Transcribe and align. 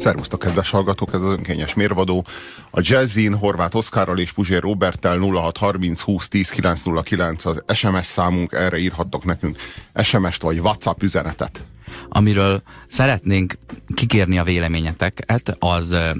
Szervusztok, 0.00 0.38
kedves 0.38 0.70
hallgatók, 0.70 1.14
ez 1.14 1.22
az 1.22 1.30
önkényes 1.30 1.74
mérvadó. 1.74 2.24
A 2.70 2.80
Jazzin 2.82 3.34
Horváth 3.34 3.76
Oszkárral 3.76 4.18
és 4.18 4.32
Puzsér 4.32 4.60
Roberttel 4.60 5.18
0630 5.18 6.00
20 6.00 6.28
10 6.28 6.50
909 6.50 7.44
az 7.44 7.62
SMS 7.74 8.06
számunk, 8.06 8.52
erre 8.52 8.78
írhattok 8.78 9.24
nekünk 9.24 9.56
SMS-t 10.02 10.42
vagy 10.42 10.58
WhatsApp 10.58 11.02
üzenetet. 11.02 11.64
Amiről 12.08 12.62
szeretnénk 12.86 13.54
kikérni 13.94 14.38
a 14.38 14.44
véleményeteket, 14.44 15.56
az 15.58 15.92
ö, 15.92 16.10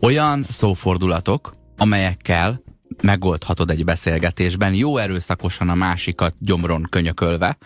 olyan 0.00 0.44
szófordulatok, 0.48 1.54
amelyekkel 1.76 2.62
megoldhatod 3.02 3.70
egy 3.70 3.84
beszélgetésben, 3.84 4.74
jó 4.74 4.96
erőszakosan 4.96 5.68
a 5.68 5.74
másikat 5.74 6.34
gyomron 6.38 6.86
könyökölve, 6.90 7.58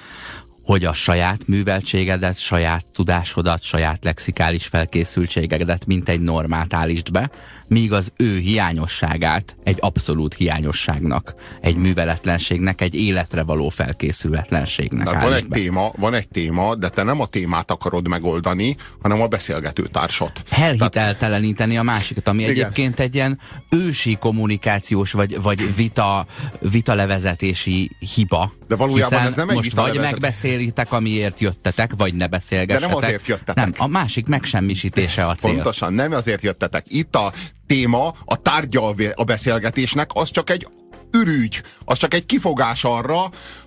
hogy 0.65 0.85
a 0.85 0.93
saját 0.93 1.47
műveltségedet, 1.47 2.39
saját 2.39 2.85
tudásodat, 2.93 3.63
saját 3.63 3.99
lexikális 4.03 4.67
felkészültségedet, 4.67 5.87
mint 5.87 6.09
egy 6.09 6.21
normát 6.21 6.75
állítsd 6.75 7.11
be, 7.11 7.31
míg 7.67 7.93
az 7.93 8.13
ő 8.17 8.39
hiányosságát 8.39 9.57
egy 9.65 9.77
abszolút 9.81 10.35
hiányosságnak, 10.35 11.35
egy 11.61 11.77
műveletlenségnek, 11.77 12.81
egy 12.81 12.95
életre 12.95 13.43
való 13.43 13.69
felkészületlenségnek 13.69 15.07
Tehát 15.07 15.23
van 15.23 15.33
egy, 15.33 15.47
be. 15.49 15.57
téma, 15.57 15.93
van 15.97 16.15
egy 16.15 16.29
téma, 16.29 16.75
de 16.75 16.89
te 16.89 17.03
nem 17.03 17.21
a 17.21 17.27
témát 17.27 17.71
akarod 17.71 18.09
megoldani, 18.09 18.77
hanem 19.03 19.21
a 19.21 19.27
beszélgető 19.27 19.87
társat. 19.87 20.43
Elhitelteleníteni 20.51 21.77
a 21.77 21.83
másikat, 21.83 22.29
ami 22.29 22.43
Igen. 22.43 22.55
egyébként 22.55 23.01
egy 23.01 23.15
ilyen 23.15 23.39
ősi 23.71 24.17
kommunikációs 24.17 25.13
vagy, 25.13 25.43
vagy 25.43 25.77
vita, 25.77 26.27
vitalevezetési 26.61 27.91
hiba. 28.15 28.53
De 28.69 28.77
valójában 28.77 29.11
Hiszen 29.11 29.27
ez 29.27 29.35
nem 29.35 29.49
egy 29.49 29.55
most 29.57 29.73
vagy 29.73 29.85
vitalevezet- 29.85 30.21
megbeszélitek, 30.21 30.93
amiért 30.93 31.41
jöttetek, 31.41 31.91
vagy 31.97 32.15
ne 32.15 32.27
beszélgessetek. 32.27 32.89
De 32.89 32.95
nem 32.95 33.05
azért 33.05 33.27
jöttetek. 33.27 33.57
Nem, 33.65 33.73
a 33.77 33.87
másik 33.87 34.27
megsemmisítése 34.27 35.27
a 35.27 35.35
cél. 35.35 35.53
Pontosan, 35.53 35.93
nem 35.93 36.13
azért 36.13 36.43
jöttetek. 36.43 36.85
Itt 36.89 37.17
a 37.17 37.33
téma, 37.67 38.13
a 38.25 38.37
tárgya 38.37 38.95
a 39.15 39.25
beszélgetésnek, 39.25 40.11
az 40.15 40.31
csak 40.31 40.51
egy 40.51 40.69
ürügy, 41.13 41.63
az 41.85 41.99
csak 41.99 42.15
egy 42.15 42.27
kifogás 42.27 42.85
arra, 42.85 43.21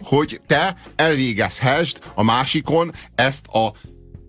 hogy 0.04 0.42
te 0.48 0.76
elvégezhessd 0.95 2.00
a 2.16 2.23
másikon 2.23 2.92
ezt 3.16 3.48
a 3.48 3.72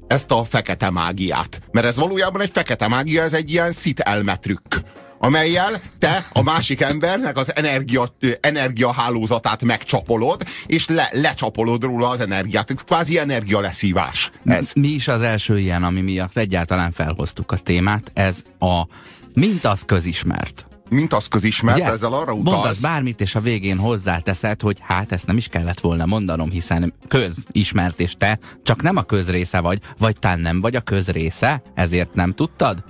ezt 0.07 0.31
a 0.31 0.45
fekete 0.45 0.91
mágiát. 0.91 1.61
Mert 1.71 1.87
ez 1.87 1.97
valójában 1.97 2.41
egy 2.41 2.51
fekete 2.53 2.89
mágia, 2.89 3.23
ez 3.23 3.33
egy 3.33 3.51
ilyen 3.51 3.73
szit 3.73 4.01
elmetrükk 4.01 4.75
amelyel 5.19 5.81
te 5.99 6.27
a 6.33 6.43
másik 6.43 6.81
embernek 6.81 7.37
az 7.37 7.57
energia, 7.57 8.09
energiahálózatát 8.41 9.65
megcsapolod, 9.65 10.43
és 10.67 10.89
le, 10.89 11.09
lecsapolod 11.13 11.83
róla 11.83 12.09
az 12.09 12.21
energiát. 12.21 12.71
Ez 12.71 12.83
kvázi 12.83 13.19
energia 13.19 13.61
leszívás. 13.61 14.31
Ez. 14.45 14.73
Mi 14.75 14.89
is 14.89 15.09
az 15.09 15.23
első 15.23 15.59
ilyen, 15.59 15.85
ami 15.85 16.01
miatt 16.01 16.37
egyáltalán 16.37 16.93
felhoztuk 16.93 17.53
a 17.53 17.57
témát, 17.57 18.11
ez 18.15 18.45
a 18.59 18.87
mint 19.35 19.65
az 19.65 19.83
közismert. 19.83 20.67
Mint 20.89 21.13
az 21.13 21.27
közismert, 21.27 21.79
Ugye? 21.79 21.91
ezzel 21.91 22.13
arra 22.13 22.33
utalsz. 22.33 22.57
Mondasz 22.57 22.81
bármit, 22.81 23.21
és 23.21 23.35
a 23.35 23.41
végén 23.41 23.79
hozzáteszed, 23.79 24.61
hogy 24.61 24.79
hát 24.83 25.13
ezt 25.13 25.27
nem 25.27 25.37
is 25.37 25.49
kellett 25.49 25.81
volna 25.81 26.07
mondanom, 26.07 26.51
hiszen 26.51 26.95
közismert, 27.09 28.01
és 28.01 28.15
te 28.19 28.39
csak 28.63 28.83
nem 28.83 28.97
a 28.97 29.03
közrésze 29.03 29.61
vagy, 29.61 29.81
vagy 29.99 30.19
talán 30.19 30.41
nem 30.41 30.61
vagy 30.61 30.77
a 30.77 30.81
közrésze, 30.81 31.63
ezért 31.75 32.15
nem 32.15 32.35
tudtad? 32.35 32.85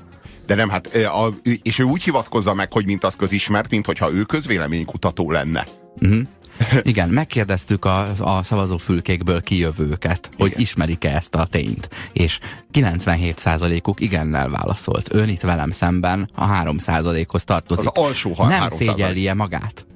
De 0.49 0.55
nem, 0.55 0.69
hát, 0.69 0.87
a, 0.95 1.35
és 1.63 1.79
ő 1.79 1.85
úgy 1.85 2.03
hivatkozza 2.03 2.55
meg, 2.55 2.73
hogy 2.73 2.85
mint 2.85 3.05
az 3.05 3.17
közismert, 3.17 3.71
mint 3.71 3.87
hogyha 3.87 4.13
ő 4.13 4.23
közvéleménykutató 4.23 5.31
lenne. 5.31 5.67
Igen, 6.83 7.09
megkérdeztük 7.09 7.85
a, 7.85 8.11
a 8.19 8.43
szavazófülkékből 8.43 9.43
kijövőket, 9.43 10.31
hogy 10.37 10.49
Igen. 10.49 10.61
ismerik-e 10.61 11.15
ezt 11.17 11.35
a 11.35 11.47
tényt, 11.47 11.89
és 12.13 12.39
97%-uk 12.73 14.01
igennel 14.01 14.49
válaszolt. 14.49 15.15
Ön 15.15 15.29
itt 15.29 15.41
velem 15.41 15.71
szemben 15.71 16.31
a 16.35 16.47
3%-hoz 16.47 17.45
tartozik. 17.45 17.91
Az 17.95 18.03
alsó 18.03 18.33
ha- 18.33 18.49
Nem 18.49 18.67
3%. 18.69 18.71
szégyelli-e 18.71 19.35
magát? 19.35 19.87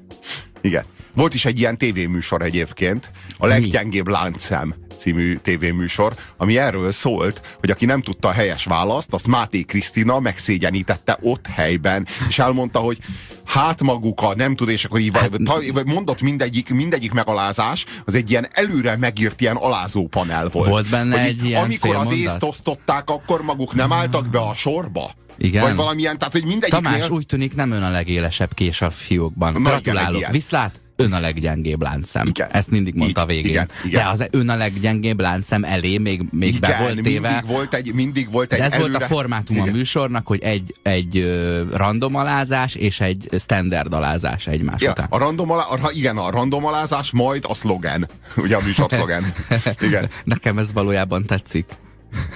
Igen. 0.61 0.84
Volt 1.14 1.34
is 1.34 1.45
egy 1.45 1.58
ilyen 1.58 1.78
tévéműsor 1.78 2.42
egyébként, 2.42 3.11
a 3.39 3.46
leggyengébb 3.46 4.08
láncszem 4.08 4.74
című 5.02 5.36
tévéműsor, 5.36 6.14
ami 6.36 6.58
erről 6.58 6.92
szólt, 6.92 7.57
hogy 7.61 7.70
aki 7.70 7.85
nem 7.85 8.02
tudta 8.02 8.29
a 8.29 8.33
helyes 8.33 8.64
választ, 8.64 9.13
azt 9.13 9.27
Máté 9.27 9.63
Krisztina 9.63 10.20
megszégyenítette 10.20 11.18
ott 11.20 11.46
helyben, 11.46 12.07
és 12.29 12.39
elmondta, 12.39 12.79
hogy 12.79 12.98
hát 13.45 13.83
maguka, 13.83 14.35
nem 14.35 14.57
tud, 14.57 14.68
és 14.68 14.85
akkor 14.85 15.01
így 15.01 15.11
Hát, 15.12 15.85
mondott 15.85 16.20
mindegyik, 16.20 16.74
mindegyik 16.74 17.12
megalázás, 17.12 17.85
az 18.05 18.14
egy 18.14 18.30
ilyen 18.30 18.48
előre 18.51 18.96
megírt 18.96 19.41
ilyen 19.41 19.57
alázó 19.57 20.07
panel 20.07 20.48
volt. 20.48 20.68
Volt 20.68 20.91
benne 20.91 21.20
Hogy 21.20 21.29
egy 21.29 21.45
ilyen 21.45 21.62
Amikor 21.62 21.95
az 21.95 22.11
észt 22.11 22.42
osztották, 22.42 23.11
akkor 23.11 23.42
maguk 23.42 23.74
nem 23.74 23.92
álltak 23.92 24.27
be 24.27 24.39
a 24.39 24.55
sorba? 24.55 25.11
Igen. 25.39 25.62
Vagy 25.62 25.74
valamilyen, 25.74 26.18
tehát 26.18 26.33
hogy 26.33 26.45
mindegyiknél... 26.45 26.92
Tamás 26.92 27.11
úgy 27.11 27.27
tűnik 27.27 27.55
nem 27.55 27.70
ön 27.70 27.83
a 27.83 27.91
legélesebb 27.91 28.55
kés 28.55 28.83
a 28.83 28.91
fiókban. 28.91 29.52
Na 29.52 29.61
Gratulálok. 29.61 30.27
Viszlát, 30.27 30.80
ön 31.02 31.13
a 31.13 31.20
leggyengébb 31.20 31.83
láncszem. 31.83 32.27
Igen. 32.27 32.48
Ezt 32.52 32.70
mindig 32.70 32.95
mondta 32.95 33.20
a 33.23 33.27
végén. 33.27 33.51
igen, 33.51 33.68
igen. 33.85 34.02
De 34.05 34.08
az 34.11 34.27
ön 34.30 34.48
a 34.48 34.57
leggyengébb 34.57 35.20
láncszem 35.20 35.64
elé 35.64 35.98
még, 35.98 36.23
még 36.30 36.61
be 36.61 36.77
volt 36.80 37.01
téve. 37.01 37.29
mindig 37.30 37.51
volt 37.51 37.74
egy, 37.74 37.95
mindig 37.95 38.30
volt 38.30 38.52
egy 38.52 38.58
De 38.58 38.64
ez 38.64 38.73
előre... 38.73 38.90
volt 38.90 39.02
a 39.02 39.07
formátum 39.07 39.57
a 39.61 39.62
Igen. 39.62 39.74
műsornak, 39.74 40.27
hogy 40.27 40.41
egy, 40.42 40.74
egy 40.83 41.17
ö, 41.17 41.62
random 41.73 42.14
alázás 42.14 42.74
és 42.74 43.01
egy 43.01 43.29
standard 43.39 43.92
alázás 43.92 44.46
egymás 44.46 44.80
Ja, 44.83 44.91
után. 44.91 45.07
a 45.11 45.18
random 45.18 45.51
alá, 45.51 45.62
a, 45.62 45.91
igen, 45.92 46.17
a 46.17 46.30
randomalázás, 46.30 47.11
majd 47.12 47.45
a 47.48 47.55
szlogen. 47.55 48.08
Ugye 48.36 48.57
a 48.57 48.61
műsor 48.64 48.86
szlogen. 48.92 49.33
Igen. 49.80 50.08
Nekem 50.24 50.58
ez 50.58 50.73
valójában 50.73 51.24
tetszik. 51.24 51.67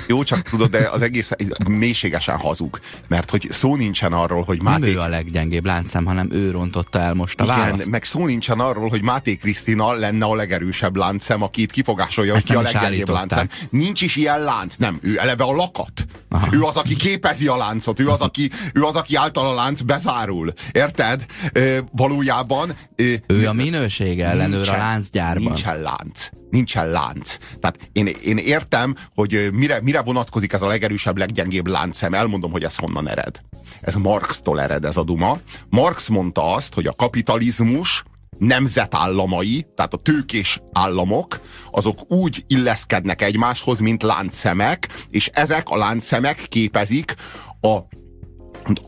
Jó, 0.07 0.23
csak 0.23 0.43
tudod, 0.43 0.71
de 0.71 0.89
az 0.93 1.03
egész 1.03 1.31
mélységesen 1.69 2.39
hazug. 2.39 2.79
Mert 3.09 3.31
hogy 3.31 3.47
szó 3.51 3.77
nincsen 3.77 4.13
arról, 4.13 4.43
hogy 4.43 4.63
Nem 4.63 4.73
Máté... 4.73 4.93
ő 4.93 4.99
a 4.99 5.09
leggyengébb 5.09 5.65
láncszem, 5.65 6.05
hanem 6.05 6.29
ő 6.33 6.51
rontotta 6.51 6.99
el 7.01 7.15
most 7.15 7.41
a 7.41 7.45
Igen, 7.45 7.57
választ. 7.57 7.91
meg 7.91 8.05
szó 8.05 8.27
nincsen 8.27 8.61
arról, 8.61 8.89
hogy 8.89 9.03
Máté 9.03 9.37
Krisztina 9.37 9.93
lenne 9.93 10.25
a 10.25 10.35
legerősebb 10.35 10.97
láncszem, 10.97 11.43
aki 11.43 11.63
itt 11.63 11.71
kifogásolja, 11.71 12.35
Ezt 12.35 12.47
ki 12.47 12.55
a 12.55 12.61
nem 12.61 12.73
leggyengébb 12.73 13.09
láncszem. 13.09 13.49
Nincs 13.71 14.03
is 14.03 14.17
ilyen 14.17 14.41
lánc, 14.41 14.75
nem. 14.77 14.99
Ő 15.03 15.19
eleve 15.19 15.45
a 15.45 15.53
lakat. 15.55 16.05
Aha. 16.29 16.49
Ő 16.53 16.63
az, 16.63 16.77
aki 16.77 16.97
képezi 16.97 17.47
a 17.47 17.57
láncot, 17.57 18.01
ő 18.01 18.09
az, 18.09 18.21
aki, 18.21 18.51
ő 18.73 18.83
az, 18.83 18.95
aki 18.95 19.15
által 19.15 19.47
a 19.49 19.55
lánc 19.55 19.81
bezárul. 19.81 20.53
Érted? 20.73 21.25
Ö, 21.53 21.79
valójában... 21.93 22.75
Ö, 22.97 23.13
Ő 23.27 23.47
a 23.49 23.53
minőség 23.53 24.21
ellenőr 24.21 24.55
a 24.55 24.57
Nincsen- 24.57 24.79
láncgyárban. 24.79 25.43
Nincsen 25.43 25.81
lánc. 25.81 26.29
Nincsen 26.51 26.89
lánc. 26.91 27.37
Tehát 27.61 27.79
én, 27.93 28.07
én 28.07 28.37
értem, 28.39 28.95
hogy 29.15 29.35
ö, 29.35 29.51
mire, 29.67 29.81
mire 29.83 30.03
vonatkozik 30.03 30.53
ez 30.53 30.63
a 30.63 30.67
legerősebb, 30.67 31.17
leggyengébb 31.17 31.67
láncszem. 31.67 32.15
Elmondom, 32.15 32.51
hogy 32.51 32.65
ez 32.65 32.77
honnan 32.77 33.09
ered. 33.09 33.41
Ez 33.81 33.95
Marx-tól 33.95 34.61
ered 34.61 34.85
ez 34.85 34.97
a 34.97 35.05
duma. 35.05 35.39
Marx 35.69 36.09
mondta 36.09 36.53
azt, 36.53 36.75
hogy 36.75 36.87
a 36.87 36.93
kapitalizmus 36.93 38.03
nemzetállamai, 38.39 39.67
tehát 39.75 39.95
a 39.95 39.97
tőkés 39.97 40.61
államok, 40.73 41.41
azok 41.71 42.11
úgy 42.13 42.45
illeszkednek 42.47 43.23
egymáshoz, 43.23 43.79
mint 43.79 44.03
láncszemek, 44.03 44.89
és 45.11 45.31
ezek 45.33 45.69
a 45.69 45.77
láncszemek 45.77 46.37
képezik 46.49 47.15
a, 47.61 47.77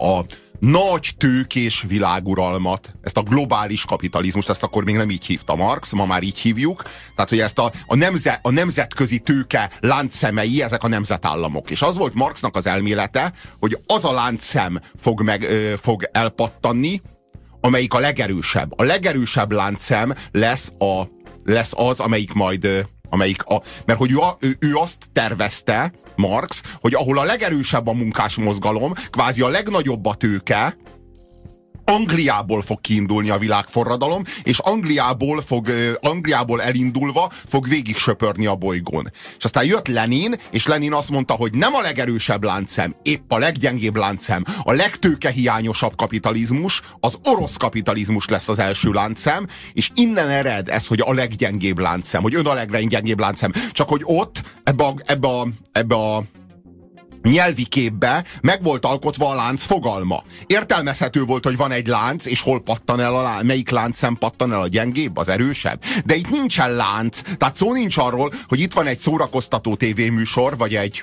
a 0.05 0.25
nagy 0.59 1.11
tőkés 1.17 1.85
világuralmat, 1.89 2.95
ezt 3.01 3.17
a 3.17 3.23
globális 3.23 3.85
kapitalizmust, 3.85 4.49
ezt 4.49 4.63
akkor 4.63 4.85
még 4.85 4.97
nem 4.97 5.11
így 5.11 5.25
hívta 5.25 5.55
Marx, 5.55 5.93
ma 5.93 6.07
már 6.07 6.23
így 6.23 6.39
hívjuk, 6.39 6.83
tehát 7.15 7.31
hogy 7.31 7.41
ezt 7.41 7.59
a, 7.59 7.73
a, 7.87 7.95
nemze, 7.95 8.39
a 8.43 8.51
nemzetközi 8.51 9.19
tőke 9.19 9.71
láncszemei, 9.81 10.63
ezek 10.63 10.83
a 10.83 10.89
nemzetállamok. 10.89 11.71
És 11.71 11.83
az 11.83 11.97
volt 11.97 12.15
Marxnak 12.15 12.57
az 12.57 12.67
elmélete, 12.67 13.33
hogy 13.59 13.79
az 13.87 14.05
a 14.05 14.13
láncszem 14.13 14.81
fog, 14.97 15.23
meg, 15.23 15.43
ö, 15.43 15.75
fog 15.77 16.09
elpattanni, 16.13 17.01
amelyik 17.61 17.95
a 17.95 17.99
legerősebb. 17.99 18.73
A 18.77 18.83
legerősebb 18.83 19.53
láncszem 19.53 20.15
lesz, 20.33 20.73
a, 20.79 21.03
lesz 21.45 21.73
az, 21.77 22.01
amelyik 22.01 22.33
majd, 22.33 22.87
amelyik 23.11 23.45
a, 23.45 23.63
mert 23.87 23.99
hogy 23.99 24.11
ő, 24.11 24.19
ő, 24.41 24.57
ő 24.61 24.75
azt 24.75 24.99
tervezte, 25.13 25.93
Marx, 26.17 26.63
hogy 26.81 26.95
ahol 26.95 27.19
a 27.19 27.25
legerősebb 27.25 27.87
a 27.87 27.93
munkás 27.93 28.37
mozgalom, 28.37 28.93
kvázi 29.11 29.41
a 29.41 29.49
legnagyobb 29.49 30.07
a 30.07 30.15
tőke, 30.15 30.77
Angliából 31.89 32.63
fog 32.63 32.81
kiindulni 32.81 33.31
a 33.31 33.39
világforradalom, 33.39 34.23
és 34.43 34.59
Angliából, 34.59 35.41
fog, 35.41 35.69
Angliából 36.01 36.63
elindulva 36.63 37.31
fog 37.47 37.69
végig 37.69 37.97
söpörni 37.97 38.47
a 38.47 38.55
bolygón. 38.55 39.11
És 39.39 39.45
aztán 39.45 39.65
jött 39.65 39.89
Lenin, 39.89 40.35
és 40.51 40.67
Lenin 40.67 40.93
azt 40.93 41.11
mondta, 41.11 41.35
hogy 41.35 41.53
nem 41.53 41.75
a 41.75 41.81
legerősebb 41.81 42.45
láncszem, 42.45 42.97
épp 43.03 43.33
a 43.33 43.39
leggyengébb 43.39 43.97
láncszem, 43.97 44.45
a 44.63 44.73
legtőkehiányosabb 44.73 45.97
kapitalizmus, 45.97 46.83
az 47.01 47.19
orosz 47.25 47.57
kapitalizmus 47.57 48.29
lesz 48.29 48.49
az 48.49 48.59
első 48.59 48.91
láncszem, 48.91 49.47
és 49.73 49.91
innen 49.95 50.29
ered 50.29 50.69
ez, 50.69 50.87
hogy 50.87 51.01
a 51.01 51.13
leggyengébb 51.13 51.79
láncszem, 51.79 52.23
hogy 52.23 52.35
ön 52.35 52.47
a 52.47 52.55
leggyengébb 52.55 53.21
láncszem. 53.21 53.53
Csak 53.73 53.89
hogy 53.89 54.03
ott, 54.05 54.43
ebbe 54.65 54.85
a, 54.85 54.95
ebbe 55.05 55.29
a, 55.29 55.47
ebbe 55.73 55.95
a 55.95 56.23
nyelvi 57.23 57.65
képbe 57.65 58.25
meg 58.43 58.63
volt 58.63 58.85
alkotva 58.85 59.29
a 59.29 59.35
lánc 59.35 59.65
fogalma. 59.65 60.23
Értelmezhető 60.47 61.25
volt, 61.25 61.45
hogy 61.45 61.57
van 61.57 61.73
egy 61.73 61.87
lánc, 61.87 62.27
és 62.27 62.41
hol 62.41 62.63
pattan 62.63 63.01
el 63.01 63.15
a 63.15 63.23
lánc, 63.23 63.45
melyik 63.45 63.71
láncszem 63.71 64.17
pattan 64.17 64.53
el 64.53 64.61
a 64.61 64.69
gyengébb, 64.69 65.17
az 65.17 65.29
erősebb. 65.29 65.83
De 66.05 66.15
itt 66.15 66.31
nincsen 66.31 66.73
lánc, 66.73 67.21
tehát 67.37 67.57
szó 67.57 67.73
nincs 67.73 67.97
arról, 67.97 68.33
hogy 68.49 68.61
itt 68.61 68.73
van 68.73 68.87
egy 68.87 68.99
szórakoztató 68.99 69.75
tévéműsor, 69.75 70.57
vagy 70.57 70.75
egy 70.75 71.03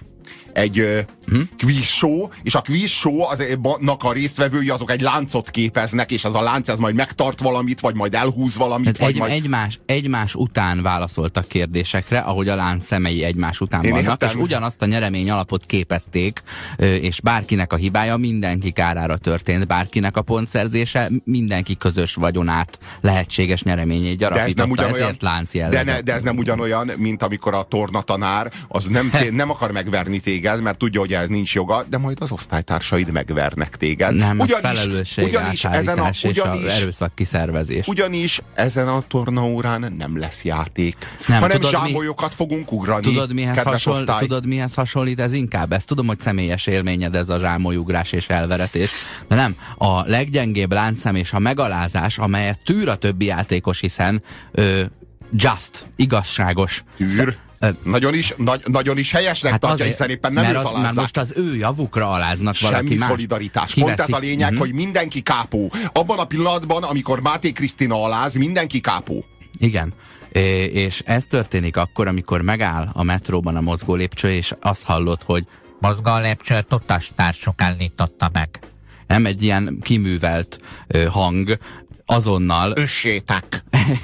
egy 0.53 1.05
hm? 1.27 1.41
quiz 1.63 1.85
show, 1.85 2.27
és 2.43 2.55
a 2.55 2.61
quiz 2.61 2.89
show 2.89 3.21
aznak 3.21 4.03
a 4.03 4.11
résztvevői 4.11 4.69
azok 4.69 4.91
egy 4.91 5.01
láncot 5.01 5.49
képeznek, 5.49 6.11
és 6.11 6.25
az 6.25 6.35
a 6.35 6.41
lánc 6.41 6.69
ez 6.69 6.79
majd 6.79 6.95
megtart 6.95 7.41
valamit, 7.41 7.79
vagy 7.79 7.95
majd 7.95 8.15
elhúz 8.15 8.57
valamit. 8.57 8.97
vagy 8.97 9.09
egy, 9.09 9.17
majd... 9.17 9.31
egymás, 9.31 9.79
egymás 9.85 10.35
után 10.35 10.81
válaszoltak 10.81 11.47
kérdésekre, 11.47 12.19
ahogy 12.19 12.49
a 12.49 12.55
lánc 12.55 12.85
szemei 12.85 13.23
egymás 13.23 13.61
után 13.61 13.83
Én 13.83 13.91
vannak, 13.91 14.09
értem. 14.09 14.29
és 14.29 14.35
ugyanazt 14.35 14.81
a 14.81 14.85
nyeremény 14.85 15.29
alapot 15.29 15.65
képezték, 15.65 16.41
és 16.77 17.21
bárkinek 17.21 17.73
a 17.73 17.75
hibája 17.75 18.17
mindenki 18.17 18.71
kárára 18.71 19.17
történt, 19.17 19.67
bárkinek 19.67 20.17
a 20.17 20.21
pontszerzése 20.21 21.09
mindenki 21.23 21.77
közös 21.77 22.13
vagyonát 22.13 22.79
lehetséges 23.01 23.63
nyereményét 23.63 24.17
gyarapította, 24.17 24.75
de 24.75 24.87
ez 24.87 24.95
ezért 24.95 25.21
lánc 25.21 25.51
de, 25.51 25.83
ne, 25.83 26.01
de 26.01 26.13
ez 26.13 26.21
nem 26.21 26.37
ugyanolyan, 26.37 26.91
mint 26.97 27.23
amikor 27.23 27.53
a 27.53 27.63
tornatanár 27.63 28.51
az 28.67 28.85
nem, 28.85 29.11
nem 29.31 29.49
akar 29.49 29.71
megverni 29.71 30.19
téged, 30.19 30.61
mert 30.61 30.77
tudja, 30.77 30.99
hogy 30.99 31.13
ez 31.19 31.29
nincs 31.29 31.55
joga, 31.55 31.83
de 31.89 31.97
majd 31.97 32.17
az 32.21 32.31
osztálytársaid 32.31 33.11
megvernek 33.11 33.77
téged. 33.77 34.15
Nem, 34.15 34.39
ugyanis, 34.39 35.17
ugyanis 35.17 35.65
ezen 35.65 35.97
a, 35.97 36.01
ugyanis, 36.01 36.23
és 36.23 36.37
a 36.37 36.71
erőszak 36.71 37.15
kiszervezés. 37.15 37.87
Ugyanis 37.87 38.41
ezen 38.53 38.87
a 38.87 39.01
tornaórán 39.01 39.93
nem 39.97 40.19
lesz 40.19 40.43
játék, 40.43 40.95
nem, 41.27 41.39
hanem 41.39 41.57
tudod, 41.57 41.71
zsámolyokat 41.71 42.29
mi, 42.29 42.35
fogunk 42.35 42.71
ugrani. 42.71 43.01
Tudod 43.01 43.33
mihez, 43.33 43.61
hasonl, 43.61 44.03
tudod, 44.17 44.45
mihez 44.45 44.73
hasonlít 44.73 45.19
ez 45.19 45.33
inkább? 45.33 45.71
Ezt 45.71 45.87
tudom, 45.87 46.07
hogy 46.07 46.19
személyes 46.19 46.67
élményed 46.67 47.15
ez 47.15 47.29
a 47.29 47.39
zsámolyugrás 47.39 48.11
és 48.11 48.27
elveretés, 48.27 48.91
de 49.27 49.35
nem. 49.35 49.55
A 49.77 50.01
leggyengébb 50.01 50.71
láncszem 50.71 51.15
és 51.15 51.33
a 51.33 51.39
megalázás, 51.39 52.17
amelyet 52.17 52.63
tűr 52.63 52.87
a 52.87 52.95
többi 52.95 53.25
játékos, 53.25 53.79
hiszen 53.79 54.21
ö, 54.51 54.83
just, 55.31 55.87
igazságos. 55.95 56.83
Tűr? 56.97 57.37
Nagyon 57.83 58.13
is, 58.13 58.33
nagy, 58.37 58.61
nagyon 58.65 58.97
is 58.97 59.11
helyesnek 59.11 59.51
hát 59.51 59.61
tartja, 59.61 59.85
hiszen 59.85 60.09
éppen 60.09 60.33
nem 60.33 60.43
mert, 60.43 60.65
az, 60.65 60.81
mert 60.81 60.95
most 60.95 61.17
az 61.17 61.33
ő 61.35 61.55
javukra 61.55 62.11
aláznak 62.11 62.55
Semmi 62.55 62.73
valaki 62.73 62.95
más. 62.95 63.07
szolidaritás. 63.07 63.73
Kiveszik. 63.73 63.95
Pont 63.95 64.09
ez 64.09 64.15
a 64.15 64.19
lényeg, 64.19 64.51
mm-hmm. 64.51 64.59
hogy 64.59 64.73
mindenki 64.73 65.21
kápó. 65.21 65.71
Abban 65.93 66.19
a 66.19 66.25
pillanatban, 66.25 66.83
amikor 66.83 67.21
Máté 67.21 67.51
Krisztina 67.51 68.03
aláz, 68.03 68.35
mindenki 68.35 68.79
kápó. 68.79 69.25
Igen. 69.57 69.93
É, 70.31 70.63
és 70.63 71.01
ez 71.05 71.25
történik 71.25 71.77
akkor, 71.77 72.07
amikor 72.07 72.41
megáll 72.41 72.89
a 72.93 73.03
metróban 73.03 73.55
a 73.55 73.61
mozgó 73.61 73.95
lépcső, 73.95 74.31
és 74.31 74.53
azt 74.61 74.83
hallod, 74.83 75.23
hogy 75.23 75.45
mozgó 75.79 76.17
lépcsőt 76.17 76.73
utastársuk 76.73 77.61
állította 77.61 78.29
meg. 78.33 78.59
Nem 79.07 79.25
egy 79.25 79.43
ilyen 79.43 79.77
kiművelt 79.81 80.59
ö, 80.87 81.05
hang, 81.05 81.57
azonnal... 82.05 82.73
Össétek! 82.75 83.63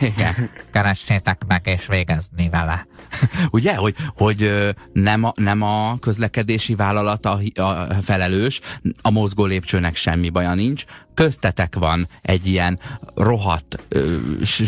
Keressétek 0.73 1.41
meg 1.47 1.61
és 1.65 1.87
végezni 1.87 2.49
vele. 2.49 2.87
Ugye, 3.51 3.75
hogy, 3.75 3.95
hogy 4.15 4.51
nem, 4.93 5.23
a, 5.23 5.33
nem 5.35 5.61
a 5.61 5.97
közlekedési 5.99 6.75
vállalat 6.75 7.25
a, 7.25 7.39
a 7.55 7.87
felelős, 8.01 8.61
a 9.01 9.11
mozgó 9.11 9.45
lépcsőnek 9.45 9.95
semmi 9.95 10.29
baja 10.29 10.53
nincs, 10.53 10.85
köztetek 11.13 11.75
van 11.75 12.07
egy 12.21 12.47
ilyen 12.47 12.79
rohadt, 13.15 13.79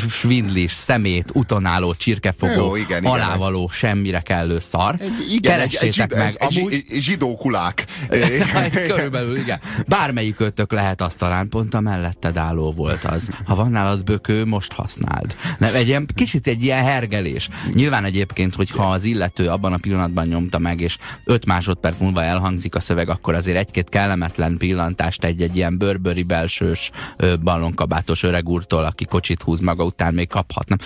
svindlis, 0.10 0.72
szemét, 0.72 1.32
utonáló, 1.34 1.94
csirkefogó, 1.94 2.54
Jó, 2.54 2.76
igen, 2.76 3.06
alávaló, 3.06 3.64
igen. 3.64 3.68
semmire 3.74 4.20
kellő 4.20 4.60
szar. 4.60 4.96
Egy, 5.00 5.32
igen, 5.32 5.52
Keressétek 5.52 6.12
egy, 6.12 6.18
meg. 6.18 6.36
Egy, 6.38 6.58
amúgy... 6.58 6.74
egy 6.74 7.02
zsidó 7.02 7.36
kulák. 7.36 7.86
Körülbelül, 8.88 9.38
igen. 9.38 9.60
Bármelyik 9.88 10.40
ötök 10.40 10.72
lehet 10.72 11.02
az 11.02 11.16
talán, 11.16 11.50
pont 11.50 11.74
a 11.74 11.80
melletted 11.80 12.38
álló 12.38 12.72
volt 12.72 13.04
az. 13.04 13.30
Ha 13.46 13.56
van 13.56 13.72
nálad 13.72 14.04
bökő, 14.04 14.46
most 14.46 14.72
használd. 14.72 15.36
Nem, 15.58 15.76
egy 15.76 15.88
ilyen, 15.88 16.08
kicsit 16.16 16.48
egy 16.48 16.64
ilyen 16.64 16.84
hergelés. 16.84 17.50
Nyilván 17.72 18.06
egyébként, 18.06 18.56
hogyha 18.56 18.92
az 18.92 19.04
illető 19.04 19.48
abban 19.48 19.74
a 19.74 19.78
pillanatban 19.78 20.28
nyomta 20.28 20.60
meg, 20.60 20.82
és 20.82 20.98
5 21.24 21.46
másodperc 21.46 21.98
múlva 21.98 22.24
elhangzik 22.24 22.76
a 22.76 22.80
szöveg, 22.80 23.10
akkor 23.10 23.34
azért 23.34 23.58
egy-két 23.58 23.90
kellemetlen 23.90 24.58
pillantást 24.58 25.24
egy-egy 25.24 25.56
ilyen 25.56 25.78
bőrböri 25.78 26.24
belsős 26.34 26.92
ballonkabátos 27.42 28.24
öreg 28.24 28.50
úrtól, 28.50 28.84
aki 28.84 29.06
kocsit 29.06 29.42
húz 29.42 29.60
maga 29.60 29.84
után, 29.84 30.14
még 30.14 30.28
kaphatna. 30.28 30.78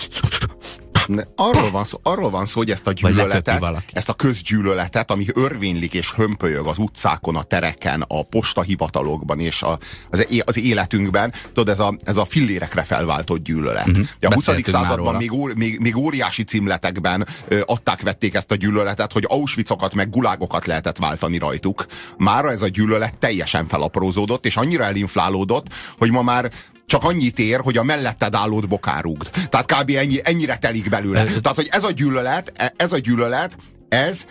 Ne, 1.07 1.24
arról, 1.36 1.71
van 1.71 1.83
szó, 1.83 2.00
arról 2.04 2.30
van 2.30 2.45
szó, 2.45 2.59
hogy 2.59 2.71
ezt 2.71 2.88
a 2.88 2.92
gyűlöletet, 2.92 3.83
ezt 3.92 4.09
a 4.09 4.13
közgyűlöletet, 4.13 5.12
ami 5.12 5.25
örvénylik 5.33 5.94
és 5.94 6.13
hömpölyög 6.13 6.68
az 6.68 6.77
utcákon, 6.77 7.36
a 7.36 7.44
tereken, 7.44 8.06
a 8.07 8.24
postahivatalokban 8.24 9.39
és 9.39 9.63
a, 9.63 9.80
az, 10.09 10.27
az 10.45 10.57
életünkben, 10.57 11.33
tudod, 11.54 11.69
ez 11.69 11.80
a, 11.80 11.95
ez 12.06 12.18
a 12.18 12.25
fillérekre 12.25 12.83
felváltott 12.83 13.44
gyűlölet. 13.44 13.88
Uh-huh. 13.88 14.06
a 14.21 14.33
20. 14.33 14.50
században 14.63 15.15
még, 15.15 15.33
ó, 15.33 15.48
még, 15.56 15.80
még 15.80 15.98
óriási 15.98 16.44
címletekben 16.44 17.27
ö, 17.48 17.62
adták, 17.65 18.01
vették 18.01 18.33
ezt 18.33 18.51
a 18.51 18.56
gyűlöletet, 18.56 19.12
hogy 19.12 19.25
Auschwitzokat 19.27 19.94
meg 19.94 20.10
gulágokat 20.10 20.65
lehetett 20.65 20.98
váltani 20.98 21.38
rajtuk. 21.38 21.86
Mára 22.18 22.51
ez 22.51 22.62
a 22.62 22.68
gyűlölet 22.68 23.18
teljesen 23.18 23.68
felaprózódott, 23.68 24.45
és 24.45 24.56
annyira 24.56 24.83
elinflálódott, 24.83 25.74
hogy 25.98 26.12
ma 26.12 26.21
már 26.21 26.51
csak 26.88 27.04
annyit 27.04 27.39
ér, 27.39 27.60
hogy 27.60 27.78
a 27.78 27.84
melletted 27.84 28.36
állót 28.36 28.68
bokárugd. 28.68 29.30
Tehát 29.50 29.74
kb. 29.74 29.89
Ennyi, 29.89 30.19
ennyire 30.24 30.57
telik 30.57 30.89
belőle. 30.89 31.24
Tehát, 31.24 31.56
hogy 31.56 31.68
ez 31.72 31.84
a 31.84 31.92
gyűlölet, 31.92 32.74
ez 32.75 32.92
a 32.92 32.98
gyűlölet, 32.98 33.57
ez, 33.89 34.25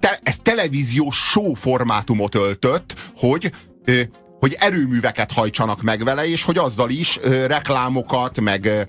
te, 0.00 0.18
ez 0.22 0.36
televíziós 0.42 1.16
show 1.16 1.54
formátumot 1.54 2.34
öltött, 2.34 2.94
hogy 3.16 3.52
hogy 4.40 4.56
erőműveket 4.58 5.32
hajtsanak 5.32 5.82
meg 5.82 6.04
vele, 6.04 6.28
és 6.28 6.42
hogy 6.42 6.58
azzal 6.58 6.90
is 6.90 7.18
reklámokat, 7.46 8.40
meg 8.40 8.86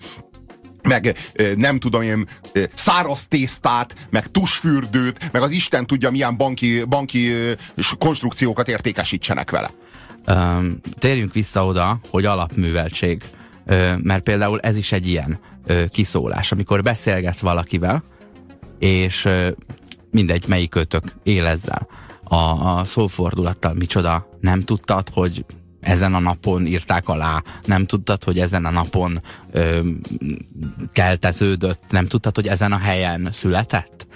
meg 0.82 1.18
nem 1.56 1.80
tudom 1.80 2.02
én, 2.02 2.28
száraz 2.74 3.28
tésztát, 3.28 3.96
meg 4.10 4.28
tusfürdőt, 4.28 5.32
meg 5.32 5.42
az 5.42 5.52
Isten 5.52 5.86
tudja 5.86 6.12
milyen 6.12 6.38
banki, 6.38 6.84
banki 6.84 7.32
konstrukciókat 7.98 8.70
értékesítsenek 8.70 9.52
vele. 9.52 9.72
Térjünk 10.98 11.34
vissza 11.34 11.66
oda, 11.66 12.00
hogy 12.10 12.26
alapműveltség, 12.26 13.24
mert 13.98 14.24
például 14.24 14.60
ez 14.60 14.78
is 14.78 14.92
egy 14.92 15.08
ilyen 15.08 15.40
kiszólás, 15.90 16.52
amikor 16.52 16.84
beszélgetsz 16.84 17.40
valakivel, 17.40 18.04
és 18.80 19.26
uh, 19.26 19.48
mindegy, 20.12 20.44
melyik 20.48 20.70
kötök 20.70 21.04
él 21.24 21.46
ezzel. 21.46 21.88
A, 22.24 22.36
a 22.36 22.84
szófordulattal 22.84 23.74
micsoda, 23.74 24.30
nem 24.40 24.62
tudtad, 24.62 25.10
hogy 25.10 25.46
ezen 25.80 26.14
a 26.14 26.20
napon 26.20 26.66
írták 26.66 27.10
alá, 27.10 27.44
nem 27.66 27.86
tudtad, 27.86 28.24
hogy 28.24 28.40
ezen 28.40 28.66
a 28.66 28.72
napon 28.72 29.22
ö, 29.52 29.80
kelteződött, 30.92 31.84
nem 31.90 32.08
tudtad, 32.08 32.36
hogy 32.36 32.48
ezen 32.48 32.72
a 32.72 32.78
helyen 32.78 33.28
született? 33.32 34.08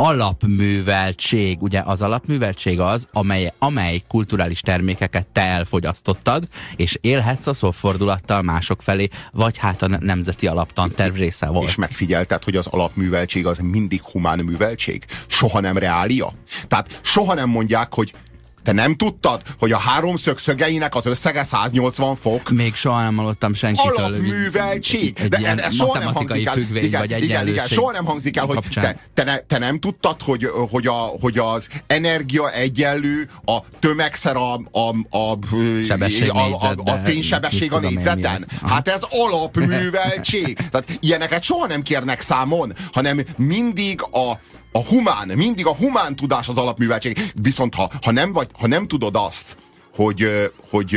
Alapműveltség, 0.00 1.62
ugye 1.62 1.82
az 1.84 2.02
alapműveltség 2.02 2.80
az, 2.80 3.08
amely, 3.12 3.52
amely 3.58 4.02
kulturális 4.08 4.60
termékeket 4.60 5.26
te 5.26 5.40
elfogyasztottad, 5.40 6.48
és 6.76 6.98
élhetsz 7.00 7.46
a 7.46 7.52
szófordulattal 7.52 8.42
mások 8.42 8.82
felé, 8.82 9.08
vagy 9.32 9.56
hát 9.56 9.82
a 9.82 9.98
nemzeti 10.00 10.46
alaptanterv 10.46 11.14
része 11.14 11.46
volt. 11.46 11.68
És 11.68 11.74
megfigyelted, 11.74 12.44
hogy 12.44 12.56
az 12.56 12.66
alapműveltség 12.66 13.46
az 13.46 13.58
mindig 13.58 14.02
humán 14.02 14.38
műveltség? 14.38 15.04
Soha 15.26 15.60
nem 15.60 15.78
reália? 15.78 16.32
Tehát 16.68 17.00
soha 17.02 17.34
nem 17.34 17.48
mondják, 17.48 17.94
hogy 17.94 18.12
te 18.68 18.74
nem 18.74 18.96
tudtad, 18.96 19.42
hogy 19.58 19.72
a 19.72 19.78
háromszög 19.78 20.38
szögeinek 20.38 20.94
az 20.94 21.06
összege 21.06 21.44
180 21.44 22.16
fok? 22.16 22.50
Még 22.50 22.74
soha 22.74 23.02
nem 23.02 23.16
hallottam 23.16 23.54
senkitől. 23.54 23.96
Alapműveltség. 23.96 25.12
De 25.28 25.36
ez, 25.36 25.58
ez 25.58 25.74
soha 25.74 25.98
nem 25.98 26.14
hangzik 26.14 26.46
el. 26.46 26.58
Igen, 26.58 27.00
vagy 27.00 27.22
igen, 27.22 27.48
igen, 27.48 27.66
soha 27.66 27.92
nem 27.92 28.04
hangzik 28.04 28.36
el, 28.36 28.44
hogy 28.44 28.58
te, 28.74 29.00
te, 29.14 29.24
ne, 29.24 29.38
te 29.38 29.58
nem 29.58 29.78
tudtad, 29.78 30.22
hogy, 30.22 30.50
hogy, 30.70 30.86
a, 30.86 31.10
hogy 31.20 31.38
az 31.38 31.68
energia 31.86 32.52
egyenlő 32.52 33.28
a 33.44 33.58
tömegszer 33.78 34.36
a, 34.36 34.54
a, 34.54 34.78
a, 35.10 35.18
a, 35.18 35.38
a, 36.52 36.74
a 36.84 36.98
fénysebesség 37.04 37.72
a 37.72 37.78
négyzeten. 37.78 38.44
Hát 38.66 38.88
ez 38.88 39.02
alapműveltség. 39.10 40.58
Tehát 40.70 40.98
ilyeneket 41.00 41.42
soha 41.42 41.66
nem 41.66 41.82
kérnek 41.82 42.20
számon, 42.20 42.72
hanem 42.92 43.20
mindig 43.36 44.02
a 44.02 44.38
a 44.72 44.84
humán, 44.84 45.28
mindig 45.28 45.66
a 45.66 45.74
humán 45.74 46.16
tudás 46.16 46.48
az 46.48 46.56
alapműveltség. 46.56 47.18
Viszont 47.34 47.74
ha, 47.74 47.90
ha, 48.02 48.10
nem, 48.10 48.32
vagy, 48.32 48.48
ha 48.58 48.66
nem 48.66 48.88
tudod 48.88 49.16
azt, 49.16 49.56
hogy, 49.94 50.50
hogy 50.70 50.88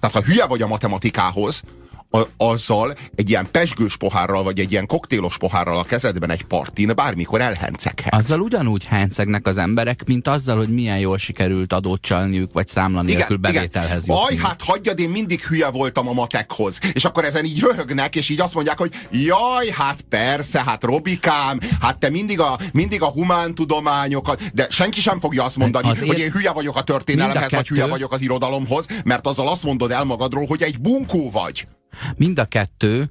tehát 0.00 0.16
ha 0.16 0.22
hülye 0.22 0.46
vagy 0.46 0.62
a 0.62 0.66
matematikához, 0.66 1.62
a, 2.10 2.20
azzal 2.36 2.94
egy 3.14 3.28
ilyen 3.28 3.50
pesgős 3.50 3.96
pohárral, 3.96 4.42
vagy 4.42 4.60
egy 4.60 4.72
ilyen 4.72 4.86
koktélos 4.86 5.38
pohárral 5.38 5.78
a 5.78 5.84
kezedben 5.84 6.30
egy 6.30 6.44
partin 6.44 6.92
bármikor 6.94 7.40
elhenceghetsz. 7.40 8.16
Azzal 8.16 8.40
ugyanúgy 8.40 8.84
hencegnek 8.84 9.46
az 9.46 9.58
emberek, 9.58 10.04
mint 10.06 10.28
azzal, 10.28 10.56
hogy 10.56 10.68
milyen 10.68 10.98
jól 10.98 11.18
sikerült 11.18 11.72
adót 11.72 12.00
csalniuk, 12.00 12.52
vagy 12.52 12.68
számla 12.68 13.02
nélkül 13.02 13.36
igen, 13.36 13.52
bevételhez 13.52 14.04
igen. 14.04 14.16
Aj, 14.16 14.36
hát 14.36 14.62
hagyjad, 14.62 14.98
én 14.98 15.10
mindig 15.10 15.40
hülye 15.40 15.68
voltam 15.68 16.08
a 16.08 16.12
matekhoz. 16.12 16.78
És 16.92 17.04
akkor 17.04 17.24
ezen 17.24 17.44
így 17.44 17.60
röhögnek, 17.60 18.16
és 18.16 18.28
így 18.28 18.40
azt 18.40 18.54
mondják, 18.54 18.78
hogy 18.78 18.92
jaj, 19.10 19.68
hát 19.70 20.00
persze, 20.00 20.62
hát 20.62 20.82
Robikám, 20.82 21.60
hát 21.80 21.98
te 21.98 22.10
mindig 22.10 22.40
a, 22.40 22.58
mindig 22.72 23.02
a 23.02 23.06
humántudományokat, 23.08 24.50
de 24.54 24.66
senki 24.70 25.00
sem 25.00 25.20
fogja 25.20 25.44
azt 25.44 25.56
mondani, 25.56 25.88
Azért 25.88 26.06
hogy 26.06 26.18
én 26.18 26.30
hülye 26.30 26.50
vagyok 26.50 26.76
a 26.76 26.82
történelemhez, 26.82 27.50
vagy 27.50 27.68
hülye 27.68 27.86
vagyok 27.86 28.12
az 28.12 28.20
irodalomhoz, 28.20 28.86
mert 29.04 29.26
azzal 29.26 29.48
azt 29.48 29.64
mondod 29.64 29.90
el 29.90 30.04
magadról, 30.04 30.46
hogy 30.46 30.62
egy 30.62 30.80
bunkó 30.80 31.30
vagy. 31.30 31.66
Mind 32.16 32.38
a 32.38 32.44
kettő 32.44 33.10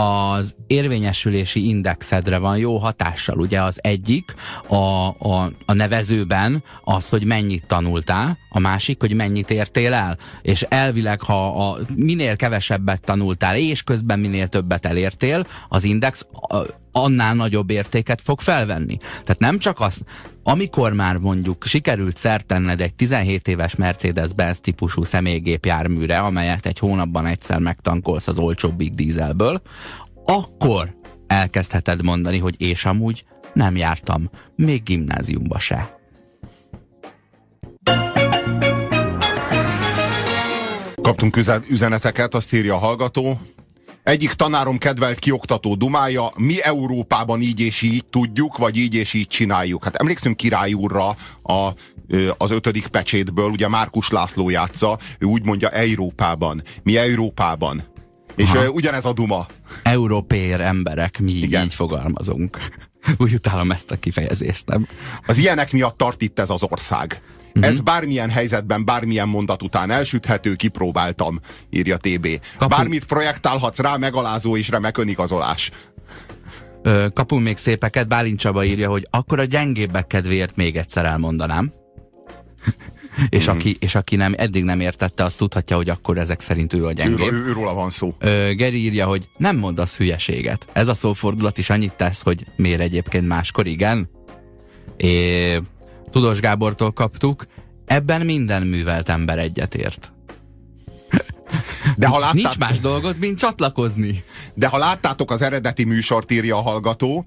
az 0.00 0.56
érvényesülési 0.66 1.68
indexedre 1.68 2.38
van 2.38 2.58
jó 2.58 2.76
hatással. 2.76 3.38
Ugye 3.38 3.62
az 3.62 3.78
egyik 3.82 4.34
a, 4.66 4.74
a, 4.74 5.50
a 5.66 5.72
nevezőben 5.72 6.62
az, 6.84 7.08
hogy 7.08 7.24
mennyit 7.24 7.66
tanultál, 7.66 8.38
a 8.50 8.58
másik, 8.58 9.00
hogy 9.00 9.14
mennyit 9.14 9.50
értél 9.50 9.92
el. 9.92 10.18
És 10.42 10.62
elvileg, 10.68 11.20
ha 11.22 11.68
a, 11.68 11.78
minél 11.94 12.36
kevesebbet 12.36 13.04
tanultál, 13.04 13.56
és 13.56 13.82
közben 13.82 14.18
minél 14.18 14.48
többet 14.48 14.86
elértél, 14.86 15.46
az 15.68 15.84
index 15.84 16.26
a, 16.48 16.56
annál 17.02 17.34
nagyobb 17.34 17.70
értéket 17.70 18.20
fog 18.20 18.40
felvenni. 18.40 18.96
Tehát 18.96 19.38
nem 19.38 19.58
csak 19.58 19.80
az, 19.80 20.00
amikor 20.42 20.92
már 20.92 21.16
mondjuk 21.16 21.64
sikerült 21.66 22.16
szert 22.16 22.46
tenned 22.46 22.80
egy 22.80 22.94
17 22.94 23.48
éves 23.48 23.74
Mercedes-Benz 23.74 24.60
típusú 24.60 25.04
személygépjárműre, 25.04 26.18
amelyet 26.18 26.66
egy 26.66 26.78
hónapban 26.78 27.26
egyszer 27.26 27.58
megtankolsz 27.58 28.28
az 28.28 28.38
olcsó 28.38 28.68
Big 28.70 28.94
Dieselből, 28.94 29.62
akkor 30.24 30.94
elkezdheted 31.26 32.02
mondani, 32.02 32.38
hogy 32.38 32.54
és 32.58 32.84
amúgy 32.84 33.24
nem 33.54 33.76
jártam, 33.76 34.30
még 34.56 34.82
gimnáziumba 34.82 35.58
se. 35.58 35.96
Kaptunk 41.02 41.36
üzeneteket, 41.68 42.34
azt 42.34 42.54
írja 42.54 42.74
a 42.74 42.78
hallgató. 42.78 43.40
Egyik 44.08 44.32
tanárom 44.32 44.78
kedvelt 44.78 45.18
kioktató 45.18 45.74
dumája, 45.74 46.32
mi 46.36 46.62
Európában 46.62 47.40
így 47.40 47.60
és 47.60 47.82
így 47.82 48.04
tudjuk, 48.10 48.56
vagy 48.56 48.76
így 48.76 48.94
és 48.94 49.14
így 49.14 49.26
csináljuk. 49.26 49.84
Hát 49.84 49.96
emlékszünk 49.96 50.36
Király 50.36 50.72
úrra 50.72 51.16
a, 51.42 51.68
az 52.36 52.50
ötödik 52.50 52.86
pecsétből, 52.86 53.50
ugye 53.50 53.68
Márkus 53.68 54.10
László 54.10 54.50
játsza, 54.50 54.98
ő 55.18 55.26
úgy 55.26 55.44
mondja 55.44 55.68
Európában. 55.68 56.62
Mi 56.82 56.96
Európában. 56.96 57.82
És 58.36 58.52
Aha. 58.52 58.68
ugyanez 58.68 59.04
a 59.04 59.12
duma. 59.12 59.46
Európér 59.82 60.60
emberek, 60.60 61.18
mi 61.18 61.32
Igen. 61.32 61.64
így 61.64 61.74
fogalmazunk. 61.74 62.58
Úgy 63.18 63.34
utálom 63.34 63.70
ezt 63.70 63.90
a 63.90 63.96
kifejezést, 63.96 64.66
nem? 64.66 64.86
Az 65.26 65.38
ilyenek 65.38 65.72
miatt 65.72 65.96
tart 65.96 66.22
itt 66.22 66.38
ez 66.38 66.50
az 66.50 66.62
ország. 66.62 67.22
Uh-huh. 67.58 67.72
Ez 67.72 67.80
bármilyen 67.80 68.30
helyzetben, 68.30 68.84
bármilyen 68.84 69.28
mondat 69.28 69.62
után 69.62 69.90
elsüthető, 69.90 70.54
kipróbáltam, 70.54 71.40
írja 71.70 71.96
TB. 71.96 72.28
Kapu... 72.58 72.76
Bármit 72.76 73.04
projektálhatsz 73.04 73.78
rá, 73.78 73.96
megalázó 73.96 74.56
és 74.56 74.68
remek 74.68 74.98
önigazolás. 74.98 75.70
Ö, 76.82 77.06
kapunk 77.14 77.42
még 77.42 77.56
szépeket, 77.56 78.08
Bálint 78.08 78.38
Csaba 78.38 78.64
írja, 78.64 78.90
hogy 78.90 79.06
akkor 79.10 79.38
a 79.38 79.44
gyengébbek 79.44 80.06
kedvéért 80.06 80.56
még 80.56 80.76
egyszer 80.76 81.04
elmondanám. 81.04 81.72
és, 83.28 83.48
mm. 83.50 83.52
aki, 83.52 83.76
és 83.80 83.94
aki 83.94 84.16
nem, 84.16 84.34
eddig 84.36 84.64
nem 84.64 84.80
értette, 84.80 85.24
az 85.24 85.34
tudhatja, 85.34 85.76
hogy 85.76 85.88
akkor 85.88 86.18
ezek 86.18 86.40
szerint 86.40 86.72
ő 86.72 86.86
a 86.86 86.92
gyengébb. 86.92 87.32
Ő, 87.32 87.36
ő, 87.36 87.44
őróla 87.44 87.74
van 87.74 87.90
szó. 87.90 88.14
Ö, 88.18 88.52
Geri 88.54 88.84
írja, 88.84 89.06
hogy 89.06 89.28
nem 89.36 89.56
mondasz 89.56 89.96
hülyeséget. 89.96 90.68
Ez 90.72 90.88
a 90.88 90.94
szófordulat 90.94 91.58
is 91.58 91.70
annyit 91.70 91.92
tesz, 91.92 92.22
hogy 92.22 92.44
miért 92.56 92.80
egyébként 92.80 93.26
máskor 93.26 93.66
igen. 93.66 94.10
É, 94.96 95.62
Tudós 96.10 96.40
Gábortól 96.40 96.92
kaptuk, 96.92 97.46
ebben 97.86 98.24
minden 98.24 98.62
művelt 98.62 99.08
ember 99.08 99.38
egyetért. 99.38 100.12
De 101.96 102.06
ha 102.06 102.18
láttátok... 102.18 102.42
Nincs 102.42 102.58
más 102.58 102.80
dolgot, 102.80 103.18
mint 103.18 103.38
csatlakozni. 103.38 104.24
De 104.54 104.66
ha 104.66 104.78
láttátok 104.78 105.30
az 105.30 105.42
eredeti 105.42 105.84
műsort, 105.84 106.30
írja 106.30 106.56
a 106.56 106.60
hallgató, 106.60 107.24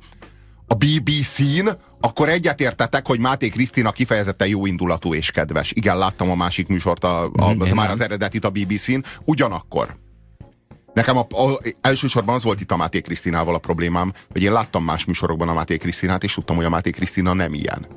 a 0.67 0.75
BBC-n, 0.75 1.67
akkor 1.99 2.29
egyetértetek, 2.29 3.07
hogy 3.07 3.19
Máté 3.19 3.49
Krisztina 3.49 3.91
kifejezetten 3.91 4.47
jó 4.47 4.65
indulatú 4.65 5.13
és 5.13 5.31
kedves. 5.31 5.71
Igen, 5.71 5.97
láttam 5.97 6.29
a 6.29 6.35
másik 6.35 6.67
műsort, 6.67 7.03
a, 7.03 7.23
a, 7.23 7.55
az 7.59 7.71
már 7.71 7.89
az 7.89 8.01
eredetit 8.01 8.45
a 8.45 8.49
BBC-n. 8.49 9.03
Ugyanakkor 9.25 9.99
Nekem 10.93 11.17
a, 11.17 11.27
a, 11.29 11.59
elsősorban 11.81 12.35
az 12.35 12.43
volt 12.43 12.61
itt 12.61 12.71
a 12.71 12.77
Máté 12.77 13.01
Krisztinával 13.01 13.55
a 13.55 13.59
problémám, 13.59 14.13
hogy 14.31 14.43
én 14.43 14.51
láttam 14.51 14.83
más 14.83 15.05
műsorokban 15.05 15.49
a 15.49 15.53
Máté 15.53 15.77
Krisztinát, 15.77 16.23
és 16.23 16.33
tudtam, 16.33 16.55
hogy 16.55 16.65
a 16.65 16.69
Máté 16.69 16.89
Krisztina 16.89 17.33
nem 17.33 17.53
ilyen. 17.53 17.87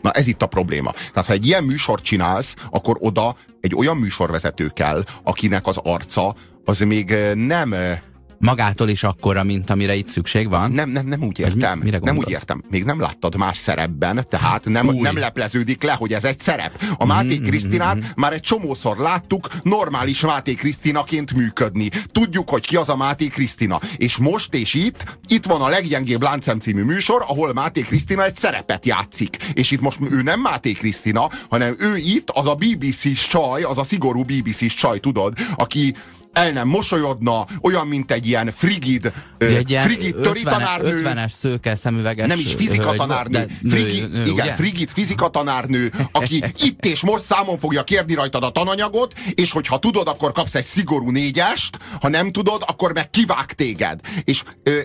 Na 0.00 0.10
ez 0.10 0.26
itt 0.26 0.42
a 0.42 0.46
probléma. 0.46 0.90
Tehát 0.90 1.26
ha 1.26 1.32
egy 1.32 1.46
ilyen 1.46 1.64
műsort 1.64 2.04
csinálsz, 2.04 2.54
akkor 2.70 2.96
oda 3.00 3.34
egy 3.60 3.74
olyan 3.74 3.96
műsorvezető 3.96 4.68
kell, 4.68 5.04
akinek 5.22 5.66
az 5.66 5.78
arca 5.82 6.34
az 6.64 6.78
még 6.78 7.10
eh, 7.10 7.34
nem 7.34 7.72
eh, 7.72 8.00
magától 8.38 8.88
is 8.88 9.02
akkora, 9.02 9.42
mint 9.42 9.70
amire 9.70 9.94
itt 9.94 10.06
szükség 10.06 10.48
van? 10.48 10.70
Nem, 10.70 10.90
nem, 10.90 11.06
nem 11.06 11.22
úgy 11.22 11.38
értem. 11.38 11.78
Mi, 11.78 11.90
nem 11.90 12.16
úgy 12.16 12.30
értem. 12.30 12.62
Még 12.70 12.84
nem 12.84 13.00
láttad 13.00 13.36
más 13.36 13.56
szerepben, 13.56 14.26
tehát 14.28 14.64
nem, 14.64 14.86
nem 14.86 15.18
lepleződik 15.18 15.82
le, 15.82 15.92
hogy 15.92 16.12
ez 16.12 16.24
egy 16.24 16.40
szerep. 16.40 16.82
A 16.96 17.06
Máté 17.06 17.38
mm, 17.38 17.42
Krisztinát 17.42 17.96
mm, 17.96 18.00
már 18.16 18.32
egy 18.32 18.40
csomószor 18.40 18.96
láttuk 18.96 19.48
normális 19.62 20.20
Máté 20.20 20.54
Krisztinaként 20.54 21.34
működni. 21.34 21.90
Tudjuk, 22.12 22.48
hogy 22.48 22.66
ki 22.66 22.76
az 22.76 22.88
a 22.88 22.96
Máté 22.96 23.26
Krisztina. 23.26 23.80
És 23.96 24.16
most 24.16 24.54
és 24.54 24.74
itt, 24.74 25.18
itt 25.28 25.46
van 25.46 25.60
a 25.60 25.68
leggyengébb 25.68 26.22
láncem 26.22 26.58
című 26.58 26.82
műsor, 26.82 27.24
ahol 27.28 27.52
Máté 27.52 27.80
Krisztina 27.80 28.24
egy 28.24 28.36
szerepet 28.36 28.86
játszik. 28.86 29.36
És 29.52 29.70
itt 29.70 29.80
most 29.80 29.98
ő 30.10 30.22
nem 30.22 30.40
Máté 30.40 30.72
Krisztina, 30.72 31.28
hanem 31.48 31.76
ő 31.78 31.96
itt 31.96 32.30
az 32.30 32.46
a 32.46 32.54
BBC-s 32.54 33.26
csaj, 33.26 33.62
az 33.62 33.78
a 33.78 33.84
szigorú 33.84 34.22
BBC-s 34.22 34.74
csaj, 34.74 34.98
tudod, 35.00 35.34
aki 35.56 35.94
el 36.34 36.50
nem 36.50 36.68
mosolyodna, 36.68 37.46
olyan, 37.60 37.86
mint 37.86 38.12
egy 38.12 38.26
ilyen 38.26 38.50
frigid, 38.50 39.12
egy 39.38 39.70
ilyen 39.70 39.82
frigid 39.82 40.14
töri 40.14 40.42
tanárnő. 40.42 41.02
50-es 41.04 41.30
szőke 41.30 41.76
szemüveges 41.76 42.26
Nem 42.26 42.38
is 42.38 42.54
fizika 42.54 42.92
tanárnő. 42.92 43.46
Frigi, 43.68 44.00
nő, 44.00 44.22
igen, 44.22 44.32
ugye? 44.32 44.52
frigid 44.52 44.90
fizika 44.90 45.28
tanárnő, 45.28 45.92
aki 46.12 46.44
itt 46.66 46.84
és 46.84 47.00
most 47.00 47.24
számon 47.24 47.58
fogja 47.58 47.84
kérni 47.84 48.14
rajtad 48.14 48.42
a 48.42 48.50
tananyagot, 48.50 49.12
és 49.34 49.52
hogyha 49.52 49.78
tudod, 49.78 50.08
akkor 50.08 50.32
kapsz 50.32 50.54
egy 50.54 50.64
szigorú 50.64 51.10
négyest, 51.10 51.78
ha 52.00 52.08
nem 52.08 52.32
tudod, 52.32 52.62
akkor 52.66 52.92
meg 52.92 53.10
kivág 53.10 53.52
téged. 53.52 54.00
És, 54.24 54.42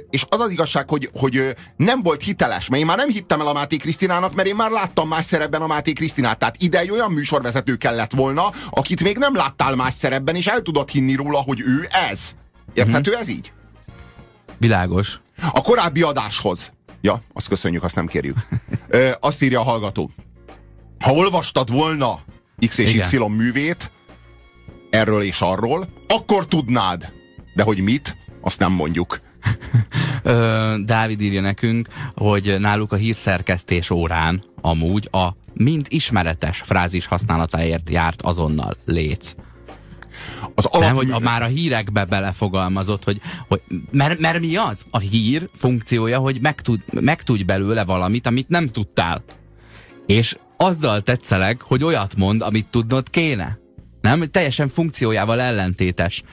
és 0.10 0.26
az 0.30 0.40
az 0.40 0.50
igazság, 0.50 0.90
hogy, 0.90 1.10
hogy 1.14 1.56
nem 1.76 2.02
volt 2.02 2.24
hiteles, 2.24 2.70
mert 2.70 2.82
én 2.82 2.88
már 2.88 2.98
nem 2.98 3.10
hittem 3.10 3.42
el 3.42 3.48
a 3.48 3.54
Máté 3.54 3.78
Krisztinának, 3.78 4.34
mert 4.34 4.48
én 4.48 4.56
már 4.56 4.72
láttam 4.72 5.08
más 5.08 5.26
szerepben 5.26 5.62
a 5.62 5.68
Máté 5.68 5.94
Krisztinát. 5.94 6.40
Tehát 6.40 6.56
ide 6.60 6.84
olyan 6.92 7.12
műsorvezető 7.12 7.76
kellett 7.76 8.14
volna, 8.14 8.52
akit 8.70 9.04
még 9.04 9.18
nem 9.18 9.36
láttál 9.36 9.76
más 9.76 9.94
szerepben, 9.94 10.36
és 10.36 10.48
el 10.48 10.62
tudod 10.62 10.90
hinni 10.90 11.16
róla, 11.16 11.39
róla, 11.40 11.46
hogy 11.46 11.62
ő 11.62 11.88
ez. 12.10 12.36
Érthető 12.74 13.10
uh-huh. 13.10 13.22
ez 13.22 13.28
így? 13.28 13.52
Világos. 14.58 15.20
A 15.52 15.62
korábbi 15.62 16.02
adáshoz. 16.02 16.72
Ja, 17.02 17.22
azt 17.34 17.48
köszönjük, 17.48 17.84
azt 17.84 17.96
nem 17.96 18.08
kérjük. 18.08 18.38
Ö, 18.88 19.12
azt 19.20 19.42
írja 19.42 19.60
a 19.60 19.64
hallgató. 19.64 20.12
Ha 21.00 21.12
olvastad 21.12 21.72
volna 21.72 22.20
X 22.68 22.78
és 22.78 22.94
Igen. 22.94 23.08
Y 23.12 23.36
művét, 23.36 23.92
erről 24.90 25.22
és 25.22 25.42
arról, 25.42 25.88
akkor 26.08 26.48
tudnád. 26.48 27.12
De 27.54 27.64
hogy 27.64 27.82
mit, 27.82 28.16
azt 28.42 28.60
nem 28.60 28.72
mondjuk. 28.72 29.20
Dávid 30.86 31.22
írja 31.22 31.42
nekünk, 31.42 31.88
hogy 32.16 32.56
náluk 32.60 32.92
a 32.92 32.96
hírszerkesztés 32.96 33.90
órán 33.90 34.44
amúgy 34.62 35.08
a 35.12 35.36
mind 35.54 35.86
ismeretes 35.90 36.62
frázis 36.66 37.06
használatáért 37.06 37.90
járt 37.90 38.22
azonnal 38.22 38.78
léc. 38.86 39.36
Az 40.56 40.66
alap... 40.66 40.88
Nem, 40.88 40.96
hogy 40.96 41.12
a, 41.12 41.20
már 41.20 41.42
a 41.42 41.46
hírekbe 41.46 42.06
belefogalmazott, 42.06 43.04
hogy, 43.04 43.22
hogy 43.48 43.62
mert, 43.92 44.20
mert 44.20 44.40
mi 44.40 44.56
az? 44.56 44.86
A 44.90 45.00
hír 45.00 45.50
funkciója, 45.54 46.20
hogy 46.20 46.42
megtud, 46.42 46.80
megtudj 46.92 47.44
belőle 47.44 47.86
valamit, 47.86 48.28
amit 48.28 48.48
nem 48.48 48.68
tudtál. 48.68 49.24
És 50.06 50.38
azzal 50.58 51.02
tetszeleg, 51.02 51.62
hogy 51.62 51.84
olyat 51.84 52.16
mond, 52.16 52.42
amit 52.42 52.68
tudnod 52.70 53.10
kéne. 53.10 53.60
Nem? 54.02 54.24
Teljesen 54.24 54.68
funkciójával 54.68 55.42
ellentétes. 55.42 56.24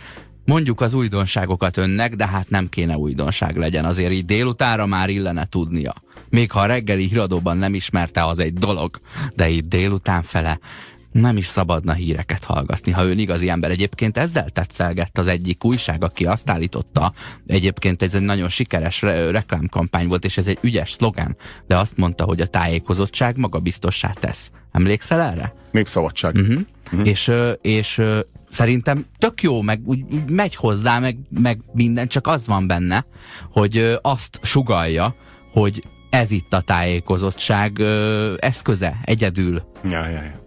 Mondjuk 0.45 0.81
az 0.81 0.95
újdonságokat 0.95 1.77
önnek, 1.77 2.15
de 2.15 2.27
hát 2.27 2.51
nem 2.51 2.69
kéne 2.69 2.97
újdonság 2.97 3.57
legyen. 3.57 3.85
Azért 3.85 4.13
így 4.13 4.25
délutára 4.25 4.87
már 4.87 5.09
illene 5.09 5.45
tudnia. 5.45 5.95
Még 6.29 6.51
ha 6.51 6.61
a 6.61 6.67
reggeli 6.67 7.07
híradóban 7.07 7.57
nem 7.57 7.75
ismerte, 7.75 8.27
az 8.27 8.39
egy 8.39 8.55
dolog. 8.55 9.01
De 9.35 9.49
itt 9.49 9.69
délután 9.69 10.23
fele 10.23 10.59
nem 11.21 11.37
is 11.37 11.47
szabadna 11.47 11.93
híreket 11.93 12.45
hallgatni, 12.45 12.93
ha 12.93 13.05
ő 13.05 13.13
igazi 13.13 13.49
ember. 13.49 13.71
Egyébként 13.71 14.17
ezzel 14.17 14.49
tetszelgett 14.49 15.19
az 15.19 15.27
egyik 15.27 15.65
újság, 15.65 16.05
aki 16.05 16.27
azt 16.27 16.51
állította, 16.51 17.13
egyébként 17.47 18.03
ez 18.03 18.15
egy 18.15 18.23
nagyon 18.23 18.49
sikeres 18.49 19.03
re- 19.03 19.31
reklámkampány 19.31 20.09
volt, 20.09 20.25
és 20.25 20.37
ez 20.37 20.47
egy 20.47 20.59
ügyes 20.61 20.91
szlogán, 20.91 21.37
de 21.67 21.77
azt 21.77 21.97
mondta, 21.97 22.25
hogy 22.25 22.41
a 22.41 22.47
tájékozottság 22.47 23.37
magabiztossá 23.37 24.13
tesz. 24.21 24.51
Emlékszel 24.73 25.21
erre? 25.21 25.53
Népszabadság. 25.71 26.35
Uh-huh. 26.35 26.61
Uh-huh. 26.93 27.09
És, 27.09 27.33
és 27.61 28.03
szerintem 28.49 29.07
tök 29.19 29.43
jó, 29.43 29.63
meg 29.63 29.81
úgy, 29.85 30.05
úgy 30.11 30.31
megy 30.31 30.55
hozzá, 30.55 30.99
meg, 30.99 31.19
meg 31.41 31.61
minden, 31.73 32.09
csak 32.09 32.27
az 32.27 32.47
van 32.47 32.67
benne, 32.67 33.05
hogy 33.51 33.99
azt 34.03 34.39
sugalja, 34.43 35.15
hogy 35.53 35.83
ez 36.11 36.31
itt 36.31 36.53
a 36.53 36.61
tájékozottság 36.61 37.81
eszköze, 38.39 38.99
egyedül. 39.05 39.63
Ja, 39.85 39.91
ja, 39.91 40.23
ja. 40.23 40.46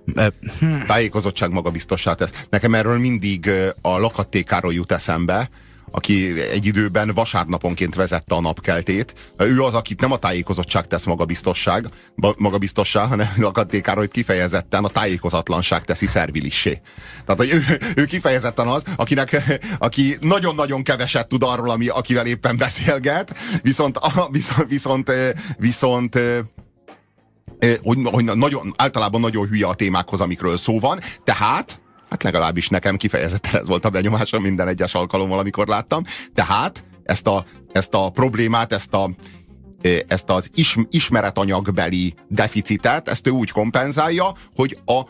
Tájékozottság 0.87 1.51
magabiztossá 1.51 2.13
tesz. 2.13 2.45
Nekem 2.49 2.73
erről 2.73 2.97
mindig 2.97 3.51
a 3.81 3.97
lakattékáról 3.97 4.73
jut 4.73 4.91
eszembe, 4.91 5.49
aki 5.91 6.41
egy 6.41 6.65
időben 6.65 7.11
vasárnaponként 7.13 7.95
vezette 7.95 8.35
a 8.35 8.41
napkeltét. 8.41 9.33
Ő 9.37 9.61
az, 9.61 9.73
akit 9.73 10.01
nem 10.01 10.11
a 10.11 10.17
tájékozottság 10.17 10.87
tesz 10.87 11.05
magabiztosság, 11.05 11.85
magabiztossá, 12.37 13.05
hanem 13.05 13.27
lakadtékára, 13.37 13.99
hogy 13.99 14.09
kifejezetten 14.09 14.83
a 14.83 14.89
tájékozatlanság 14.89 15.85
teszi 15.85 16.05
szervilissé. 16.05 16.81
Tehát, 17.25 17.37
hogy 17.37 17.53
ő, 17.53 17.79
ő 17.95 18.05
kifejezetten 18.05 18.67
az, 18.67 18.83
akinek, 18.95 19.59
aki 19.77 20.17
nagyon-nagyon 20.21 20.83
keveset 20.83 21.27
tud 21.27 21.43
arról, 21.43 21.69
ami, 21.69 21.87
akivel 21.87 22.25
éppen 22.25 22.57
beszélget, 22.57 23.35
viszont, 23.61 23.99
viszont, 24.31 24.67
viszont, 24.67 25.11
viszont 25.57 26.19
hogy, 27.83 27.97
hogy 28.03 28.23
nagyon, 28.23 28.73
általában 28.77 29.21
nagyon 29.21 29.47
hülye 29.47 29.67
a 29.67 29.73
témákhoz, 29.73 30.21
amikről 30.21 30.57
szó 30.57 30.79
van, 30.79 30.99
tehát 31.23 31.81
Hát 32.09 32.23
legalábbis 32.23 32.69
nekem 32.69 32.97
kifejezetten 32.97 33.59
ez 33.61 33.67
volt 33.67 33.85
a 33.85 33.89
benyomásom 33.89 34.41
minden 34.41 34.67
egyes 34.67 34.93
alkalommal, 34.93 35.39
amikor 35.39 35.67
láttam. 35.67 36.03
Tehát 36.33 36.83
ezt 37.03 37.27
a, 37.27 37.43
ezt 37.71 37.93
a 37.93 38.09
problémát, 38.09 38.73
ezt 38.73 38.93
a, 38.93 39.09
ezt 40.07 40.29
az 40.29 40.49
is, 40.53 40.77
ismeretanyagbeli 40.89 42.13
deficitet, 42.27 43.07
ezt 43.07 43.27
ő 43.27 43.31
úgy 43.31 43.51
kompenzálja, 43.51 44.31
hogy 44.55 44.77
a 44.85 45.01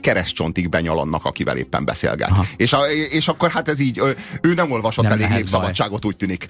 keresztcsontig 0.00 0.68
benyalannak, 0.68 1.24
akivel 1.24 1.56
éppen 1.56 1.84
beszélget. 1.84 2.30
És, 2.56 2.72
a, 2.72 2.90
és 3.10 3.28
akkor 3.28 3.50
hát 3.50 3.68
ez 3.68 3.78
így, 3.78 4.02
ő 4.40 4.54
nem 4.54 4.70
olvasott 4.70 5.04
nem 5.04 5.12
elég 5.12 5.28
népszabadságot, 5.28 6.04
úgy 6.04 6.16
tűnik. 6.16 6.46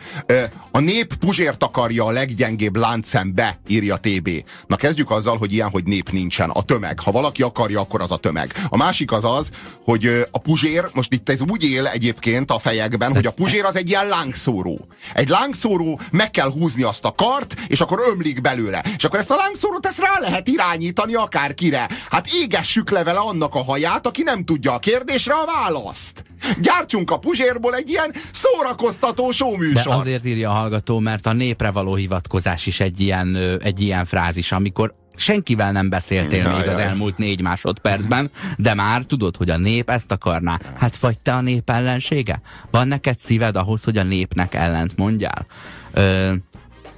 A 0.71 0.79
nép 0.79 1.15
Puzsért 1.15 1.63
akarja 1.63 2.05
a 2.05 2.11
leggyengébb 2.11 2.77
láncszembe, 2.77 3.61
írja 3.67 3.97
TB. 3.97 4.31
Na 4.67 4.77
kezdjük 4.77 5.11
azzal, 5.11 5.37
hogy 5.37 5.53
ilyen, 5.53 5.71
hogy 5.71 5.85
nép 5.85 6.11
nincsen. 6.11 6.51
A 6.51 6.63
tömeg. 6.63 7.01
Ha 7.01 7.11
valaki 7.11 7.43
akarja, 7.43 7.81
akkor 7.81 8.01
az 8.01 8.13
a 8.13 8.17
tömeg. 8.17 8.55
A 8.69 8.77
másik 8.77 9.13
az 9.13 9.25
az, 9.25 9.51
hogy 9.85 10.27
a 10.31 10.39
Puzsér, 10.39 10.89
most 10.93 11.13
itt 11.13 11.29
ez 11.29 11.41
úgy 11.49 11.65
él 11.65 11.87
egyébként 11.87 12.51
a 12.51 12.59
fejekben, 12.59 13.15
hogy 13.15 13.27
a 13.27 13.33
Puzsér 13.33 13.65
az 13.65 13.77
egy 13.77 13.89
ilyen 13.89 14.07
lángszóró. 14.07 14.87
Egy 15.15 15.29
lángszóró, 15.29 16.01
meg 16.13 16.31
kell 16.31 16.51
húzni 16.51 16.83
azt 16.83 17.05
a 17.05 17.15
kart, 17.15 17.55
és 17.67 17.81
akkor 17.81 18.01
ömlik 18.11 18.41
belőle. 18.41 18.85
És 18.97 19.05
akkor 19.05 19.19
ezt 19.19 19.31
a 19.31 19.37
lángszórót 19.37 19.87
ezt 19.87 19.99
rá 19.99 20.19
lehet 20.21 20.49
irányítani 20.49 21.15
akárkire. 21.15 21.89
Hát 22.11 22.29
égessük 22.43 22.91
le 22.91 23.05
vele 23.05 23.21
annak 23.37 23.55
a 23.55 23.63
haját, 23.63 24.07
aki 24.07 24.23
nem 24.23 24.45
tudja 24.45 24.73
a 24.73 24.79
kérdésre 24.79 25.35
a 25.35 25.45
választ. 25.47 26.25
Gyártsunk 26.61 27.11
a 27.11 27.19
puzsérból 27.19 27.75
egy 27.75 27.89
ilyen 27.89 28.13
szórakoztató 28.33 29.31
showműsor. 29.31 29.83
De 29.83 29.95
azért 29.95 30.25
írja 30.25 30.51
a 30.51 30.55
hallgató, 30.55 30.99
mert 30.99 31.27
a 31.27 31.33
népre 31.33 31.71
való 31.71 31.95
hivatkozás 31.95 32.67
is 32.67 32.81
egy 32.81 33.01
ilyen, 33.01 33.37
egy 33.63 33.81
ilyen 33.81 34.05
frázis, 34.05 34.53
amikor 34.53 34.95
senkivel 35.17 35.73
nem 35.73 35.89
beszéltél 35.89 36.43
ja, 36.43 36.57
még 36.57 36.65
ja. 36.65 36.71
az 36.71 36.79
elmúlt 36.79 37.19
négy 37.19 37.41
másodpercben, 37.41 38.31
de 38.57 38.75
már 38.75 39.03
tudod, 39.03 39.37
hogy 39.37 39.51
a 39.51 39.57
nép 39.57 39.91
ezt 39.91 40.13
akarná. 40.13 40.59
Hát 40.75 40.97
vagy 40.97 41.19
te 41.19 41.33
a 41.33 41.41
nép 41.41 41.71
ellensége? 41.71 42.41
Van 42.71 42.89
neked 42.89 43.19
szíved 43.19 43.57
ahhoz, 43.57 43.85
hogy 43.85 43.99
a 43.99 44.03
népnek 44.03 44.55
ellent 44.55 44.97
mondjál? 44.97 45.47
Ö, 45.93 46.33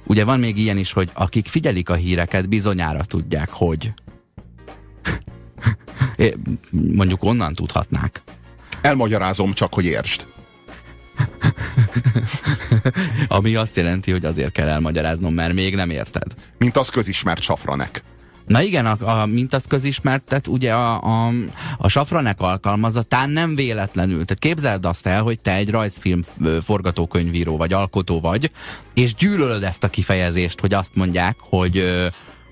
ugye 0.05 0.23
van 0.23 0.39
még 0.39 0.57
ilyen 0.57 0.77
is, 0.77 0.91
hogy 0.91 1.09
akik 1.13 1.47
figyelik 1.47 1.89
a 1.89 1.95
híreket, 1.95 2.49
bizonyára 2.49 3.03
tudják, 3.03 3.49
hogy 3.49 3.93
mondjuk 6.71 7.23
onnan 7.23 7.53
tudhatnák. 7.53 8.21
Elmagyarázom 8.81 9.53
csak, 9.53 9.73
hogy 9.73 9.85
értsd. 9.85 10.27
Ami 13.27 13.55
azt 13.55 13.75
jelenti, 13.75 14.11
hogy 14.11 14.25
azért 14.25 14.51
kell 14.51 14.67
elmagyaráznom, 14.67 15.33
mert 15.33 15.53
még 15.53 15.75
nem 15.75 15.89
érted. 15.89 16.33
Mint 16.57 16.77
az 16.77 16.89
közismert 16.89 17.41
safranek. 17.41 18.03
Na 18.49 18.61
igen, 18.61 18.85
a, 18.85 19.21
a, 19.21 19.25
mint 19.25 19.53
az 19.53 19.65
közismertet, 19.65 20.47
ugye 20.47 20.73
a, 20.73 21.01
a, 21.01 21.33
a 21.77 21.87
safranek 21.87 22.41
alkalmazatán 22.41 23.29
nem 23.29 23.55
véletlenül. 23.55 24.25
Tehát 24.25 24.39
képzeld 24.39 24.85
azt 24.85 25.05
el, 25.05 25.21
hogy 25.21 25.39
te 25.39 25.53
egy 25.53 25.69
rajzfilm 25.69 26.21
forgatókönyvíró 26.61 27.57
vagy 27.57 27.73
alkotó 27.73 28.19
vagy, 28.19 28.51
és 28.93 29.15
gyűlölöd 29.15 29.63
ezt 29.63 29.83
a 29.83 29.87
kifejezést, 29.87 30.59
hogy 30.59 30.73
azt 30.73 30.95
mondják, 30.95 31.35
hogy 31.39 32.07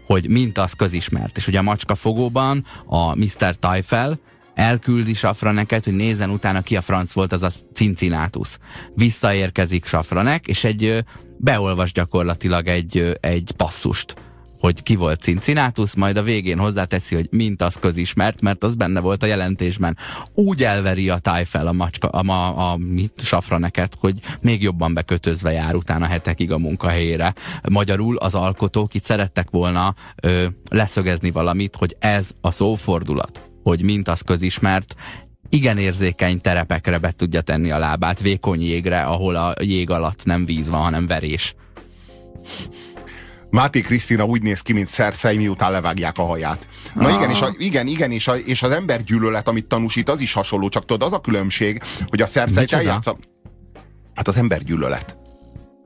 hogy 0.08 0.30
mint 0.30 0.58
az 0.58 0.74
közismert. 0.74 1.38
És 1.38 1.48
ugye 1.48 1.60
a 1.60 1.62
macskafogóban 1.62 2.66
a 2.86 3.16
Mr. 3.16 3.56
Tyfel 3.56 4.20
elküldi 4.54 5.14
Safraneket, 5.14 5.84
hogy 5.84 5.94
nézzen 5.94 6.30
utána 6.30 6.62
ki 6.62 6.76
a 6.76 6.82
franc 6.82 7.12
volt 7.12 7.32
az 7.32 7.44
a 7.44 7.50
Cincinátus. 7.74 8.58
Visszaérkezik 8.96 9.86
Safranek, 9.86 10.48
és 10.48 10.64
egy 10.64 11.04
beolvas 11.38 11.92
gyakorlatilag 11.92 12.68
egy, 12.68 13.18
egy 13.20 13.52
passzust 13.58 14.16
hogy 14.68 14.84
ki 14.84 14.96
volt 14.96 15.22
Cincinátus, 15.22 15.96
majd 15.96 16.18
a 16.18 16.24
végén 16.24 16.58
hozzáteszi, 16.58 17.16
hogy 17.16 17.28
mint 17.32 17.62
az 17.62 17.76
közismert, 17.76 18.42
mert 18.42 18.64
az 18.64 18.76
benne 18.76 19.00
volt 19.00 19.24
a 19.24 19.26
jelentésben. 19.26 19.98
Úgy 20.34 20.64
elveri 20.64 21.10
a 21.10 21.18
tájfel 21.18 21.68
a, 21.68 21.72
macska, 21.72 22.08
a, 22.08 22.30
a, 22.30 22.72
a 22.72 22.80
safraneket, 23.18 23.98
hogy 24.00 24.20
még 24.42 24.62
jobban 24.62 24.94
bekötözve 24.94 25.52
jár 25.52 25.76
utána 25.76 26.06
hetekig 26.06 26.52
a 26.52 26.58
munkahelyére. 26.58 27.34
Magyarul 27.70 28.18
az 28.18 28.36
alkotók 28.36 28.94
itt 28.94 29.04
szerettek 29.04 29.50
volna 29.50 29.96
ö, 30.22 30.46
leszögezni 30.70 31.32
valamit, 31.32 31.76
hogy 31.76 31.96
ez 32.00 32.32
a 32.42 32.52
szófordulat, 32.52 33.50
hogy 33.64 33.82
mint 33.82 34.08
az 34.08 34.22
közismert, 34.22 34.96
igen 35.50 35.78
érzékeny 35.78 36.42
terepekre 36.42 36.98
be 36.98 37.12
tudja 37.12 37.42
tenni 37.42 37.72
a 37.72 37.78
lábát, 37.78 38.20
vékony 38.20 38.62
jégre, 38.62 39.02
ahol 39.02 39.36
a 39.36 39.54
jég 39.62 39.90
alatt 39.90 40.26
nem 40.26 40.46
víz 40.46 40.70
van, 40.70 40.82
hanem 40.82 41.08
verés. 41.08 41.56
Máté 43.58 43.82
Krisztina 43.82 44.24
úgy 44.24 44.42
néz 44.42 44.62
ki, 44.62 44.74
mint 44.74 44.88
szerszej, 44.88 45.36
miután 45.36 45.72
levágják 45.72 46.18
a 46.18 46.24
haját. 46.24 46.68
Na 46.94 47.10
igen, 47.10 47.30
és, 47.30 47.42
a, 47.42 47.56
igen, 47.58 47.88
igen 47.88 48.12
és, 48.12 48.28
a, 48.28 48.36
és 48.36 48.64
az 48.64 48.72
embergyűlölet, 48.72 49.48
amit 49.48 49.66
tanúsít, 49.66 50.10
az 50.10 50.20
is 50.20 50.34
hasonló, 50.34 50.70
csak 50.70 50.86
tudod, 50.86 51.08
az 51.08 51.14
a 51.14 51.22
különbség, 51.22 51.82
hogy 52.08 52.22
a 52.22 52.26
szerszejt 52.26 52.74
eljátsza. 52.74 53.18
Hát 54.14 54.28
az 54.28 54.38
embergyűlölet. 54.38 55.06
Hát 55.10 55.27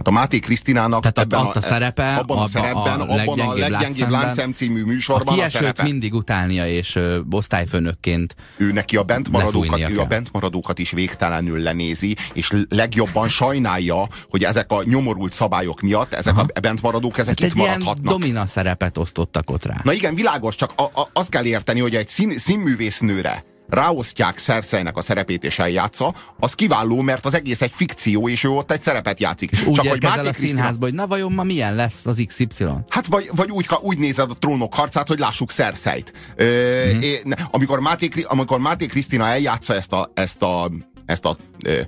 a 0.08 0.12
Máté 0.12 0.40
Krisztinának 0.40 1.02
Tehát 1.02 1.20
ebben 1.20 1.40
a, 1.40 1.52
a 1.54 1.62
szerepe, 1.62 2.16
abban 2.16 2.38
a, 2.38 2.42
a 2.42 2.48
szerepben, 2.48 3.02
a, 3.02 3.14
abban 3.14 3.40
a 3.40 3.54
leggyengébb 3.54 4.10
láncszem 4.10 4.52
című 4.52 4.84
műsorban 4.84 5.40
a, 5.40 5.44
a 5.44 5.50
szerepe. 5.50 5.84
mindig 5.84 6.14
utálnia 6.14 6.68
és 6.68 6.96
ö, 6.96 7.20
osztályfőnökként 7.32 8.36
ő 8.58 8.72
neki 8.72 8.98
a 8.98 9.04
bentmaradókat, 9.04 9.90
ő 9.90 10.00
a 10.00 10.06
bentmaradókat 10.06 10.80
is 10.80 10.92
végtelenül 10.92 11.60
lenézi, 11.60 12.16
és 12.34 12.54
legjobban 12.70 13.28
sajnálja, 13.28 14.08
hogy 14.30 14.44
ezek 14.44 14.72
a 14.72 14.84
nyomorult 14.84 15.34
szabályok 15.34 15.82
miatt, 15.82 16.14
ezek 16.14 16.34
Aha. 16.34 16.46
a 16.54 16.60
bentmaradók, 16.60 17.18
ezek 17.18 17.40
hát 17.40 17.50
itt 17.50 17.56
maradhatnak. 17.56 18.14
domina 18.14 18.46
szerepet 18.46 18.98
osztottak 18.98 19.50
ott 19.50 19.66
rá. 19.66 19.76
Na 19.84 19.94
igen, 19.94 20.16
világos, 20.16 20.56
csak 20.56 20.72
a, 20.76 20.82
a, 20.84 21.10
azt 21.14 21.30
kell 21.30 21.46
érteni, 21.46 21.80
hogy 21.80 21.96
egy 21.96 22.08
szín, 22.08 22.38
színművésznőre 22.38 23.44
ráosztják 23.72 24.38
Szerszejnek 24.38 24.98
a 24.98 25.02
szerepét 25.02 25.44
és 25.44 25.60
eljátsza, 25.60 26.14
az 26.40 26.54
kiváló, 26.54 27.02
mert 27.02 27.26
az 27.26 27.34
egész 27.34 27.62
egy 27.62 27.72
fikció, 27.74 28.30
és 28.30 28.44
ő 28.44 28.50
ott 28.50 28.72
egy 28.72 28.82
szerepet 28.82 29.20
játszik. 29.20 29.52
És 29.52 29.66
úgy 29.66 29.76
Csak 29.76 29.88
hogy 29.88 30.04
Máté 30.04 30.28
a 30.28 30.34
színházba, 30.34 30.86
hogy 30.86 30.94
na 30.94 31.08
vajon 31.08 31.32
ma 31.32 31.44
milyen 31.44 31.76
lesz 31.76 32.06
az 32.06 32.24
XY? 32.28 32.66
Hát 32.90 33.08
vagy, 33.08 33.30
vagy 33.36 33.52
úgy, 33.52 33.68
úgy 33.82 33.98
nézed 33.98 34.32
a 34.32 34.34
trónok 34.40 34.74
harcát, 34.74 35.08
hogy 35.08 35.20
lássuk 35.20 35.52
Szerszejt. 35.52 36.14
Ö, 36.36 36.46
mm-hmm. 36.46 37.02
é, 37.02 37.22
amikor, 37.52 37.80
Máté, 37.80 38.10
amikor 38.24 38.60
Máté 38.60 38.86
Krisztina 38.86 39.28
eljátsza 39.28 39.76
ezt 39.76 39.94
a, 39.94 40.12
ezt 40.14 40.42
a, 40.42 40.72
ezt 41.06 41.26
a 41.26 41.38
ö, 41.66 41.80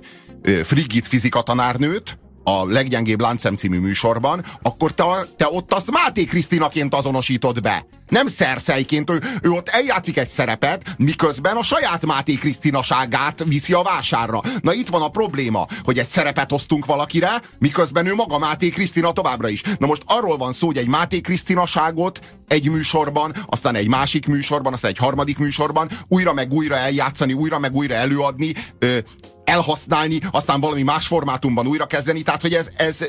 ö, 0.42 0.62
frigid 0.62 1.04
fizika 1.04 1.42
tanárnőt, 1.42 2.18
a 2.44 2.64
leggyengébb 2.64 3.20
láncem 3.20 3.56
című 3.56 3.78
műsorban, 3.78 4.44
akkor 4.62 4.92
te, 4.92 5.04
te 5.36 5.48
ott 5.50 5.72
azt 5.72 5.90
Máté 5.90 6.24
Krisztinaként 6.24 6.94
azonosítod 6.94 7.60
be. 7.60 7.86
Nem 8.08 8.26
szerszejként, 8.26 9.10
ő, 9.10 9.22
ő 9.42 9.50
ott 9.50 9.68
eljátszik 9.68 10.16
egy 10.16 10.28
szerepet, 10.28 10.94
miközben 10.98 11.56
a 11.56 11.62
saját 11.62 12.06
Máté 12.06 12.34
Krisztinaságát 12.34 13.44
viszi 13.44 13.72
a 13.72 13.82
vásárra. 13.82 14.40
Na 14.60 14.72
itt 14.72 14.88
van 14.88 15.02
a 15.02 15.08
probléma, 15.08 15.66
hogy 15.84 15.98
egy 15.98 16.08
szerepet 16.08 16.52
osztunk 16.52 16.86
valakire, 16.86 17.42
miközben 17.58 18.06
ő 18.06 18.14
maga 18.14 18.38
Máté 18.38 18.68
Krisztina 18.68 19.12
továbbra 19.12 19.48
is. 19.48 19.62
Na 19.78 19.86
most 19.86 20.02
arról 20.06 20.36
van 20.36 20.52
szó, 20.52 20.66
hogy 20.66 20.76
egy 20.76 20.88
Máté 20.88 21.20
Krisztinaságot 21.20 22.20
egy 22.48 22.70
műsorban, 22.70 23.34
aztán 23.46 23.74
egy 23.74 23.88
másik 23.88 24.26
műsorban, 24.26 24.72
aztán 24.72 24.90
egy 24.90 24.98
harmadik 24.98 25.38
műsorban 25.38 25.88
újra 26.08 26.32
meg 26.32 26.52
újra 26.52 26.76
eljátszani, 26.76 27.32
újra 27.32 27.58
meg 27.58 27.74
újra 27.74 27.94
előadni, 27.94 28.54
ö, 28.78 28.98
elhasználni, 29.44 30.18
aztán 30.30 30.60
valami 30.60 30.82
más 30.82 31.06
formátumban 31.06 31.66
újra 31.66 31.86
kezdeni, 31.86 32.22
tehát 32.22 32.40
hogy 32.40 32.54
ez, 32.54 32.68
ez, 32.76 33.04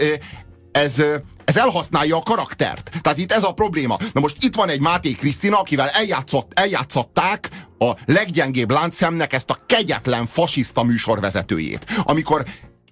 ez, 0.71 1.03
ez 1.45 1.57
elhasználja 1.57 2.17
a 2.17 2.23
karaktert. 2.23 2.91
Tehát 3.01 3.17
itt 3.17 3.31
ez 3.31 3.43
a 3.43 3.51
probléma. 3.51 3.97
Na 4.13 4.19
most 4.19 4.43
itt 4.43 4.55
van 4.55 4.69
egy 4.69 4.79
Máté 4.79 5.11
Krisztina, 5.11 5.59
akivel 5.59 5.89
eljátszott, 5.89 6.51
eljátszották 6.59 7.49
a 7.77 7.91
leggyengébb 8.05 8.71
láncszemnek 8.71 9.33
ezt 9.33 9.49
a 9.49 9.59
kegyetlen 9.65 10.25
fasiszta 10.25 10.83
műsorvezetőjét. 10.83 11.85
Amikor 12.03 12.45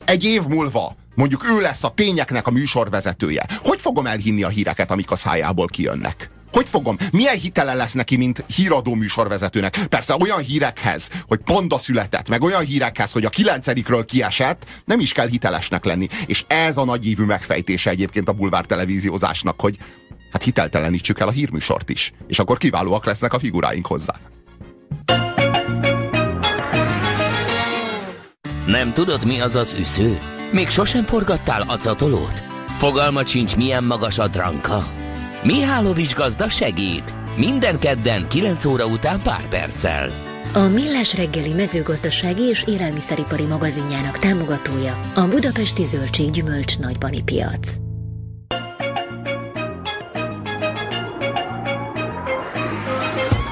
egy 0.05 0.23
év 0.23 0.43
múlva 0.43 0.95
mondjuk 1.15 1.49
ő 1.49 1.61
lesz 1.61 1.83
a 1.83 1.93
tényeknek 1.95 2.47
a 2.47 2.51
műsorvezetője. 2.51 3.45
Hogy 3.63 3.81
fogom 3.81 4.07
elhinni 4.07 4.43
a 4.43 4.47
híreket, 4.47 4.91
amik 4.91 5.11
a 5.11 5.15
szájából 5.15 5.67
kijönnek? 5.67 6.29
Hogy 6.53 6.69
fogom? 6.69 6.97
Milyen 7.11 7.37
hitele 7.37 7.73
lesz 7.73 7.93
neki, 7.93 8.15
mint 8.15 8.45
híradó 8.55 8.93
műsorvezetőnek? 8.93 9.85
Persze 9.89 10.15
olyan 10.19 10.39
hírekhez, 10.39 11.09
hogy 11.27 11.39
panda 11.39 11.77
született, 11.77 12.29
meg 12.29 12.43
olyan 12.43 12.65
hírekhez, 12.65 13.11
hogy 13.11 13.25
a 13.25 13.29
kilencedikről 13.29 14.05
kiesett, 14.05 14.65
nem 14.85 14.99
is 14.99 15.11
kell 15.11 15.27
hitelesnek 15.27 15.85
lenni. 15.85 16.07
És 16.25 16.43
ez 16.47 16.77
a 16.77 16.85
nagyívű 16.85 17.23
megfejtése 17.23 17.89
egyébként 17.89 18.29
a 18.29 18.33
bulvár 18.33 18.65
televíziózásnak, 18.65 19.61
hogy 19.61 19.77
hát 20.31 20.43
hiteltelenítsük 20.43 21.19
el 21.19 21.27
a 21.27 21.31
hírműsort 21.31 21.89
is. 21.89 22.13
És 22.27 22.39
akkor 22.39 22.57
kiválóak 22.57 23.05
lesznek 23.05 23.33
a 23.33 23.39
figuráink 23.39 23.85
hozzá. 23.85 24.13
Nem 28.65 28.93
tudod, 28.93 29.25
mi 29.25 29.41
az 29.41 29.55
az 29.55 29.75
üsző? 29.79 30.19
Még 30.51 30.69
sosem 30.69 31.03
forgattál 31.03 31.61
acatolót? 31.61 32.43
Fogalmat 32.77 33.27
sincs 33.27 33.55
milyen 33.55 33.83
magas 33.83 34.17
a 34.17 34.27
dranka? 34.27 35.02
Mihálovics 35.45 36.15
gazda 36.15 36.49
segít! 36.49 37.13
Minden 37.35 37.79
kedden 37.79 38.27
9 38.27 38.65
óra 38.65 38.85
után 38.85 39.21
pár 39.21 39.47
perccel. 39.49 40.11
A 40.53 40.59
Millás 40.59 41.15
reggeli 41.15 41.53
mezőgazdasági 41.53 42.41
és 42.41 42.63
élelmiszeripari 42.67 43.43
magazinjának 43.43 44.19
támogatója 44.19 44.99
a 45.15 45.27
Budapesti 45.27 45.83
Zöldség 45.83 46.29
Gyümölcs 46.29 46.79
Nagybani 46.79 47.21
Piac. 47.21 47.75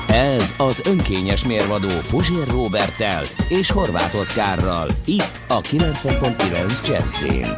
Ez 0.08 0.54
az 0.58 0.82
önkényes 0.86 1.46
mérvadó 1.46 1.90
Puzsér 2.10 2.48
Robertel 2.48 3.24
és 3.48 3.72
Horváth 3.72 4.16
Oszkárral. 4.16 4.88
Itt 5.06 5.42
a 5.48 5.62
90.9 5.62 6.88
Jazzin. 6.88 7.56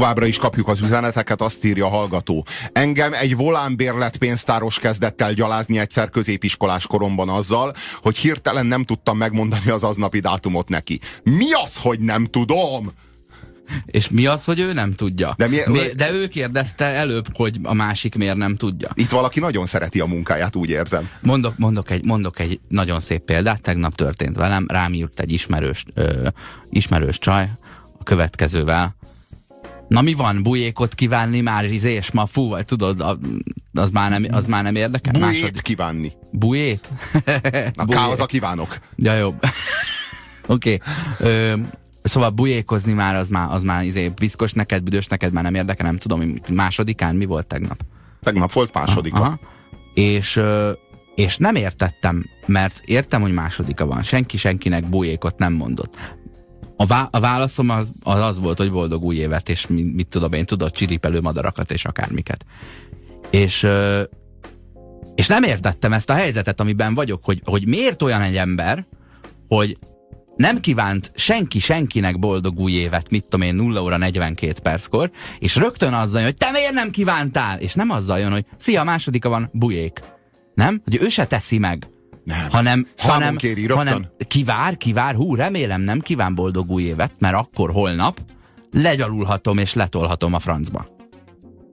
Továbbra 0.00 0.26
is 0.26 0.38
kapjuk 0.38 0.68
az 0.68 0.80
üzeneteket, 0.80 1.40
azt 1.40 1.64
írja 1.64 1.86
a 1.86 1.88
hallgató. 1.88 2.46
Engem 2.72 3.12
egy 3.12 3.36
volánbérlet 3.36 4.16
pénztáros 4.16 4.78
kezdett 4.78 5.20
el 5.20 5.32
gyalázni 5.32 5.78
egyszer 5.78 6.10
középiskolás 6.10 6.86
koromban 6.86 7.28
azzal, 7.28 7.72
hogy 8.02 8.16
hirtelen 8.16 8.66
nem 8.66 8.84
tudtam 8.84 9.16
megmondani 9.16 9.70
az 9.70 9.84
aznapi 9.84 10.20
dátumot 10.20 10.68
neki. 10.68 11.00
Mi 11.22 11.52
az, 11.64 11.76
hogy 11.76 12.00
nem 12.00 12.24
tudom? 12.24 12.92
És 13.86 14.08
mi 14.08 14.26
az, 14.26 14.44
hogy 14.44 14.60
ő 14.60 14.72
nem 14.72 14.92
tudja? 14.92 15.34
De, 15.36 15.46
mi, 15.48 15.58
mi, 15.66 15.80
de 15.96 16.12
ő 16.12 16.26
kérdezte 16.26 16.84
előbb, 16.84 17.26
hogy 17.36 17.58
a 17.62 17.74
másik 17.74 18.14
miért 18.14 18.36
nem 18.36 18.56
tudja. 18.56 18.90
Itt 18.94 19.10
valaki 19.10 19.40
nagyon 19.40 19.66
szereti 19.66 20.00
a 20.00 20.06
munkáját, 20.06 20.56
úgy 20.56 20.70
érzem. 20.70 21.08
Mondok, 21.20 21.58
mondok, 21.58 21.90
egy, 21.90 22.04
mondok 22.04 22.38
egy 22.38 22.60
nagyon 22.68 23.00
szép 23.00 23.22
példát, 23.22 23.62
tegnap 23.62 23.94
történt 23.94 24.36
velem, 24.36 24.66
rám 24.68 24.92
írt 24.92 25.20
egy 25.20 25.32
ismerős, 25.32 25.84
ö, 25.94 26.28
ismerős 26.70 27.18
csaj 27.18 27.50
a 27.98 28.02
következővel. 28.02 28.96
Na 29.90 30.00
mi 30.02 30.14
van, 30.14 30.42
bujékot 30.42 30.94
kívánni 30.94 31.40
már 31.40 31.64
izé, 31.64 31.92
és 31.92 32.10
ma 32.10 32.26
fú, 32.26 32.48
vagy 32.48 32.64
tudod, 32.64 33.18
az 33.72 33.90
már 33.90 34.10
nem, 34.10 34.26
az 34.30 34.46
már 34.46 34.62
nem 34.62 34.74
érdekel? 34.74 35.12
Bujét 35.12 35.40
Másod... 35.40 35.62
kívánni. 35.62 36.12
Bujét? 36.32 36.92
Na 37.74 37.84
ká 37.86 38.06
az 38.06 38.20
a 38.20 38.26
kívánok. 38.26 38.78
Ja, 38.96 39.14
jó. 39.14 39.28
Oké. 40.46 40.80
okay. 41.18 41.62
Szóval 42.02 42.30
bujékozni 42.30 42.92
már 42.92 43.14
az 43.14 43.28
már, 43.28 43.52
az 43.52 43.62
már 43.62 43.84
izé, 43.84 44.08
piszkos 44.08 44.52
neked, 44.52 44.82
büdös 44.82 45.06
neked 45.06 45.32
már 45.32 45.42
nem 45.42 45.54
érdekel, 45.54 45.86
nem 45.86 45.96
tudom, 45.98 46.40
másodikán 46.48 47.16
mi 47.16 47.24
volt 47.24 47.46
tegnap? 47.46 47.80
Tegnap 48.22 48.52
volt 48.52 48.74
másodika. 48.74 49.20
Aha. 49.20 49.38
És, 49.94 50.40
és 51.14 51.36
nem 51.36 51.54
értettem, 51.54 52.24
mert 52.46 52.80
értem, 52.84 53.20
hogy 53.20 53.32
másodika 53.32 53.86
van. 53.86 54.02
Senki 54.02 54.36
senkinek 54.36 54.88
bujékot 54.88 55.38
nem 55.38 55.52
mondott. 55.52 55.96
A, 56.80 56.86
vá 56.86 57.08
a 57.10 57.20
válaszom 57.20 57.68
az, 57.68 57.88
az 58.02 58.18
az 58.18 58.38
volt, 58.38 58.58
hogy 58.58 58.70
boldog 58.70 59.04
új 59.04 59.16
évet, 59.16 59.48
és 59.48 59.66
mit, 59.66 59.94
mit 59.94 60.06
tudom 60.08 60.32
én, 60.32 60.44
tudod, 60.44 60.70
csiripelő 60.70 61.20
madarakat 61.20 61.72
és 61.72 61.84
akármiket. 61.84 62.44
És, 63.30 63.66
és 65.14 65.26
nem 65.26 65.42
értettem 65.42 65.92
ezt 65.92 66.10
a 66.10 66.14
helyzetet, 66.14 66.60
amiben 66.60 66.94
vagyok, 66.94 67.24
hogy, 67.24 67.42
hogy 67.44 67.66
miért 67.66 68.02
olyan 68.02 68.20
egy 68.20 68.36
ember, 68.36 68.86
hogy 69.48 69.78
nem 70.36 70.60
kívánt 70.60 71.12
senki 71.14 71.58
senkinek 71.58 72.18
boldog 72.18 72.58
új 72.58 72.72
évet, 72.72 73.10
mit 73.10 73.24
tudom 73.24 73.46
én, 73.46 73.54
0 73.54 73.82
óra 73.82 73.96
42 73.96 74.52
perckor, 74.62 75.10
és 75.38 75.56
rögtön 75.56 75.92
azzal 75.92 76.20
jön, 76.20 76.30
hogy 76.30 76.38
te 76.38 76.50
miért 76.50 76.72
nem 76.72 76.90
kívántál? 76.90 77.58
És 77.58 77.74
nem 77.74 77.90
azzal 77.90 78.18
jön, 78.18 78.32
hogy 78.32 78.44
szia, 78.56 78.84
másodika 78.84 79.28
van, 79.28 79.50
bujék. 79.52 80.02
Nem? 80.54 80.82
Hogy 80.84 80.98
ő 81.02 81.08
se 81.08 81.26
teszi 81.26 81.58
meg. 81.58 81.88
Nem. 82.24 82.50
Hanem, 82.50 82.86
hanem, 82.96 83.36
kéri 83.36 83.66
hanem 83.66 84.06
kivár, 84.26 84.76
kivár, 84.76 85.14
hú, 85.14 85.34
remélem 85.34 85.80
nem 85.80 86.00
kíván 86.00 86.34
boldog 86.34 86.70
új 86.70 86.82
évet, 86.82 87.12
mert 87.18 87.34
akkor 87.34 87.70
holnap 87.70 88.20
legyalulhatom 88.72 89.58
és 89.58 89.74
letolhatom 89.74 90.34
a 90.34 90.38
francba. 90.38 90.98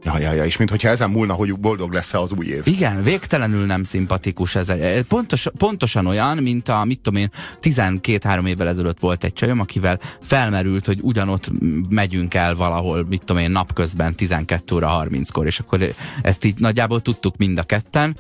Ja, 0.04 0.20
ja, 0.20 0.34
ja, 0.34 0.46
és 0.46 0.58
mintha 0.58 0.90
ezen 0.90 1.10
múlna, 1.10 1.34
hogy 1.34 1.60
boldog 1.60 1.94
lesz-e 1.94 2.20
az 2.20 2.34
új 2.38 2.46
év. 2.46 2.68
Igen, 2.68 3.04
végtelenül 3.04 3.66
nem 3.66 3.84
szimpatikus 3.84 4.56
ez. 4.56 4.72
Pontos, 5.08 5.48
pontosan 5.58 6.06
olyan, 6.06 6.38
mint 6.38 6.68
a, 6.68 6.84
mit 6.86 7.00
tudom 7.00 7.20
én, 7.20 7.32
12-3 7.62 8.48
évvel 8.48 8.68
ezelőtt 8.68 9.00
volt 9.00 9.24
egy 9.24 9.34
csajom, 9.34 9.60
akivel 9.60 10.00
felmerült, 10.22 10.86
hogy 10.86 11.00
ugyanott 11.02 11.52
megyünk 11.90 12.34
el 12.34 12.56
valahol, 12.56 13.06
mit 13.10 13.24
tudom 13.24 13.42
én, 13.42 13.52
napközben 13.52 14.16
12 14.16 14.76
óra 14.76 15.08
30-kor, 15.10 15.46
és 15.46 15.60
akkor 15.60 15.94
ezt 16.22 16.46
így 16.46 16.60
nagyjából 16.60 17.02
tudtuk 17.02 17.38
mind 17.38 17.58
a 17.58 17.64
ketten, 17.64 18.18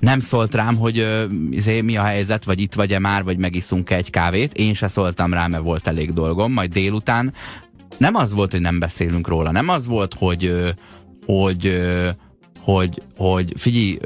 nem 0.00 0.20
szólt 0.20 0.54
rám, 0.54 0.76
hogy 0.76 1.26
izé, 1.50 1.80
mi 1.80 1.96
a 1.96 2.02
helyzet, 2.02 2.44
vagy 2.44 2.60
itt 2.60 2.74
vagy-e 2.74 2.98
már, 2.98 3.24
vagy 3.24 3.38
megiszunk 3.38 3.90
-e 3.90 3.96
egy 3.96 4.10
kávét. 4.10 4.54
Én 4.54 4.74
se 4.74 4.88
szóltam 4.88 5.32
rá, 5.32 5.46
mert 5.46 5.62
volt 5.62 5.86
elég 5.86 6.12
dolgom. 6.12 6.52
Majd 6.52 6.72
délután 6.72 7.32
nem 7.96 8.14
az 8.14 8.32
volt, 8.32 8.50
hogy 8.50 8.60
nem 8.60 8.78
beszélünk 8.78 9.28
róla, 9.28 9.50
nem 9.50 9.68
az 9.68 9.86
volt, 9.86 10.14
hogy 10.14 10.74
hogy 11.26 11.80
hogy, 12.60 13.02
hogy 13.16 13.52
figyelj, 13.56 13.98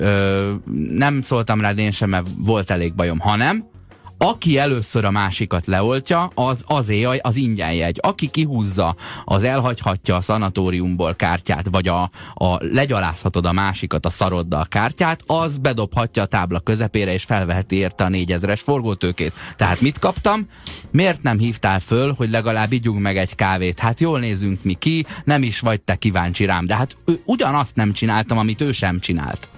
nem 0.90 1.22
szóltam 1.22 1.60
rád 1.60 1.78
én 1.78 1.90
sem, 1.90 2.10
mert 2.10 2.26
volt 2.38 2.70
elég 2.70 2.94
bajom, 2.94 3.18
hanem 3.18 3.64
aki 4.22 4.58
először 4.58 5.04
a 5.04 5.10
másikat 5.10 5.66
leoltja, 5.66 6.30
az 6.34 6.64
azé 6.66 7.04
az 7.04 7.36
ingyen 7.36 7.72
jegy. 7.72 7.98
Aki 8.02 8.30
kihúzza, 8.30 8.96
az 9.24 9.44
elhagyhatja 9.44 10.16
a 10.16 10.20
szanatóriumból 10.20 11.14
kártyát, 11.14 11.68
vagy 11.70 11.88
a, 11.88 12.10
a 12.34 12.56
legyalázhatod 12.58 13.46
a 13.46 13.52
másikat 13.52 14.06
a 14.06 14.10
szaroddal 14.10 14.66
kártyát, 14.68 15.22
az 15.26 15.58
bedobhatja 15.58 16.22
a 16.22 16.26
tábla 16.26 16.60
közepére, 16.60 17.12
és 17.12 17.24
felveheti 17.24 17.76
érte 17.76 18.04
a 18.04 18.08
négyezres 18.08 18.60
forgótőkét. 18.60 19.32
Tehát 19.56 19.80
mit 19.80 19.98
kaptam? 19.98 20.46
Miért 20.90 21.22
nem 21.22 21.38
hívtál 21.38 21.80
föl, 21.80 22.14
hogy 22.16 22.30
legalább 22.30 22.72
ígyunk 22.72 23.00
meg 23.00 23.16
egy 23.16 23.34
kávét? 23.34 23.80
Hát 23.80 24.00
jól 24.00 24.18
nézünk 24.18 24.62
mi 24.62 24.74
ki, 24.74 25.06
nem 25.24 25.42
is 25.42 25.60
vagy 25.60 25.80
te 25.80 25.94
kíváncsi 25.94 26.44
rám. 26.44 26.66
De 26.66 26.76
hát 26.76 26.96
ő, 27.04 27.20
ugyanazt 27.24 27.76
nem 27.76 27.92
csináltam, 27.92 28.38
amit 28.38 28.60
ő 28.60 28.72
sem 28.72 29.00
csinált. 29.00 29.51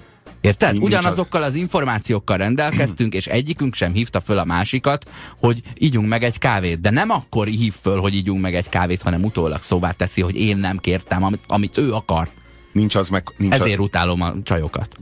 Érted? 0.44 0.76
Ugyanazokkal 0.78 1.42
az 1.42 1.54
információkkal 1.54 2.36
rendelkeztünk, 2.36 3.14
és 3.14 3.26
egyikünk 3.26 3.74
sem 3.74 3.92
hívta 3.92 4.20
föl 4.20 4.38
a 4.38 4.44
másikat, 4.44 5.10
hogy 5.38 5.62
ígyunk 5.78 6.08
meg 6.08 6.22
egy 6.22 6.38
kávét. 6.38 6.80
De 6.80 6.90
nem 6.90 7.10
akkor 7.10 7.46
hív 7.46 7.74
föl, 7.80 8.00
hogy 8.00 8.14
ígyunk 8.14 8.40
meg 8.40 8.54
egy 8.54 8.68
kávét, 8.68 9.02
hanem 9.02 9.24
utólag 9.24 9.62
szóvá 9.62 9.90
teszi, 9.90 10.20
hogy 10.20 10.36
én 10.36 10.56
nem 10.56 10.78
kértem, 10.78 11.22
amit, 11.22 11.40
amit 11.46 11.78
ő 11.78 11.92
akar. 11.92 12.28
Nincs 12.72 12.94
az 12.94 13.08
meg... 13.08 13.32
Nincs 13.36 13.54
Ezért 13.54 13.78
a... 13.78 13.82
utálom 13.82 14.20
a 14.20 14.32
csajokat. 14.42 14.96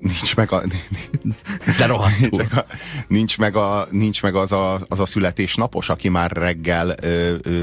Nincs 0.00 0.36
meg 0.36 0.52
a... 0.52 0.62
De 1.78 1.86
rohadtul. 1.86 2.28
Nincs 2.28 2.38
meg, 2.38 2.56
a, 2.56 2.66
nincs 3.08 3.38
meg, 3.38 3.56
a, 3.56 3.86
nincs 3.90 4.22
meg 4.22 4.34
az, 4.34 4.52
a, 4.52 4.80
az 4.88 5.00
a 5.00 5.06
születésnapos, 5.06 5.88
aki 5.88 6.08
már 6.08 6.30
reggel 6.30 6.94
ö, 7.02 7.34
ö, 7.42 7.62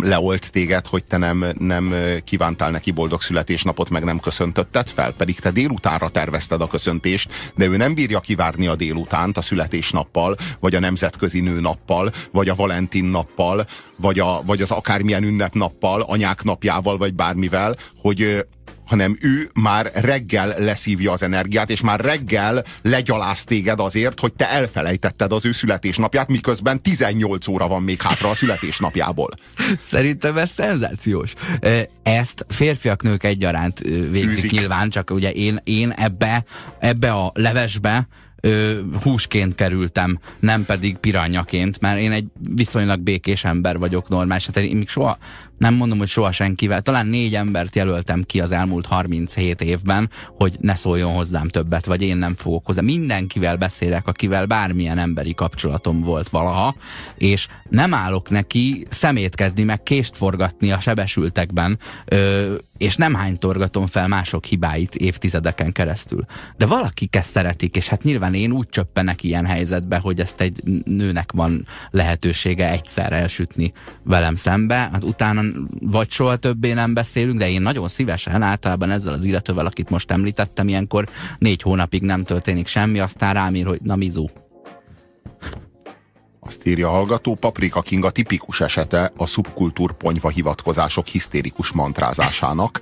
leolt 0.00 0.52
téged, 0.52 0.86
hogy 0.86 1.04
te 1.04 1.16
nem, 1.16 1.44
nem 1.58 1.94
kívántál 2.24 2.70
neki 2.70 2.90
boldog 2.90 3.22
születésnapot, 3.22 3.90
meg 3.90 4.04
nem 4.04 4.20
köszöntötted 4.20 4.88
fel, 4.88 5.12
pedig 5.12 5.40
te 5.40 5.50
délutánra 5.50 6.08
tervezted 6.08 6.60
a 6.60 6.66
köszöntést, 6.66 7.52
de 7.56 7.66
ő 7.66 7.76
nem 7.76 7.94
bírja 7.94 8.20
kivárni 8.20 8.66
a 8.66 8.74
délutánt 8.74 9.36
a 9.36 9.42
születésnappal, 9.42 10.34
vagy 10.60 10.74
a 10.74 10.80
nemzetközi 10.80 11.40
nőnappal, 11.40 12.10
vagy 12.32 12.48
a 12.48 12.54
Valentin 12.54 13.04
nappal, 13.04 13.66
vagy, 13.96 14.18
a, 14.18 14.42
vagy 14.46 14.62
az 14.62 14.70
akármilyen 14.70 15.22
ünnepnappal, 15.22 16.00
anyák 16.00 16.42
napjával, 16.42 16.96
vagy 16.96 17.14
bármivel, 17.14 17.76
hogy, 18.00 18.46
hanem 18.86 19.16
ő 19.20 19.50
már 19.54 19.90
reggel 19.94 20.54
leszívja 20.58 21.12
az 21.12 21.22
energiát, 21.22 21.70
és 21.70 21.80
már 21.80 22.00
reggel 22.00 22.64
legyaláz 22.82 23.44
téged 23.44 23.80
azért, 23.80 24.20
hogy 24.20 24.32
te 24.32 24.50
elfelejtetted 24.50 25.32
az 25.32 25.46
ő 25.46 25.52
születésnapját, 25.52 26.28
miközben 26.28 26.82
18 26.82 27.48
óra 27.48 27.68
van 27.68 27.82
még 27.82 28.02
hátra 28.02 28.28
a 28.28 28.34
születésnapjából. 28.34 29.30
Szerintem 29.80 30.36
ez 30.36 30.50
szenzációs. 30.50 31.32
Ezt 32.02 32.46
férfiak, 32.48 33.02
nők 33.02 33.24
egyaránt 33.24 33.80
végzik 34.10 34.50
nyilván, 34.50 34.90
csak 34.90 35.10
ugye 35.10 35.32
én, 35.32 35.60
én 35.64 35.90
ebbe, 35.90 36.44
ebbe 36.78 37.12
a 37.12 37.32
levesbe 37.34 38.08
ö, 38.44 38.78
húsként 39.02 39.54
kerültem, 39.54 40.18
nem 40.40 40.64
pedig 40.64 40.96
piranyaként, 40.96 41.80
mert 41.80 41.98
én 41.98 42.12
egy 42.12 42.26
viszonylag 42.54 43.00
békés 43.00 43.44
ember 43.44 43.78
vagyok 43.78 44.08
normális. 44.08 44.46
Hát 44.46 44.56
én 44.56 44.76
még 44.76 44.88
soha, 44.88 45.18
nem 45.64 45.74
mondom, 45.74 45.98
hogy 45.98 46.08
soha 46.08 46.32
senkivel, 46.32 46.80
talán 46.80 47.06
négy 47.06 47.34
embert 47.34 47.76
jelöltem 47.76 48.22
ki 48.22 48.40
az 48.40 48.52
elmúlt 48.52 48.86
37 48.86 49.60
évben, 49.60 50.10
hogy 50.26 50.56
ne 50.60 50.74
szóljon 50.74 51.14
hozzám 51.14 51.48
többet, 51.48 51.84
vagy 51.84 52.02
én 52.02 52.16
nem 52.16 52.34
fogok 52.34 52.66
hozzá. 52.66 52.80
Mindenkivel 52.80 53.56
beszélek, 53.56 54.06
akivel 54.06 54.46
bármilyen 54.46 54.98
emberi 54.98 55.34
kapcsolatom 55.34 56.00
volt 56.00 56.28
valaha, 56.28 56.74
és 57.18 57.48
nem 57.68 57.94
állok 57.94 58.30
neki 58.30 58.86
szemétkedni, 58.88 59.62
meg 59.62 59.82
kést 59.82 60.16
forgatni 60.16 60.70
a 60.72 60.80
sebesültekben, 60.80 61.78
ö, 62.04 62.54
és 62.78 62.96
nem 62.96 63.14
hánytorgatom 63.14 63.86
fel 63.86 64.08
mások 64.08 64.44
hibáit 64.44 64.94
évtizedeken 64.94 65.72
keresztül. 65.72 66.24
De 66.56 66.66
valaki 66.66 67.06
kezd 67.06 67.30
szeretik, 67.30 67.76
és 67.76 67.88
hát 67.88 68.02
nyilván 68.02 68.34
én 68.34 68.52
úgy 68.52 68.68
csöppenek 68.68 69.22
ilyen 69.22 69.46
helyzetbe, 69.46 69.98
hogy 69.98 70.20
ezt 70.20 70.40
egy 70.40 70.60
nőnek 70.84 71.32
van 71.32 71.66
lehetősége 71.90 72.70
egyszer 72.70 73.12
elsütni 73.12 73.72
velem 74.02 74.34
szembe, 74.36 74.74
hát 74.92 75.04
utána 75.04 75.42
vagy 75.80 76.10
soha 76.10 76.36
többé 76.36 76.72
nem 76.72 76.94
beszélünk, 76.94 77.38
de 77.38 77.50
én 77.50 77.62
nagyon 77.62 77.88
szívesen 77.88 78.42
általában 78.42 78.90
ezzel 78.90 79.12
az 79.12 79.24
illetővel, 79.24 79.66
akit 79.66 79.90
most 79.90 80.10
említettem, 80.10 80.68
ilyenkor 80.68 81.08
négy 81.38 81.62
hónapig 81.62 82.02
nem 82.02 82.24
történik 82.24 82.66
semmi, 82.66 82.98
aztán 82.98 83.34
rám 83.34 83.54
ír, 83.54 83.66
hogy 83.66 83.80
na 83.82 83.96
mizu. 83.96 84.26
Azt 86.40 86.66
írja 86.66 86.88
a 86.88 86.90
hallgató, 86.90 87.34
Paprika 87.34 87.80
King 87.80 88.04
a 88.04 88.10
tipikus 88.10 88.60
esete 88.60 89.12
a 89.16 89.26
szubkultúr 89.26 89.92
ponyva 89.92 90.28
hivatkozások 90.28 91.06
hisztérikus 91.06 91.72
mantrázásának, 91.72 92.80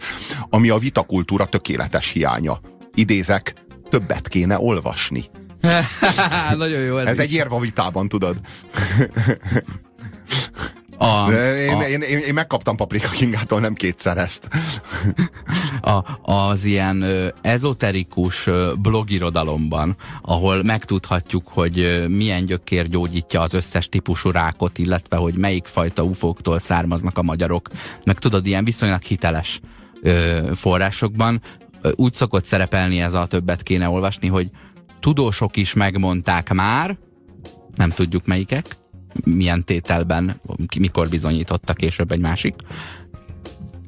ami 0.50 0.68
a 0.68 0.78
vitakultúra 0.78 1.46
tökéletes 1.46 2.10
hiánya. 2.10 2.60
Idézek, 2.94 3.54
többet 3.90 4.28
kéne 4.28 4.58
olvasni. 4.58 5.24
Nagyon 6.56 6.80
jó 6.80 6.98
ez, 6.98 7.06
Ez 7.06 7.18
is. 7.18 7.24
egy 7.24 7.32
érva 7.32 7.58
vitában, 7.58 8.08
tudod. 8.08 8.36
A, 11.02 11.30
De 11.30 11.64
Én, 11.64 11.74
a, 11.74 11.82
én, 11.82 12.00
én, 12.00 12.18
én 12.18 12.34
megkaptam 12.34 12.76
Paprika 12.76 13.08
Kingától 13.08 13.60
nem 13.60 13.74
kétszer 13.74 14.18
ezt. 14.18 14.48
a, 15.94 16.32
az 16.32 16.64
ilyen 16.64 17.04
ezoterikus 17.40 18.48
blogirodalomban, 18.78 19.96
ahol 20.22 20.62
megtudhatjuk, 20.62 21.48
hogy 21.48 22.04
milyen 22.08 22.44
gyökér 22.44 22.88
gyógyítja 22.88 23.40
az 23.40 23.54
összes 23.54 23.88
típusú 23.88 24.30
rákot, 24.30 24.78
illetve 24.78 25.16
hogy 25.16 25.34
melyik 25.34 25.66
fajta 25.66 26.02
ufóktól 26.02 26.58
származnak 26.58 27.18
a 27.18 27.22
magyarok, 27.22 27.68
meg 28.04 28.18
tudod, 28.18 28.46
ilyen 28.46 28.64
viszonylag 28.64 29.02
hiteles 29.02 29.60
forrásokban 30.54 31.40
úgy 31.94 32.14
szokott 32.14 32.44
szerepelni 32.44 33.00
ez 33.00 33.14
a 33.14 33.26
többet 33.26 33.62
kéne 33.62 33.88
olvasni, 33.88 34.28
hogy 34.28 34.50
tudósok 35.00 35.56
is 35.56 35.72
megmondták 35.72 36.52
már, 36.52 36.98
nem 37.74 37.90
tudjuk 37.90 38.26
melyikek, 38.26 38.76
milyen 39.24 39.64
tételben, 39.64 40.40
mikor 40.78 41.08
bizonyította 41.08 41.72
később 41.72 42.12
egy 42.12 42.20
másik, 42.20 42.54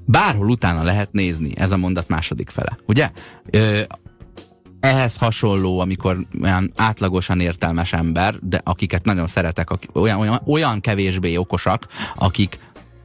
bárhol 0.05 0.49
utána 0.49 0.83
lehet 0.83 1.13
nézni, 1.13 1.53
ez 1.57 1.73
a 1.73 1.77
mondat 1.77 2.09
második 2.09 2.49
fele, 2.49 2.79
ugye? 2.87 3.11
Ö, 3.51 3.81
ehhez 4.81 5.17
hasonló, 5.17 5.81
amikor 5.81 6.27
olyan 6.43 6.73
átlagosan 6.77 7.41
értelmes 7.41 7.93
ember, 7.93 8.35
de 8.41 8.61
akiket 8.65 9.05
nagyon 9.05 9.27
szeretek, 9.27 9.71
akik, 9.71 9.97
olyan, 9.97 10.19
olyan, 10.19 10.41
olyan 10.47 10.81
kevésbé 10.81 11.37
okosak, 11.37 11.87
akik 12.15 12.59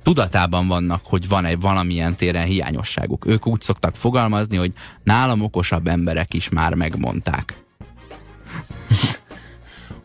tudatában 0.04 0.68
vannak, 0.68 1.02
hogy 1.04 1.28
van 1.28 1.46
egy 1.46 1.60
valamilyen 1.60 2.16
téren 2.16 2.46
hiányosságuk. 2.46 3.26
Ők 3.28 3.48
úgy 3.48 3.62
szoktak 3.62 3.96
fogalmazni, 3.96 4.58
hogy 4.58 4.74
nálam 5.04 5.42
okosabb 5.42 5.88
emberek 5.88 6.34
is 6.34 6.50
már 6.50 6.74
megmondták. 6.74 7.64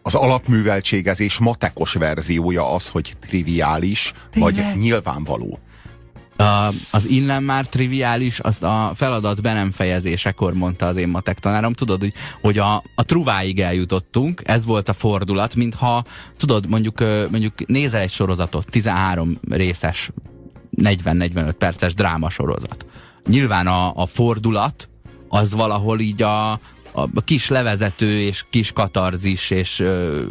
Az 0.07 0.15
alapműveltségezés 0.15 1.39
matekos 1.39 1.93
verziója 1.93 2.75
az, 2.75 2.89
hogy 2.89 3.13
triviális, 3.21 4.13
vagy 4.35 4.65
nyilvánvaló. 4.77 5.59
A, 6.37 6.69
az 6.91 7.09
innen 7.09 7.43
már 7.43 7.67
triviális, 7.67 8.39
azt 8.39 8.63
a 8.63 8.93
feladat 8.95 9.43
be 9.43 9.53
nem 9.53 9.71
fejezésekor 9.71 10.55
mondta 10.55 10.87
az 10.87 10.97
én 10.97 11.09
matek 11.09 11.39
tanárom. 11.39 11.73
Tudod, 11.73 12.01
hogy, 12.01 12.13
hogy 12.41 12.59
a, 12.59 12.75
a 12.95 13.05
truváig 13.05 13.61
eljutottunk, 13.61 14.43
ez 14.45 14.65
volt 14.65 14.89
a 14.89 14.93
fordulat, 14.93 15.55
mintha, 15.55 16.05
tudod, 16.37 16.69
mondjuk, 16.69 17.01
mondjuk 17.31 17.67
nézel 17.67 18.01
egy 18.01 18.11
sorozatot, 18.11 18.71
13 18.71 19.39
részes, 19.51 20.11
40-45 20.77 21.55
perces 21.59 21.95
drámasorozat. 21.95 22.87
Nyilván 23.27 23.67
a, 23.67 23.93
a 23.97 24.07
fordulat 24.07 24.89
az 25.29 25.55
valahol 25.55 26.01
így 26.01 26.23
a, 26.23 26.59
a 26.95 27.21
kis 27.25 27.49
levezető 27.49 28.21
és 28.21 28.45
kis 28.51 28.73
katarzis 28.73 29.51
és 29.51 29.81
ö, 29.81 30.23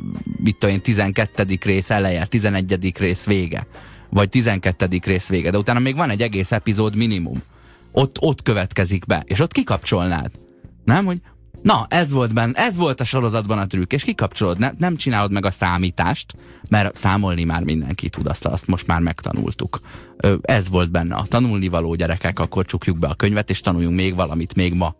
mit 0.44 0.56
tudom 0.58 0.76
én, 0.76 0.82
12. 0.82 1.58
rész 1.62 1.90
eleje, 1.90 2.26
11. 2.26 2.98
rész 2.98 3.26
vége, 3.26 3.68
vagy 4.10 4.30
12. 4.30 4.88
rész 5.04 5.30
vége, 5.30 5.50
de 5.52 5.58
utána 5.58 5.80
még 5.80 5.96
van 5.96 6.10
egy 6.10 6.22
egész 6.22 6.52
epizód 6.52 6.96
minimum. 6.96 7.42
Ott, 7.92 8.22
ott 8.22 8.42
következik 8.42 9.06
be, 9.06 9.24
és 9.26 9.40
ott 9.40 9.52
kikapcsolnád. 9.52 10.32
Nem, 10.84 11.06
hogy 11.06 11.22
na, 11.62 11.86
ez 11.90 12.12
volt, 12.12 12.34
benne, 12.34 12.60
ez 12.60 12.78
volt 12.78 13.00
a 13.00 13.04
sorozatban 13.04 13.58
a 13.58 13.68
trükk, 13.68 13.94
és 13.94 14.04
kikapcsolod, 14.04 14.60
ne, 14.60 14.72
nem 14.78 14.96
csinálod 14.96 15.32
meg 15.32 15.46
a 15.46 15.52
számítást, 15.52 16.36
mert 16.70 16.96
számolni 16.96 17.44
már 17.44 17.64
mindenki 17.64 18.10
tud, 18.10 18.28
azt, 18.28 18.46
azt 18.46 18.68
most 18.68 18.88
már 18.88 19.02
megtanultuk. 19.02 19.80
Ez 20.42 20.70
volt 20.70 20.92
benne 20.92 21.16
a 21.16 21.26
tanulnivaló 21.28 21.96
gyerekek, 21.96 22.40
akkor 22.40 22.66
csukjuk 22.66 23.00
be 23.00 23.08
a 23.08 23.14
könyvet, 23.14 23.50
és 23.50 23.62
tanuljunk 23.62 23.96
még 23.96 24.16
valamit 24.16 24.56
még 24.56 24.74
ma. 24.74 24.96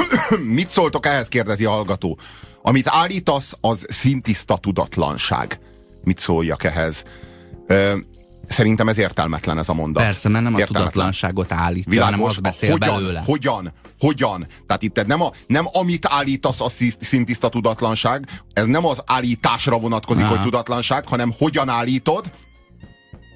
Mit 0.58 0.70
szóltok 0.70 1.06
ehhez, 1.06 1.28
kérdezi 1.28 1.64
a 1.64 1.70
hallgató. 1.70 2.18
Amit 2.62 2.88
állítasz, 2.88 3.56
az 3.60 3.86
szintiszta 3.88 4.56
tudatlanság. 4.56 5.60
Mit 6.04 6.18
szóljak 6.18 6.64
ehhez? 6.64 7.04
Ö, 7.66 7.96
szerintem 8.48 8.88
ez 8.88 8.98
értelmetlen 8.98 9.58
ez 9.58 9.68
a 9.68 9.74
mondat. 9.74 10.02
Persze, 10.02 10.28
mert 10.28 10.44
nem 10.44 10.54
a 10.54 10.64
tudatlanságot 10.64 11.52
állítja, 11.52 11.90
Világos, 11.90 12.14
hanem 12.14 12.30
az 12.30 12.38
beszél 12.38 12.70
hogyan, 12.70 12.94
belőle. 12.94 13.22
Hogyan? 13.26 13.72
Hogyan? 13.98 14.46
Tehát 14.66 14.82
itt 14.82 15.06
nem, 15.06 15.20
a, 15.20 15.30
nem 15.46 15.66
amit 15.72 16.06
állítasz 16.10 16.60
a 16.60 16.68
szí- 16.68 17.02
szintiszta 17.02 17.48
tudatlanság, 17.48 18.26
ez 18.52 18.66
nem 18.66 18.86
az 18.86 19.02
állításra 19.06 19.78
vonatkozik, 19.78 20.24
Aha. 20.24 20.34
hogy 20.34 20.42
tudatlanság, 20.42 21.08
hanem 21.08 21.32
hogyan 21.38 21.68
állítod? 21.68 22.30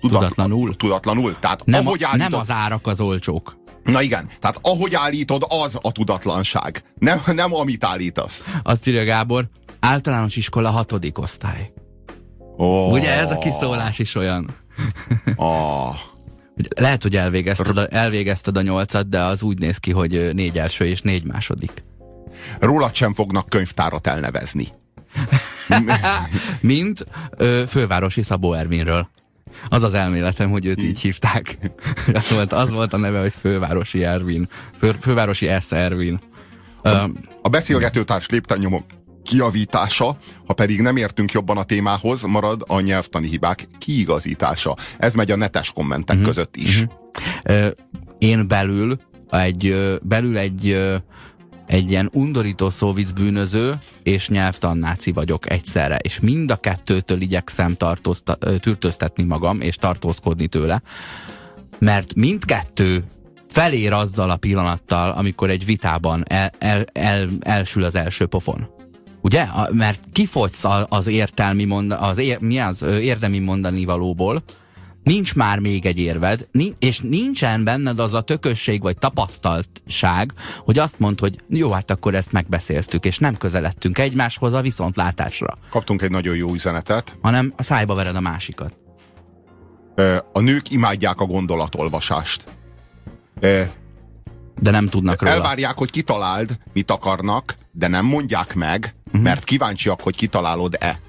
Tudatlanul. 0.01 0.77
Tudatlanul. 0.77 1.37
Tehát 1.41 1.65
Nem, 1.65 1.87
ahogy 1.87 2.05
állítod, 2.05 2.31
nem 2.31 2.41
az 2.41 2.51
árak 2.51 2.87
az 2.87 3.01
olcsók. 3.01 3.57
Na 3.87 4.03
igen, 4.03 4.29
tehát 4.41 4.59
ahogy 4.63 4.95
állítod, 4.95 5.45
az 5.49 5.79
a 5.83 5.93
tudatlanság. 5.93 6.83
Nem, 6.99 7.23
nem 7.27 7.55
amit 7.55 7.85
állítasz. 7.85 8.45
Azt 8.63 8.87
írja 8.87 9.05
Gábor, 9.05 9.49
általános 9.81 10.37
iskola 10.37 10.71
hatodik 10.71 11.19
osztály. 11.19 11.73
Oh, 12.57 12.93
Ugye 12.93 13.13
ez 13.13 13.31
a 13.31 13.39
kiszólás 13.39 13.99
is 13.99 14.15
olyan. 14.15 14.55
Oh. 15.37 15.95
Lehet, 16.77 17.03
hogy 17.03 17.17
elvégezted 17.17 17.77
a, 17.77 17.87
elvégezted 17.91 18.57
a 18.57 18.63
nyolcat, 18.63 19.09
de 19.09 19.21
az 19.21 19.43
úgy 19.43 19.59
néz 19.59 19.77
ki, 19.77 19.91
hogy 19.91 20.35
négy 20.35 20.59
első 20.59 20.85
és 20.85 21.01
négy 21.01 21.25
második. 21.25 21.85
Rólad 22.61 22.95
sem 22.95 23.15
fognak 23.15 23.49
könyvtárat 23.49 24.07
elnevezni. 24.07 24.69
Mint 26.61 27.07
ö, 27.31 27.65
fővárosi 27.69 28.23
Szabó 28.23 28.53
Ervinről. 28.53 29.09
Az 29.69 29.83
az 29.83 29.95
elméletem, 29.95 30.51
hogy 30.51 30.67
őt 30.67 30.83
így 30.83 31.01
hívták. 31.01 31.59
az, 32.13 32.31
volt, 32.31 32.53
az 32.53 32.71
volt 32.71 32.93
a 32.93 32.97
neve, 32.97 33.21
hogy 33.21 33.33
fővárosi 33.41 34.05
Ervin. 34.05 34.49
Fő, 34.79 34.91
fővárosi 35.01 35.49
S. 35.61 35.73
Ervin. 35.73 36.19
Ö, 36.83 37.05
A 37.43 37.49
beszélgetőtárs 37.49 38.29
léptennyomok 38.29 38.85
kiavítása, 39.23 40.17
ha 40.47 40.53
pedig 40.55 40.81
nem 40.81 40.97
értünk 40.97 41.33
jobban 41.33 41.57
a 41.57 41.63
témához, 41.65 42.23
marad 42.23 42.65
a 42.67 42.81
nyelvtani 42.81 43.29
hibák 43.29 43.69
kiigazítása. 43.79 44.77
Ez 44.99 45.15
megy 45.15 45.31
a 45.31 45.37
netes 45.37 45.73
kommentek 45.73 46.17
Mhm. 46.17 46.25
között 46.25 46.57
is. 46.57 46.87
Ö, 47.45 47.69
én 48.19 48.49
belül 48.49 48.97
egy, 49.31 49.77
belül 50.03 50.37
egy, 50.39 50.77
egy 51.67 51.91
ilyen 51.91 52.11
undorító 52.13 52.71
szóvic 52.71 53.11
bűnöző 53.11 53.75
és 54.03 54.29
nyelvtannáci 54.29 55.13
vagyok 55.13 55.51
egyszerre, 55.51 55.97
és 55.97 56.21
mind 56.21 56.51
a 56.51 56.57
kettőtől 56.57 57.21
igyekszem 57.21 57.77
tűrtöztetni 58.61 59.25
magam, 59.25 59.61
és 59.61 59.77
tartózkodni 59.77 60.47
tőle, 60.47 60.83
mert 61.79 62.15
mindkettő 62.15 63.05
felér 63.49 63.93
azzal 63.93 64.31
a 64.31 64.37
pillanattal, 64.37 65.11
amikor 65.11 65.51
egy 65.51 65.65
vitában 65.65 66.23
el, 66.27 66.53
el, 66.59 66.85
el, 66.93 67.29
elsül 67.41 67.85
az 67.85 67.95
első 67.95 68.27
pofon. 68.27 68.69
Ugye? 69.21 69.47
Mert 69.71 70.05
kifogysz 70.13 70.65
az 70.89 71.07
értelmi 71.07 71.65
monda, 71.65 71.99
az 71.99 72.19
ér, 72.19 72.41
mi 72.41 72.59
az 72.59 72.83
érdemi 72.83 73.39
mondani 73.39 73.85
valóból, 73.85 74.43
nincs 75.07 75.35
már 75.35 75.59
még 75.59 75.87
egy 75.87 75.99
érved, 75.99 76.49
és 76.79 77.01
nincsen 77.01 77.65
benned 77.65 77.99
az 77.99 78.15
a 78.15 78.21
tökösség 78.21 78.83
vagy 78.83 78.99
tapasztaltság, 78.99 80.33
hogy 80.59 80.79
azt 80.79 80.99
mondd, 80.99 81.21
hogy 81.21 81.37
jó, 81.49 81.71
hát 81.71 81.91
akkor 81.91 82.15
ezt 82.15 82.33
megbeszéltük, 82.33 83.05
és 83.05 83.19
nem 83.19 83.37
közeledtünk 83.37 83.99
egymáshoz 83.99 84.53
a 84.53 84.61
viszontlátásra, 84.61 85.59
Kaptunk 85.71 86.03
egy 86.03 86.11
nagyon 86.11 86.37
jó 86.37 86.53
üzenetet. 86.53 87.19
hanem 87.23 87.53
a 87.57 87.63
szájba 87.63 87.95
vered 87.95 88.17
a 88.17 88.21
másikat. 88.21 88.75
A 90.33 90.41
nők 90.41 90.71
imádják 90.71 91.21
a 91.21 91.25
gondolatolvasást. 91.27 92.45
De 93.41 94.71
nem 94.71 94.89
tudnak 94.89 95.23
róla. 95.23 95.35
Elvárják, 95.35 95.77
hogy 95.79 95.91
kitaláld, 95.91 96.59
mit 96.73 96.91
akarnak, 96.91 97.55
de 97.73 97.89
nem 97.89 98.05
mondják 98.05 98.55
meg, 98.55 98.95
mert 99.13 99.45
kíváncsiak, 99.45 100.01
hogy 100.03 100.17
kitalálod-e. 100.17 101.01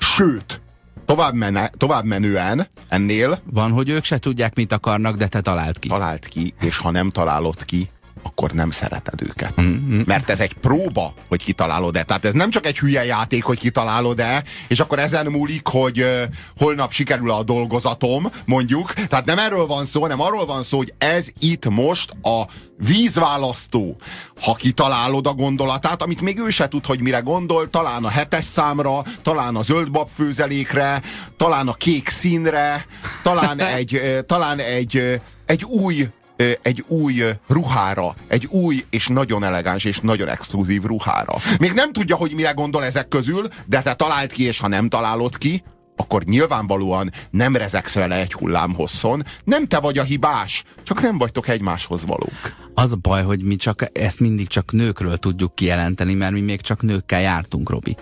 Sőt, 0.00 0.60
tovább, 1.06 1.34
mene, 1.34 1.70
tovább 1.76 2.04
menően 2.04 2.66
ennél 2.88 3.38
Van, 3.52 3.72
hogy 3.72 3.88
ők 3.88 4.04
se 4.04 4.18
tudják, 4.18 4.54
mit 4.54 4.72
akarnak, 4.72 5.16
de 5.16 5.28
te 5.28 5.40
találd 5.40 5.78
ki. 5.78 5.88
találd 5.88 6.28
ki, 6.28 6.54
és 6.60 6.78
ha 6.78 6.90
nem 6.90 7.10
találod 7.10 7.64
ki, 7.64 7.90
akkor 8.26 8.50
nem 8.50 8.70
szereted 8.70 9.22
őket. 9.22 9.60
Mm-hmm. 9.60 10.00
Mert 10.06 10.30
ez 10.30 10.40
egy 10.40 10.52
próba, 10.52 11.14
hogy 11.28 11.42
kitalálod-e. 11.42 12.02
Tehát 12.02 12.24
ez 12.24 12.34
nem 12.34 12.50
csak 12.50 12.66
egy 12.66 12.78
hülye 12.78 13.04
játék, 13.04 13.44
hogy 13.44 13.58
kitalálod-e, 13.58 14.42
és 14.68 14.80
akkor 14.80 14.98
ezen 14.98 15.26
múlik, 15.26 15.66
hogy 15.68 16.00
uh, 16.00 16.22
holnap 16.56 16.92
sikerül 16.92 17.30
a 17.30 17.42
dolgozatom, 17.42 18.28
mondjuk. 18.44 18.92
Tehát 18.92 19.24
nem 19.24 19.38
erről 19.38 19.66
van 19.66 19.84
szó, 19.84 20.00
hanem 20.00 20.20
arról 20.20 20.46
van 20.46 20.62
szó, 20.62 20.76
hogy 20.76 20.94
ez 20.98 21.28
itt 21.38 21.68
most 21.68 22.10
a 22.22 22.46
vízválasztó. 22.78 23.96
Ha 24.40 24.54
kitalálod 24.54 25.26
a 25.26 25.32
gondolatát, 25.32 26.02
amit 26.02 26.20
még 26.20 26.38
ő 26.38 26.50
se 26.50 26.68
tud, 26.68 26.86
hogy 26.86 27.00
mire 27.00 27.18
gondol, 27.18 27.70
talán 27.70 28.04
a 28.04 28.08
hetes 28.08 28.44
számra, 28.44 29.02
talán 29.22 29.56
a 29.56 29.62
zöldbab 29.62 30.08
főzelékre, 30.08 31.02
talán 31.36 31.68
a 31.68 31.72
kék 31.72 32.08
színre, 32.08 32.86
talán 33.22 33.60
egy, 33.78 34.22
talán 34.26 34.58
egy, 34.58 35.20
egy 35.46 35.64
új 35.64 36.08
egy 36.62 36.84
új 36.88 37.22
ruhára, 37.48 38.14
egy 38.26 38.46
új 38.50 38.84
és 38.90 39.06
nagyon 39.06 39.44
elegáns 39.44 39.84
és 39.84 40.00
nagyon 40.00 40.28
exkluzív 40.28 40.82
ruhára. 40.82 41.34
Még 41.58 41.72
nem 41.72 41.92
tudja, 41.92 42.16
hogy 42.16 42.32
mire 42.34 42.50
gondol 42.50 42.84
ezek 42.84 43.08
közül, 43.08 43.46
de 43.66 43.82
te 43.82 43.94
talált 43.94 44.32
ki, 44.32 44.44
és 44.44 44.60
ha 44.60 44.68
nem 44.68 44.88
találod 44.88 45.38
ki, 45.38 45.62
akkor 45.96 46.24
nyilvánvalóan 46.24 47.10
nem 47.30 47.56
rezegsz 47.56 47.94
vele 47.94 48.16
egy 48.16 48.32
hullám 48.32 48.74
hosszon, 48.74 49.22
nem 49.44 49.66
te 49.66 49.78
vagy 49.78 49.98
a 49.98 50.02
hibás, 50.02 50.64
csak 50.82 51.02
nem 51.02 51.18
vagytok 51.18 51.48
egymáshoz 51.48 52.06
valók. 52.06 52.56
Az 52.74 52.92
a 52.92 52.96
baj, 52.96 53.22
hogy 53.22 53.42
mi 53.42 53.56
csak 53.56 53.90
ezt 53.92 54.20
mindig 54.20 54.46
csak 54.46 54.72
nőkről 54.72 55.16
tudjuk 55.16 55.54
kijelenteni, 55.54 56.14
mert 56.14 56.32
mi 56.32 56.40
még 56.40 56.60
csak 56.60 56.82
nőkkel 56.82 57.20
jártunk, 57.20 57.70
Robi. 57.70 57.96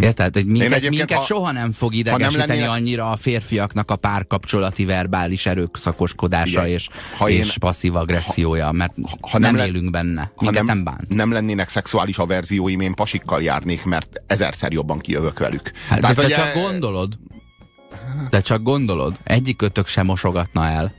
Érted? 0.00 0.34
Hogy 0.34 0.46
minket, 0.46 0.88
minket 0.88 1.12
ha- 1.12 1.22
soha 1.24 1.52
nem 1.52 1.72
fog 1.72 1.94
idegesíteni 1.94 2.46
lennének- 2.48 2.70
annyira 2.70 3.10
a 3.10 3.16
férfiaknak 3.16 3.90
a 3.90 3.96
párkapcsolati 3.96 4.84
verbális 4.84 5.46
erőszakoskodása 5.46 6.44
Figyelj, 6.46 6.72
és, 6.72 6.88
ha 7.18 7.28
én- 7.28 7.38
és 7.38 7.56
passzív 7.58 7.96
agressziója, 7.96 8.70
mert 8.72 8.94
ha 9.02 9.16
ha 9.30 9.38
nem 9.38 9.50
nem, 9.50 9.60
le- 9.60 9.66
élünk 9.66 9.90
benne. 9.90 10.20
Ha 10.20 10.30
Minket 10.44 10.64
nem, 10.64 10.66
nem, 10.66 10.84
bánt. 10.84 11.08
nem 11.08 11.32
lennének 11.32 11.68
szexuális 11.68 12.18
averzióim, 12.18 12.80
én 12.80 12.94
pasikkal 12.94 13.42
járnék, 13.42 13.84
mert 13.84 14.22
ezerszer 14.26 14.72
jobban 14.72 14.98
kijövök 14.98 15.38
velük. 15.38 15.70
Hát, 15.88 16.00
de 16.00 16.12
te 16.12 16.22
hogy, 16.22 16.30
csak 16.32 16.54
gondolod. 16.54 17.18
De 18.30 18.40
csak 18.40 18.62
gondolod, 18.62 19.16
egyik 19.24 19.56
kötök 19.56 19.86
sem 19.86 20.06
mosogatna 20.06 20.66
el. 20.66 20.92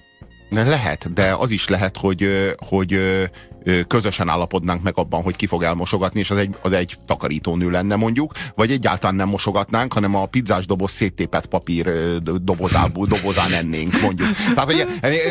Lehet, 0.50 1.14
de 1.14 1.34
az 1.40 1.50
is 1.50 1.68
lehet, 1.68 1.98
hogy, 1.98 2.28
hogy 2.68 3.00
közösen 3.88 4.30
állapodnánk 4.30 4.82
meg 4.82 4.94
abban, 4.98 5.22
hogy 5.22 5.36
ki 5.36 5.46
fog 5.46 5.64
elmosogatni, 5.64 6.20
és 6.20 6.30
az 6.32 6.38
egy, 6.38 6.56
az 6.62 6.72
egy 6.72 6.98
takarítónő 7.06 7.70
lenne 7.70 7.96
mondjuk, 7.96 8.32
vagy 8.56 8.72
egyáltalán 8.72 9.16
nem 9.16 9.30
mosogatnánk, 9.30 9.94
hanem 9.94 10.16
a 10.16 10.26
pizzás 10.26 10.66
doboz 10.66 10.92
széttépett 10.92 11.46
papír 11.46 11.92
dobozából, 12.42 13.06
dobozán 13.08 13.54
ennénk 13.54 14.02
mondjuk. 14.02 14.28
Tehát, 14.56 14.72
hogy 14.72 14.88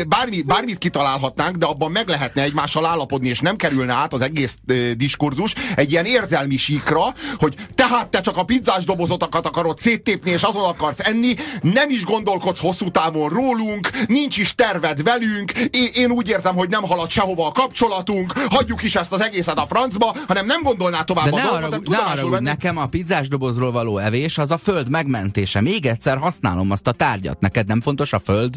bármi, 0.07 0.41
bármit 0.41 0.77
kitalálhatnánk, 0.77 1.55
de 1.55 1.65
abban 1.65 1.91
meg 1.91 2.07
lehetne 2.07 2.41
egymással 2.41 2.85
állapodni, 2.85 3.27
és 3.27 3.39
nem 3.39 3.55
kerülne 3.55 3.93
át 3.93 4.13
az 4.13 4.21
egész 4.21 4.57
diskurzus 4.97 5.53
egy 5.75 5.91
ilyen 5.91 6.05
érzelmi 6.05 6.57
síkra, 6.57 7.01
hogy 7.37 7.55
tehát 7.75 8.07
te 8.07 8.21
csak 8.21 8.37
a 8.37 8.43
pizzás 8.43 8.83
dobozotakat 8.83 9.45
akarod 9.45 9.77
széttépni, 9.77 10.31
és 10.31 10.41
azon 10.41 10.63
akarsz 10.63 10.99
enni, 10.99 11.33
nem 11.61 11.89
is 11.89 12.03
gondolkodsz 12.03 12.59
hosszú 12.59 12.91
távon 12.91 13.29
rólunk, 13.29 13.89
nincs 14.07 14.37
is 14.37 14.55
terved 14.55 15.03
velünk, 15.03 15.51
én 15.93 16.11
úgy 16.11 16.29
érzem, 16.29 16.55
hogy 16.55 16.69
nem 16.69 16.83
halad 16.83 17.09
sehova 17.09 17.47
a 17.47 17.51
kapcsolatunk, 17.51 18.20
hagyjuk 18.49 18.83
is 18.83 18.95
ezt 18.95 19.11
az 19.11 19.21
egészet 19.21 19.57
a 19.57 19.65
francba, 19.67 20.15
hanem 20.27 20.45
nem 20.45 20.61
gondolná 20.61 21.01
tovább 21.01 21.29
De 21.29 21.31
a 21.31 21.35
ne 21.35 21.41
dolgot, 21.59 21.87
arra, 21.87 21.97
ne 22.05 22.11
arra 22.11 22.29
venni. 22.29 22.43
nekem 22.43 22.77
a 22.77 22.85
pizzás 22.85 23.27
dobozról 23.27 23.71
való 23.71 23.97
evés 23.97 24.37
az 24.37 24.51
a 24.51 24.57
föld 24.57 24.89
megmentése. 24.89 25.61
Még 25.61 25.85
egyszer 25.85 26.17
használom 26.17 26.71
azt 26.71 26.87
a 26.87 26.91
tárgyat. 26.91 27.39
Neked 27.39 27.67
nem 27.67 27.81
fontos 27.81 28.13
a 28.13 28.19
föld? 28.19 28.55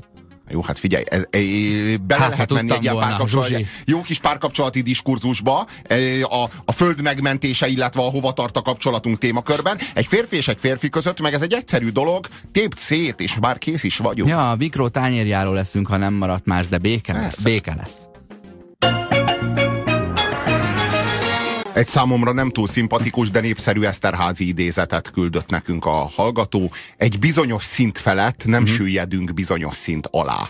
Jó, 0.49 0.63
hát 0.63 0.79
figyelj, 0.79 1.05
ez, 1.09 1.23
e, 1.31 1.39
bele 2.07 2.21
Hát, 2.21 2.31
lehet 2.31 2.49
ha 2.49 2.55
menni 2.55 2.73
egy 2.73 2.83
ilyen 2.83 2.97
párkapcsolati, 2.97 3.67
jó 3.85 4.03
kis 4.03 4.19
párkapcsolati 4.19 4.81
diskurzusba, 4.81 5.67
e, 5.83 5.97
a, 6.23 6.49
a 6.65 6.73
föld 6.73 7.03
megmentése, 7.03 7.67
illetve 7.67 8.03
a 8.03 8.11
hova 8.11 8.33
tart 8.33 8.57
a 8.57 8.63
kapcsolatunk 8.63 9.19
témakörben. 9.19 9.79
Egy 9.95 10.07
férfi 10.07 10.37
és 10.37 10.49
egy 10.49 10.59
férfi 10.61 10.89
között, 10.89 11.21
meg 11.21 11.35
ez 11.35 11.43
egy 11.43 11.53
egyszerű 11.53 11.89
dolog, 11.89 12.27
tépd 12.53 12.77
szét, 12.79 13.21
és 13.21 13.39
már 13.41 13.59
kész 13.59 13.85
is 13.85 13.97
vagyunk. 13.97 14.31
Ja, 14.31 14.51
a 14.51 14.57
Vikró 14.57 14.89
tányérjáról 14.89 15.55
leszünk, 15.55 15.87
ha 15.87 15.97
nem 15.97 16.15
maradt 16.15 16.47
más, 16.47 16.69
de 16.69 16.79
béke 16.79 17.13
lesz. 17.13 17.43
Béke 17.43 17.75
lesz. 17.75 18.09
Egy 21.75 21.89
számomra 21.89 22.33
nem 22.33 22.51
túl 22.51 22.67
szimpatikus, 22.67 23.31
de 23.31 23.41
népszerű 23.41 23.83
Eszterházi 23.83 24.47
idézetet 24.47 25.11
küldött 25.11 25.51
nekünk 25.51 25.85
a 25.85 25.91
hallgató. 26.17 26.71
Egy 26.97 27.19
bizonyos 27.19 27.65
szint 27.65 27.99
felett 27.99 28.45
nem 28.45 28.63
Mhm. 28.63 28.71
süllyedünk 28.73 29.35
bizonyos 29.35 29.75
szint 29.75 30.09
alá. 30.11 30.49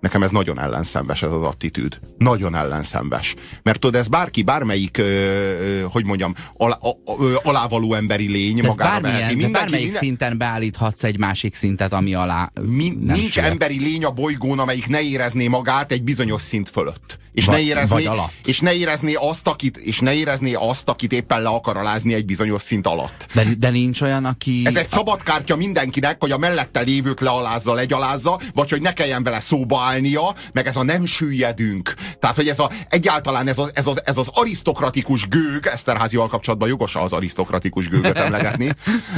Nekem 0.00 0.22
ez 0.22 0.30
nagyon 0.30 0.60
ellenszenves 0.60 1.22
ez 1.22 1.32
az 1.32 1.42
attitűd. 1.42 1.98
Nagyon 2.18 2.54
ellenszenves. 2.54 3.34
Mert 3.62 3.78
tudod, 3.80 4.00
ez 4.00 4.08
bárki, 4.08 4.42
bármelyik, 4.42 4.98
ö, 4.98 5.02
ö, 5.02 5.80
hogy 5.90 6.04
mondjam, 6.04 6.34
alá, 6.56 6.78
ö, 7.20 7.34
alávaló 7.42 7.94
emberi 7.94 8.28
lény 8.28 8.54
De, 8.54 8.66
magára 8.66 8.90
bármilyen, 8.90 9.16
veheti. 9.18 9.36
de 9.40 9.48
bármelyik 9.48 9.92
szinten 9.92 10.38
beállíthatsz 10.38 11.04
egy 11.04 11.18
másik 11.18 11.54
szintet, 11.54 11.92
ami 11.92 12.14
alá 12.14 12.50
Mi, 12.62 12.88
nincs 13.00 13.30
süllyedsz. 13.32 13.36
emberi 13.50 13.78
lény 13.80 14.04
a 14.04 14.10
bolygón, 14.10 14.58
amelyik 14.58 14.88
ne 14.88 15.00
érezné 15.02 15.48
magát 15.48 15.92
egy 15.92 16.02
bizonyos 16.02 16.42
szint 16.42 16.68
fölött. 16.68 17.18
És 17.32 17.44
Vagy- 17.44 17.54
ne 17.54 17.60
érezné, 17.62 18.06
vagy 18.06 18.20
és 18.44 18.60
ne 18.60 18.74
érezné 18.74 19.14
azt, 19.14 19.48
akit, 19.48 19.76
és 19.76 19.98
ne 19.98 20.14
érezné 20.14 20.52
azt, 20.52 20.88
akit 20.88 21.12
éppen 21.12 21.42
le 21.42 21.48
akar 21.48 21.76
alázni 21.76 22.14
egy 22.14 22.24
bizonyos 22.24 22.62
szint 22.62 22.86
alatt. 22.86 23.26
De, 23.34 23.44
de 23.58 23.70
nincs 23.70 24.00
olyan, 24.00 24.24
aki... 24.24 24.62
Ez 24.64 24.76
egy 24.76 24.90
szabad 24.90 25.22
kártya 25.22 25.56
mindenkinek, 25.56 26.16
hogy 26.20 26.30
a 26.30 26.38
mellette 26.38 26.80
lévőt 26.80 27.20
lealázza, 27.20 27.74
legyalázza, 27.74 28.40
vagy 28.54 28.70
hogy 28.70 28.80
ne 28.80 28.92
kelljen 28.92 29.22
vele 29.22 29.40
szóba 29.40 29.80
állnia, 29.80 30.34
meg 30.52 30.66
ez 30.66 30.76
a 30.76 30.82
nem 30.82 31.06
süllyedünk. 31.06 31.94
Tehát, 32.20 32.36
hogy 32.36 32.48
ez 32.48 32.58
a, 32.58 32.70
egyáltalán 32.88 33.48
ez 33.48 33.58
az, 33.58 33.70
ez 33.74 33.86
az, 33.86 34.00
ez 34.04 34.16
az 34.16 34.28
arisztokratikus 34.32 35.28
gőg, 35.28 35.66
Eszterházival 35.66 36.28
kapcsolatban 36.28 36.68
jogos 36.68 36.96
az 36.96 37.12
arisztokratikus 37.12 37.88
gőgöt 37.88 38.16
emlegetni. 38.16 38.68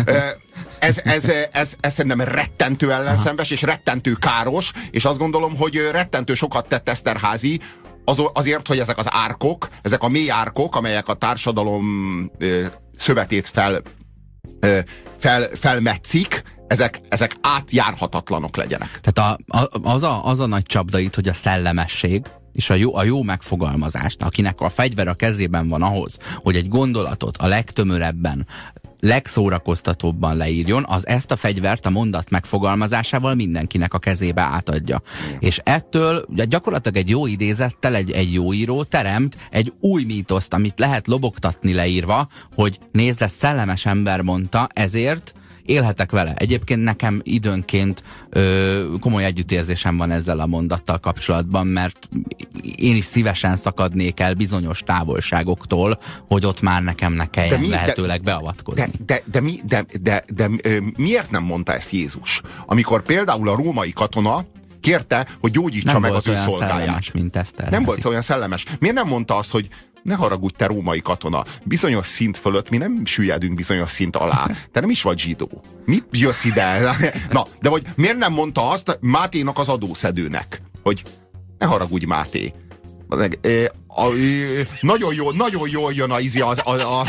Ez, 0.05 0.37
ez, 0.79 0.99
ez, 1.05 1.31
ez, 1.53 1.75
ez 1.81 1.92
szerintem 1.92 2.20
rettentő 2.20 2.92
ellenszenves, 2.92 3.51
és 3.51 3.62
rettentő 3.62 4.12
káros, 4.12 4.73
és 4.90 5.05
azt 5.05 5.18
gondolom, 5.18 5.57
hogy 5.57 5.88
rettentő 5.92 6.35
sokat 6.35 6.68
tett 6.68 6.88
Eszterházi, 6.88 7.61
az, 8.05 8.23
azért, 8.33 8.67
hogy 8.67 8.79
ezek 8.79 8.99
az 8.99 9.07
árkok, 9.09 9.69
ezek 9.83 10.03
a 10.03 10.09
mély 10.09 10.31
árkok, 10.31 10.77
amelyek 10.77 11.09
a 11.09 11.15
társadalom 11.15 12.31
ö, 12.39 12.65
szövetét 12.97 13.49
fel 13.49 13.83
ö, 14.61 14.79
fel, 15.19 15.43
felmetszik, 15.43 16.43
ezek, 16.67 17.01
ezek 17.09 17.37
átjárhatatlanok 17.41 18.57
legyenek. 18.57 19.01
Tehát 19.03 19.39
a, 19.49 19.59
a, 19.59 19.69
az, 19.83 20.03
a, 20.03 20.27
az 20.27 20.41
a 20.41 20.47
nagy 20.47 20.63
csapda 20.63 20.99
itt, 20.99 21.15
hogy 21.15 21.29
a 21.29 21.33
szellemesség 21.33 22.27
és 22.53 22.71
a 22.71 22.75
jó, 22.75 22.97
a 22.97 23.05
jó 23.05 23.23
megfogalmazást, 23.23 24.23
akinek 24.23 24.61
a 24.61 24.69
fegyver 24.69 25.09
a 25.09 25.15
kezében 25.15 25.69
van 25.69 25.83
ahhoz, 25.83 26.19
hogy 26.35 26.57
egy 26.57 26.69
gondolatot 26.69 27.37
a 27.37 27.47
legtömörebben, 27.47 28.47
legszórakoztatóbban 29.01 30.37
leírjon, 30.37 30.85
az 30.89 31.07
ezt 31.07 31.31
a 31.31 31.37
fegyvert 31.37 31.87
a 31.87 31.91
mondat 31.91 32.31
megfogalmazásával 32.31 33.35
mindenkinek 33.35 33.95
a 33.95 33.99
kezébe 33.99 34.43
átadja. 34.43 35.03
És 35.39 35.61
ettől 35.65 36.25
gyakorlatilag 36.29 36.97
egy 36.97 37.09
jó 37.09 37.27
idézettel 37.27 37.95
egy, 37.95 38.11
egy 38.11 38.33
jó 38.33 38.53
író 38.53 38.83
teremt 38.83 39.37
egy 39.51 39.73
új 39.81 40.05
mítoszt, 40.05 40.55
amit 40.55 40.79
lehet 40.79 41.07
lobogtatni 41.07 41.73
leírva, 41.73 42.29
hogy 42.55 42.79
nézd, 42.93 43.23
ez 43.23 43.33
szellemes 43.33 43.87
ember 43.87 44.21
mondta, 44.21 44.69
ezért 44.73 45.35
élhetek 45.64 46.11
vele. 46.11 46.35
Egyébként 46.37 46.83
nekem 46.83 47.20
időnként 47.25 48.03
ö, 48.31 48.85
komoly 49.01 49.25
együttérzésem 49.25 49.96
van 49.96 50.11
ezzel 50.11 50.40
a 50.40 50.46
mondattal 50.46 50.99
kapcsolatban, 50.99 51.66
mert 51.66 52.09
én 52.77 52.96
is 52.96 53.05
szívesen 53.05 53.57
szakadnék 53.57 54.20
el 54.20 54.35
bizonyos 54.35 54.79
távolságoktól, 54.81 55.99
hogy 56.29 56.44
ott 56.46 56.61
már 56.61 56.83
nekem 56.83 57.12
ne 57.12 57.27
kelljen 57.27 57.61
mi- 57.61 57.68
de- 57.68 57.75
lehetőleg 57.75 58.18
De, 58.18 58.25
beavatkozni. 58.25 58.90
de, 59.07 59.23
de, 59.31 59.40
mi, 59.40 59.61
de, 59.66 59.85
de, 60.01 60.25
de, 60.35 60.51
miért 60.96 61.31
nem 61.31 61.42
mondta 61.42 61.73
ezt 61.75 61.90
Jézus? 61.90 62.40
Amikor 62.66 63.03
például 63.03 63.49
a 63.49 63.55
római 63.55 63.92
katona 63.92 64.44
kérte, 64.81 65.27
hogy 65.40 65.51
gyógyítsa 65.51 65.92
nem 65.92 66.01
meg 66.01 66.12
az 66.12 66.27
ő 66.29 66.35
szolgáját. 66.37 66.77
szellemes, 66.79 67.12
mint 67.12 67.37
Eszter. 67.37 67.70
Nem 67.70 67.83
volt 67.85 68.05
olyan 68.05 68.20
szellemes. 68.20 68.64
Miért 68.79 68.94
nem 68.96 69.07
mondta 69.07 69.37
azt, 69.37 69.51
hogy 69.51 69.68
ne 70.03 70.15
haragudj, 70.15 70.57
te 70.57 70.67
római 70.67 71.01
katona, 71.01 71.45
bizonyos 71.65 72.07
szint 72.07 72.37
fölött 72.37 72.71
mi 72.71 72.77
nem 72.77 73.05
süllyedünk 73.05 73.55
bizonyos 73.55 73.91
szint 73.91 74.17
alá. 74.17 74.47
Te 74.73 74.81
nem 74.81 74.91
is 74.91 75.03
vagy 75.03 75.19
zsidó. 75.19 75.63
Mit 75.85 76.05
jössz 76.11 76.45
ide? 76.45 76.97
Na, 77.31 77.47
de 77.61 77.69
vagy 77.69 77.83
miért 77.97 78.17
nem 78.17 78.33
mondta 78.33 78.71
azt 78.71 78.99
Máténak 79.01 79.59
az 79.59 79.69
adószedőnek, 79.69 80.63
hogy 80.83 81.03
ne 81.59 81.67
haragudj, 81.67 82.05
Máté. 82.05 82.53
A, 83.89 84.07
nagyon 84.81 85.15
jó, 85.15 85.31
nagyon 85.31 85.69
jól 85.69 85.93
jön 85.93 86.11
a, 86.11 86.21
izi, 86.21 86.41
a, 86.41 86.55
a, 86.65 87.01
a 87.01 87.07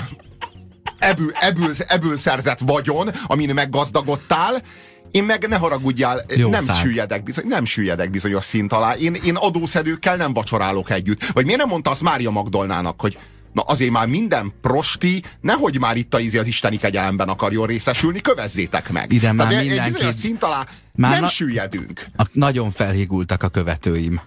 ebből, 0.98 1.32
ebből, 1.40 1.74
ebből 1.88 2.18
szerzett 2.18 2.60
vagyon, 2.60 3.10
amin 3.26 3.54
meggazdagodtál, 3.54 4.62
én 5.12 5.24
meg 5.24 5.48
ne 5.48 5.56
haragudjál, 5.56 6.26
Jó 6.36 6.50
nem 6.50 6.64
szág. 6.66 6.82
süllyedek, 6.82 7.24
bizony, 7.24 7.48
nem 7.48 7.66
süllyedek 7.66 8.10
bizonyos 8.10 8.46
szint 8.46 8.74
alá. 8.74 8.96
Én, 8.96 9.14
én 9.26 9.36
adószedőkkel 9.36 10.16
nem 10.16 10.34
vacsorálok 10.34 10.90
együtt. 10.90 11.26
Vagy 11.26 11.46
miért 11.46 11.60
nem 11.60 11.70
mondta 11.70 11.90
azt 11.90 12.02
Mária 12.02 12.30
Magdolnának, 12.30 13.02
hogy 13.02 13.18
na 13.54 13.62
azért 13.62 13.92
már 13.92 14.08
minden 14.08 14.54
prosti, 14.62 15.24
nehogy 15.42 15.80
már 15.80 15.96
itt 15.98 16.14
a 16.14 16.20
izi 16.20 16.38
az 16.38 16.48
isteni 16.48 16.78
kegyelemben 16.78 17.28
akarjon 17.28 17.66
részesülni, 17.68 18.22
kövezzétek 18.22 18.90
meg. 18.92 19.12
Ide 19.14 19.32
már 19.32 19.48
Tehát 19.48 19.54
egy- 19.64 19.70
egy 19.70 19.76
mindenki- 19.76 19.94
bizonyos 19.94 20.16
szint 20.16 20.44
alá 20.44 20.66
Már 20.96 21.12
nem 21.12 21.22
na- 21.22 21.28
süllyedünk. 21.28 22.06
A, 22.18 22.24
nagyon 22.32 22.72
felhígultak 22.72 23.44
a 23.44 23.48
követőim. 23.50 24.22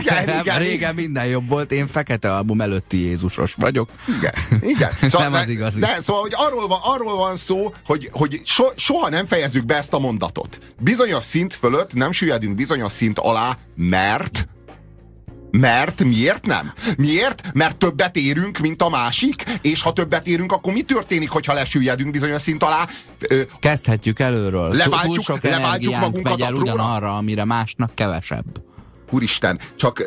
Igen, 0.00 0.28
igen, 0.40 0.58
Régen 0.58 0.94
minden 0.94 1.26
jobb 1.26 1.48
volt, 1.48 1.72
én 1.72 1.86
fekete 1.86 2.34
album 2.34 2.60
előtti 2.60 2.96
Jézusos 2.98 3.54
vagyok. 3.54 3.90
Igen, 4.18 4.32
igen. 4.62 4.90
Nem 5.18 5.32
de- 5.32 5.38
az 5.38 5.48
igazi. 5.48 5.80
De, 5.80 5.96
szóval, 6.00 6.22
hogy 6.22 6.32
arról 6.36 6.68
van, 6.68 6.78
arról 6.82 7.16
van 7.16 7.36
szó, 7.36 7.74
hogy, 7.84 8.08
hogy 8.12 8.40
so, 8.44 8.64
soha 8.76 9.08
nem 9.08 9.26
fejezzük 9.26 9.64
be 9.64 9.76
ezt 9.76 9.92
a 9.92 9.98
mondatot. 9.98 10.58
Bizonyos 10.78 11.24
szint 11.24 11.54
fölött 11.54 11.94
nem 11.94 12.12
süllyedünk 12.12 12.54
bizonyos 12.54 12.92
szint 12.92 13.18
alá, 13.18 13.56
mert 13.76 14.48
mert 15.60 16.04
miért 16.04 16.46
nem? 16.46 16.72
Miért? 16.98 17.42
Mert 17.52 17.78
többet 17.78 18.16
érünk, 18.16 18.58
mint 18.58 18.82
a 18.82 18.88
másik, 18.88 19.44
és 19.60 19.82
ha 19.82 19.92
többet 19.92 20.26
érünk, 20.26 20.52
akkor 20.52 20.72
mi 20.72 20.80
történik, 20.82 21.30
hogyha 21.30 21.52
lesüllyedünk 21.52 22.10
bizonyos 22.10 22.42
szint 22.42 22.62
alá? 22.62 22.86
Kezdhetjük 23.60 24.18
előről. 24.20 24.68
Leváltjuk- 24.72 25.14
Túl 25.14 25.22
sok 25.22 25.42
leváltjuk 25.42 25.96
magunkat 25.98 26.32
megy 26.32 26.40
el 26.40 26.52
apróra? 26.52 26.72
ugyanarra, 26.72 27.16
amire 27.16 27.44
másnak 27.44 27.94
kevesebb. 27.94 28.44
úristen, 29.10 29.58
csak, 29.76 30.02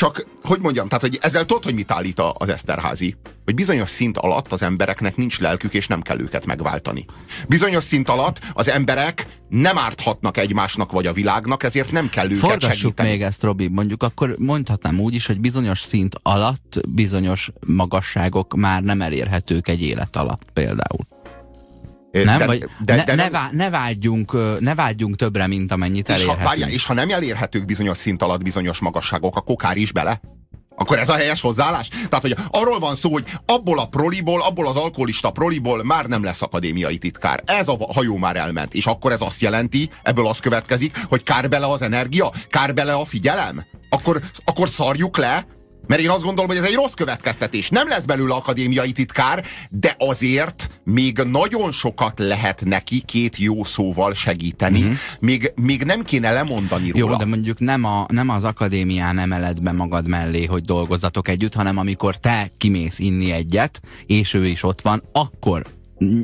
csak, 0.00 0.26
hogy 0.42 0.60
mondjam, 0.60 0.86
tehát, 0.86 1.02
hogy 1.02 1.18
ezzel 1.20 1.44
tudod, 1.44 1.64
hogy 1.64 1.74
mit 1.74 1.90
állít 1.90 2.22
az 2.32 2.48
Eszterházi? 2.48 3.16
Hogy 3.44 3.54
bizonyos 3.54 3.90
szint 3.90 4.18
alatt 4.18 4.52
az 4.52 4.62
embereknek 4.62 5.16
nincs 5.16 5.40
lelkük, 5.40 5.74
és 5.74 5.86
nem 5.86 6.00
kell 6.00 6.20
őket 6.20 6.46
megváltani. 6.46 7.06
Bizonyos 7.48 7.84
szint 7.84 8.08
alatt 8.08 8.38
az 8.52 8.68
emberek 8.68 9.26
nem 9.48 9.78
árthatnak 9.78 10.36
egymásnak 10.36 10.92
vagy 10.92 11.06
a 11.06 11.12
világnak, 11.12 11.62
ezért 11.62 11.92
nem 11.92 12.08
kell 12.08 12.24
őket 12.24 12.38
Forgassuk 12.38 12.72
segíteni. 12.72 13.08
még 13.08 13.22
ezt, 13.22 13.42
Robi. 13.42 13.68
Mondjuk 13.68 14.02
akkor 14.02 14.34
mondhatnám 14.38 15.00
úgy 15.00 15.14
is, 15.14 15.26
hogy 15.26 15.40
bizonyos 15.40 15.80
szint 15.80 16.16
alatt 16.22 16.80
bizonyos 16.88 17.50
magasságok 17.66 18.56
már 18.56 18.82
nem 18.82 19.00
elérhetők 19.00 19.68
egy 19.68 19.82
élet 19.82 20.16
alatt 20.16 20.42
például. 20.52 21.09
Nem? 22.12 22.38
de, 22.38 22.46
Vagy 22.46 22.64
de, 22.84 22.94
ne, 22.94 23.04
de 23.04 23.14
ne, 23.14 23.22
nem, 23.22 23.32
vá, 23.32 23.48
ne, 23.52 23.70
vágyjunk, 23.70 24.60
ne 24.60 24.74
vágyjunk 24.74 25.16
többre, 25.16 25.46
mint 25.46 25.72
amennyit 25.72 26.08
és, 26.08 26.14
ha, 26.14 26.20
elérhetünk. 26.20 26.48
várjál, 26.48 26.70
és 26.70 26.86
ha 26.86 26.94
nem 26.94 27.10
elérhetők 27.10 27.64
bizonyos 27.64 27.96
szint 27.96 28.22
alatt 28.22 28.42
bizonyos 28.42 28.78
magasságok, 28.78 29.36
akkor 29.36 29.56
kár 29.56 29.76
is 29.76 29.92
bele? 29.92 30.20
Akkor 30.76 30.98
ez 30.98 31.08
a 31.08 31.14
helyes 31.14 31.40
hozzáállás? 31.40 31.88
Tehát, 31.88 32.20
hogy 32.20 32.36
arról 32.50 32.78
van 32.78 32.94
szó, 32.94 33.12
hogy 33.12 33.24
abból 33.46 33.78
a 33.78 33.86
proliból, 33.86 34.42
abból 34.42 34.66
az 34.66 34.76
alkoholista 34.76 35.30
proliból 35.30 35.84
már 35.84 36.06
nem 36.06 36.24
lesz 36.24 36.42
akadémiai 36.42 36.98
titkár. 36.98 37.42
Ez 37.46 37.68
a 37.68 37.76
hajó 37.92 38.16
már 38.16 38.36
elment. 38.36 38.74
És 38.74 38.86
akkor 38.86 39.12
ez 39.12 39.20
azt 39.20 39.40
jelenti, 39.40 39.90
ebből 40.02 40.26
az 40.26 40.38
következik, 40.38 40.98
hogy 41.08 41.22
kár 41.22 41.48
bele 41.48 41.66
az 41.66 41.82
energia, 41.82 42.32
kár 42.48 42.74
bele 42.74 42.92
a 42.92 43.04
figyelem. 43.04 43.64
Akkor, 43.88 44.20
akkor 44.44 44.68
szarjuk 44.68 45.16
le, 45.16 45.46
mert 45.90 46.02
én 46.02 46.10
azt 46.10 46.22
gondolom, 46.22 46.50
hogy 46.50 46.58
ez 46.58 46.64
egy 46.64 46.74
rossz 46.74 46.92
következtetés. 46.92 47.68
Nem 47.68 47.88
lesz 47.88 48.04
belőle 48.04 48.34
akadémiai 48.34 48.92
titkár, 48.92 49.44
de 49.70 49.94
azért 49.98 50.70
még 50.84 51.18
nagyon 51.18 51.72
sokat 51.72 52.18
lehet 52.18 52.64
neki 52.64 53.02
két 53.04 53.36
jó 53.36 53.64
szóval 53.64 54.14
segíteni. 54.14 54.80
Mm-hmm. 54.80 54.92
Még, 55.20 55.52
még 55.54 55.82
nem 55.82 56.04
kéne 56.04 56.32
lemondani 56.32 56.90
róla. 56.90 57.10
Jó, 57.10 57.16
de 57.16 57.24
mondjuk 57.24 57.58
nem, 57.58 57.84
a, 57.84 58.06
nem 58.08 58.28
az 58.28 58.44
akadémián 58.44 59.18
emeled 59.18 59.62
be 59.62 59.72
magad 59.72 60.08
mellé, 60.08 60.44
hogy 60.44 60.62
dolgozzatok 60.62 61.28
együtt, 61.28 61.54
hanem 61.54 61.78
amikor 61.78 62.16
te 62.16 62.50
kimész 62.58 62.98
inni 62.98 63.32
egyet, 63.32 63.80
és 64.06 64.34
ő 64.34 64.46
is 64.46 64.62
ott 64.62 64.80
van, 64.80 65.02
akkor 65.12 65.66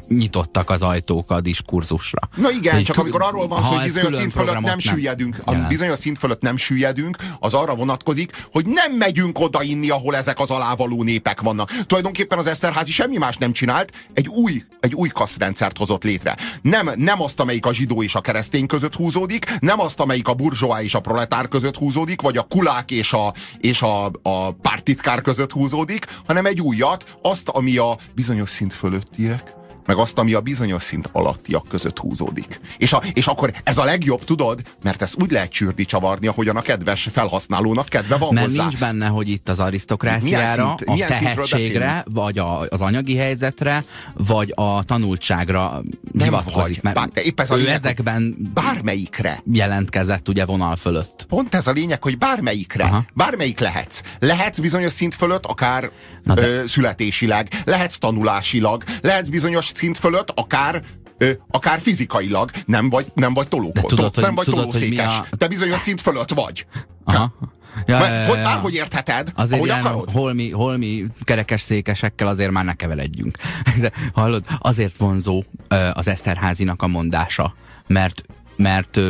nyitottak 0.08 0.70
az 0.70 0.82
ajtók 0.82 1.30
a 1.30 1.40
diskurzusra. 1.40 2.28
Na 2.36 2.50
igen, 2.50 2.74
Hogy 2.74 2.84
csak 2.84 2.98
amikor 2.98 3.22
arról 3.22 3.48
van 3.48 3.62
szó, 3.62 3.68
hogy 3.68 3.82
bizonyos 3.82 4.16
szint 4.16 4.32
fölött 4.32 4.52
nem 4.52 4.62
programot 4.62 4.68
nem 4.70 4.78
süllyedünk, 4.78 5.40
a 5.44 5.54
bizonyos 5.54 5.98
szint 5.98 6.18
fölött 6.18 6.40
nem 6.40 6.56
süllyedünk, 6.56 7.16
az 7.40 7.54
arra 7.54 7.74
vonatkozik, 7.74 8.46
hogy 8.52 8.66
nem 8.66 8.92
megyünk 8.92 9.38
oda 9.40 9.62
inni, 9.62 9.90
ahol 9.90 10.16
ezek 10.16 10.40
az 10.40 10.50
alávaló 10.50 11.02
népek 11.02 11.40
vannak. 11.40 11.72
Tulajdonképpen 11.86 12.38
az 12.38 12.46
Eszterházi 12.46 12.90
semmi 12.90 13.16
más 13.16 13.36
nem 13.36 13.52
csinált, 13.52 13.92
egy 14.12 14.28
új, 14.28 14.64
egy 14.80 14.94
új 14.94 15.08
kasztrendszert 15.08 15.78
hozott 15.78 16.04
létre. 16.04 16.36
Nem, 16.62 16.90
nem 16.96 17.22
azt, 17.22 17.40
amelyik 17.40 17.66
a 17.66 17.72
zsidó 17.72 18.02
és 18.02 18.14
a 18.14 18.20
keresztény 18.20 18.66
között 18.66 18.94
húzódik, 18.94 19.58
nem 19.60 19.80
azt, 19.80 20.00
amelyik 20.00 20.28
a 20.28 20.34
burzsóá 20.34 20.82
és 20.82 20.94
a 20.94 21.00
proletár 21.00 21.48
között 21.48 21.76
húzódik, 21.76 22.20
vagy 22.20 22.36
a 22.36 22.42
kulák 22.42 22.90
és 22.90 23.12
a, 23.12 23.32
és 23.58 23.82
a, 23.82 24.04
a 24.22 24.50
pártitkár 24.50 25.20
között 25.20 25.52
húzódik, 25.52 26.06
hanem 26.26 26.46
egy 26.46 26.60
újat, 26.60 27.18
azt, 27.22 27.48
ami 27.48 27.76
a 27.76 27.96
bizonyos 28.14 28.50
szint 28.50 28.74
fölöttiek, 28.74 29.54
meg 29.86 29.96
azt, 29.96 30.18
ami 30.18 30.32
a 30.32 30.40
bizonyos 30.40 30.82
szint 30.82 31.08
alattiak 31.12 31.68
között 31.68 31.98
húzódik. 31.98 32.60
És, 32.78 32.92
a, 32.92 33.02
és 33.12 33.26
akkor 33.26 33.52
ez 33.64 33.78
a 33.78 33.84
legjobb, 33.84 34.24
tudod, 34.24 34.60
mert 34.82 35.02
ezt 35.02 35.22
úgy 35.22 35.30
lehet 35.30 35.50
csürdi 35.50 35.84
csavarni, 35.84 36.26
ahogyan 36.26 36.56
a 36.56 36.60
kedves 36.60 37.08
felhasználónak 37.12 37.88
kedve 37.88 38.16
van 38.16 38.34
Mert 38.34 38.46
hozzá. 38.46 38.62
nincs 38.62 38.78
benne, 38.78 39.06
hogy 39.06 39.28
itt 39.28 39.48
az 39.48 39.60
arisztokráciára, 39.60 40.74
szint- 40.78 41.00
a 41.02 41.06
tehetségre, 41.06 42.04
vagy 42.10 42.38
a, 42.38 42.60
az 42.60 42.80
anyagi 42.80 43.16
helyzetre, 43.16 43.84
vagy 44.14 44.52
a 44.54 44.84
tanultságra 44.84 45.82
hivatkozik. 46.18 46.82
vagy. 46.82 46.92
Bár- 46.94 47.12
de 47.12 47.22
épp 47.22 47.40
ez 47.40 47.50
a 47.50 47.54
lényeg, 47.54 47.74
ezekben 47.74 48.50
Bármelyikre. 48.54 49.40
jelentkezett 49.52 50.28
ugye 50.28 50.44
vonal 50.44 50.76
fölött. 50.76 51.24
Pont 51.28 51.54
ez 51.54 51.66
a 51.66 51.70
lényeg, 51.72 52.02
hogy 52.02 52.18
bármelyikre, 52.18 52.84
Aha. 52.84 53.04
bármelyik 53.14 53.58
lehetsz. 53.58 54.00
Lehetsz 54.18 54.58
bizonyos 54.58 54.92
szint 54.92 55.14
fölött, 55.14 55.46
akár 55.46 55.90
de- 56.24 56.42
ö, 56.48 56.66
születésileg, 56.66 57.48
lehetsz 57.64 57.96
tanulásilag, 57.98 58.84
lehetsz 59.02 59.28
bizonyos 59.28 59.72
szint 59.76 59.98
fölött, 59.98 60.30
akár 60.34 60.82
Ö, 61.18 61.30
akár 61.50 61.78
fizikailag, 61.80 62.50
nem 62.66 62.88
vagy, 62.88 63.06
nem 63.14 63.34
vagy 63.34 63.48
tolókon, 63.48 63.82
De 63.82 63.88
tudod, 63.88 64.16
nem 64.16 64.24
hogy- 64.24 64.34
vagy 64.34 64.44
tudod, 64.44 64.60
tolószékes. 64.60 65.18
a- 65.18 65.36
Te 65.36 65.48
bizonyos 65.48 65.78
szint 65.78 66.00
fölött 66.00 66.30
vagy. 66.30 66.66
Aha. 67.04 67.34
Ja, 67.86 67.98
Mert, 67.98 68.10
ja, 68.10 68.20
ja, 68.20 68.26
hogy 68.26 68.36
ja. 68.38 68.42
bárhogy 68.44 68.74
értheted, 68.74 69.32
Azért 69.34 69.56
ahogy 69.58 69.68
ilyen 69.68 69.84
akarod. 69.84 70.10
holmi, 70.10 70.50
holmi 70.50 71.04
kerekes 71.24 71.60
székesekkel 71.60 72.26
azért 72.26 72.50
már 72.50 72.64
ne 72.64 72.72
keveredjünk. 72.74 73.38
De, 73.80 73.92
hallod, 74.14 74.44
azért 74.58 74.96
vonzó 74.96 75.44
az 75.92 76.08
Eszterházinak 76.08 76.82
a 76.82 76.86
mondása, 76.86 77.54
mert, 77.86 78.22
mert 78.56 79.00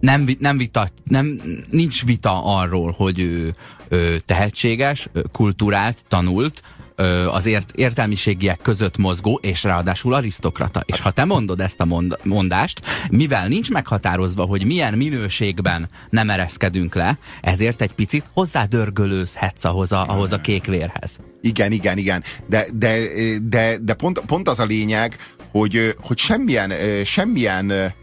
nem, 0.00 0.26
nem 0.38 0.56
vita, 0.56 0.88
nem, 1.04 1.40
nincs 1.70 2.04
vita 2.04 2.44
arról, 2.58 2.94
hogy 2.96 3.18
ő, 3.20 3.54
ő 3.88 4.18
tehetséges, 4.18 5.08
kulturált, 5.32 6.04
tanult, 6.08 6.62
ö, 6.96 7.28
az 7.28 7.46
ért, 7.46 7.72
értelmiségiek 7.74 8.58
között 8.62 8.96
mozgó, 8.96 9.38
és 9.42 9.64
ráadásul 9.64 10.14
arisztokrata. 10.14 10.82
És 10.86 11.00
ha 11.00 11.10
te 11.10 11.24
mondod 11.24 11.60
ezt 11.60 11.80
a 11.80 11.84
mond, 11.84 12.18
mondást, 12.22 12.80
mivel 13.10 13.48
nincs 13.48 13.70
meghatározva, 13.70 14.44
hogy 14.44 14.64
milyen 14.64 14.94
minőségben 14.94 15.88
nem 16.10 16.30
ereszkedünk 16.30 16.94
le, 16.94 17.18
ezért 17.40 17.82
egy 17.82 17.92
picit 17.92 18.24
hozzádörgölőzhetsz 18.32 19.64
ahhoz 19.64 19.92
a, 19.92 20.06
ahhoz 20.06 20.32
a 20.32 20.40
kék 20.40 20.64
vérhez. 20.64 21.18
Igen, 21.40 21.72
igen, 21.72 21.98
igen. 21.98 22.22
De, 22.46 22.66
de, 22.72 22.98
de, 23.42 23.78
de 23.78 23.94
pont, 23.94 24.20
pont 24.26 24.48
az 24.48 24.60
a 24.60 24.64
lényeg, 24.64 25.16
hogy, 25.50 25.94
hogy 26.00 26.18
semmilyen, 26.18 26.72
semmilyen 27.04 27.94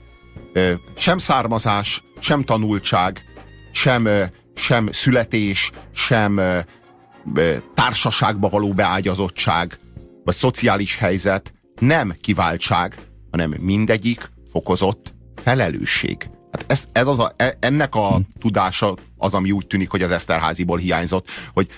sem 0.97 1.17
származás, 1.17 2.03
sem 2.19 2.43
tanultság, 2.43 3.23
sem, 3.71 4.09
sem 4.55 4.87
születés, 4.91 5.71
sem 5.93 6.41
társaságba 7.73 8.49
való 8.49 8.73
beágyazottság, 8.73 9.79
vagy 10.23 10.35
szociális 10.35 10.97
helyzet 10.97 11.53
nem 11.79 12.15
kiváltság, 12.21 12.95
hanem 13.31 13.55
mindegyik 13.59 14.31
fokozott 14.51 15.13
felelősség. 15.35 16.29
Hát 16.51 16.65
ez, 16.67 16.87
ez 16.91 17.07
az 17.07 17.19
a, 17.19 17.33
e- 17.37 17.57
ennek 17.59 17.95
a 17.95 18.19
tudása 18.39 18.95
az, 19.17 19.33
ami 19.33 19.51
úgy 19.51 19.67
tűnik, 19.67 19.89
hogy 19.89 20.01
az 20.01 20.11
Eszterháziból 20.11 20.77
hiányzott, 20.77 21.27
hogy 21.53 21.69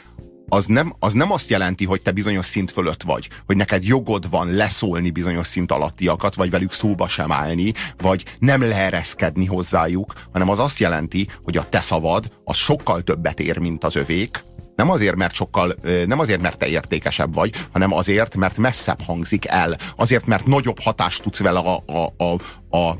az 0.49 0.65
nem, 0.65 0.95
az 0.99 1.13
nem 1.13 1.31
azt 1.31 1.49
jelenti, 1.49 1.85
hogy 1.85 2.01
te 2.01 2.11
bizonyos 2.11 2.45
szint 2.45 2.71
fölött 2.71 3.03
vagy, 3.03 3.29
hogy 3.45 3.55
neked 3.55 3.83
jogod 3.83 4.29
van 4.29 4.51
leszólni 4.51 5.09
bizonyos 5.09 5.47
szint 5.47 5.71
alattiakat, 5.71 6.35
vagy 6.35 6.49
velük 6.49 6.71
szóba 6.71 7.07
sem 7.07 7.31
állni, 7.31 7.73
vagy 7.97 8.25
nem 8.39 8.61
leereszkedni 8.61 9.45
hozzájuk, 9.45 10.13
hanem 10.31 10.49
az 10.49 10.59
azt 10.59 10.79
jelenti, 10.79 11.27
hogy 11.43 11.57
a 11.57 11.69
te 11.69 11.81
szavad 11.81 12.31
az 12.43 12.55
sokkal 12.55 13.03
többet 13.03 13.39
ér, 13.39 13.57
mint 13.57 13.83
az 13.83 13.95
övék, 13.95 14.43
nem 14.75 14.89
azért, 14.89 15.15
mert 15.15 15.33
sokkal, 15.33 15.75
nem 16.05 16.19
azért, 16.19 16.41
mert 16.41 16.57
te 16.57 16.67
értékesebb 16.67 17.33
vagy, 17.33 17.53
hanem 17.71 17.93
azért, 17.93 18.35
mert 18.35 18.57
messzebb 18.57 19.01
hangzik 19.01 19.47
el. 19.47 19.75
Azért, 19.95 20.25
mert 20.25 20.45
nagyobb 20.45 20.79
hatást 20.79 21.21
tudsz 21.21 21.39
vele 21.39 21.59
a, 21.59 21.83
a, 21.85 22.23
a, 22.23 22.39
a, 22.77 22.97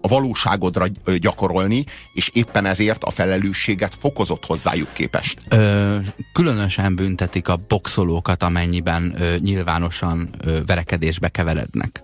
a 0.00 0.08
valóságodra 0.08 0.86
gyakorolni, 1.18 1.84
és 2.12 2.30
éppen 2.32 2.66
ezért 2.66 3.04
a 3.04 3.10
felelősséget 3.10 3.94
fokozott 3.94 4.46
hozzájuk 4.46 4.92
képest. 4.92 5.38
Ö, 5.48 5.96
különösen 6.32 6.96
büntetik 6.96 7.48
a 7.48 7.56
boxolókat, 7.68 8.42
amennyiben 8.42 9.14
ö, 9.18 9.36
nyilvánosan 9.38 10.30
ö, 10.44 10.58
verekedésbe 10.66 11.28
keverednek. 11.28 12.03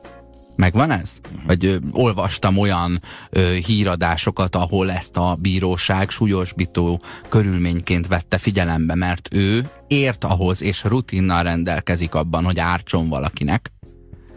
Megvan 0.61 0.91
ez? 0.91 1.21
Vagy 1.47 1.65
ö, 1.65 1.77
olvastam 1.93 2.59
olyan 2.59 3.01
ö, 3.31 3.53
híradásokat, 3.67 4.57
ahol 4.57 4.91
ezt 4.91 5.17
a 5.17 5.37
bíróság 5.41 6.11
súlyosbító 6.11 7.01
körülményként 7.29 8.07
vette 8.07 8.39
figyelembe, 8.39 8.95
mert 8.95 9.29
ő 9.33 9.69
ért 9.87 10.25
ahhoz, 10.25 10.63
és 10.63 10.85
rutinnal 10.85 11.43
rendelkezik 11.43 12.15
abban, 12.15 12.45
hogy 12.45 12.59
ártson 12.59 13.09
valakinek, 13.09 13.73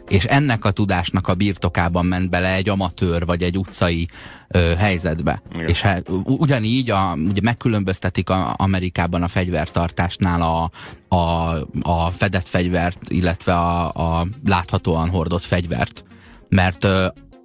és 0.08 0.24
ennek 0.24 0.66
a 0.66 0.72
tudásnak 0.72 1.28
a 1.28 1.34
birtokában 1.34 2.06
ment 2.06 2.30
bele 2.30 2.54
egy 2.54 2.70
amatőr 2.70 3.26
vagy 3.26 3.44
egy 3.44 3.58
utcai 3.58 4.08
ö, 4.48 4.74
helyzetbe. 4.78 5.42
Igen. 5.54 5.68
És 5.68 5.82
hát, 5.82 6.10
ugyanígy 6.24 6.90
a, 6.90 7.18
ugye 7.30 7.42
megkülönböztetik 7.42 8.30
a, 8.30 8.54
Amerikában 8.58 9.24
a 9.24 9.28
fegyvertartásnál 9.28 10.42
a, 10.42 10.72
a, 11.16 11.56
a 11.82 12.12
fedett 12.12 12.48
fegyvert, 12.48 13.10
illetve 13.10 13.54
a, 13.54 14.20
a 14.20 14.28
láthatóan 14.46 15.10
hordott 15.10 15.44
fegyvert. 15.44 16.04
Mert 16.54 16.88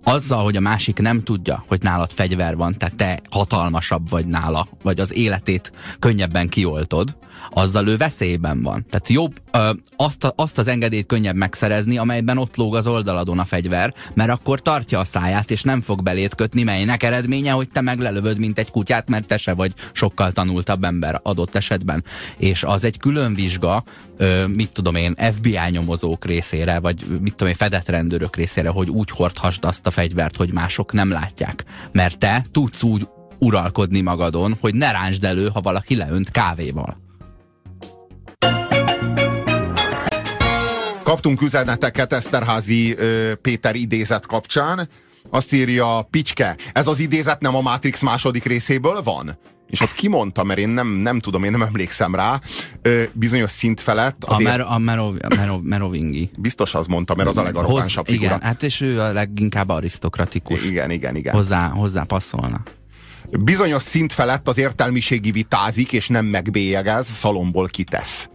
azzal, 0.04 0.44
hogy 0.44 0.56
a 0.56 0.60
másik 0.60 0.98
nem 0.98 1.22
tudja, 1.22 1.64
hogy 1.66 1.82
nálad 1.82 2.10
fegyver 2.10 2.56
van, 2.56 2.74
tehát 2.78 2.94
te 2.94 3.20
hatalmasabb 3.30 4.10
vagy 4.10 4.26
nála, 4.26 4.68
vagy 4.82 5.00
az 5.00 5.14
életét 5.14 5.72
könnyebben 5.98 6.48
kioltod, 6.48 7.16
azzal 7.50 7.86
ő 7.88 7.96
veszélyben 7.96 8.62
van. 8.62 8.86
Tehát 8.90 9.08
jobb 9.08 9.40
ö, 9.52 9.70
azt, 9.96 10.24
a, 10.24 10.32
azt 10.36 10.58
az 10.58 10.68
engedélyt 10.68 11.06
könnyebb 11.06 11.36
megszerezni, 11.36 11.98
amelyben 11.98 12.38
ott 12.38 12.56
lóg 12.56 12.76
az 12.76 12.86
oldaladon 12.86 13.38
a 13.38 13.44
fegyver, 13.44 13.94
mert 14.14 14.30
akkor 14.30 14.60
tartja 14.60 14.98
a 14.98 15.04
száját, 15.04 15.50
és 15.50 15.62
nem 15.62 15.80
fog 15.80 16.02
belét 16.02 16.34
kötni, 16.34 16.62
melynek 16.62 17.02
eredménye, 17.02 17.52
hogy 17.52 17.68
te 17.68 17.80
meg 17.80 18.00
lelövöd, 18.00 18.38
mint 18.38 18.58
egy 18.58 18.70
kutyát, 18.70 19.08
mert 19.08 19.26
te 19.26 19.36
se 19.36 19.52
vagy 19.54 19.72
sokkal 19.92 20.32
tanultabb 20.32 20.84
ember 20.84 21.20
adott 21.22 21.54
esetben. 21.54 22.04
És 22.36 22.62
az 22.62 22.84
egy 22.84 22.98
külön 22.98 23.34
vizsga, 23.34 23.84
ö, 24.16 24.46
mit 24.46 24.72
tudom 24.72 24.94
én, 24.94 25.14
FBI 25.32 25.58
nyomozók 25.70 26.24
részére, 26.24 26.78
vagy 26.80 27.06
mit 27.20 27.34
tudom 27.34 27.48
én, 27.48 27.54
fedett 27.54 27.88
rendőrök 27.88 28.36
részére, 28.36 28.68
hogy 28.68 28.90
úgy 28.90 29.10
hordhassd 29.10 29.64
azt 29.64 29.86
a 29.86 29.90
fegyvert, 29.90 30.36
hogy 30.36 30.52
mások 30.52 30.92
nem 30.92 31.10
látják. 31.10 31.64
Mert 31.92 32.18
te 32.18 32.44
tudsz 32.52 32.82
úgy 32.82 33.06
uralkodni 33.38 34.00
magadon, 34.00 34.56
hogy 34.60 34.74
ne 34.74 34.92
ráncsd 34.92 35.24
elő, 35.24 35.48
ha 35.48 35.60
valaki 35.60 35.96
leönt 35.96 36.30
kávéval. 36.30 37.07
Kaptunk 41.02 41.42
üzeneteket 41.42 42.12
Eszterházi 42.12 42.96
Péter 43.42 43.74
idézet 43.74 44.26
kapcsán. 44.26 44.88
Azt 45.30 45.52
írja 45.52 46.06
Picske, 46.10 46.56
ez 46.72 46.86
az 46.86 46.98
idézet 46.98 47.40
nem 47.40 47.54
a 47.56 47.60
Matrix 47.60 48.02
második 48.02 48.44
részéből 48.44 49.02
van? 49.02 49.38
És 49.70 49.80
ott 49.80 49.92
kimondta, 49.92 50.44
mert 50.44 50.58
én 50.58 50.68
nem, 50.68 50.88
nem 50.88 51.18
tudom, 51.18 51.44
én 51.44 51.50
nem 51.50 51.62
emlékszem 51.62 52.14
rá, 52.14 52.40
ö, 52.82 53.02
bizonyos 53.12 53.50
szint 53.50 53.80
felett 53.80 54.24
A, 54.24 54.30
azért 54.34 54.50
mer, 54.50 54.60
a 54.60 54.78
Merov, 54.78 55.14
Merov, 55.36 55.62
Merovingi. 55.62 56.30
biztos 56.38 56.74
az 56.74 56.86
mondta, 56.86 57.14
mert 57.14 57.28
az 57.28 57.36
a 57.38 57.42
legarrogánsabb 57.42 58.04
figura. 58.06 58.26
Igen, 58.26 58.40
hát 58.40 58.62
és 58.62 58.80
ő 58.80 59.00
a 59.00 59.12
leginkább 59.12 59.68
arisztokratikus. 59.68 60.64
Igen, 60.64 60.90
igen, 60.90 61.16
igen. 61.16 61.34
Hozzá, 61.34 61.68
hozzá 61.68 62.02
passzolna. 62.02 62.62
Bizonyos 63.30 63.82
szint 63.82 64.12
felett 64.12 64.48
az 64.48 64.58
értelmiségi 64.58 65.30
vitázik, 65.30 65.92
és 65.92 66.08
nem 66.08 66.26
megbélyegez, 66.26 67.06
szalomból 67.06 67.66
kitesz. 67.66 68.28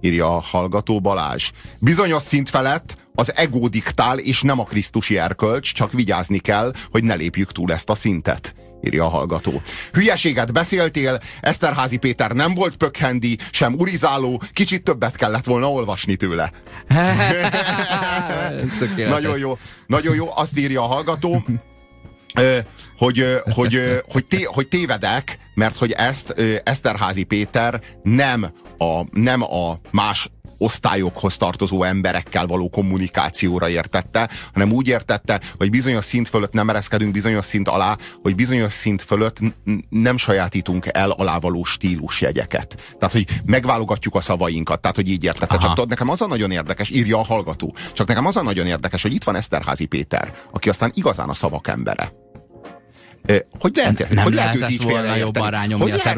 Írja 0.00 0.36
a 0.36 0.40
hallgató 0.40 1.00
Balázs. 1.00 1.50
Bizonyos 1.78 2.22
szint 2.22 2.48
felett 2.48 2.94
az 3.14 3.36
ego 3.36 3.68
diktál, 3.68 4.18
és 4.18 4.42
nem 4.42 4.58
a 4.58 4.64
krisztusi 4.64 5.18
erkölcs, 5.18 5.72
csak 5.72 5.92
vigyázni 5.92 6.38
kell, 6.38 6.72
hogy 6.90 7.04
ne 7.04 7.14
lépjük 7.14 7.52
túl 7.52 7.72
ezt 7.72 7.90
a 7.90 7.94
szintet 7.94 8.54
írja 8.82 9.04
a 9.04 9.08
hallgató. 9.08 9.62
Hülyeséget 9.92 10.52
beszéltél, 10.52 11.20
Eszterházi 11.40 11.96
Péter 11.96 12.30
nem 12.30 12.54
volt 12.54 12.76
pökhendi, 12.76 13.38
sem 13.50 13.74
urizáló, 13.74 14.42
kicsit 14.52 14.82
többet 14.82 15.16
kellett 15.16 15.44
volna 15.44 15.70
olvasni 15.70 16.16
tőle. 16.16 16.50
Nagyon 19.08 19.38
jó, 19.38 19.58
nagyon 19.86 20.14
jó, 20.14 20.28
azt 20.34 20.58
írja 20.58 20.82
a 20.82 20.86
hallgató, 20.86 21.44
hogy, 22.98 23.24
hogy, 23.44 24.02
hogy, 24.08 24.24
té, 24.24 24.42
hogy 24.42 24.68
tévedek, 24.68 25.38
mert 25.54 25.76
hogy 25.76 25.92
ezt 25.92 26.34
Eszterházi 26.64 27.22
Péter 27.22 27.80
nem 28.02 28.52
a, 28.78 29.04
nem 29.10 29.42
a 29.42 29.80
más 29.90 30.30
osztályokhoz 30.58 31.36
tartozó 31.36 31.82
emberekkel 31.82 32.46
való 32.46 32.68
kommunikációra 32.68 33.68
értette, 33.68 34.28
hanem 34.52 34.72
úgy 34.72 34.88
értette, 34.88 35.40
hogy 35.56 35.70
bizonyos 35.70 36.04
szint 36.04 36.28
fölött 36.28 36.52
nem 36.52 36.68
ereszkedünk 36.68 37.12
bizonyos 37.12 37.44
szint 37.44 37.68
alá, 37.68 37.96
hogy 38.22 38.34
bizonyos 38.34 38.72
szint 38.72 39.02
fölött 39.02 39.38
nem 39.88 40.16
sajátítunk 40.16 40.86
el 40.86 41.10
alávaló 41.10 41.64
stílusjegyeket. 41.64 42.94
Tehát, 42.98 43.14
hogy 43.14 43.26
megválogatjuk 43.44 44.14
a 44.14 44.20
szavainkat, 44.20 44.80
tehát, 44.80 44.96
hogy 44.96 45.08
így 45.08 45.24
értette. 45.24 45.54
Aha. 45.54 45.62
Csak 45.62 45.74
tudod, 45.74 45.88
nekem 45.88 46.08
az 46.08 46.20
a 46.20 46.26
nagyon 46.26 46.50
érdekes, 46.50 46.90
írja 46.90 47.18
a 47.18 47.24
hallgató, 47.24 47.74
csak 47.92 48.06
nekem 48.06 48.26
az 48.26 48.36
a 48.36 48.42
nagyon 48.42 48.66
érdekes, 48.66 49.02
hogy 49.02 49.12
itt 49.12 49.24
van 49.24 49.36
Eszterházi 49.36 49.86
Péter, 49.86 50.32
aki 50.52 50.68
aztán 50.68 50.90
igazán 50.94 51.28
a 51.28 51.34
szavak 51.34 51.68
embere. 51.68 52.12
Hogy 53.58 53.76
lehet, 53.76 54.08
Nem 54.10 54.24
hogy 54.24 54.34
lehet 54.34 54.54
őt 54.54 54.70
így 54.70 54.84
félreérteni? 54.84 55.46
hogy 55.78 55.88
lehet, 56.04 56.14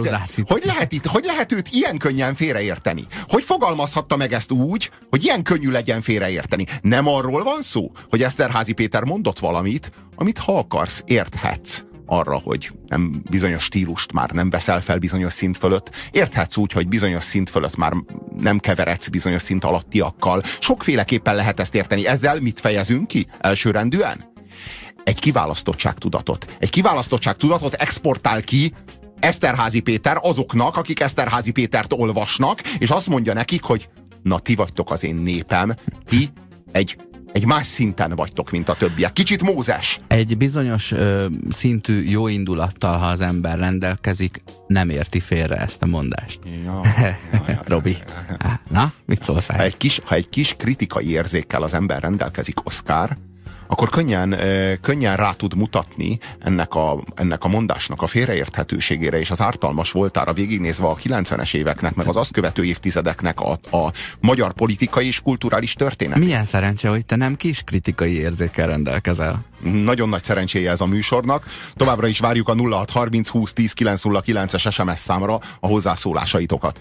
hogy, 0.47 0.63
lehet 0.65 0.93
itt, 0.93 1.07
hogy 1.07 1.25
lehet 1.25 1.53
őt 1.53 1.69
ilyen 1.71 1.99
könnyen 1.99 2.35
félreérteni? 2.35 3.07
Hogy 3.29 3.45
fogalmazhatta 3.45 4.17
meg 4.17 4.33
ezt 4.33 4.51
úgy, 4.51 4.91
hogy 5.11 5.25
ilyen 5.25 5.43
könnyű 5.43 5.71
legyen 5.71 6.01
félreérteni? 6.01 6.67
Nem 6.83 7.09
arról 7.09 7.43
van 7.43 7.63
szó, 7.63 7.93
hogy 8.11 8.23
Eszterházi 8.23 8.73
Péter 8.73 9.05
mondott 9.05 9.39
valamit, 9.39 9.91
amit 10.17 10.39
ha 10.39 10.59
akarsz, 10.59 11.03
érthetsz 11.07 11.83
arra, 12.07 12.41
hogy 12.45 12.71
nem 12.89 13.23
bizonyos 13.31 13.63
stílust 13.63 14.13
már 14.13 14.31
nem 14.31 14.51
veszel 14.51 14.81
fel 14.81 14.99
bizonyos 14.99 15.33
szint 15.33 15.57
fölött. 15.57 15.91
Érthetsz 16.11 16.57
úgy, 16.57 16.73
hogy 16.73 16.89
bizonyos 16.89 17.23
szint 17.23 17.51
fölött 17.51 17.77
már 17.77 17.93
nem 18.39 18.59
keveredsz 18.59 19.09
bizonyos 19.09 19.43
szint 19.43 19.65
alattiakkal. 19.65 20.43
Sokféleképpen 20.61 21.35
lehet 21.35 21.61
ezt 21.61 21.75
érteni. 21.75 22.07
Ezzel 22.07 22.41
mit 22.41 22.61
fejezünk 22.61 23.07
ki 23.07 23.27
elsőrendűen? 23.41 24.29
Egy 25.05 25.19
kiválasztottságtudatot. 25.19 26.57
Egy 26.59 26.71
kiválasztottságtudatot 26.71 27.75
exportál 27.75 28.43
ki 28.43 28.73
Eszterházi 29.21 29.81
Péter 29.81 30.19
azoknak, 30.23 30.77
akik 30.77 31.01
Eszterházi 31.01 31.51
Pétert 31.51 31.93
olvasnak, 31.93 32.61
és 32.79 32.91
azt 32.91 33.07
mondja 33.07 33.33
nekik, 33.33 33.63
hogy 33.63 33.89
na 34.23 34.39
ti 34.39 34.55
vagytok 34.55 34.91
az 34.91 35.05
én 35.05 35.15
népem, 35.15 35.75
ti 36.07 36.29
egy, 36.73 36.97
egy 37.33 37.47
más 37.47 37.67
szinten 37.67 38.15
vagytok, 38.15 38.51
mint 38.51 38.69
a 38.69 38.75
többiek. 38.75 39.13
Kicsit 39.13 39.43
Mózes. 39.43 40.01
Egy 40.07 40.37
bizonyos 40.37 40.93
ö, 40.93 41.27
szintű 41.49 42.03
jó 42.03 42.29
indulattal, 42.29 42.99
ha 42.99 43.07
az 43.07 43.21
ember 43.21 43.59
rendelkezik, 43.59 44.43
nem 44.67 44.91
érti 44.91 45.21
félre 45.21 45.57
ezt 45.57 45.83
a 45.83 45.87
mondást. 45.87 46.39
Ja, 46.65 46.81
Robi. 47.67 47.97
Á, 48.39 48.61
Na, 48.71 48.93
mit 49.07 49.23
szólsz 49.23 49.47
ha, 49.47 49.63
egy 49.63 49.77
kis, 49.77 50.01
ha 50.05 50.15
egy 50.15 50.29
kis 50.29 50.55
kritikai 50.57 51.11
érzékkel 51.11 51.63
az 51.63 51.75
ember 51.75 52.01
rendelkezik, 52.01 52.67
Oscar, 52.67 53.17
akkor 53.71 53.89
könnyen, 53.89 54.33
ö, 54.33 54.73
könnyen 54.81 55.17
rá 55.17 55.33
tud 55.33 55.55
mutatni 55.55 56.19
ennek 56.39 56.75
a, 56.75 57.03
ennek 57.15 57.45
a 57.45 57.49
mondásnak 57.49 58.03
a 58.03 58.07
félreérthetőségére 58.07 59.19
és 59.19 59.31
az 59.31 59.41
ártalmas 59.41 59.93
voltára 59.93 60.33
végignézve 60.33 60.87
a 60.87 60.97
90-es 60.97 61.55
éveknek, 61.55 61.95
meg 61.95 62.07
az 62.07 62.17
azt 62.17 62.33
követő 62.33 62.65
évtizedeknek 62.65 63.41
a, 63.41 63.51
a 63.77 63.93
magyar 64.21 64.53
politikai 64.53 65.07
és 65.07 65.21
kulturális 65.21 65.73
történet. 65.73 66.19
Milyen 66.19 66.45
szerencse, 66.45 66.89
hogy 66.89 67.07
te 67.07 67.17
nem 67.17 67.37
kis 67.37 67.63
kritikai 67.63 68.19
érzékkel 68.19 68.67
rendelkezel. 68.67 69.45
Nagyon 69.63 70.09
nagy 70.09 70.23
szerencséje 70.23 70.71
ez 70.71 70.81
a 70.81 70.87
műsornak. 70.87 71.45
Továbbra 71.75 72.07
is 72.07 72.19
várjuk 72.19 72.49
a 72.49 72.55
0630 72.55 73.29
20 73.29 73.53
10 73.53 73.73
909-es 73.77 74.73
SMS 74.73 74.99
számra 74.99 75.41
a 75.61 75.67
hozzászólásaitokat. 75.67 76.81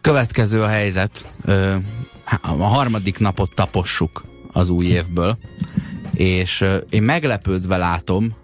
Következő 0.00 0.62
a 0.62 0.66
helyzet. 0.66 1.28
A 2.40 2.62
harmadik 2.62 3.18
napot 3.18 3.54
tapossuk 3.54 4.27
az 4.52 4.68
új 4.68 4.86
évből, 4.86 5.38
és 6.12 6.64
én 6.90 7.02
meglepődve 7.02 7.76
látom 7.76 8.34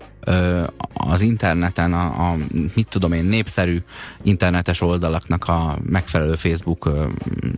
az 0.93 1.21
interneten, 1.21 1.93
a, 1.93 2.31
a 2.31 2.37
mit 2.75 2.89
tudom 2.89 3.13
én, 3.13 3.25
népszerű 3.25 3.83
internetes 4.23 4.81
oldalaknak 4.81 5.49
a 5.49 5.79
megfelelő 5.83 6.35
Facebook 6.35 6.91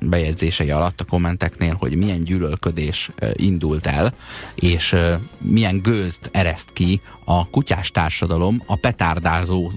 bejegyzései 0.07 0.71
alatt 0.71 1.01
a 1.01 1.05
kommenteknél, 1.05 1.75
hogy 1.79 1.97
milyen 1.97 2.25
gyűlölködés 2.25 3.11
indult 3.33 3.87
el, 3.87 4.15
és 4.55 4.97
milyen 5.39 5.81
gőzt 5.83 6.29
ereszt 6.33 6.73
ki 6.73 7.01
a 7.25 7.49
kutyás 7.49 7.91
társadalom 7.91 8.63
a 8.67 8.77
petárdázó 8.77 9.73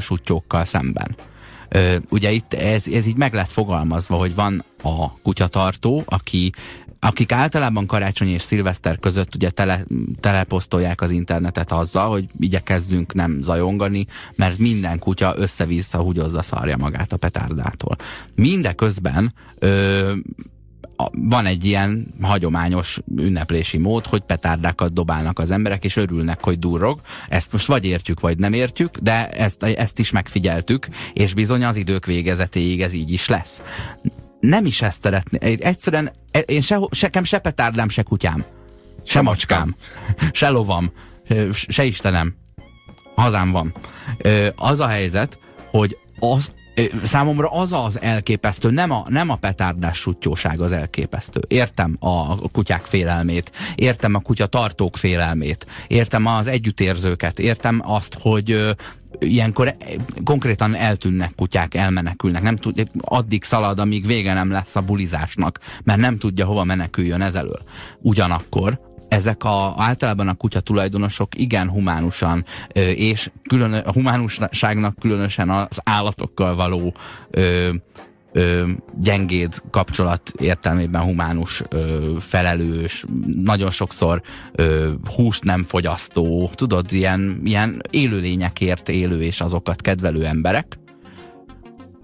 sutyókkal 0.00 0.64
szemben. 0.64 1.16
Ugye 2.10 2.30
itt 2.30 2.54
ez, 2.54 2.88
ez 2.88 3.06
így 3.06 3.16
meg 3.16 3.34
lett 3.34 3.50
fogalmazva, 3.50 4.16
hogy 4.16 4.34
van 4.34 4.64
a 4.82 5.12
kutyatartó, 5.12 6.02
aki 6.06 6.52
akik 7.04 7.32
általában 7.32 7.86
karácsony 7.86 8.28
és 8.28 8.42
szilveszter 8.42 8.98
között 8.98 9.34
ugye 9.34 9.50
tele, 9.50 9.84
teleposztolják 10.20 11.00
az 11.00 11.10
internetet 11.10 11.72
azzal, 11.72 12.10
hogy 12.10 12.24
igyekezzünk 12.40 13.14
nem 13.14 13.38
zajongani, 13.40 14.06
mert 14.34 14.58
minden 14.58 14.98
kutya 14.98 15.34
össze-vissza 15.36 15.98
húgyozza 15.98 16.42
szarja 16.42 16.76
magát 16.76 17.12
a 17.12 17.16
petárdától. 17.16 17.96
Mindeközben 18.34 19.34
ö, 19.58 20.12
van 21.10 21.46
egy 21.46 21.64
ilyen 21.64 22.06
hagyományos 22.20 23.00
ünneplési 23.16 23.78
mód, 23.78 24.06
hogy 24.06 24.20
petárdákat 24.20 24.92
dobálnak 24.92 25.38
az 25.38 25.50
emberek, 25.50 25.84
és 25.84 25.96
örülnek, 25.96 26.42
hogy 26.42 26.58
durrog. 26.58 27.00
Ezt 27.28 27.52
most 27.52 27.66
vagy 27.66 27.84
értjük, 27.84 28.20
vagy 28.20 28.38
nem 28.38 28.52
értjük, 28.52 28.98
de 28.98 29.30
ezt, 29.30 29.62
ezt 29.62 29.98
is 29.98 30.10
megfigyeltük, 30.10 30.88
és 31.12 31.34
bizony 31.34 31.64
az 31.64 31.76
idők 31.76 32.06
végezetéig 32.06 32.82
ez 32.82 32.92
így 32.92 33.12
is 33.12 33.28
lesz. 33.28 33.62
Nem 34.42 34.64
is 34.64 34.82
ezt 34.82 35.02
szeretné. 35.02 35.56
Egyszerűen 35.60 36.12
e- 36.30 36.38
én 36.38 36.60
se, 36.60 36.78
sekem 36.90 37.24
se 37.24 37.38
petárdám, 37.38 37.88
se 37.88 38.02
kutyám. 38.02 38.44
Se 39.04 39.20
macskám. 39.20 39.76
Se 40.32 40.48
lovam. 40.48 40.92
Se 41.52 41.84
Istenem. 41.84 42.34
Hazám 43.14 43.50
van. 43.50 43.74
Az 44.56 44.80
a 44.80 44.86
helyzet, 44.86 45.38
hogy 45.70 45.98
az, 46.18 46.52
számomra 47.02 47.50
az 47.50 47.72
az 47.72 48.00
elképesztő, 48.00 48.70
nem 48.70 48.90
a, 48.90 49.04
nem 49.08 49.30
a 49.30 49.36
petárdás 49.36 49.98
sutyóság 49.98 50.60
az 50.60 50.72
elképesztő. 50.72 51.40
Értem 51.48 51.96
a 52.00 52.36
kutyák 52.50 52.84
félelmét, 52.84 53.52
értem 53.74 54.14
a 54.14 54.20
kutya 54.20 54.46
tartók 54.46 54.96
félelmét, 54.96 55.66
értem 55.86 56.26
az 56.26 56.46
együttérzőket, 56.46 57.38
értem 57.38 57.82
azt, 57.84 58.16
hogy 58.20 58.74
ilyenkor 59.18 59.76
konkrétan 60.24 60.74
eltűnnek 60.74 61.34
kutyák, 61.34 61.74
elmenekülnek, 61.74 62.42
nem 62.42 62.56
tud, 62.56 62.88
addig 63.00 63.44
szalad, 63.44 63.78
amíg 63.78 64.06
vége 64.06 64.34
nem 64.34 64.50
lesz 64.50 64.76
a 64.76 64.80
bulizásnak, 64.80 65.58
mert 65.84 66.00
nem 66.00 66.18
tudja 66.18 66.46
hova 66.46 66.64
meneküljön 66.64 67.20
ezelől. 67.20 67.60
Ugyanakkor 68.00 68.91
ezek 69.12 69.44
a, 69.44 69.74
általában 69.76 70.28
a 70.28 70.34
kutya 70.34 70.60
tulajdonosok 70.60 71.38
igen 71.38 71.68
humánusan, 71.68 72.44
és 72.94 73.30
külön, 73.48 73.72
a 73.72 73.92
humánusságnak 73.92 74.98
különösen 74.98 75.50
az 75.50 75.80
állatokkal 75.84 76.54
való 76.54 76.94
ö, 77.30 77.70
ö, 78.32 78.68
gyengéd 78.98 79.62
kapcsolat 79.70 80.32
értelmében 80.38 81.02
humánus, 81.02 81.62
ö, 81.68 82.14
felelős, 82.18 83.04
nagyon 83.42 83.70
sokszor 83.70 84.22
ö, 84.52 84.90
húst 85.14 85.44
nem 85.44 85.64
fogyasztó, 85.64 86.50
tudod, 86.54 86.92
ilyen, 86.92 87.40
ilyen 87.44 87.82
élőlényekért 87.90 88.88
élő 88.88 89.22
és 89.22 89.40
azokat 89.40 89.80
kedvelő 89.80 90.24
emberek, 90.24 90.78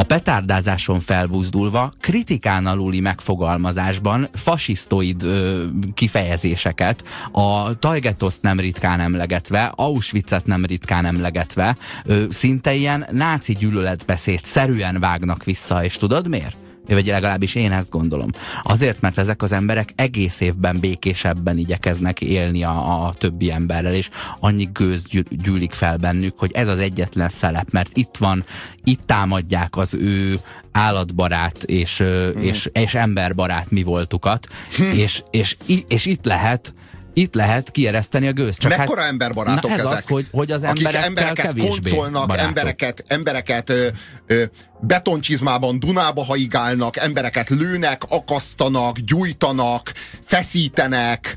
a 0.00 0.04
petárdázáson 0.04 1.00
felbuzdulva, 1.00 1.92
kritikán 2.00 2.66
aluli 2.66 3.00
megfogalmazásban 3.00 4.28
fasisztoid 4.32 5.22
ö, 5.22 5.64
kifejezéseket, 5.94 7.04
a 7.32 7.78
Tajgetoszt 7.78 8.42
nem 8.42 8.60
ritkán 8.60 9.00
emlegetve, 9.00 9.72
Auschwitzet 9.76 10.46
nem 10.46 10.64
ritkán 10.64 11.04
emlegetve, 11.04 11.76
ö, 12.04 12.24
szinte 12.30 12.74
ilyen 12.74 13.06
náci 13.10 13.52
gyűlöletbeszéd 13.52 14.40
szerűen 14.44 15.00
vágnak 15.00 15.44
vissza, 15.44 15.84
és 15.84 15.96
tudod 15.96 16.28
miért? 16.28 16.67
Vagy 16.94 17.06
legalábbis 17.06 17.54
én 17.54 17.72
ezt 17.72 17.90
gondolom. 17.90 18.30
Azért, 18.62 19.00
mert 19.00 19.18
ezek 19.18 19.42
az 19.42 19.52
emberek 19.52 19.92
egész 19.96 20.40
évben 20.40 20.80
békésebben 20.80 21.58
igyekeznek 21.58 22.20
élni 22.20 22.64
a, 22.64 23.06
a 23.06 23.14
többi 23.18 23.50
emberrel, 23.50 23.94
és 23.94 24.10
annyi 24.40 24.68
gőz 24.72 25.06
gyű- 25.06 25.42
gyűlik 25.42 25.72
fel 25.72 25.96
bennük, 25.96 26.38
hogy 26.38 26.52
ez 26.52 26.68
az 26.68 26.78
egyetlen 26.78 27.28
szelep, 27.28 27.70
mert 27.70 27.96
itt 27.96 28.16
van, 28.18 28.44
itt 28.84 29.00
támadják 29.06 29.76
az 29.76 29.94
ő 29.94 30.38
állatbarát 30.72 31.62
és, 31.62 32.02
mm. 32.02 32.40
és, 32.40 32.68
és 32.72 32.94
emberbarát 32.94 33.70
mi 33.70 33.82
voltukat, 33.82 34.46
és, 35.02 35.22
és, 35.30 35.56
és 35.88 36.06
itt 36.06 36.24
lehet 36.24 36.74
itt 37.18 37.34
lehet 37.34 37.70
kiereszteni 37.70 38.26
a 38.26 38.32
gőzt. 38.32 38.58
Csak 38.58 38.76
Mekkora 38.76 39.00
hát, 39.00 39.10
emberbarátok 39.10 39.70
na 39.70 39.76
ez 39.76 39.84
ezek? 39.84 39.96
Az, 39.96 40.04
hogy, 40.04 40.26
hogy 40.30 40.50
az 40.50 40.62
emberekkel 40.62 41.02
embereket 41.02 41.44
kevésbé 41.44 41.90
koncolnak, 41.90 42.26
barátok. 42.26 42.48
embereket, 42.48 43.04
embereket 43.06 43.70
ö, 43.70 43.86
ö, 44.26 44.44
betoncsizmában 44.80 45.78
Dunába 45.78 46.24
haigálnak, 46.24 46.96
embereket 46.96 47.48
lőnek, 47.48 48.02
akasztanak, 48.08 48.98
gyújtanak, 48.98 49.92
feszítenek, 50.24 51.36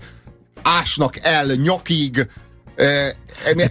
ásnak 0.61 1.19
el 1.21 1.45
nyakig. 1.45 2.27
Ö, 2.75 3.07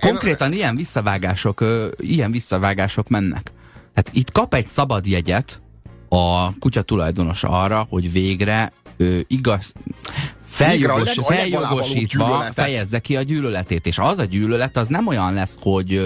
konkrétan 0.00 0.52
ilyen 0.52 0.76
visszavágások, 0.76 1.60
ö, 1.60 1.88
ilyen 1.96 2.30
visszavágások 2.30 3.08
mennek. 3.08 3.52
Hát 3.94 4.10
itt 4.12 4.32
kap 4.32 4.54
egy 4.54 4.66
szabad 4.66 5.06
jegyet 5.06 5.60
a 6.08 6.54
kutya 6.58 6.82
tulajdonos 6.82 7.44
arra, 7.44 7.86
hogy 7.88 8.12
végre 8.12 8.72
ö, 8.96 9.18
igaz, 9.26 9.72
feljogos, 10.50 11.18
feljogosítva 11.22 12.44
fejezze 12.52 12.98
ki 12.98 13.16
a 13.16 13.22
gyűlöletét. 13.22 13.86
És 13.86 13.98
az 13.98 14.18
a 14.18 14.24
gyűlölet 14.24 14.76
az 14.76 14.86
nem 14.86 15.06
olyan 15.06 15.34
lesz, 15.34 15.56
hogy 15.60 16.00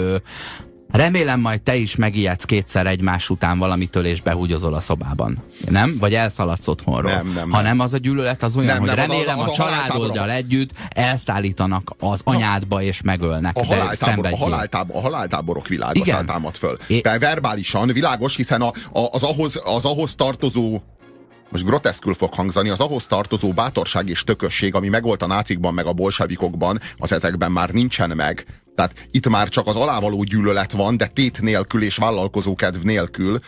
remélem 0.92 1.40
majd 1.40 1.62
te 1.62 1.76
is 1.76 1.96
megijedsz 1.96 2.44
kétszer 2.44 2.86
egymás 2.86 3.30
után 3.30 3.58
valamitől 3.58 4.04
és 4.04 4.20
behúgyozol 4.20 4.74
a 4.74 4.80
szobában. 4.80 5.42
Nem? 5.68 5.96
Vagy 6.00 6.14
elszaladsz 6.14 6.68
otthonról. 6.68 7.10
Nem, 7.10 7.24
nem, 7.26 7.34
nem. 7.34 7.50
Hanem 7.50 7.80
az 7.80 7.92
a 7.92 7.96
gyűlölet 7.96 8.42
az 8.42 8.56
olyan, 8.56 8.68
Nem, 8.68 8.78
hogy 8.78 8.88
nem, 8.88 8.98
az 8.98 9.04
a- 9.04 9.12
remélem 9.12 9.38
az 9.38 9.46
a, 9.46 9.50
a 9.50 9.54
családoddal 9.54 10.30
együtt 10.30 10.70
elszállítanak 10.88 11.94
az 11.98 12.20
anyádba 12.24 12.82
és 12.82 13.02
megölnek. 13.02 13.56
A 13.56 13.64
haláltábor, 13.64 14.26
a, 14.26 14.36
haláltábor, 14.36 14.96
a 14.96 15.00
haláltáborok. 15.00 15.66
Igen. 15.92 16.26
támad 16.26 16.56
föl. 16.56 16.78
É... 16.86 17.00
Verbálisan 17.18 17.86
világos, 17.86 18.36
hiszen 18.36 18.60
a, 18.60 18.72
a, 18.92 19.08
az, 19.10 19.22
ahhoz, 19.22 19.60
az 19.64 19.84
ahhoz 19.84 20.14
tartozó 20.14 20.80
most 21.54 21.66
groteszkül 21.66 22.14
fog 22.14 22.34
hangzani, 22.34 22.68
az 22.68 22.80
ahhoz 22.80 23.06
tartozó 23.06 23.52
bátorság 23.52 24.08
és 24.08 24.24
tökösség, 24.24 24.74
ami 24.74 24.88
megvolt 24.88 25.22
a 25.22 25.26
nácikban, 25.26 25.74
meg 25.74 25.86
a 25.86 25.92
bolsevikokban, 25.92 26.80
az 26.96 27.12
ezekben 27.12 27.52
már 27.52 27.70
nincsen 27.70 28.10
meg. 28.10 28.46
Tehát 28.74 29.06
itt 29.10 29.28
már 29.28 29.48
csak 29.48 29.66
az 29.66 29.76
alávaló 29.76 30.22
gyűlölet 30.22 30.72
van, 30.72 30.96
de 30.96 31.06
tét 31.06 31.40
nélkül 31.40 31.82
és 31.82 31.96
vállalkozókedv 31.96 32.84
nélkül. 32.84 33.38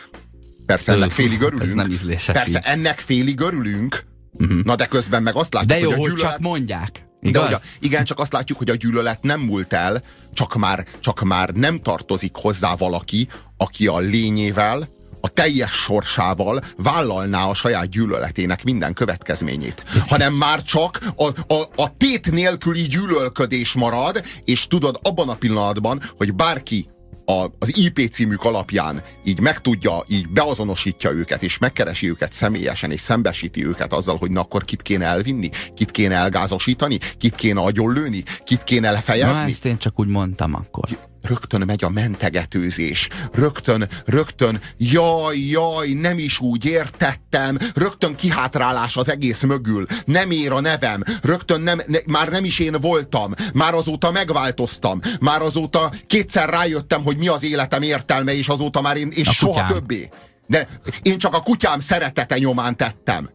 Persze 0.65 0.91
ennek 0.91 1.11
félig 1.11 1.39
ez 1.41 1.45
örülünk. 1.45 1.75
nem 1.75 1.91
ízléses 1.91 2.35
Persze 2.35 2.57
így. 2.57 2.63
ennek 2.63 2.99
félig 2.99 3.39
örülünk. 3.39 4.05
Uh-huh. 4.31 4.63
Na 4.63 4.75
de 4.75 4.85
közben 4.85 5.23
meg 5.23 5.35
azt 5.35 5.53
látjuk, 5.53 5.71
De 5.71 5.79
jó, 5.79 5.89
hogy 5.89 5.99
a 5.99 6.01
gyűlölet... 6.01 6.31
csak 6.31 6.39
mondják. 6.39 7.05
De 7.19 7.29
Igaz? 7.29 7.45
hogy 7.45 7.53
a, 7.53 7.59
igen, 7.79 8.03
csak 8.03 8.19
azt 8.19 8.33
látjuk, 8.33 8.57
hogy 8.57 8.69
a 8.69 8.75
gyűlölet 8.75 9.21
nem 9.21 9.39
múlt 9.39 9.73
el, 9.73 10.01
csak 10.33 10.55
már, 10.55 10.85
csak 10.99 11.21
már 11.23 11.49
nem 11.49 11.81
tartozik 11.81 12.35
hozzá 12.35 12.75
valaki, 12.75 13.27
aki 13.57 13.87
a 13.87 13.99
lényével, 13.99 14.87
a 15.21 15.29
teljes 15.29 15.71
sorsával 15.71 16.61
vállalná 16.77 17.43
a 17.43 17.53
saját 17.53 17.89
gyűlöletének 17.89 18.63
minden 18.63 18.93
következményét. 18.93 19.83
Hanem 20.07 20.33
már 20.33 20.63
csak 20.63 20.99
a, 21.15 21.53
a, 21.53 21.69
a 21.75 21.97
tét 21.97 22.31
nélküli 22.31 22.81
gyűlölködés 22.81 23.73
marad, 23.73 24.23
és 24.43 24.67
tudod 24.67 24.99
abban 25.03 25.29
a 25.29 25.35
pillanatban, 25.35 26.01
hogy 26.17 26.33
bárki 26.33 26.87
a, 27.29 27.51
az 27.59 27.77
IP 27.77 28.11
címük 28.11 28.43
alapján 28.43 29.01
így 29.23 29.39
megtudja, 29.39 30.03
így 30.07 30.29
beazonosítja 30.29 31.11
őket, 31.11 31.43
és 31.43 31.57
megkeresi 31.57 32.09
őket 32.09 32.31
személyesen, 32.31 32.91
és 32.91 33.01
szembesíti 33.01 33.65
őket 33.65 33.93
azzal, 33.93 34.17
hogy 34.17 34.31
na 34.31 34.41
akkor 34.41 34.65
kit 34.65 34.81
kéne 34.81 35.05
elvinni, 35.05 35.49
kit 35.75 35.91
kéne 35.91 36.15
elgázosítani, 36.15 36.97
kit 37.17 37.35
kéne 37.35 37.61
agyonlőni, 37.61 38.23
kit 38.43 38.63
kéne 38.63 38.87
Na, 38.87 38.93
lefejezni. 38.93 39.49
ezt 39.49 39.65
én 39.65 39.77
csak 39.77 39.99
úgy 39.99 40.07
mondtam 40.07 40.53
akkor. 40.53 40.89
Rögtön 41.27 41.63
megy 41.65 41.83
a 41.83 41.89
mentegetőzés, 41.89 43.07
rögtön, 43.33 43.87
rögtön, 44.05 44.61
jaj, 44.77 45.37
jaj, 45.37 45.87
nem 45.89 46.17
is 46.17 46.39
úgy 46.39 46.65
értettem, 46.65 47.57
rögtön 47.73 48.15
kihátrálás 48.15 48.97
az 48.97 49.09
egész 49.09 49.41
mögül, 49.43 49.85
nem 50.05 50.31
ér 50.31 50.51
a 50.51 50.59
nevem, 50.61 51.03
rögtön 51.21 51.61
nem, 51.61 51.81
ne, 51.87 51.97
már 52.07 52.29
nem 52.29 52.43
is 52.43 52.59
én 52.59 52.75
voltam, 52.81 53.33
már 53.53 53.73
azóta 53.73 54.11
megváltoztam, 54.11 54.99
már 55.19 55.41
azóta 55.41 55.91
kétszer 56.07 56.49
rájöttem, 56.49 57.03
hogy 57.03 57.17
mi 57.17 57.27
az 57.27 57.43
életem 57.43 57.81
értelme, 57.81 58.35
és 58.35 58.47
azóta 58.47 58.81
már 58.81 58.97
én, 58.97 59.09
és 59.11 59.27
A 59.27 59.31
soha 59.31 59.51
kutyám. 59.51 59.67
többé. 59.67 60.09
De 60.47 60.67
én 61.01 61.17
csak 61.17 61.33
a 61.33 61.39
kutyám 61.39 61.79
szeretete 61.79 62.37
nyomán 62.37 62.77
tettem. 62.77 63.29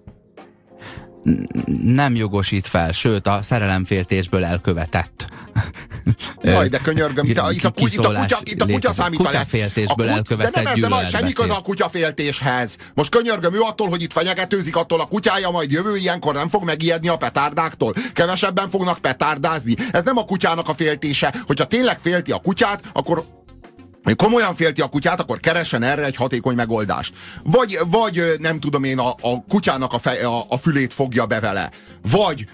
Nem 1.82 2.14
jogosít 2.14 2.66
fel, 2.66 2.92
sőt 2.92 3.26
a 3.26 3.42
szerelemféltésből 3.42 4.44
elkövetett. 4.44 5.26
Jaj, 6.42 6.68
de 6.68 6.78
könyörgöm, 6.78 7.26
itt 7.26 7.38
a, 7.38 7.52
itt 7.52 7.64
a, 7.64 7.70
ki- 7.70 7.82
kuty, 7.82 7.94
itt 7.94 8.04
a 8.04 8.20
kutya, 8.20 8.38
itt 8.42 8.62
a 8.62 8.66
kutya 8.66 8.92
számít 8.92 9.20
a 9.20 9.24
Kutyaféltésből 9.24 10.06
kut- 10.06 10.16
elkövetett 10.16 10.54
De 10.54 10.62
nem 10.62 10.72
ez 10.72 10.78
nem 10.78 10.92
az, 10.92 11.08
semmi 11.08 11.32
köze 11.32 11.52
a 11.52 11.60
kutyaféltéshez. 11.60 12.76
Most 12.94 13.10
könyörgöm, 13.10 13.54
ő 13.54 13.60
attól, 13.60 13.88
hogy 13.88 14.02
itt 14.02 14.12
fenyegetőzik, 14.12 14.76
attól 14.76 15.00
a 15.00 15.04
kutyája 15.04 15.50
majd 15.50 15.70
jövő 15.70 15.96
ilyenkor 15.96 16.34
nem 16.34 16.48
fog 16.48 16.64
megijedni 16.64 17.08
a 17.08 17.16
petárdáktól. 17.16 17.94
Kevesebben 18.12 18.70
fognak 18.70 18.98
petárdázni. 18.98 19.74
Ez 19.92 20.02
nem 20.02 20.16
a 20.16 20.24
kutyának 20.24 20.68
a 20.68 20.74
féltése. 20.74 21.34
Hogyha 21.46 21.66
tényleg 21.66 21.98
félti 21.98 22.30
a 22.30 22.38
kutyát, 22.38 22.82
akkor 22.92 23.24
komolyan 24.16 24.54
félti 24.54 24.80
a 24.80 24.86
kutyát, 24.88 25.20
akkor 25.20 25.40
keressen 25.40 25.82
erre 25.82 26.04
egy 26.04 26.16
hatékony 26.16 26.54
megoldást. 26.54 27.14
Vagy, 27.42 27.78
vagy 27.90 28.22
nem 28.38 28.60
tudom 28.60 28.84
én, 28.84 28.98
a, 28.98 29.08
a 29.20 29.44
kutyának 29.48 29.92
a, 29.92 29.98
fe, 29.98 30.10
a, 30.10 30.44
a 30.48 30.56
fülét 30.56 30.92
fogja 30.92 31.26
be 31.26 31.40
vele. 31.40 31.70
Vagy 32.10 32.46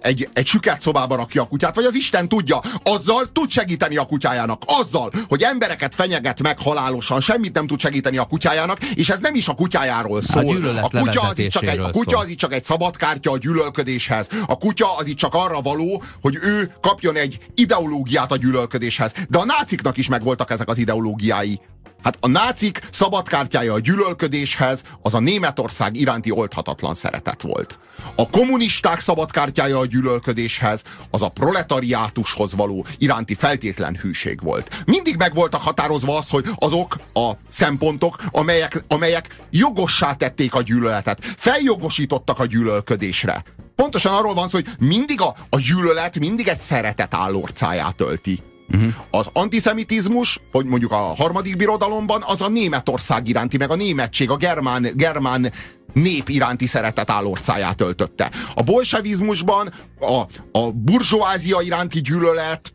egy, 0.00 0.28
egy 0.32 0.46
süket 0.46 0.80
szobába 0.80 1.16
rakja 1.16 1.42
a 1.42 1.46
kutyát, 1.46 1.74
vagy 1.74 1.84
az 1.84 1.94
Isten 1.94 2.28
tudja, 2.28 2.60
azzal 2.82 3.32
tud 3.32 3.50
segíteni 3.50 3.96
a 3.96 4.04
kutyájának. 4.04 4.62
Azzal, 4.66 5.10
hogy 5.28 5.42
embereket 5.42 5.94
fenyeget 5.94 6.42
meg 6.42 6.58
halálosan, 6.58 7.20
semmit 7.20 7.54
nem 7.54 7.66
tud 7.66 7.80
segíteni 7.80 8.16
a 8.16 8.24
kutyájának, 8.24 8.82
és 8.82 9.08
ez 9.08 9.18
nem 9.18 9.34
is 9.34 9.48
a 9.48 9.54
kutyájáról 9.54 10.22
szól. 10.22 10.44
gyűlölet 10.44 10.84
a 10.84 10.88
kutya 10.88 11.20
az 11.20 11.38
itt 11.38 11.50
csak 11.50 11.66
egy, 11.66 11.78
a 11.78 11.90
kutya 11.90 12.18
az 12.18 12.28
itt 12.28 12.38
csak 12.38 12.52
egy 12.52 12.64
szabadkártya 12.64 13.30
a 13.30 13.38
gyűlölködéshez. 13.38 14.28
A 14.46 14.58
kutya 14.58 14.96
az 14.96 15.06
itt 15.06 15.16
csak 15.16 15.34
arra 15.34 15.60
való, 15.60 16.02
hogy 16.22 16.38
ő 16.42 16.72
kapjon 16.80 17.16
egy 17.16 17.38
ideológiát 17.54 18.32
a 18.32 18.36
gyűlölködéshez. 18.36 19.12
De 19.28 19.38
a 19.38 19.44
náciknak 19.44 19.96
is 19.96 20.08
megvoltak 20.08 20.50
ezek 20.50 20.68
az 20.68 20.78
ideológiái. 20.78 21.60
Hát 22.04 22.16
a 22.20 22.28
nácik 22.28 22.80
szabadkártyája 22.90 23.72
a 23.72 23.78
gyűlölködéshez 23.78 24.82
az 25.02 25.14
a 25.14 25.20
Németország 25.20 25.96
iránti 25.96 26.30
oldhatatlan 26.30 26.94
szeretet 26.94 27.42
volt. 27.42 27.78
A 28.16 28.28
kommunisták 28.28 29.00
szabadkártyája 29.00 29.78
a 29.78 29.86
gyűlölködéshez 29.86 30.82
az 31.10 31.22
a 31.22 31.28
proletariátushoz 31.28 32.54
való 32.54 32.86
iránti 32.98 33.34
feltétlen 33.34 33.96
hűség 33.96 34.42
volt. 34.42 34.82
Mindig 34.86 35.16
meg 35.16 35.34
voltak 35.34 35.62
határozva 35.62 36.16
az, 36.16 36.28
hogy 36.28 36.46
azok 36.58 36.96
a 37.12 37.30
szempontok, 37.48 38.16
amelyek, 38.30 38.84
amelyek 38.88 39.36
jogossá 39.50 40.12
tették 40.12 40.54
a 40.54 40.62
gyűlöletet, 40.62 41.24
feljogosítottak 41.24 42.38
a 42.38 42.46
gyűlölködésre. 42.46 43.44
Pontosan 43.76 44.14
arról 44.14 44.34
van 44.34 44.48
szó, 44.48 44.58
hogy 44.58 44.86
mindig 44.88 45.20
a, 45.20 45.34
a 45.50 45.58
gyűlölet 45.58 46.18
mindig 46.18 46.48
egy 46.48 46.60
szeretet 46.60 47.14
állorcáját 47.14 48.00
ölti. 48.00 48.42
Uh-huh. 48.68 48.92
Az 49.10 49.28
antiszemitizmus, 49.32 50.40
hogy 50.52 50.64
mondjuk 50.64 50.92
a 50.92 50.96
harmadik 50.96 51.56
birodalomban, 51.56 52.22
az 52.26 52.42
a 52.42 52.48
Németország 52.48 53.28
iránti, 53.28 53.56
meg 53.56 53.70
a 53.70 53.74
németség, 53.74 54.30
a 54.30 54.36
germán, 54.36 54.88
germán 54.94 55.52
nép 55.92 56.28
iránti 56.28 56.66
szeretet 56.66 57.10
állorcáját 57.10 57.80
öltötte. 57.80 58.30
A 58.54 58.62
bolsevizmusban 58.62 59.72
a, 60.00 60.22
a 60.58 60.70
burzsóázia 60.72 61.60
iránti 61.60 62.00
gyűlölet, 62.00 62.74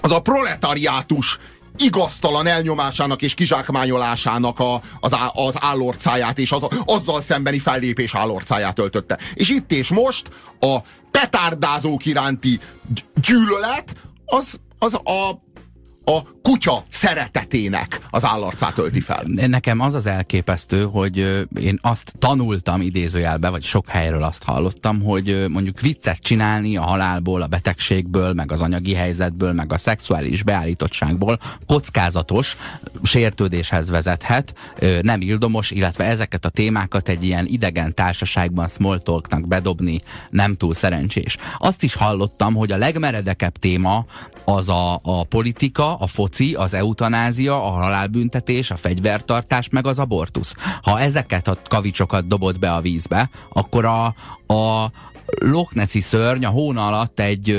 az 0.00 0.12
a 0.12 0.20
proletariátus 0.20 1.38
igaztalan 1.76 2.46
elnyomásának 2.46 3.22
és 3.22 3.34
kizsákmányolásának 3.34 4.58
a, 4.58 4.80
az, 5.00 5.14
á, 5.14 5.30
az 5.34 5.54
állorcáját 5.60 6.38
és 6.38 6.52
az, 6.52 6.66
azzal 6.84 7.20
szembeni 7.20 7.58
fellépés 7.58 8.14
állorcáját 8.14 8.78
öltötte. 8.78 9.18
És 9.34 9.48
itt 9.48 9.72
és 9.72 9.88
most 9.88 10.28
a 10.60 10.78
petárdázók 11.10 12.06
iránti 12.06 12.60
gy- 12.94 13.04
gyűlölet 13.14 13.94
az, 14.26 14.60
az 14.82 14.94
a 14.94 15.42
a 16.04 16.22
kutya 16.42 16.82
szeretetének 16.90 18.00
az 18.10 18.24
állarcát 18.24 18.78
ölti 18.78 19.00
fel. 19.00 19.22
Nekem 19.46 19.80
az 19.80 19.94
az 19.94 20.06
elképesztő, 20.06 20.84
hogy 20.84 21.46
én 21.60 21.78
azt 21.82 22.12
tanultam 22.18 22.80
idézőjelbe, 22.80 23.48
vagy 23.48 23.62
sok 23.62 23.88
helyről 23.88 24.22
azt 24.22 24.42
hallottam, 24.42 25.02
hogy 25.02 25.44
mondjuk 25.48 25.80
viccet 25.80 26.18
csinálni 26.18 26.76
a 26.76 26.82
halálból, 26.82 27.42
a 27.42 27.46
betegségből, 27.46 28.32
meg 28.32 28.52
az 28.52 28.60
anyagi 28.60 28.94
helyzetből, 28.94 29.52
meg 29.52 29.72
a 29.72 29.78
szexuális 29.78 30.42
beállítottságból 30.42 31.38
kockázatos 31.66 32.56
sértődéshez 33.02 33.90
vezethet, 33.90 34.54
nem 35.02 35.20
ildomos, 35.20 35.70
illetve 35.70 36.04
ezeket 36.04 36.44
a 36.44 36.48
témákat 36.48 37.08
egy 37.08 37.24
ilyen 37.24 37.46
idegen 37.46 37.94
társaságban 37.94 38.68
small 38.68 38.98
talknak 38.98 39.48
bedobni 39.48 40.02
nem 40.30 40.56
túl 40.56 40.74
szerencsés. 40.74 41.36
Azt 41.58 41.82
is 41.82 41.94
hallottam, 41.94 42.54
hogy 42.54 42.72
a 42.72 42.76
legmeredekebb 42.76 43.56
téma 43.58 44.04
az 44.44 44.68
a, 44.68 45.00
a 45.02 45.24
politika, 45.24 45.89
a 45.94 46.06
foci, 46.06 46.54
az 46.54 46.74
eutanázia, 46.74 47.64
a 47.66 47.70
halálbüntetés, 47.70 48.70
a 48.70 48.76
fegyvertartás, 48.76 49.68
meg 49.68 49.86
az 49.86 49.98
abortusz. 49.98 50.54
Ha 50.82 51.00
ezeket 51.00 51.48
a 51.48 51.58
kavicsokat 51.68 52.26
dobod 52.26 52.58
be 52.58 52.72
a 52.72 52.80
vízbe, 52.80 53.30
akkor 53.52 53.84
a, 53.84 54.04
a 54.54 54.90
Loch 55.38 55.74
Nessi 55.74 56.00
szörny 56.00 56.44
a 56.44 56.48
hóna 56.48 56.86
alatt 56.86 57.20
egy, 57.20 57.56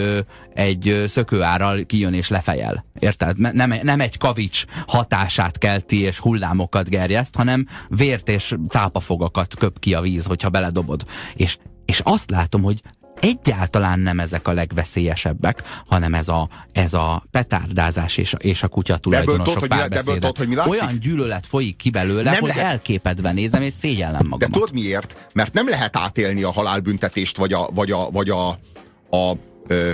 egy 0.53 1.03
szökőárral 1.07 1.85
kijön 1.85 2.13
és 2.13 2.29
lefejel. 2.29 2.85
Érted? 2.99 3.37
Nem, 3.37 3.73
nem 3.83 3.99
egy 3.99 4.17
kavics 4.17 4.65
hatását 4.87 5.57
kelti 5.57 5.99
és 5.99 6.19
hullámokat 6.19 6.89
gerjeszt, 6.89 7.35
hanem 7.35 7.65
vért 7.89 8.29
és 8.29 8.55
cápafogakat 8.67 9.55
köp 9.55 9.79
ki 9.79 9.93
a 9.93 10.01
víz, 10.01 10.25
hogyha 10.25 10.49
beledobod. 10.49 11.05
És, 11.35 11.57
és 11.85 11.99
azt 12.03 12.29
látom, 12.29 12.61
hogy 12.61 12.81
egyáltalán 13.21 13.99
nem 13.99 14.19
ezek 14.19 14.47
a 14.47 14.53
legveszélyesebbek, 14.53 15.61
hanem 15.85 16.13
ez 16.13 16.27
a, 16.27 16.49
ez 16.71 16.93
a 16.93 17.23
petárdázás 17.31 18.17
és, 18.17 18.35
és 18.37 18.63
a 18.63 18.67
kutya 18.67 18.97
tulajdonosok 18.97 19.61
de 19.61 19.67
párbeszéde. 19.67 20.31
Olyan 20.67 20.99
gyűlölet 20.99 21.45
folyik 21.45 21.75
ki 21.75 21.89
belőle, 21.89 22.31
Nem 22.31 22.39
hogy 22.39 22.49
lehet. 22.49 22.65
elképedve 22.65 23.31
nézem 23.31 23.61
és 23.61 23.73
szégyellem 23.73 24.21
De 24.21 24.27
magamat. 24.27 24.53
tudod 24.53 24.73
miért? 24.73 25.29
Mert 25.33 25.53
nem 25.53 25.69
lehet 25.69 25.97
átélni 25.97 26.43
a 26.43 26.51
halálbüntetést, 26.51 27.37
vagy 27.37 27.53
a, 27.53 27.69
vagy 27.73 27.91
a, 27.91 28.09
vagy 28.09 28.29
a, 28.29 28.49
a 29.17 29.37
ö, 29.67 29.91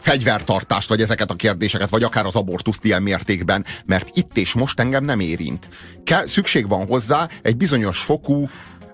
fegyvertartást, 0.00 0.88
vagy 0.88 1.00
ezeket 1.00 1.30
a 1.30 1.34
kérdéseket, 1.34 1.88
vagy 1.88 2.02
akár 2.02 2.26
az 2.26 2.36
abortuszt 2.36 2.84
ilyen 2.84 3.02
mértékben, 3.02 3.64
mert 3.86 4.10
itt 4.14 4.36
és 4.36 4.52
most 4.52 4.80
engem 4.80 5.04
nem 5.04 5.20
érint. 5.20 5.68
Kell, 6.04 6.26
szükség 6.26 6.68
van 6.68 6.86
hozzá 6.86 7.28
egy 7.42 7.56
bizonyos 7.56 7.98
fokú 7.98 8.48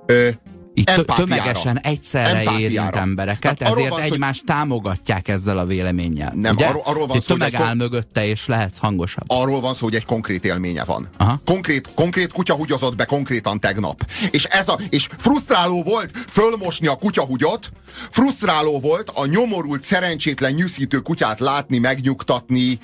ö, 0.06 0.28
Itt 0.74 0.88
empátiára. 0.88 1.24
tömegesen 1.24 1.80
egyszerre 1.80 2.28
Empátiára. 2.38 2.58
érint 2.60 2.96
embereket, 2.96 3.40
Tehát 3.58 3.60
arról 3.62 3.74
ezért 3.76 3.88
van 3.88 3.98
szó, 3.98 4.04
hogy- 4.04 4.12
egymást 4.12 4.44
támogatják 4.44 5.28
ezzel 5.28 5.58
a 5.58 5.64
véleménnyel. 5.64 6.32
Nem, 6.34 6.54
ugye? 6.54 6.66
arról- 6.66 6.82
arról 6.84 7.06
van 7.06 7.20
szó, 7.20 7.26
hogy 7.26 7.38
tömeg 7.38 7.52
egy 7.52 7.58
kon- 7.58 7.68
áll 7.68 7.74
mögötte, 7.74 8.26
és 8.26 8.46
lehetsz 8.46 8.78
hangosabb. 8.78 9.24
arról 9.26 9.60
van 9.60 9.74
szó, 9.74 9.84
hogy 9.84 9.94
egy 9.94 10.04
konkrét 10.04 10.44
élménye 10.44 10.84
van. 10.84 11.08
Aha. 11.16 11.40
Konkrét, 11.44 11.88
konkrét 11.94 12.32
kutya 12.32 12.54
hugyozott 12.54 12.96
be 12.96 13.04
konkrétan 13.04 13.60
tegnap. 13.60 14.04
És, 14.30 14.44
ez 14.44 14.68
a, 14.68 14.78
és 14.88 15.08
frusztráló 15.18 15.82
volt 15.82 16.10
fölmosni 16.28 16.86
a 16.86 16.94
kutyahugyot, 16.96 17.70
frusztráló 18.10 18.80
volt 18.80 19.10
a 19.14 19.26
nyomorult, 19.26 19.82
szerencsétlen, 19.82 20.52
nyűszítő 20.52 20.98
kutyát 20.98 21.40
látni, 21.40 21.78
megnyugtatni. 21.78 22.78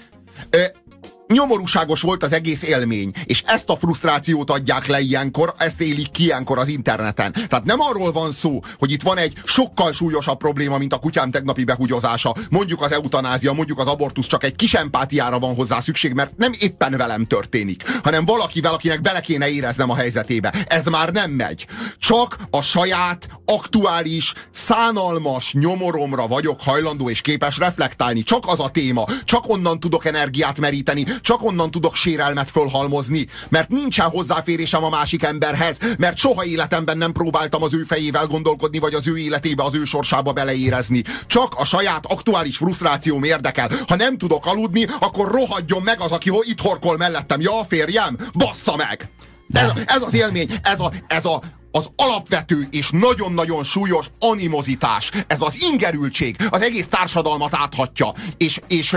Nyomorúságos 1.32 2.00
volt 2.00 2.22
az 2.22 2.32
egész 2.32 2.62
élmény, 2.62 3.10
és 3.24 3.42
ezt 3.46 3.68
a 3.68 3.76
frusztrációt 3.76 4.50
adják 4.50 4.86
le 4.86 5.00
ilyenkor, 5.00 5.54
ezt 5.58 5.80
élik 5.80 6.10
ki 6.10 6.22
ilyenkor 6.22 6.58
az 6.58 6.68
interneten. 6.68 7.32
Tehát 7.32 7.64
nem 7.64 7.80
arról 7.80 8.12
van 8.12 8.32
szó, 8.32 8.60
hogy 8.78 8.92
itt 8.92 9.02
van 9.02 9.18
egy 9.18 9.32
sokkal 9.44 9.92
súlyosabb 9.92 10.38
probléma, 10.38 10.78
mint 10.78 10.92
a 10.92 10.98
kutyám 10.98 11.30
tegnapi 11.30 11.64
behugyozása, 11.64 12.34
mondjuk 12.50 12.82
az 12.82 12.92
eutanázia, 12.92 13.52
mondjuk 13.52 13.78
az 13.78 13.86
abortusz, 13.86 14.26
csak 14.26 14.44
egy 14.44 14.56
kis 14.56 14.74
empátiára 14.74 15.38
van 15.38 15.54
hozzá 15.54 15.80
szükség, 15.80 16.12
mert 16.12 16.36
nem 16.36 16.52
éppen 16.58 16.96
velem 16.96 17.26
történik, 17.26 17.82
hanem 18.02 18.24
valakivel, 18.24 18.72
akinek 18.72 19.00
bele 19.00 19.20
kéne 19.20 19.48
éreznem 19.48 19.90
a 19.90 19.94
helyzetébe. 19.94 20.52
Ez 20.66 20.86
már 20.86 21.10
nem 21.10 21.30
megy. 21.30 21.66
Csak 21.98 22.36
a 22.50 22.62
saját, 22.62 23.28
aktuális, 23.44 24.32
szánalmas 24.50 25.52
nyomoromra 25.52 26.26
vagyok 26.26 26.60
hajlandó 26.62 27.10
és 27.10 27.20
képes 27.20 27.58
reflektálni. 27.58 28.22
Csak 28.22 28.42
az 28.46 28.60
a 28.60 28.68
téma. 28.68 29.04
Csak 29.24 29.48
onnan 29.48 29.80
tudok 29.80 30.04
energiát 30.04 30.60
meríteni, 30.60 31.04
csak 31.20 31.44
onnan 31.44 31.70
tudok 31.70 31.94
sérelmet 31.94 32.50
fölhalmozni, 32.50 33.26
mert 33.48 33.68
nincsen 33.68 34.08
hozzáférésem 34.08 34.84
a 34.84 34.88
másik 34.88 35.22
emberhez, 35.22 35.78
mert 35.98 36.16
soha 36.16 36.44
életemben 36.44 36.98
nem 36.98 37.12
próbáltam 37.12 37.62
az 37.62 37.74
ő 37.74 37.82
fejével 37.82 38.26
gondolkodni, 38.26 38.78
vagy 38.78 38.94
az 38.94 39.08
ő 39.08 39.18
életébe, 39.18 39.62
az 39.62 39.74
ő 39.74 39.84
sorsába 39.84 40.32
beleérezni. 40.32 41.02
Csak 41.26 41.54
a 41.56 41.64
saját 41.64 42.06
aktuális 42.06 42.56
frusztrációm 42.56 43.22
érdekel. 43.22 43.70
Ha 43.86 43.96
nem 43.96 44.18
tudok 44.18 44.46
aludni, 44.46 44.86
akkor 45.00 45.30
rohadjon 45.30 45.82
meg 45.82 46.00
az, 46.00 46.12
aki 46.12 46.30
itt 46.40 46.60
horkol 46.60 46.96
mellettem. 46.96 47.40
Ja, 47.40 47.64
férjem, 47.68 48.16
bassza 48.32 48.76
meg! 48.76 49.10
Ez, 49.52 49.70
ez 49.84 50.02
az 50.02 50.14
élmény, 50.14 50.50
ez 50.62 50.80
a, 50.80 50.92
ez 51.06 51.24
a 51.24 51.42
az 51.70 51.90
alapvető 51.96 52.68
és 52.70 52.90
nagyon-nagyon 52.90 53.64
súlyos 53.64 54.06
animozitás, 54.18 55.10
ez 55.26 55.42
az 55.42 55.62
ingerültség, 55.70 56.36
az 56.50 56.62
egész 56.62 56.88
társadalmat 56.88 57.54
áthatja, 57.54 58.12
és, 58.36 58.60
és 58.68 58.96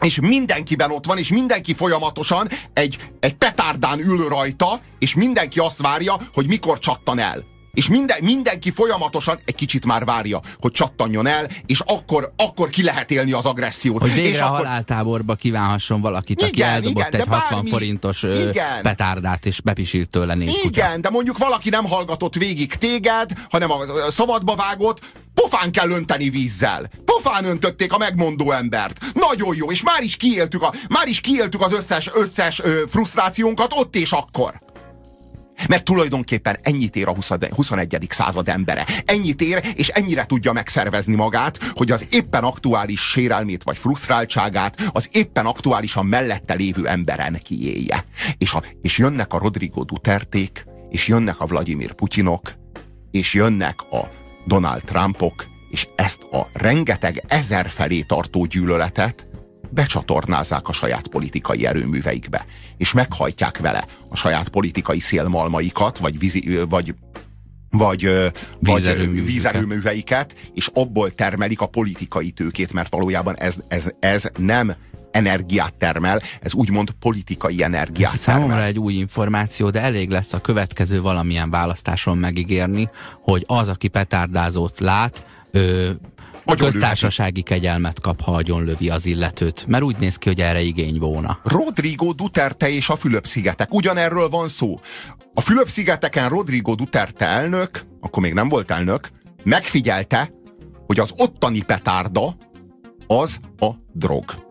és 0.00 0.20
mindenkiben 0.20 0.90
ott 0.90 1.06
van, 1.06 1.18
és 1.18 1.28
mindenki 1.28 1.74
folyamatosan 1.74 2.48
egy, 2.72 2.98
egy 3.20 3.34
petárdán 3.34 3.98
ül 3.98 4.28
rajta, 4.28 4.80
és 4.98 5.14
mindenki 5.14 5.58
azt 5.58 5.80
várja, 5.80 6.16
hogy 6.32 6.46
mikor 6.46 6.78
csattan 6.78 7.18
el. 7.18 7.44
És 7.74 7.88
minden, 7.88 8.16
mindenki 8.22 8.70
folyamatosan 8.70 9.38
egy 9.44 9.54
kicsit 9.54 9.84
már 9.84 10.04
várja, 10.04 10.40
hogy 10.60 10.72
csattanjon 10.72 11.26
el, 11.26 11.48
és 11.66 11.80
akkor, 11.80 12.32
akkor 12.36 12.68
ki 12.70 12.82
lehet 12.82 13.10
élni 13.10 13.32
az 13.32 13.44
agressziót. 13.46 14.00
Hogy 14.00 14.14
végre 14.14 14.30
és 14.30 14.40
a 14.40 14.44
akkor, 14.44 14.56
haláltáborba 14.56 15.34
kívánhasson 15.34 16.00
valakit, 16.00 16.42
aki 16.42 16.50
Igen, 16.52 16.68
eldobott 16.68 17.06
igen, 17.08 17.20
egy 17.20 17.26
60 17.28 17.48
bármi- 17.50 17.70
forintos 17.70 18.22
igen. 18.22 18.82
petárdát, 18.82 19.46
és 19.46 19.60
bepisilt 19.60 20.10
tőle 20.10 20.34
négy 20.34 20.48
kutya. 20.60 20.66
Igen, 20.68 21.00
de 21.00 21.10
mondjuk 21.10 21.38
valaki 21.38 21.68
nem 21.68 21.84
hallgatott 21.84 22.34
végig 22.34 22.74
téged, 22.74 23.30
hanem 23.50 23.70
a 23.70 23.78
szabadba 24.10 24.54
vágott, 24.54 25.00
pofán 25.34 25.72
kell 25.72 25.90
önteni 25.90 26.30
vízzel. 26.30 26.90
Pofán 27.04 27.44
öntötték 27.44 27.92
a 27.92 27.98
megmondó 27.98 28.50
embert. 28.50 29.00
Nagyon 29.14 29.56
jó, 29.56 29.70
és 29.70 29.82
már 29.82 30.02
is 30.02 30.16
kiéltük, 30.16 30.62
a, 30.62 30.72
már 30.88 31.06
is 31.06 31.20
kiéltük 31.20 31.62
az 31.62 31.72
összes, 31.72 32.10
összes 32.14 32.60
ö, 32.60 32.82
frusztrációnkat 32.90 33.72
ott 33.74 33.96
és 33.96 34.12
akkor. 34.12 34.60
Mert 35.68 35.84
tulajdonképpen 35.84 36.58
ennyit 36.62 36.96
ér 36.96 37.08
a 37.08 37.14
20 37.14 37.30
21. 37.54 38.06
század 38.08 38.48
embere. 38.48 38.86
Ennyit 39.04 39.40
ér, 39.40 39.72
és 39.74 39.88
ennyire 39.88 40.24
tudja 40.24 40.52
megszervezni 40.52 41.14
magát, 41.14 41.58
hogy 41.74 41.90
az 41.90 42.06
éppen 42.10 42.44
aktuális 42.44 43.00
sérelmét 43.00 43.62
vagy 43.62 43.78
frusztráltságát 43.78 44.90
az 44.92 45.08
éppen 45.12 45.46
aktuálisan 45.46 46.06
mellette 46.06 46.54
lévő 46.54 46.86
emberen 46.86 47.40
kiélje. 47.42 48.04
És, 48.38 48.52
a, 48.52 48.62
és 48.82 48.98
jönnek 48.98 49.32
a 49.32 49.38
Rodrigo 49.38 49.84
Duterték, 49.84 50.64
és 50.88 51.08
jönnek 51.08 51.40
a 51.40 51.46
Vladimir 51.46 51.92
Putyinok, 51.92 52.52
és 53.10 53.34
jönnek 53.34 53.82
a 53.92 54.10
Donald 54.46 54.82
Trumpok, 54.84 55.46
és 55.70 55.88
ezt 55.96 56.22
a 56.22 56.46
rengeteg 56.52 57.24
ezer 57.28 57.70
felé 57.70 58.00
tartó 58.00 58.44
gyűlöletet 58.44 59.29
becsatornázzák 59.70 60.68
a 60.68 60.72
saját 60.72 61.08
politikai 61.08 61.66
erőműveikbe, 61.66 62.46
és 62.76 62.92
meghajtják 62.92 63.58
vele 63.58 63.84
a 64.08 64.16
saját 64.16 64.48
politikai 64.48 64.98
szélmalmaikat, 64.98 65.98
vagy, 65.98 66.18
vízi, 66.18 66.58
vagy 66.68 66.94
vagy, 67.70 68.08
vagy 68.58 69.24
Vízerőműveiket. 69.24 70.34
és 70.54 70.70
abból 70.74 71.10
termelik 71.10 71.60
a 71.60 71.66
politikai 71.66 72.30
tőkét, 72.30 72.72
mert 72.72 72.92
valójában 72.92 73.36
ez, 73.38 73.56
ez, 73.68 73.90
ez 74.00 74.30
nem 74.36 74.74
energiát 75.10 75.74
termel, 75.74 76.20
ez 76.40 76.54
úgymond 76.54 76.90
politikai 76.90 77.62
energiát 77.62 78.12
Ez 78.12 78.20
számomra 78.20 78.48
termel. 78.48 78.68
egy 78.68 78.78
új 78.78 78.92
információ, 78.92 79.70
de 79.70 79.80
elég 79.80 80.10
lesz 80.10 80.32
a 80.32 80.40
következő 80.40 81.00
valamilyen 81.00 81.50
választáson 81.50 82.18
megígérni, 82.18 82.90
hogy 83.22 83.44
az, 83.46 83.68
aki 83.68 83.88
petárdázót 83.88 84.80
lát, 84.80 85.24
ö, 85.50 85.90
Agyonlő 86.44 86.72
köztársasági 86.72 87.42
kegyelmet 87.42 88.00
kap, 88.00 88.20
ha 88.20 88.32
agyonlövi 88.32 88.88
az 88.88 89.06
illetőt. 89.06 89.66
Mert 89.66 89.82
úgy 89.82 89.96
néz 89.98 90.16
ki, 90.16 90.28
hogy 90.28 90.40
erre 90.40 90.60
igény 90.60 90.98
volna. 90.98 91.40
Rodrigo 91.44 92.12
Duterte 92.12 92.70
és 92.70 92.88
a 92.88 92.96
Fülöp-szigetek. 92.96 93.74
Ugyanerről 93.74 94.28
van 94.28 94.48
szó. 94.48 94.80
A 95.34 95.40
Fülöp-szigeteken 95.40 96.28
Rodrigo 96.28 96.74
Duterte 96.74 97.26
elnök, 97.26 97.70
akkor 98.00 98.22
még 98.22 98.32
nem 98.32 98.48
volt 98.48 98.70
elnök, 98.70 99.08
megfigyelte, 99.42 100.30
hogy 100.86 100.98
az 100.98 101.14
ottani 101.16 101.62
petárda 101.62 102.36
az 103.06 103.38
a 103.58 103.70
drog. 103.92 104.49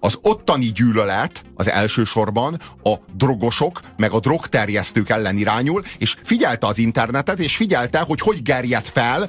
Az 0.00 0.18
ottani 0.22 0.72
gyűlölet 0.72 1.42
az 1.54 1.70
elsősorban 1.70 2.58
a 2.82 2.94
drogosok, 3.16 3.80
meg 3.96 4.12
a 4.12 4.20
drogterjesztők 4.20 5.08
ellen 5.08 5.36
irányul, 5.36 5.82
és 5.98 6.16
figyelte 6.22 6.66
az 6.66 6.78
internetet, 6.78 7.38
és 7.38 7.56
figyelte, 7.56 7.98
hogy 7.98 8.20
hogy 8.20 8.42
gerjed 8.42 8.86
fel 8.86 9.28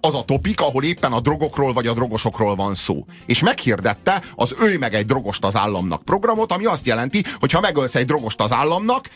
az 0.00 0.14
a 0.14 0.22
topik, 0.24 0.60
ahol 0.60 0.84
éppen 0.84 1.12
a 1.12 1.20
drogokról 1.20 1.72
vagy 1.72 1.86
a 1.86 1.92
drogosokról 1.92 2.54
van 2.54 2.74
szó. 2.74 3.04
És 3.26 3.42
meghirdette 3.42 4.22
az 4.34 4.54
Ölj 4.58 4.76
meg 4.76 4.94
egy 4.94 5.06
drogost 5.06 5.44
az 5.44 5.56
államnak 5.56 6.04
programot, 6.04 6.52
ami 6.52 6.64
azt 6.64 6.86
jelenti, 6.86 7.24
hogy 7.38 7.52
ha 7.52 7.60
megölsz 7.60 7.94
egy 7.94 8.06
drogost 8.06 8.40
az 8.40 8.52
államnak, 8.52 9.08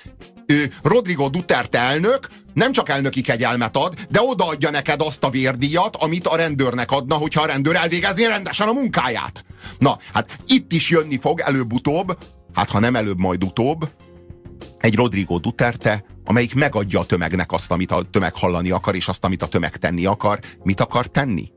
Rodrigo 0.82 1.28
Duterte 1.28 1.78
elnök 1.78 2.28
nem 2.57 2.72
csak 2.72 2.88
elnöki 2.88 3.20
kegyelmet 3.20 3.76
ad, 3.76 3.94
de 4.11 4.20
odaadja 4.20 4.70
neked 4.70 5.00
azt 5.00 5.24
a 5.24 5.30
vérdíjat, 5.30 5.96
amit 5.96 6.26
a 6.26 6.36
rendőrnek 6.36 6.90
adna, 6.90 7.14
hogyha 7.14 7.42
a 7.42 7.46
rendőr 7.46 7.76
elvégezné 7.76 8.24
rendesen 8.24 8.68
a 8.68 8.72
munkáját. 8.72 9.44
Na, 9.78 9.98
hát 10.12 10.38
itt 10.46 10.72
is 10.72 10.90
jönni 10.90 11.18
fog 11.18 11.40
előbb-utóbb, 11.40 12.18
hát 12.52 12.70
ha 12.70 12.78
nem 12.78 12.96
előbb, 12.96 13.18
majd 13.18 13.44
utóbb, 13.44 13.90
egy 14.78 14.94
Rodrigo 14.94 15.38
Duterte, 15.38 16.04
amelyik 16.24 16.54
megadja 16.54 17.00
a 17.00 17.07
tömegnek 17.07 17.52
azt, 17.52 17.70
amit 17.70 17.90
a 17.90 18.02
tömeg 18.11 18.34
hallani 18.34 18.70
akar, 18.70 18.94
és 18.94 19.09
azt, 19.09 19.24
amit 19.24 19.42
a 19.42 19.48
tömeg 19.48 19.76
tenni 19.76 20.07
akar. 20.07 20.38
Mit 20.62 20.80
akar 20.80 21.07
tenni? 21.07 21.50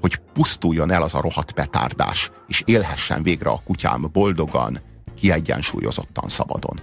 Hogy 0.00 0.20
pusztuljon 0.32 0.90
el 0.90 1.02
az 1.02 1.14
a 1.14 1.20
rohadt 1.20 1.52
petárdás, 1.52 2.30
és 2.48 2.62
élhessen 2.64 3.22
végre 3.22 3.50
a 3.50 3.60
kutyám 3.64 4.08
boldogan, 4.12 4.80
kiegyensúlyozottan 5.14 6.28
szabadon. 6.28 6.80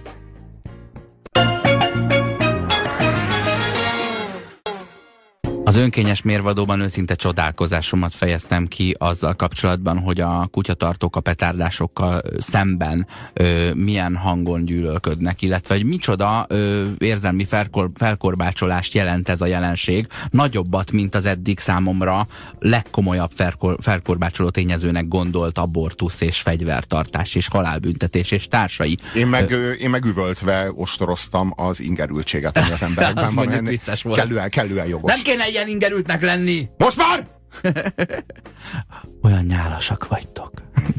Az 5.72 5.78
önkényes 5.78 6.22
mérvadóban 6.22 6.80
őszinte 6.80 7.14
csodálkozásomat 7.14 8.14
fejeztem 8.14 8.66
ki 8.66 8.94
azzal 8.98 9.34
kapcsolatban, 9.34 9.98
hogy 9.98 10.20
a 10.20 10.48
kutyatartók 10.50 11.16
a 11.16 11.20
petárdásokkal 11.20 12.22
szemben 12.38 13.06
ö, 13.32 13.74
milyen 13.74 14.16
hangon 14.16 14.64
gyűlölködnek, 14.64 15.42
illetve 15.42 15.74
hogy 15.74 15.84
micsoda 15.84 16.46
ö, 16.48 16.86
érzelmi 16.98 17.44
felkor, 17.44 17.90
felkorbácsolást 17.94 18.94
jelent 18.94 19.28
ez 19.28 19.40
a 19.40 19.46
jelenség, 19.46 20.06
nagyobbat, 20.30 20.92
mint 20.92 21.14
az 21.14 21.26
eddig 21.26 21.58
számomra 21.58 22.26
legkomolyabb 22.58 23.30
felkor, 23.34 23.76
felkorbácsoló 23.80 24.50
tényezőnek 24.50 25.08
gondolt 25.08 25.58
abortusz 25.58 26.20
és 26.20 26.40
fegyvertartás 26.40 27.34
és 27.34 27.48
halálbüntetés 27.48 28.30
és 28.30 28.48
társai. 28.48 28.98
Én 29.16 29.26
meg, 29.26 29.50
ö, 29.50 29.70
én 29.70 29.90
meg 29.90 30.04
üvöltve 30.04 30.70
ostoroztam 30.74 31.52
az 31.56 31.80
ingerültséget, 31.80 32.58
ami 32.58 32.70
az 32.70 32.82
emberekben 32.88 33.24
van. 33.24 33.34
mondjuk 33.34 33.56
Ennél 33.56 33.70
vicces 33.70 34.02
volt. 34.02 34.18
Kellően, 34.18 34.50
kellően 34.50 34.86
jogos. 34.86 35.12
Nem 35.12 35.22
kéne 35.22 35.48
ilyen 35.48 35.60
ingerültnek 35.68 36.22
lenni! 36.22 36.68
Most 36.76 36.96
már! 36.96 37.26
Olyan 39.22 39.44
nyálasak 39.44 40.08
vagytok. 40.08 40.50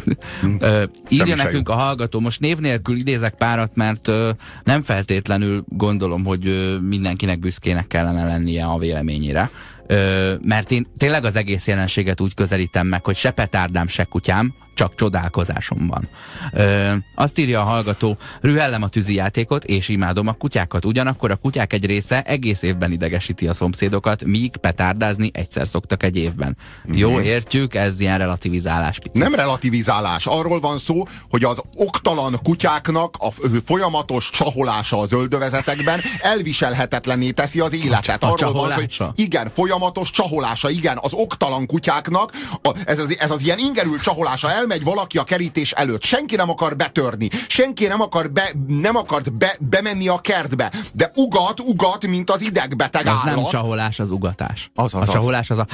ö, 0.59 0.84
írja 1.09 1.36
nekünk 1.36 1.70
a 1.70 1.74
hallgató, 1.74 2.20
most 2.20 2.39
név 2.39 2.57
nélkül 2.57 2.97
idézek 2.97 3.34
párat, 3.34 3.76
mert 3.76 4.07
ö, 4.07 4.30
nem 4.64 4.82
feltétlenül 4.82 5.64
gondolom, 5.68 6.26
hogy 6.26 6.47
ö, 6.47 6.80
mindenkinek 6.80 7.39
büszkének 7.39 7.88
kellene 7.88 8.26
lennie 8.26 8.66
a 8.66 8.78
véleményére. 8.78 9.49
Ö, 9.88 10.34
mert 10.41 10.72
én 10.72 10.88
tényleg 10.97 11.26
az 11.26 11.36
egész 11.36 11.68
jelenséget 11.68 12.22
úgy 12.22 12.34
közelítem 12.34 12.88
meg, 12.88 13.05
hogy 13.05 13.16
se 13.16 13.32
petárdám, 13.32 13.88
se 13.88 14.03
kutyám, 14.03 14.53
csak 14.74 14.96
csodálkozásom 14.96 15.88
van. 15.88 16.08
Ö, 16.52 16.94
azt 17.16 17.38
írja 17.38 17.62
a 17.62 17.64
hallgató, 17.64 18.18
rühellem 18.42 18.84
a 18.84 18.88
tűzijátékot, 18.88 19.64
és 19.64 19.90
imádom 19.90 20.28
a 20.28 20.34
kutyákat. 20.34 20.86
Ugyanakkor 20.86 21.32
a 21.32 21.36
kutyák 21.36 21.74
egy 21.74 21.86
része 21.86 22.22
egész 22.22 22.62
évben 22.62 22.92
idegesíti 22.92 23.48
a 23.48 23.54
szomszédokat, 23.54 24.24
míg 24.24 24.58
petárdázni 24.58 25.32
egyszer 25.34 25.68
szoktak 25.68 26.04
egy 26.04 26.16
évben. 26.16 26.58
Mm-hmm. 26.88 26.98
Jó, 26.98 27.20
értjük, 27.20 27.76
ez 27.76 28.00
ilyen 28.00 28.18
relativizálás. 28.18 29.00
Picit. 29.00 29.22
Nem 29.22 29.36
relativizálás. 29.36 30.26
Arról 30.26 30.60
van 30.60 30.78
szó, 30.78 31.04
hogy 31.30 31.44
az 31.44 31.62
oktalan 31.76 32.40
kutyáknak 32.44 33.16
a 33.20 33.32
folyamatos 33.66 34.30
csaholása 34.30 35.00
az 35.00 35.14
öldövezetekben 35.14 36.00
elviselhetetlenné 36.22 37.30
teszi 37.30 37.60
az 37.60 37.74
életet. 37.74 38.24
Arról 38.24 38.52
van 38.52 38.72
szó, 38.72 38.76
hogy 38.76 39.08
igen, 39.16 39.52
folyamatos 39.54 40.12
csaholása, 40.12 40.70
igen, 40.70 40.98
az 41.02 41.14
oktalan 41.14 41.66
kutyáknak 41.66 42.32
a, 42.62 42.72
ez, 42.86 43.00
az, 43.00 43.16
ez 43.20 43.32
az 43.32 43.42
ilyen 43.42 43.60
ingerült 43.60 44.02
csaholása, 44.02 44.52
elmegy 44.64 44.84
valaki 44.84 45.18
a 45.18 45.24
kerítés 45.24 45.72
előtt, 45.72 46.03
senki 46.03 46.36
nem 46.36 46.49
akar 46.49 46.76
betörni, 46.76 47.30
senki 47.47 47.88
nem 47.88 48.01
akar, 48.01 48.32
be, 48.32 48.51
nem 48.68 48.95
akart 48.95 49.34
be, 49.34 49.55
bemenni 49.59 50.07
a 50.07 50.18
kertbe, 50.18 50.72
de 50.93 51.11
ugat, 51.16 51.59
ugat, 51.59 52.07
mint 52.07 52.30
az 52.30 52.41
idegbeteg 52.41 53.07
Az 53.07 53.20
állat. 53.24 53.36
nem 53.36 53.43
csaholás, 53.45 53.99
az 53.99 54.11
ugatás. 54.11 54.72
Az, 54.76 54.86
az, 54.86 54.93
a 54.93 54.99
az. 54.99 55.09
csaholás 55.09 55.49
az 55.49 55.57
a... 55.57 55.68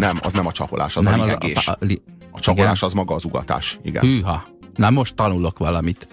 nem, 0.00 0.18
az 0.22 0.32
nem 0.32 0.46
a 0.46 0.52
csaholás, 0.52 0.96
az 0.96 1.04
nem, 1.04 1.20
a 1.20 1.22
az 1.22 1.28
lihegés. 1.28 1.68
a, 1.68 1.72
a, 1.72 1.76
li, 1.80 2.02
A 2.32 2.40
csaholás 2.40 2.82
az 2.82 2.92
maga 2.92 3.14
az 3.14 3.24
ugatás, 3.24 3.78
igen. 3.82 4.02
Hűha. 4.02 4.44
Na 4.74 4.90
most 4.90 5.14
tanulok 5.14 5.58
valamit. 5.58 6.08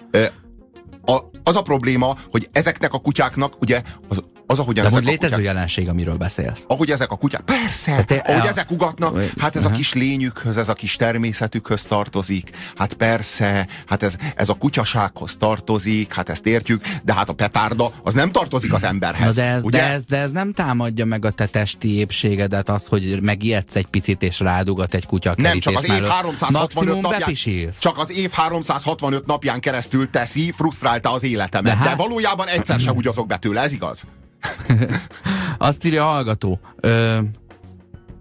A, 1.04 1.18
az 1.42 1.56
a 1.56 1.62
probléma, 1.62 2.14
hogy 2.30 2.48
ezeknek 2.52 2.92
a 2.92 2.98
kutyáknak, 2.98 3.60
ugye, 3.60 3.82
az, 4.08 4.22
az 4.52 4.58
ahogyan 4.58 4.84
De 4.84 4.90
ezek 4.90 5.02
a 5.02 5.10
létező 5.10 5.34
kutyák, 5.34 5.46
jelenség, 5.54 5.88
amiről 5.88 6.16
beszélsz. 6.16 6.64
ahogy 6.68 6.90
ezek 6.90 7.10
a 7.10 7.16
kutyák, 7.16 7.40
persze, 7.40 8.04
te- 8.04 8.14
ahogy 8.26 8.46
a- 8.46 8.48
ezek 8.50 8.70
ugatnak, 8.70 9.22
hát 9.38 9.56
ez 9.56 9.62
a 9.62 9.66
aha. 9.66 9.76
kis 9.76 9.92
lényükhöz, 9.92 10.56
ez 10.56 10.68
a 10.68 10.72
kis 10.74 10.96
természetükhöz 10.96 11.82
tartozik, 11.82 12.50
hát 12.76 12.94
persze, 12.94 13.66
hát 13.86 14.02
ez, 14.02 14.14
ez 14.36 14.48
a 14.48 14.54
kutyasághoz 14.54 15.36
tartozik, 15.36 16.14
hát 16.14 16.28
ezt 16.28 16.46
értjük, 16.46 16.82
de 17.02 17.14
hát 17.14 17.28
a 17.28 17.32
petárda, 17.32 17.90
az 18.04 18.14
nem 18.14 18.30
tartozik 18.32 18.72
az 18.72 18.80
Na 18.82 18.88
emberhez. 18.88 19.34
de 19.34 19.42
ez, 19.44 19.64
ugye? 19.64 19.78
de, 19.78 19.84
ez, 19.92 20.04
de 20.04 20.16
ez 20.16 20.30
nem 20.30 20.52
támadja 20.52 21.04
meg 21.04 21.24
a 21.24 21.30
te 21.30 21.46
testi 21.46 21.96
épségedet, 21.96 22.68
az, 22.68 22.86
hogy 22.86 23.22
megijedsz 23.22 23.76
egy 23.76 23.86
picit 23.86 24.22
és 24.22 24.40
rádugat 24.40 24.94
egy 24.94 25.06
kutya 25.06 25.30
a 25.30 25.34
Nem, 25.36 25.58
csak 25.58 25.76
az 25.76 25.82
év 25.82 25.88
mellett. 25.88 26.10
365 26.10 26.60
Maximum 26.74 27.00
napján, 27.00 27.20
bepisilsz. 27.20 27.78
csak 27.80 27.98
az 27.98 28.10
év 28.10 28.30
365 28.30 29.26
napján 29.26 29.60
keresztül 29.60 30.10
teszi, 30.10 30.52
frusztrálta 30.56 31.12
az 31.12 31.22
életemet. 31.22 31.62
De 31.62 31.70
De, 31.70 31.76
hát- 31.88 31.96
de 31.96 32.02
valójában 32.02 32.48
egyszer 32.48 32.80
se 32.80 32.92
úgy 32.92 33.06
azok 33.06 33.26
be 33.26 33.36
tőle, 33.36 33.60
ez 33.62 33.72
igaz? 33.72 34.02
Azt 35.58 35.84
írja 35.84 36.04
a 36.04 36.12
hallgató. 36.12 36.60
Ö, 36.80 37.18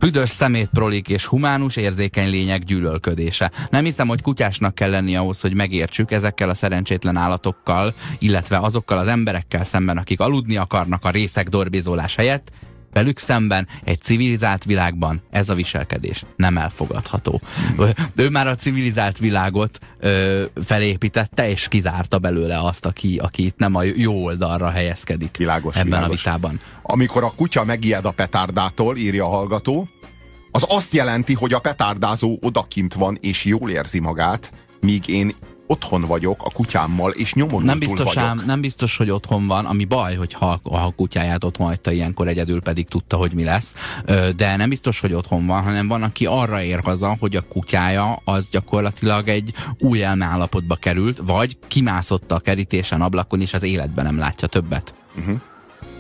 Büdös 0.02 0.30
szemétprolik 0.30 1.10
és 1.10 1.26
humánus 1.26 1.76
érzékeny 1.76 2.30
lények 2.30 2.64
gyűlölködése. 2.64 3.52
Nem 3.70 3.84
hiszem, 3.84 4.08
hogy 4.08 4.22
kutyásnak 4.22 4.76
kell 4.76 4.90
lenni 4.90 5.16
ahhoz, 5.16 5.42
hogy 5.42 5.54
megértsük 5.54 6.12
ezekkel 6.12 6.50
a 6.50 6.54
szerencsétlen 6.54 7.18
állatokkal, 7.18 7.94
illetve 8.20 8.58
azokkal 8.60 8.98
az 8.98 9.08
emberekkel 9.08 9.64
szemben, 9.64 9.98
akik 9.98 10.20
aludni 10.20 10.58
akarnak 10.58 11.06
a 11.06 11.10
részek 11.10 11.48
dorbizolás 11.48 12.16
helyett, 12.16 12.52
velük 12.94 13.20
szemben 13.20 13.68
egy 13.84 14.02
civilizált 14.02 14.64
világban 14.64 15.22
ez 15.30 15.50
a 15.50 15.54
viselkedés 15.54 16.24
nem 16.36 16.58
elfogadható. 16.58 17.42
Ő, 18.16 18.30
már 18.30 18.48
a 18.48 18.56
civilizált 18.56 19.18
világot 19.18 19.80
ö, 20.00 20.44
felépítette, 20.64 21.50
és 21.50 21.68
kizárta 21.68 22.20
belőle 22.20 22.60
azt, 22.60 22.86
aki, 22.86 23.18
aki 23.18 23.46
itt 23.46 23.58
nem 23.58 23.76
a 23.76 23.84
jó 23.84 24.24
oldalra 24.24 24.70
helyezkedik 24.70 25.38
Világos, 25.38 25.76
ebben 25.76 25.86
világos. 25.86 26.08
a 26.08 26.30
vitában. 26.30 26.60
amikor 26.82 27.24
a 27.24 27.34
kutya 27.36 27.64
megijed 27.64 28.06
a 28.06 28.12
petárdától, 28.12 28.98
írja 28.98 29.26
a 29.26 29.30
hallgató, 29.30 29.88
az 30.52 30.66
azt 30.68 30.94
jelenti, 30.94 31.34
hogy 31.34 31.54
a 31.54 31.60
petárdázó 31.60 32.38
odakint 32.42 32.94
van 32.94 33.18
és 33.22 33.46
jól 33.46 33.70
érzi 33.70 34.00
magát, 34.00 34.52
míg 34.80 35.08
én 35.08 35.36
otthon 35.72 36.02
vagyok 36.02 36.44
a 36.44 36.50
kutyámmal, 36.50 37.12
és 37.12 37.34
nyomorultul 37.34 37.68
Nem 37.68 37.80
biztos, 37.80 38.14
vagyok. 38.14 38.30
ám, 38.30 38.42
nem 38.46 38.62
biztos, 38.62 38.98
hogy 38.98 39.10
otthon 39.10 39.48
van, 39.48 39.66
ami 39.66 39.86
baj, 39.86 40.16
hogy 40.16 40.34
ha, 40.34 40.60
ha 40.64 40.86
a 40.86 40.94
kutyáját 40.96 41.44
otthon 41.44 41.68
hagyta 41.68 41.92
ilyenkor 41.92 42.28
egyedül, 42.28 42.62
pedig 42.62 42.88
tudta, 42.88 43.18
hogy 43.18 43.34
mi 43.34 43.44
lesz. 43.44 43.76
De 44.36 44.56
nem 44.56 44.70
biztos, 44.70 45.00
hogy 45.00 45.14
otthon 45.14 45.46
van, 45.46 45.64
hanem 45.64 45.88
van, 45.88 46.04
aki 46.04 46.26
arra 46.26 46.62
ér 46.62 46.80
haza, 46.84 47.16
hogy 47.20 47.36
a 47.36 47.42
kutyája 47.42 48.22
az 48.24 48.50
gyakorlatilag 48.50 49.28
egy 49.28 49.54
új 49.80 50.04
elmeállapotba 50.04 50.76
került, 50.76 51.22
vagy 51.26 51.58
kimászott 51.68 52.32
a 52.32 52.40
kerítésen, 52.40 53.02
ablakon, 53.02 53.42
és 53.42 53.54
az 53.54 53.64
életben 53.64 54.06
nem 54.06 54.18
látja 54.18 54.48
többet. 54.48 54.96
Uh-huh. 55.18 55.40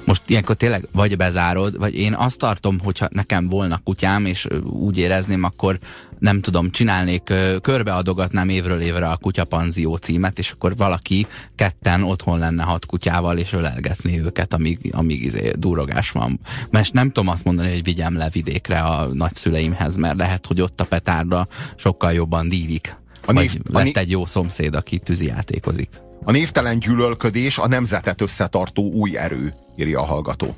Most 0.05 0.21
ilyenkor 0.27 0.55
tényleg 0.55 0.87
vagy 0.91 1.17
bezárod, 1.17 1.77
vagy 1.77 1.95
én 1.95 2.13
azt 2.13 2.37
tartom, 2.37 2.79
hogyha 2.79 3.07
nekem 3.11 3.47
volna 3.47 3.81
kutyám, 3.83 4.25
és 4.25 4.47
úgy 4.63 4.97
érezném, 4.97 5.43
akkor 5.43 5.79
nem 6.19 6.41
tudom, 6.41 6.71
csinálnék, 6.71 7.33
körbeadogatnám 7.61 8.49
évről 8.49 8.81
évre 8.81 9.07
a 9.07 9.17
kutyapanzió 9.17 9.95
címet, 9.95 10.39
és 10.39 10.51
akkor 10.51 10.75
valaki 10.75 11.27
ketten 11.55 12.03
otthon 12.03 12.39
lenne 12.39 12.63
hat 12.63 12.85
kutyával, 12.85 13.37
és 13.37 13.53
ölelgetné 13.53 14.19
őket, 14.19 14.53
amíg, 14.53 14.89
amíg 14.91 15.23
izé, 15.23 15.51
durogás 15.57 16.11
van. 16.11 16.39
Mert 16.69 16.93
nem 16.93 17.11
tudom 17.11 17.29
azt 17.29 17.43
mondani, 17.43 17.69
hogy 17.69 17.83
vigyem 17.83 18.17
le 18.17 18.29
vidékre 18.29 18.79
a 18.79 19.07
nagyszüleimhez, 19.13 19.95
mert 19.95 20.17
lehet, 20.17 20.45
hogy 20.45 20.61
ott 20.61 20.81
a 20.81 20.85
petárda 20.85 21.47
sokkal 21.75 22.13
jobban 22.13 22.49
dívik. 22.49 22.95
A 23.25 23.33
Vagy 23.33 23.61
lett 23.69 23.97
egy 23.97 24.09
jó 24.09 24.25
szomszéd, 24.25 24.75
aki 24.75 24.99
tűzijátékozik. 24.99 25.89
A 26.23 26.31
névtelen 26.31 26.79
gyűlölködés 26.79 27.57
a 27.57 27.67
nemzetet 27.67 28.21
összetartó 28.21 28.91
új 28.91 29.17
erő, 29.17 29.53
írja 29.75 29.99
a 29.99 30.05
hallgató. 30.05 30.55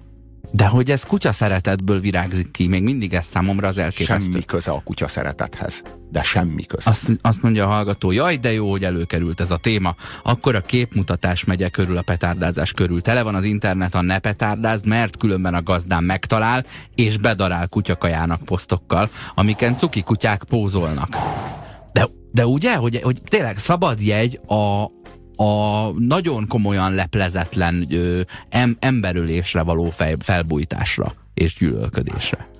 De 0.51 0.65
hogy 0.65 0.91
ez 0.91 1.03
kutya 1.03 1.31
szeretetből 1.31 1.99
virágzik 1.99 2.51
ki, 2.51 2.67
még 2.67 2.83
mindig 2.83 3.13
ez 3.13 3.25
számomra 3.25 3.67
az 3.67 3.77
elképesztő. 3.77 4.31
Semmi 4.31 4.45
köze 4.45 4.71
a 4.71 4.81
kutya 4.83 5.07
szeretethez. 5.07 5.83
De 6.11 6.23
semmi 6.23 6.63
köze. 6.63 6.89
Azt, 6.89 7.11
azt 7.21 7.41
mondja 7.41 7.65
a 7.65 7.67
hallgató, 7.67 8.11
jaj, 8.11 8.37
de 8.37 8.53
jó, 8.53 8.69
hogy 8.69 8.83
előkerült 8.83 9.39
ez 9.39 9.51
a 9.51 9.57
téma. 9.57 9.95
Akkor 10.23 10.55
a 10.55 10.61
képmutatás 10.61 11.43
megye 11.43 11.69
körül 11.69 11.97
a 11.97 12.01
petárdázás 12.01 12.71
körül. 12.71 13.01
Tele 13.01 13.23
van 13.23 13.35
az 13.35 13.43
internet 13.43 13.95
a 13.95 14.01
ne 14.01 14.19
petárdázd, 14.19 14.87
mert 14.87 15.17
különben 15.17 15.53
a 15.53 15.63
gazdám 15.63 16.03
megtalál, 16.03 16.65
és 16.95 17.17
bedarál 17.17 17.67
kutyakajának 17.67 18.43
posztokkal, 18.43 19.09
amiken 19.35 19.75
cuki 19.75 20.01
kutyák 20.01 20.43
pózolnak. 20.43 21.17
De, 21.93 22.09
de 22.31 22.45
ugye, 22.45 22.75
hogy, 22.75 22.99
hogy 23.03 23.21
tényleg 23.29 23.57
szabad 23.57 24.01
jegy 24.01 24.39
a, 24.47 24.85
a 25.43 25.91
nagyon 25.97 26.47
komolyan 26.47 26.93
leplezetlen 26.93 27.85
ö, 27.91 28.21
em, 28.49 28.77
emberölésre 28.79 29.61
való 29.61 29.89
fej, 29.89 30.15
felbújtásra 30.19 31.13
és 31.33 31.55
gyűlölködésre. 31.55 32.52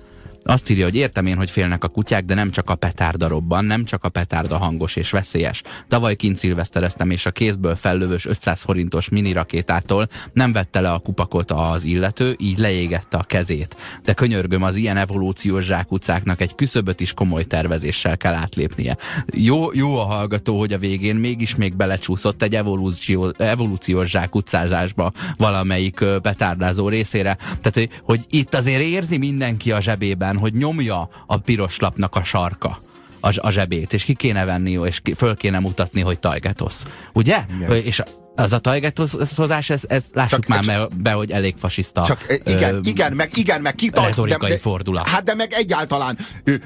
Azt 0.44 0.70
írja, 0.70 0.84
hogy 0.84 0.94
értem 0.94 1.26
én, 1.26 1.36
hogy 1.36 1.50
félnek 1.50 1.84
a 1.84 1.88
kutyák, 1.88 2.24
de 2.24 2.34
nem 2.34 2.50
csak 2.50 2.70
a 2.70 2.74
petárda 2.74 3.28
robban, 3.28 3.64
nem 3.64 3.84
csak 3.84 4.04
a 4.04 4.08
petárda 4.08 4.58
hangos 4.58 4.96
és 4.96 5.10
veszélyes. 5.10 5.62
Tavaly 5.88 6.16
kint 6.16 6.36
szilvesztereztem, 6.36 7.10
és 7.10 7.26
a 7.26 7.30
kézből 7.30 7.76
fellövős 7.76 8.26
500 8.26 8.62
forintos 8.62 9.08
mini 9.08 9.32
rakétától 9.32 10.08
nem 10.32 10.52
vette 10.52 10.80
le 10.80 10.92
a 10.92 10.98
kupakot 10.98 11.50
az 11.50 11.84
illető, 11.84 12.36
így 12.38 12.58
leégette 12.58 13.16
a 13.16 13.22
kezét. 13.22 13.76
De 14.04 14.12
könyörgöm, 14.12 14.62
az 14.62 14.76
ilyen 14.76 14.96
evolúciós 14.96 15.64
zsákutcáknak 15.64 16.40
egy 16.40 16.54
küszöböt 16.54 17.00
is 17.00 17.12
komoly 17.14 17.44
tervezéssel 17.44 18.16
kell 18.16 18.34
átlépnie. 18.34 18.96
Jó, 19.34 19.72
jó 19.72 19.98
a 19.98 20.04
hallgató, 20.04 20.58
hogy 20.58 20.72
a 20.72 20.78
végén 20.78 21.16
mégis 21.16 21.54
még 21.54 21.76
belecsúszott 21.76 22.42
egy 22.42 22.54
evolúció, 22.54 23.32
evolúciós 23.38 24.10
zsákutcázásba 24.10 25.12
valamelyik 25.36 26.04
petárdázó 26.22 26.88
részére. 26.88 27.36
Tehát, 27.60 28.02
hogy 28.02 28.24
itt 28.30 28.54
azért 28.54 28.82
érzi 28.82 29.18
mindenki 29.18 29.72
a 29.72 29.80
zsebében, 29.80 30.33
hogy 30.36 30.54
nyomja 30.54 31.08
a 31.26 31.36
piros 31.36 31.78
lapnak 31.78 32.16
a 32.16 32.24
sarka 32.24 32.78
a, 33.20 33.32
a 33.36 33.50
zsebét, 33.50 33.92
és 33.92 34.04
ki 34.04 34.14
kéne 34.14 34.44
venni, 34.44 34.80
és 34.86 35.00
ki, 35.00 35.14
föl 35.14 35.36
kéne 35.36 35.58
mutatni, 35.58 36.00
hogy 36.00 36.18
tajgetosz. 36.18 36.86
Ugye? 37.12 37.44
Igen. 37.56 37.72
És 37.72 38.02
az 38.36 38.52
a 38.52 38.58
tajgetoszozás, 38.58 39.70
ez, 39.70 39.82
ez 39.88 40.06
lássuk 40.12 40.30
Csak- 40.40 40.48
már 40.48 40.64
csak- 40.64 41.02
be, 41.02 41.12
hogy 41.12 41.30
elég 41.30 41.54
fasiszta. 41.58 42.02
Csak 42.02 42.24
eh, 42.28 42.36
igen, 42.44 42.74
ö, 42.74 42.78
igen, 42.82 43.12
meg 43.12 43.30
igen, 43.34 43.60
meg 43.60 43.74
ki 43.74 43.90
taj- 43.90 44.06
retorikai 44.06 44.56
fordulat. 44.56 45.08
Hát 45.08 45.22
de 45.24 45.34
meg 45.34 45.52
egyáltalán 45.52 46.18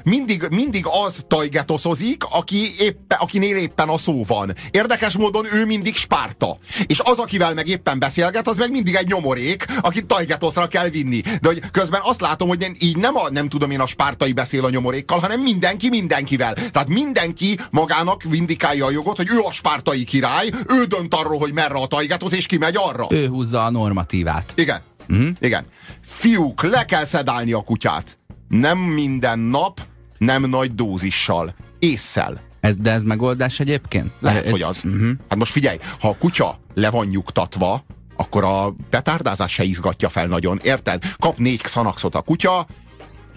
mindig, 0.03 0.47
mindig 0.49 0.85
az 1.05 1.23
tajgetoszozik, 1.27 2.23
aki 2.31 2.67
éppen, 2.79 3.17
akinél 3.21 3.55
éppen 3.55 3.89
a 3.89 3.97
szó 3.97 4.23
van. 4.27 4.53
Érdekes 4.71 5.17
módon 5.17 5.45
ő 5.53 5.65
mindig 5.65 5.95
spárta. 5.95 6.57
És 6.85 6.99
az, 7.03 7.17
akivel 7.17 7.53
meg 7.53 7.67
éppen 7.67 7.99
beszélget, 7.99 8.47
az 8.47 8.57
meg 8.57 8.71
mindig 8.71 8.95
egy 8.95 9.07
nyomorék, 9.07 9.65
akit 9.81 10.05
tajgetoszra 10.05 10.67
kell 10.67 10.89
vinni. 10.89 11.21
De 11.21 11.47
hogy 11.47 11.61
közben 11.71 12.01
azt 12.03 12.21
látom, 12.21 12.47
hogy 12.47 12.59
nem- 12.59 12.75
így 12.79 12.97
nem, 12.97 13.15
a, 13.15 13.29
nem 13.29 13.49
tudom 13.49 13.71
én 13.71 13.79
a 13.79 13.87
spártai 13.87 14.33
beszél 14.33 14.65
a 14.65 14.69
nyomorékkal, 14.69 15.19
hanem 15.19 15.41
mindenki 15.41 15.89
mindenkivel. 15.89 16.53
Tehát 16.53 16.87
mindenki 16.87 17.59
magának 17.71 18.23
vindikálja 18.23 18.85
a 18.85 18.91
jogot, 18.91 19.17
hogy 19.17 19.29
ő 19.29 19.39
a 19.39 19.51
spártai 19.51 20.03
király, 20.03 20.49
ő 20.67 20.83
dönt 20.83 21.13
arról, 21.13 21.37
hogy 21.39 21.53
merre 21.59 21.75
a 21.81 21.85
tajgetosz, 21.85 22.31
és 22.31 22.45
ki 22.45 22.57
megy 22.57 22.75
arra. 22.77 23.07
Ő 23.09 23.27
húzza 23.27 23.63
a 23.63 23.69
normatívát. 23.69 24.53
Igen. 24.55 24.81
Mm. 25.13 25.29
Igen. 25.39 25.65
Fiúk, 26.01 26.63
le 26.63 26.85
kell 26.85 27.05
szedálni 27.05 27.51
a 27.51 27.61
kutyát. 27.61 28.17
Nem 28.47 28.77
minden 28.77 29.39
nap, 29.39 29.81
nem 30.17 30.49
nagy 30.49 30.75
dózissal. 30.75 31.49
Ésszel. 31.79 32.41
Ez, 32.59 32.75
de 32.77 32.91
ez 32.91 33.03
megoldás 33.03 33.59
egyébként? 33.59 34.11
Lehet, 34.19 34.49
hogy 34.49 34.61
az. 34.61 34.81
Uh-huh. 34.85 35.11
Hát 35.29 35.37
most 35.37 35.51
figyelj, 35.51 35.77
ha 35.99 36.09
a 36.09 36.15
kutya 36.19 36.59
le 36.73 36.89
van 36.89 37.07
nyugtatva, 37.07 37.83
akkor 38.15 38.43
a 38.43 38.75
petárdázás 38.89 39.51
se 39.51 39.63
izgatja 39.63 40.09
fel 40.09 40.27
nagyon, 40.27 40.59
érted? 40.63 41.03
Kap 41.17 41.37
négy 41.37 41.61
szanaxot 41.63 42.15
a 42.15 42.21
kutya, 42.21 42.65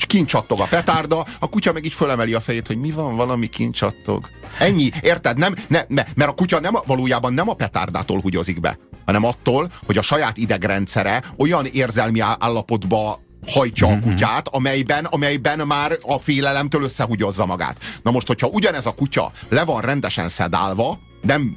és 0.02 0.08
kint 0.08 0.28
csattog 0.28 0.60
a 0.60 0.66
petárda, 0.70 1.26
a 1.38 1.48
kutya 1.48 1.72
meg 1.72 1.84
így 1.84 1.92
fölemeli 1.92 2.34
a 2.34 2.40
fejét, 2.40 2.66
hogy 2.66 2.76
mi 2.76 2.90
van, 2.90 3.16
valami 3.16 3.46
kint 3.46 3.74
csattog. 3.74 4.28
Ennyi, 4.58 4.90
érted? 5.00 5.38
Nem, 5.38 5.54
ne, 5.68 5.82
ne, 5.88 6.04
mert 6.14 6.30
a 6.30 6.34
kutya 6.34 6.60
nem, 6.60 6.74
valójában 6.86 7.32
nem 7.32 7.48
a 7.48 7.54
petárdától 7.54 8.20
húgyozik 8.20 8.60
be, 8.60 8.78
hanem 9.04 9.24
attól, 9.24 9.68
hogy 9.86 9.98
a 9.98 10.02
saját 10.02 10.36
idegrendszere 10.36 11.22
olyan 11.36 11.66
érzelmi 11.66 12.20
állapotba 12.20 13.20
hajtja 13.46 13.86
a 13.86 13.98
kutyát, 13.98 14.48
amelyben, 14.48 15.04
amelyben 15.04 15.66
már 15.66 15.98
a 16.02 16.18
félelemtől 16.18 16.82
összehúgyozza 16.82 17.46
magát. 17.46 17.84
Na 18.02 18.10
most, 18.10 18.26
hogyha 18.26 18.46
ugyanez 18.46 18.86
a 18.86 18.94
kutya 18.94 19.32
le 19.48 19.64
van 19.64 19.80
rendesen 19.80 20.28
szedálva, 20.28 20.98
nem 21.20 21.56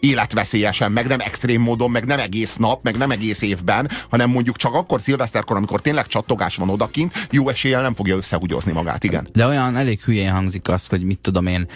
életveszélyesen, 0.00 0.92
meg 0.92 1.06
nem 1.06 1.20
extrém 1.20 1.60
módon, 1.60 1.90
meg 1.90 2.04
nem 2.04 2.18
egész 2.18 2.56
nap, 2.56 2.82
meg 2.82 2.96
nem 2.96 3.10
egész 3.10 3.42
évben, 3.42 3.88
hanem 4.10 4.30
mondjuk 4.30 4.56
csak 4.56 4.74
akkor 4.74 5.00
szilveszterkor, 5.00 5.56
amikor 5.56 5.80
tényleg 5.80 6.06
csattogás 6.06 6.56
van 6.56 6.70
odakint, 6.70 7.28
jó 7.30 7.48
eséllyel 7.48 7.82
nem 7.82 7.94
fogja 7.94 8.16
összehúgyozni 8.16 8.72
magát, 8.72 9.04
igen. 9.04 9.28
De 9.32 9.46
olyan 9.46 9.76
elég 9.76 10.00
hülyén 10.00 10.32
hangzik 10.32 10.68
az, 10.68 10.86
hogy 10.86 11.02
mit 11.02 11.18
tudom 11.18 11.46
én, 11.46 11.68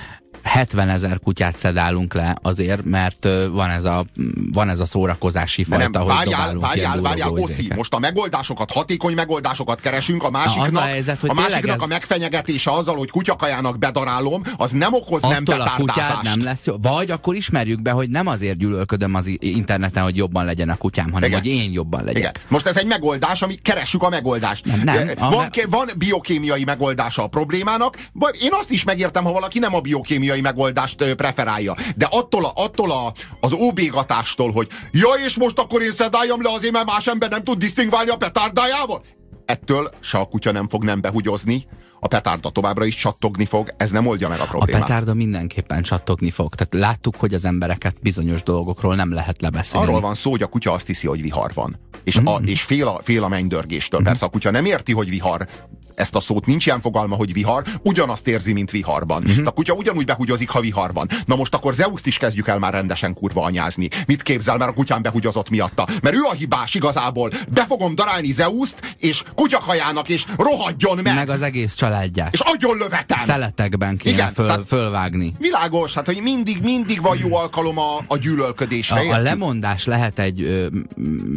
70 0.42 0.88
ezer 0.88 1.20
kutyát 1.24 1.56
szedálunk 1.56 2.14
le 2.14 2.36
azért, 2.42 2.84
mert 2.84 3.28
van 3.52 3.70
ez 3.70 3.84
a, 3.84 4.06
van 4.52 4.68
ez 4.68 4.80
a 4.80 4.86
szórakozási 4.86 5.64
fajta, 5.64 5.88
nem, 5.88 6.02
hogy 6.02 6.10
várjál, 6.14 6.58
várjál, 6.58 7.00
várjál, 7.00 7.30
Oszi, 7.30 7.68
most 7.76 7.94
a 7.94 7.98
megoldásokat, 7.98 8.70
hatékony 8.72 9.14
megoldásokat 9.14 9.80
keresünk, 9.80 10.22
a 10.22 10.30
másiknak, 10.30 10.66
az 10.66 10.74
a 10.74 10.80
helyzet, 10.80 11.18
hogy 11.18 11.30
a, 11.30 11.34
másiknak 11.34 11.76
ez- 11.76 11.82
a 11.82 11.86
megfenyegetése 11.86 12.70
azzal, 12.70 12.96
hogy 12.96 13.10
kutyakajának 13.10 13.78
bedarálom, 13.78 14.42
az 14.56 14.70
nem 14.70 14.92
okoz 14.94 15.22
nem 15.22 15.30
Attól 15.32 15.60
a 15.60 15.72
kutyád 15.76 15.86
petárdázást. 15.96 16.36
nem 16.36 16.44
lesz 16.44 16.66
jó. 16.66 16.74
Vagy 16.82 17.10
akkor 17.10 17.34
ismerjük 17.34 17.82
be, 17.82 17.90
hogy 17.90 18.10
nem 18.10 18.26
azért 18.26 18.56
gyűlölködöm 18.56 19.14
az 19.14 19.30
interneten, 19.38 20.02
hogy 20.02 20.16
jobban 20.16 20.44
legyen 20.44 20.68
a 20.68 20.76
kutyám, 20.76 21.12
hanem 21.12 21.28
Igen. 21.28 21.40
hogy 21.40 21.50
én 21.50 21.72
jobban 21.72 22.04
legyek. 22.04 22.18
Igen. 22.20 22.32
Most 22.48 22.66
ez 22.66 22.76
egy 22.76 22.86
megoldás, 22.86 23.42
ami 23.42 23.54
keressük 23.54 24.02
a 24.02 24.08
megoldást. 24.08 24.64
Nem, 24.64 24.80
nem. 24.84 24.96
Eh, 25.08 25.26
A 25.26 25.30
Van, 25.30 25.50
van 25.70 25.88
biokémiai 25.96 26.64
megoldása 26.64 27.22
a 27.22 27.26
problémának, 27.26 27.96
én 28.42 28.50
azt 28.52 28.70
is 28.70 28.84
megértem, 28.84 29.24
ha 29.24 29.32
valaki 29.32 29.58
nem 29.58 29.74
a 29.74 29.80
biokémiai 29.80 30.31
megoldást 30.40 31.00
ö, 31.00 31.14
preferálja. 31.14 31.74
De 31.96 32.08
attól, 32.10 32.44
a, 32.44 32.52
attól 32.54 32.90
a, 32.90 33.12
az 33.40 33.52
óbégatástól, 33.52 34.52
hogy 34.52 34.68
ja, 34.92 35.08
és 35.26 35.36
most 35.36 35.58
akkor 35.58 35.82
én 35.82 35.92
szedáljam 35.92 36.42
le 36.42 36.50
azért, 36.52 36.72
mert 36.72 36.86
más 36.86 37.06
ember 37.06 37.30
nem 37.30 37.44
tud 37.44 37.58
disztingválni 37.58 38.10
a 38.10 38.16
petárdájával? 38.16 39.02
Ettől 39.46 39.90
se 40.00 40.18
a 40.18 40.24
kutya 40.24 40.52
nem 40.52 40.68
fog 40.68 40.84
nem 40.84 41.00
behugyozni, 41.00 41.66
a 42.00 42.06
petárda 42.08 42.50
továbbra 42.50 42.84
is 42.84 42.96
csattogni 42.96 43.44
fog, 43.44 43.74
ez 43.76 43.90
nem 43.90 44.06
oldja 44.06 44.28
meg 44.28 44.38
a 44.38 44.42
A 44.42 44.46
problémát. 44.46 44.80
petárda 44.82 45.14
mindenképpen 45.14 45.82
csattogni 45.82 46.30
fog. 46.30 46.54
Tehát 46.54 46.74
láttuk, 46.88 47.16
hogy 47.16 47.34
az 47.34 47.44
embereket 47.44 47.96
bizonyos 48.00 48.42
dolgokról 48.42 48.94
nem 48.94 49.12
lehet 49.12 49.42
lebeszélni. 49.42 49.86
Arról 49.86 50.00
van 50.00 50.14
szó, 50.14 50.30
hogy 50.30 50.42
a 50.42 50.46
kutya 50.46 50.72
azt 50.72 50.86
hiszi, 50.86 51.06
hogy 51.06 51.22
vihar 51.22 51.50
van. 51.54 51.78
És, 52.04 52.16
Mhm. 52.16 52.26
a, 52.26 52.40
és 52.44 52.62
fél, 52.62 52.88
a, 52.88 53.00
fél 53.02 53.24
a 53.24 53.28
mennydörgéstől. 53.28 54.02
Persze 54.02 54.24
a 54.24 54.28
kutya 54.28 54.50
nem 54.50 54.64
érti, 54.64 54.92
hogy 54.92 55.08
vihar 55.10 55.46
ezt 55.94 56.14
a 56.14 56.20
szót, 56.20 56.46
nincs 56.46 56.66
ilyen 56.66 56.80
fogalma, 56.80 57.16
hogy 57.16 57.32
vihar, 57.32 57.64
ugyanazt 57.82 58.28
érzi, 58.28 58.52
mint 58.52 58.70
viharban. 58.70 59.22
Uh-huh. 59.24 59.46
A 59.46 59.50
kutya 59.50 59.72
ugyanúgy 59.72 60.04
behugyozik, 60.04 60.50
ha 60.50 60.60
vihar 60.60 60.92
van. 60.92 61.08
Na 61.26 61.36
most 61.36 61.54
akkor 61.54 61.74
Zeuszt 61.74 62.06
is 62.06 62.16
kezdjük 62.16 62.48
el 62.48 62.58
már 62.58 62.72
rendesen 62.72 63.14
kurva 63.14 63.42
anyázni. 63.42 63.88
Mit 64.06 64.22
képzel, 64.22 64.56
mert 64.56 64.70
a 64.70 64.74
kutyán 64.74 65.02
behugyozott 65.02 65.50
miatta? 65.50 65.86
Mert 66.02 66.14
ő 66.16 66.20
a 66.30 66.32
hibás 66.32 66.74
igazából. 66.74 67.30
Be 67.48 67.64
fogom 67.64 67.94
darálni 67.94 68.32
Zeuszt, 68.32 68.96
és 68.98 69.22
kutyakajának, 69.34 70.08
és 70.08 70.24
rohadjon 70.38 70.98
meg! 71.02 71.14
Meg 71.14 71.28
az 71.28 71.42
egész 71.42 71.74
családját. 71.74 72.32
És 72.32 72.40
adjon 72.40 72.76
lövetem! 72.76 73.18
Szeletekben 73.18 73.96
kéne 73.96 74.14
Igen, 74.14 74.32
föl, 74.32 74.46
tehát- 74.46 74.66
fölvágni. 74.66 75.34
Világos, 75.38 75.94
hát 75.94 76.06
hogy 76.06 76.20
mindig, 76.22 76.60
mindig 76.62 77.00
van 77.02 77.16
jó 77.20 77.36
alkalom 77.36 77.78
a, 77.78 77.96
a 78.06 78.16
gyűlölködésre. 78.16 79.00
A, 79.00 79.14
a 79.14 79.18
lemondás 79.18 79.84
lehet 79.84 80.18
egy 80.18 80.42
ö, 80.42 80.66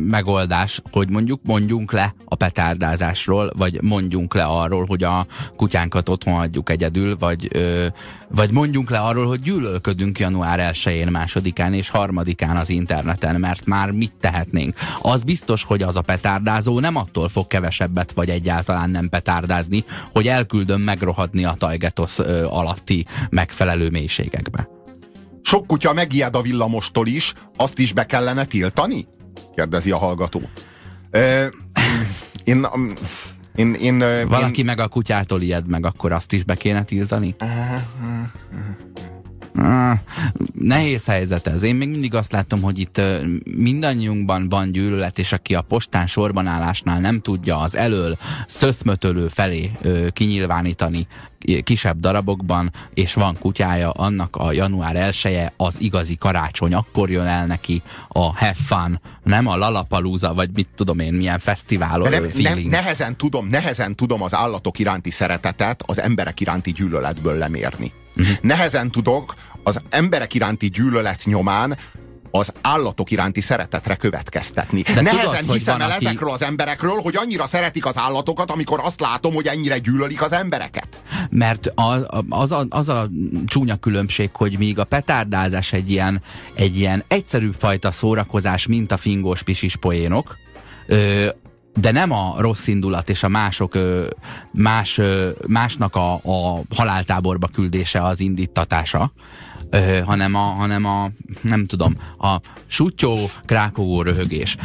megoldás, 0.06 0.82
hogy 0.92 1.10
mondjuk 1.10 1.40
mondjunk 1.44 1.92
le 1.92 2.16
a 2.26 2.36
petárdázásról, 2.36 3.54
vagy 3.58 3.82
mondjunk 3.82 4.34
le 4.34 4.45
arról, 4.46 4.86
hogy 4.86 5.04
a 5.04 5.26
kutyánkat 5.56 6.10
otthon 6.10 6.34
hagyjuk 6.34 6.70
egyedül, 6.70 7.16
vagy, 7.18 7.48
ö, 7.52 7.88
vagy 8.28 8.52
mondjunk 8.52 8.90
le 8.90 9.00
arról, 9.00 9.28
hogy 9.28 9.40
gyűlölködünk 9.40 10.20
január 10.20 10.60
1-én, 10.60 11.08
másodikán 11.08 11.74
és 11.74 11.90
harmadikán 11.90 12.58
az 12.58 12.70
interneten, 12.70 13.40
mert 13.40 13.66
már 13.66 13.92
mit 13.92 14.14
tehetnénk. 14.20 14.78
Az 15.02 15.24
biztos, 15.24 15.64
hogy 15.64 15.82
az 15.82 15.96
a 15.96 16.02
petárdázó 16.02 16.80
nem 16.80 16.96
attól 16.96 17.30
fog 17.30 17.48
kevesebbet, 17.48 18.12
vagy 18.12 18.30
egyáltalán 18.30 18.90
nem 18.90 19.10
petárdázni, 19.10 19.84
hogy 20.12 20.28
elküldöm 20.28 20.82
megrohadni 20.82 21.46
a 21.46 21.56
tajgetosz 21.58 22.20
ö, 22.20 22.46
alatti 22.46 23.06
megfelelő 23.30 23.90
mélységekbe. 23.90 24.68
Sok 25.42 25.68
kutya 25.68 25.94
megijed 25.94 26.36
a 26.36 26.42
villamostól 26.42 27.08
is, 27.08 27.34
azt 27.58 27.80
is 27.80 27.94
be 27.94 28.06
kellene 28.06 28.46
tiltani? 28.46 29.08
Kérdezi 29.56 29.92
a 29.92 29.98
hallgató. 29.98 30.42
Ö, 31.12 31.46
én, 32.44 32.68
én, 33.56 33.74
én, 33.74 34.02
én, 34.02 34.28
Valaki 34.28 34.64
meg 34.64 34.80
a 34.80 34.88
kutyától 34.88 35.42
ijed 35.42 35.68
meg, 35.68 35.86
akkor 35.86 36.12
azt 36.12 36.34
is 36.34 36.44
be 36.44 36.56
kéne 36.56 36.84
tiltani? 36.84 37.36
Ah, 39.58 39.98
nehéz 40.54 41.06
helyzet 41.06 41.48
ez. 41.48 41.64
Én 41.64 41.76
még 41.76 41.90
mindig 41.90 42.14
azt 42.14 42.32
látom, 42.32 42.62
hogy 42.62 42.80
itt 42.80 43.02
mindannyiunkban 43.58 44.50
van 44.50 44.72
gyűlölet, 44.72 45.20
és 45.20 45.32
aki 45.32 45.56
a 45.56 45.62
postán 45.62 46.08
sorbanállásnál 46.08 47.00
nem 47.00 47.20
tudja 47.20 47.60
az 47.60 47.76
elől 47.76 48.18
szöszmötölő 48.48 49.28
felé 49.28 49.72
kinyilvánítani 50.12 51.08
kisebb 51.64 52.00
darabokban, 52.00 52.72
és 52.94 53.14
van 53.14 53.38
kutyája, 53.40 53.90
annak 53.90 54.36
a 54.36 54.52
január 54.52 54.96
1 54.96 55.52
az 55.58 55.82
igazi 55.82 56.16
karácsony, 56.16 56.74
akkor 56.74 57.10
jön 57.10 57.26
el 57.26 57.46
neki 57.46 57.82
a 58.08 58.38
have 58.38 58.54
fun, 58.54 59.02
nem 59.24 59.48
a 59.48 59.56
lalapalooza, 59.56 60.34
vagy 60.34 60.50
mit 60.54 60.68
tudom 60.76 61.00
én, 61.00 61.14
milyen 61.14 61.40
fesztivál 61.40 62.00
de 62.00 62.10
ö, 62.10 62.20
nem, 62.20 62.30
feeling. 62.30 62.70
nehezen, 62.70 63.18
tudom, 63.18 63.48
nehezen 63.48 63.96
tudom 63.96 64.22
az 64.22 64.34
állatok 64.34 64.80
iránti 64.80 65.10
szeretetet 65.10 65.84
az 65.86 66.02
emberek 66.02 66.40
iránti 66.40 66.72
gyűlöletből 66.72 67.38
lemérni. 67.38 67.92
Mhm. 68.16 68.28
Nehezen 68.42 68.92
tudok 68.92 69.34
az 69.64 69.82
emberek 69.90 70.34
iránti 70.34 70.70
gyűlölet 70.70 71.22
nyomán 71.26 71.78
az 72.40 72.54
állatok 72.62 73.12
iránti 73.12 73.42
szeretetre 73.42 73.96
következtetni. 73.96 74.82
De 74.82 75.02
Nehezen 75.02 75.40
tudod, 75.42 75.56
hiszem 75.56 75.82
el 75.82 75.92
aki- 75.92 76.06
ezekről 76.06 76.32
az 76.32 76.42
emberekről, 76.42 77.00
hogy 77.02 77.16
annyira 77.18 77.48
szeretik 77.48 77.86
az 77.86 77.98
állatokat, 77.98 78.52
amikor 78.52 78.80
azt 78.84 79.00
látom, 79.00 79.34
hogy 79.34 79.48
ennyire 79.48 79.78
gyűlölik 79.78 80.22
az 80.22 80.32
embereket. 80.32 81.02
Mert 81.30 81.68
a, 81.68 82.08
az, 82.30 82.52
a, 82.52 82.66
az 82.70 82.90
a 82.90 83.10
csúnya 83.46 83.76
különbség, 83.76 84.30
hogy 84.34 84.58
míg 84.58 84.80
a 84.80 84.84
petárdázás 84.84 85.74
egy 85.74 85.92
ilyen, 85.92 86.22
egy 86.54 86.78
ilyen 86.78 87.04
egyszerű 87.08 87.50
fajta 87.58 87.92
szórakozás, 87.92 88.68
mint 88.68 88.92
a 88.92 88.98
fingós 88.98 89.44
pisis 89.44 89.76
poénok, 89.76 90.38
ö, 90.88 91.28
de 91.74 91.92
nem 91.92 92.12
a 92.12 92.36
rossz 92.38 92.68
indulat 92.68 93.10
és 93.10 93.24
a 93.24 93.28
mások 93.28 93.78
más, 94.52 95.02
másnak 95.48 95.96
a, 95.96 96.14
a 96.14 96.62
haláltáborba 96.76 97.48
küldése 97.48 98.04
az 98.04 98.20
indítatása, 98.20 99.12
ö, 99.70 100.00
hanem, 100.06 100.36
a, 100.36 100.40
hanem 100.40 100.86
a, 100.86 101.12
nem 101.42 101.66
tudom, 101.66 101.98
a 102.18 102.40
sutyó, 102.66 103.18
krákogó 103.46 104.02
röhögés. 104.02 104.58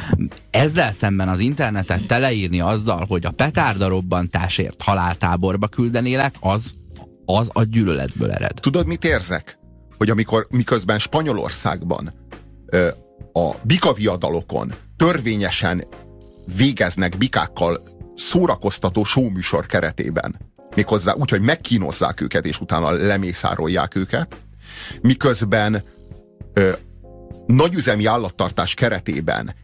Ezzel 0.50 0.92
szemben 0.92 1.28
az 1.28 1.40
internetet 1.40 2.06
teleírni 2.06 2.60
azzal, 2.60 3.04
hogy 3.08 3.26
a 3.26 3.30
petárda 3.30 3.88
robbantásért 3.88 4.82
haláltáborba 4.82 5.68
küldenélek, 5.68 6.34
az, 6.40 6.70
az 7.24 7.50
a 7.52 7.62
gyűlöletből 7.62 8.30
ered. 8.30 8.54
Tudod, 8.60 8.86
mit 8.86 9.04
érzek? 9.04 9.58
Hogy 9.98 10.10
amikor 10.10 10.46
miközben 10.50 10.98
Spanyolországban 10.98 12.12
ö, 12.66 12.88
a 13.32 13.50
bikaviadalokon 13.62 14.72
törvényesen 14.96 15.84
végeznek 16.56 17.16
bikákkal 17.16 17.80
szórakoztató 18.14 19.04
showműsor 19.04 19.66
keretében, 19.66 20.36
méghozzá 20.74 21.14
úgy, 21.14 21.30
hogy 21.30 21.40
megkínozzák 21.40 22.20
őket, 22.20 22.46
és 22.46 22.60
utána 22.60 22.90
lemészárolják 22.90 23.94
őket, 23.96 24.36
miközben 25.00 25.82
ö, 26.52 26.72
nagyüzemi 27.46 28.06
állattartás 28.06 28.74
keretében 28.74 29.54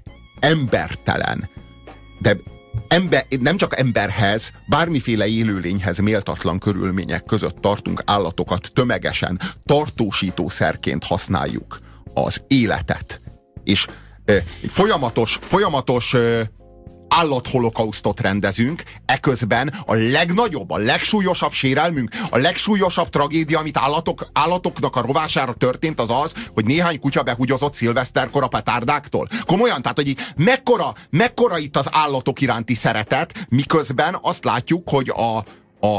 embertelen, 0.40 1.48
de 2.18 2.36
ember, 2.88 3.26
nem 3.40 3.57
csak 3.57 3.78
emberhez, 3.78 4.52
bármiféle 4.68 5.26
élőlényhez 5.26 5.98
méltatlan 5.98 6.59
körülmények 6.59 7.24
között 7.24 7.61
tartunk 7.61 8.02
állatokat 8.04 8.70
tömegesen, 8.74 9.40
tartósítószerként 9.64 11.04
használjuk 11.04 11.78
az 12.14 12.42
életet. 12.46 13.20
És 13.64 13.86
ö, 14.24 14.36
folyamatos, 14.66 15.38
folyamatos 15.42 16.14
ö, 16.14 16.42
állatholokaustot 17.09 18.20
rendezünk, 18.20 18.82
eközben 19.07 19.72
a 19.86 19.94
legnagyobb, 19.94 20.70
a 20.70 20.76
legsúlyosabb 20.76 21.52
sérelmünk, 21.52 22.11
a 22.30 22.36
legsúlyosabb 22.36 23.09
tragédia, 23.09 23.59
amit 23.59 23.78
állatok, 23.78 24.26
állatoknak 24.32 24.96
a 24.96 25.00
rovására 25.00 25.52
történt, 25.52 26.00
az 26.00 26.11
az, 26.11 26.32
hogy 26.54 26.64
néhány 26.64 27.00
kutya 27.00 27.22
behugyozott 27.22 27.74
szilveszterkor 27.74 28.42
a 28.42 28.48
petárdáktól. 28.48 29.28
Komolyan, 29.46 29.82
tehát, 29.82 29.96
hogy 29.96 30.16
mekkora, 30.36 30.94
mekkora 31.11 31.59
itt 31.59 31.76
az 31.76 31.88
állatok 31.90 32.40
iránti 32.40 32.74
szeretet, 32.74 33.46
miközben 33.48 34.18
azt 34.20 34.44
látjuk, 34.44 34.88
hogy 34.88 35.12
a, 35.16 35.36
a, 35.86 35.96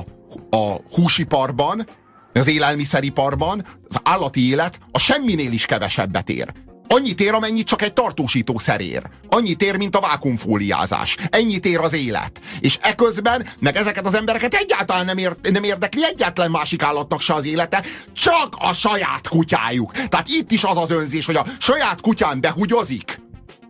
a 0.57 0.75
húsiparban, 0.91 1.87
az 2.33 2.47
élelmiszeriparban 2.47 3.65
az 3.87 3.99
állati 4.03 4.49
élet 4.49 4.79
a 4.91 4.99
semminél 4.99 5.51
is 5.51 5.65
kevesebbet 5.65 6.29
ér. 6.29 6.53
Annyit 6.87 7.21
ér, 7.21 7.33
amennyit 7.33 7.67
csak 7.67 7.81
egy 7.81 7.93
tartósítószer 7.93 8.81
ér. 8.81 9.01
Annyit 9.29 9.61
ér, 9.61 9.77
mint 9.77 9.95
a 9.95 9.99
vákumfóliázás. 9.99 11.17
Ennyit 11.29 11.65
ér 11.65 11.79
az 11.79 11.93
élet. 11.93 12.39
És 12.59 12.77
eközben, 12.81 13.45
meg 13.59 13.75
ezeket 13.75 14.05
az 14.05 14.13
embereket 14.13 14.53
egyáltalán 14.53 15.05
nem, 15.05 15.17
ér, 15.17 15.35
nem 15.51 15.63
érdekli 15.63 16.05
egyetlen 16.05 16.51
másik 16.51 16.83
állatnak 16.83 17.21
se 17.21 17.33
az 17.33 17.45
élete, 17.45 17.83
csak 18.13 18.55
a 18.59 18.73
saját 18.73 19.27
kutyájuk. 19.27 19.91
Tehát 19.91 20.27
itt 20.27 20.51
is 20.51 20.63
az 20.63 20.77
az 20.77 20.91
önzés, 20.91 21.25
hogy 21.25 21.35
a 21.35 21.45
saját 21.59 22.01
kutyán 22.01 22.41
behugyozik. 22.41 23.19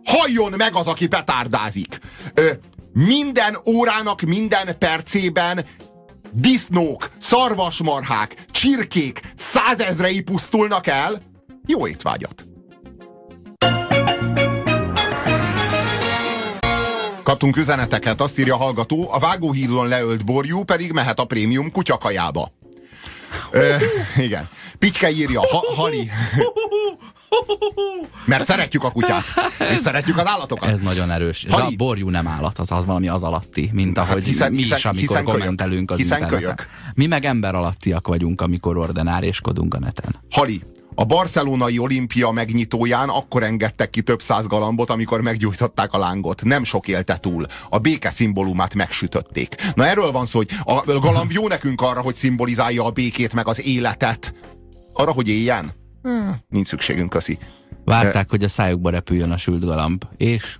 Halljon 0.04 0.54
meg 0.56 0.74
az, 0.74 0.86
aki 0.86 1.06
petárdázik. 1.06 1.98
Ö, 2.34 2.50
minden 2.92 3.58
órának, 3.66 4.20
minden 4.20 4.78
percében 4.78 5.64
disznók, 6.32 7.08
szarvasmarhák, 7.18 8.34
csirkék 8.50 9.20
százezrei 9.36 10.20
pusztulnak 10.20 10.86
el. 10.86 11.22
Jó 11.66 11.86
étvágyat! 11.86 12.47
Kaptunk 17.28 17.56
üzeneteket, 17.56 18.20
azt 18.20 18.38
írja 18.38 18.54
a 18.54 18.56
hallgató, 18.56 19.08
a 19.12 19.18
vágóhídon 19.18 19.88
leölt 19.88 20.24
borjú 20.24 20.62
pedig 20.62 20.92
mehet 20.92 21.18
a 21.20 21.24
prémium 21.24 21.70
kutyakajába. 21.70 22.52
Ö, 23.50 23.74
igen. 24.16 24.48
Pityke 24.78 25.10
írja, 25.10 25.40
ha, 25.40 25.64
Hali. 25.76 26.10
Mert 28.24 28.44
szeretjük 28.44 28.84
a 28.84 28.90
kutyát, 28.90 29.24
és 29.72 29.78
szeretjük 29.78 30.18
az 30.18 30.26
állatokat. 30.26 30.68
Ez 30.68 30.80
nagyon 30.80 31.10
erős. 31.10 31.42
De 31.42 31.52
Hali- 31.52 31.72
a 31.72 31.76
borjú 31.76 32.08
nem 32.08 32.26
állat, 32.26 32.58
az, 32.58 32.70
az 32.70 32.84
valami 32.84 33.08
az 33.08 33.22
alatti, 33.22 33.70
mint 33.72 33.98
ahogy 33.98 34.12
Hát 34.14 34.24
hiszen- 34.24 34.50
mi 34.52 34.56
hiszen- 34.56 34.78
is, 34.78 34.84
amikor 34.84 35.06
hiszen 35.08 35.24
kölyök. 35.24 35.38
kommentelünk 35.38 35.90
az 35.90 35.96
Hiszen 35.96 36.18
interneten. 36.18 36.54
kölyök. 36.56 36.68
Mi 36.94 37.06
meg 37.06 37.24
ember 37.24 37.54
alattiak 37.54 38.06
vagyunk, 38.06 38.40
amikor 38.40 38.76
ordenáréskodunk 38.76 39.74
a 39.74 39.78
neten. 39.78 40.20
Hali, 40.30 40.62
a 40.98 41.04
barcelonai 41.04 41.78
olimpia 41.78 42.30
megnyitóján 42.30 43.08
akkor 43.08 43.42
engedtek 43.42 43.90
ki 43.90 44.02
több 44.02 44.22
száz 44.22 44.46
galambot, 44.46 44.90
amikor 44.90 45.20
meggyújtották 45.20 45.92
a 45.92 45.98
lángot. 45.98 46.44
Nem 46.44 46.64
sok 46.64 46.88
élte 46.88 47.16
túl. 47.16 47.46
A 47.68 47.78
béke 47.78 48.10
szimbólumát 48.10 48.74
megsütötték. 48.74 49.54
Na 49.74 49.86
erről 49.86 50.10
van 50.10 50.26
szó, 50.26 50.38
hogy 50.38 50.50
a 50.64 50.98
galamb 50.98 51.32
jó 51.32 51.48
nekünk 51.48 51.80
arra, 51.80 52.00
hogy 52.00 52.14
szimbolizálja 52.14 52.84
a 52.84 52.90
békét 52.90 53.34
meg 53.34 53.48
az 53.48 53.62
életet. 53.62 54.34
Arra, 54.92 55.12
hogy 55.12 55.28
éljen? 55.28 55.72
Nincs 56.48 56.68
szükségünk, 56.68 57.10
köszi. 57.10 57.38
Várták, 57.84 58.30
hogy 58.30 58.42
a 58.42 58.48
szájukba 58.48 58.90
repüljön 58.90 59.30
a 59.30 59.36
sült 59.36 59.64
galamb, 59.64 60.04
és 60.16 60.58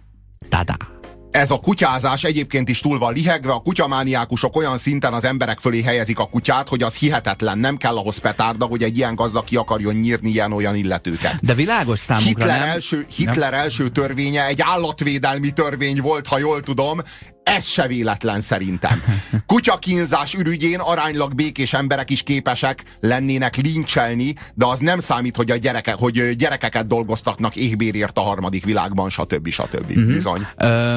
tada! 0.48 0.97
Ez 1.38 1.50
a 1.50 1.58
kutyázás 1.58 2.24
egyébként 2.24 2.68
is 2.68 2.80
túl 2.80 2.98
van 2.98 3.12
lihegve, 3.12 3.52
a 3.52 3.58
kutyamániákusok 3.58 4.56
olyan 4.56 4.78
szinten 4.78 5.12
az 5.12 5.24
emberek 5.24 5.58
fölé 5.58 5.82
helyezik 5.82 6.18
a 6.18 6.28
kutyát, 6.28 6.68
hogy 6.68 6.82
az 6.82 6.94
hihetetlen. 6.94 7.58
Nem 7.58 7.76
kell 7.76 7.96
ahhoz 7.96 8.18
petárda, 8.18 8.64
hogy 8.64 8.82
egy 8.82 8.96
ilyen 8.96 9.14
gazda 9.14 9.40
ki 9.42 9.56
akarjon 9.56 9.94
nyírni 9.94 10.30
ilyen-olyan 10.30 10.74
illetőket. 10.74 11.38
De 11.40 11.54
világos 11.54 11.98
számunkra 11.98 12.44
Hitler, 12.44 12.58
nem... 12.58 12.68
első, 12.68 13.06
Hitler 13.16 13.54
első 13.54 13.88
törvénye 13.88 14.46
egy 14.46 14.60
állatvédelmi 14.60 15.50
törvény 15.50 16.00
volt, 16.00 16.26
ha 16.26 16.38
jól 16.38 16.62
tudom. 16.62 17.00
Ez 17.42 17.66
se 17.66 17.86
véletlen 17.86 18.40
szerintem. 18.40 19.02
Kutyakínzás 19.46 20.34
ürügyén 20.34 20.78
aránylag 20.78 21.34
békés 21.34 21.72
emberek 21.72 22.10
is 22.10 22.22
képesek 22.22 22.82
lennének 23.00 23.56
lincselni, 23.56 24.34
de 24.54 24.66
az 24.66 24.78
nem 24.78 24.98
számít, 24.98 25.36
hogy, 25.36 25.50
a 25.50 25.56
gyereke, 25.56 25.92
hogy 25.92 26.36
gyerekeket 26.36 26.86
dolgoztatnak 26.86 27.56
éhbérért 27.56 28.18
a 28.18 28.20
harmadik 28.20 28.64
világban, 28.64 29.10
stb. 29.10 29.48
stb. 29.48 29.90
Mhm. 29.90 30.00
Mm-hmm. 30.00 30.12
Bizony. 30.12 30.46
Ö, 30.56 30.96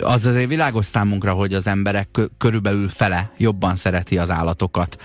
az 0.00 0.26
azért 0.26 0.48
világos 0.48 0.86
számunkra, 0.86 1.32
hogy 1.32 1.54
az 1.54 1.66
emberek 1.66 2.08
kö- 2.12 2.30
körülbelül 2.38 2.88
fele 2.88 3.30
jobban 3.36 3.76
szereti 3.76 4.18
az 4.18 4.30
állatokat, 4.30 5.02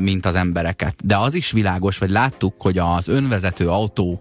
mint 0.00 0.26
az 0.26 0.34
embereket. 0.34 1.06
De 1.06 1.16
az 1.16 1.34
is 1.34 1.50
világos, 1.50 1.98
vagy 1.98 2.10
láttuk, 2.10 2.54
hogy 2.58 2.78
az 2.78 3.08
önvezető 3.08 3.68
autó 3.68 4.20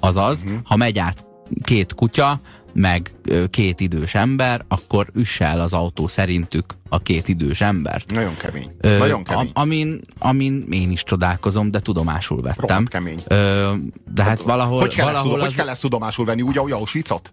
Azaz, 0.00 0.42
uh-huh. 0.42 0.58
ha 0.64 0.76
megy 0.76 0.98
át 0.98 1.26
két 1.62 1.94
kutya, 1.94 2.40
meg 2.72 3.10
két 3.50 3.80
idős 3.80 4.14
ember, 4.14 4.64
akkor 4.68 5.10
üsse 5.14 5.44
el 5.44 5.60
az 5.60 5.72
autó 5.72 6.06
szerintük 6.06 6.64
a 6.88 6.98
két 6.98 7.28
idős 7.28 7.60
embert. 7.60 8.12
Nagyon 8.12 8.36
kemény. 8.36 8.74
Ö, 8.80 8.98
Nagyon 8.98 9.22
kemény. 9.24 9.50
A, 9.54 9.60
amin, 9.60 10.00
amin 10.18 10.66
én 10.70 10.90
is 10.90 11.04
csodálkozom, 11.04 11.70
de 11.70 11.80
tudomásul 11.80 12.42
vettem. 12.42 12.66
Rohadt 12.68 12.88
kemény. 12.88 13.22
Ö, 13.26 13.72
de 14.14 14.22
hát 14.22 14.42
valahol, 14.42 14.80
hogy 14.80 14.94
kell, 14.94 15.06
ezt, 15.06 15.14
valahol 15.14 15.30
tudom, 15.30 15.46
az... 15.46 15.54
hogy 15.54 15.64
kell 15.64 15.72
ezt 15.72 15.80
tudomásul 15.80 16.24
venni? 16.24 16.42
Úgy, 16.42 16.58
ahogy 16.58 16.72
Auschwitzot? 16.72 17.32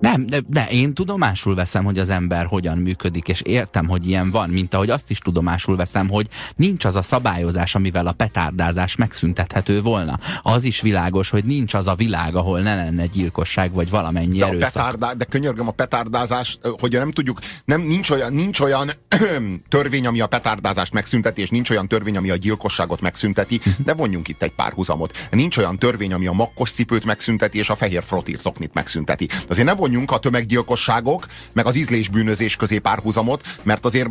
Nem, 0.00 0.26
de, 0.26 0.40
de 0.46 0.66
én 0.70 0.94
tudomásul 0.94 1.54
veszem, 1.54 1.84
hogy 1.84 1.98
az 1.98 2.08
ember 2.08 2.46
hogyan 2.46 2.78
működik, 2.78 3.28
és 3.28 3.40
értem, 3.40 3.88
hogy 3.88 4.06
ilyen 4.06 4.30
van, 4.30 4.50
mint 4.50 4.74
ahogy 4.74 4.90
azt 4.90 5.10
is 5.10 5.18
tudomásul 5.18 5.76
veszem, 5.76 6.08
hogy 6.08 6.28
nincs 6.56 6.84
az 6.84 6.96
a 6.96 7.02
szabályozás, 7.02 7.74
amivel 7.74 8.06
a 8.06 8.12
petárdázás 8.12 8.96
megszüntethető 8.96 9.82
volna. 9.82 10.18
Az 10.42 10.64
is 10.64 10.80
világos, 10.80 11.30
hogy 11.30 11.44
nincs 11.44 11.74
az 11.74 11.86
a 11.88 11.94
világ, 11.94 12.34
ahol 12.34 12.60
ne 12.60 12.74
lenne 12.74 13.06
gyilkosság, 13.06 13.72
vagy 13.72 13.90
valamennyi 13.90 14.38
De, 14.38 14.46
erőszak. 14.46 14.72
petárdá, 14.72 15.12
de 15.12 15.24
könyörgöm 15.24 15.68
a 15.68 15.70
petárdázás, 15.70 16.58
hogy 16.78 16.92
nem 16.92 17.10
tudjuk, 17.10 17.38
nem, 17.64 17.80
nincs 17.80 18.10
olyan, 18.10 18.32
nincs 18.32 18.60
olyan 18.60 18.90
törvény, 19.68 20.06
ami 20.06 20.20
a 20.20 20.26
petárdázást 20.26 20.92
megszünteti, 20.92 21.40
és 21.40 21.50
nincs 21.50 21.70
olyan 21.70 21.88
törvény, 21.88 22.16
ami 22.16 22.30
a 22.30 22.36
gyilkosságot 22.36 23.00
megszünteti, 23.00 23.60
de 23.84 23.94
vonjunk 23.94 24.28
itt 24.28 24.42
egy 24.42 24.54
párhuzamot. 24.54 25.28
Nincs 25.30 25.56
olyan 25.56 25.78
törvény, 25.78 26.12
ami 26.12 26.26
a 26.26 26.32
makkos 26.32 26.70
cipőt 26.70 27.04
megszünteti, 27.04 27.58
és 27.58 27.70
a 27.70 27.74
fehér 27.74 28.02
frotírzoknit 28.02 28.74
megszünteti. 28.74 29.28
Azért 29.48 29.66
ne 29.66 29.74
vonjunk 29.84 30.10
a 30.10 30.18
tömeggyilkosságok, 30.18 31.26
meg 31.52 31.66
az 31.66 31.74
ízlésbűnözés 31.74 32.56
közé 32.56 32.78
párhuzamot, 32.78 33.46
mert 33.62 33.84
azért, 33.84 34.08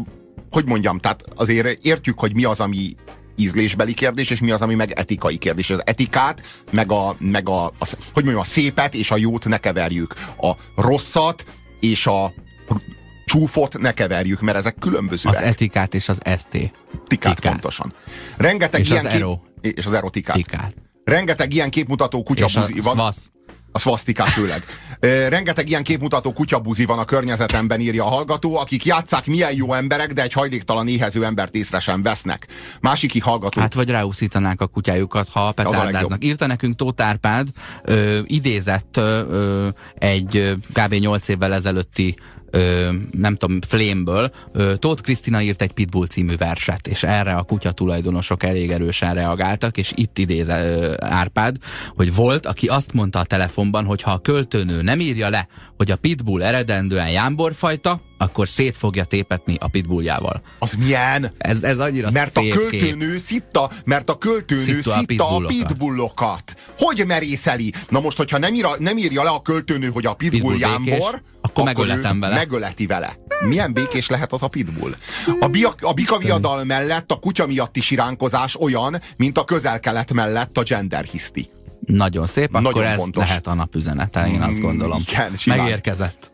hogy 0.50 0.66
mondjam, 0.66 1.00
tehát 1.00 1.24
azért 1.36 1.84
értjük, 1.86 2.20
hogy 2.20 2.34
mi 2.34 2.44
az, 2.44 2.60
ami 2.60 2.96
ízlésbeli 3.36 3.94
kérdés, 3.94 4.30
és 4.30 4.40
mi 4.40 4.52
az, 4.52 4.62
ami 4.62 4.76
meg 4.76 4.92
etikai 4.92 5.38
kérdés. 5.38 5.70
Az 5.70 5.82
etikát, 5.86 6.42
meg 6.72 6.92
a, 6.92 7.16
meg 7.20 7.50
a, 7.50 7.66
a 7.66 7.88
hogy 8.14 8.24
mondjam, 8.24 8.40
a 8.40 8.44
szépet 8.44 8.94
és 8.94 9.12
a 9.12 9.18
jót 9.18 9.48
ne 9.48 9.58
keverjük. 9.58 10.14
A 10.38 10.52
rosszat 10.76 11.46
és 11.80 12.08
a 12.08 12.34
csúfot 13.26 13.78
ne 13.80 13.92
keverjük, 13.92 14.42
mert 14.42 14.58
ezek 14.58 14.76
különbözőek. 14.80 15.36
Az 15.36 15.42
etikát 15.42 15.94
és 15.94 16.10
az 16.10 16.20
ST. 16.38 16.50
Tikát, 16.50 17.36
tikát. 17.36 17.40
pontosan. 17.40 17.94
Rengeteg 18.38 18.82
És 18.82 18.90
ilyen 18.90 19.06
az 19.06 19.12
kép- 19.12 19.22
ero. 19.22 19.40
És 19.62 19.86
az 19.86 19.94
erotikát. 19.94 20.36
Tikát. 20.36 20.76
Rengeteg 21.04 21.54
ilyen 21.54 21.70
képmutató 21.70 22.24
kutyabuzi 22.24 22.80
van. 22.80 22.94
szvasz. 22.94 23.32
A 23.72 23.80
szvasztikát 23.80 24.30
főleg. 24.30 24.64
Rengeteg 25.30 25.70
ilyen 25.70 25.84
képmutató 25.84 26.34
kutyabuzi 26.34 26.86
van 26.86 27.00
a 27.00 27.06
környezetemben, 27.06 27.80
írja 27.80 28.06
a 28.06 28.10
hallgató, 28.10 28.58
akik 28.58 28.86
játszák 28.86 29.26
milyen 29.26 29.56
jó 29.56 29.74
emberek, 29.74 30.14
de 30.14 30.22
egy 30.22 30.34
hajléktalan 30.34 30.88
éhező 30.88 31.26
embert 31.26 31.56
észre 31.56 31.80
sem 31.80 32.02
vesznek. 32.02 32.48
Másik 32.82 33.24
hallgató. 33.24 33.62
Hát 33.62 33.74
vagy 33.74 33.90
ráúszítanák 33.90 34.62
a 34.62 34.68
kutyájukat, 34.68 35.30
ha 35.30 35.52
petárdáznak. 35.52 36.24
Írta 36.24 36.48
nekünk 36.48 36.76
Tóth 36.76 37.06
Árpád, 37.06 37.48
ö, 37.84 38.20
idézett 38.26 38.98
ö, 38.98 39.68
egy 39.96 40.54
kb. 40.74 40.94
8 40.94 41.28
évvel 41.28 41.54
ezelőtti 41.54 42.16
ö, 42.54 42.92
nem 43.12 43.36
tudom, 43.36 43.62
Flame-ből, 43.62 44.32
ö, 44.52 44.76
Tóth 44.76 45.02
Krisztina 45.02 45.42
írt 45.42 45.62
egy 45.62 45.72
Pitbull 45.72 46.08
című 46.08 46.36
verset, 46.38 46.88
és 46.88 47.04
erre 47.04 47.34
a 47.34 47.42
kutya 47.42 47.72
tulajdonosok 47.72 48.44
elég 48.44 48.72
erősen 48.72 49.14
reagáltak, 49.14 49.78
és 49.78 49.92
itt 49.96 50.18
idéze 50.18 50.66
ö, 50.66 50.94
Árpád, 51.00 51.56
hogy 51.96 52.16
volt, 52.16 52.46
aki 52.46 52.68
azt 52.68 52.94
mondta 52.94 53.20
a 53.20 53.24
telefonban, 53.24 53.86
hogy 53.86 54.02
ha 54.02 54.12
a 54.12 54.18
költőnő 54.18 54.82
nem 54.82 54.93
írja 55.00 55.30
le, 55.30 55.48
hogy 55.78 55.92
a 55.92 55.96
Pitbull 55.96 56.44
eredendően 56.44 57.10
jámborfajta, 57.10 58.02
akkor 58.18 58.50
szét 58.50 58.78
fogja 58.78 59.04
tépetni 59.04 59.58
a 59.60 59.68
pitbulljával. 59.68 60.42
Az 60.60 60.74
milyen? 60.74 61.32
Ez, 61.38 61.64
ez 61.64 61.78
annyira 61.78 62.12
Mert 62.12 62.38
a 62.38 62.40
szép 62.42 62.52
kép. 62.70 62.82
költőnő 62.82 63.18
szitta, 63.18 63.70
mert 63.86 64.10
a 64.10 64.18
költőnő 64.18 64.62
Szitta 64.62 64.92
a 64.94 64.98
szitta 64.98 65.24
a 65.28 65.38
pitbullokat. 65.38 65.68
pitbullokat. 65.68 66.54
Hogy 66.78 67.04
merészeli? 67.08 67.74
Na 67.90 68.00
most, 68.00 68.18
hogyha 68.18 68.38
nem, 68.38 68.54
írja, 68.54 68.70
nem 68.78 68.98
írja 68.98 69.24
le 69.24 69.30
a 69.30 69.42
költőnő, 69.42 69.88
hogy 69.90 70.06
a 70.06 70.14
pitbull, 70.14 70.40
Pitbull 70.40 70.70
jámbor, 70.70 70.84
békés, 70.84 71.22
akkor 71.42 71.64
megöletem 71.64 72.20
vele. 72.20 72.36
Megöleti 72.36 72.86
vele. 72.86 73.18
Milyen 73.48 73.74
békés 73.74 74.08
lehet 74.10 74.32
az 74.34 74.42
a 74.44 74.48
pitbull? 74.48 74.96
A, 75.40 75.48
bia, 75.48 75.74
a 75.82 75.94
bikaviadal 75.94 76.64
mellett 76.64 77.12
a 77.12 77.16
kutya 77.16 77.48
miatti 77.48 77.82
siránkozás 77.82 78.56
olyan, 78.60 79.02
mint 79.18 79.38
a 79.38 79.44
közel-kelet 79.44 80.14
mellett 80.14 80.58
a 80.58 80.64
gender 80.64 81.04
hiszti. 81.04 81.50
Nagyon 81.86 82.28
szép, 82.28 82.52
Nagyon 82.52 82.72
akkor 82.72 82.84
ez 82.84 82.98
fontos. 82.98 83.28
lehet 83.28 83.48
a 83.48 83.54
napüzenete, 83.54 84.28
én 84.28 84.42
azt 84.42 84.60
Mm, 84.60 84.62
gondolom. 84.64 85.02
igen, 85.08 85.38
simán. 85.38 85.58
Megérkezett. 85.60 86.32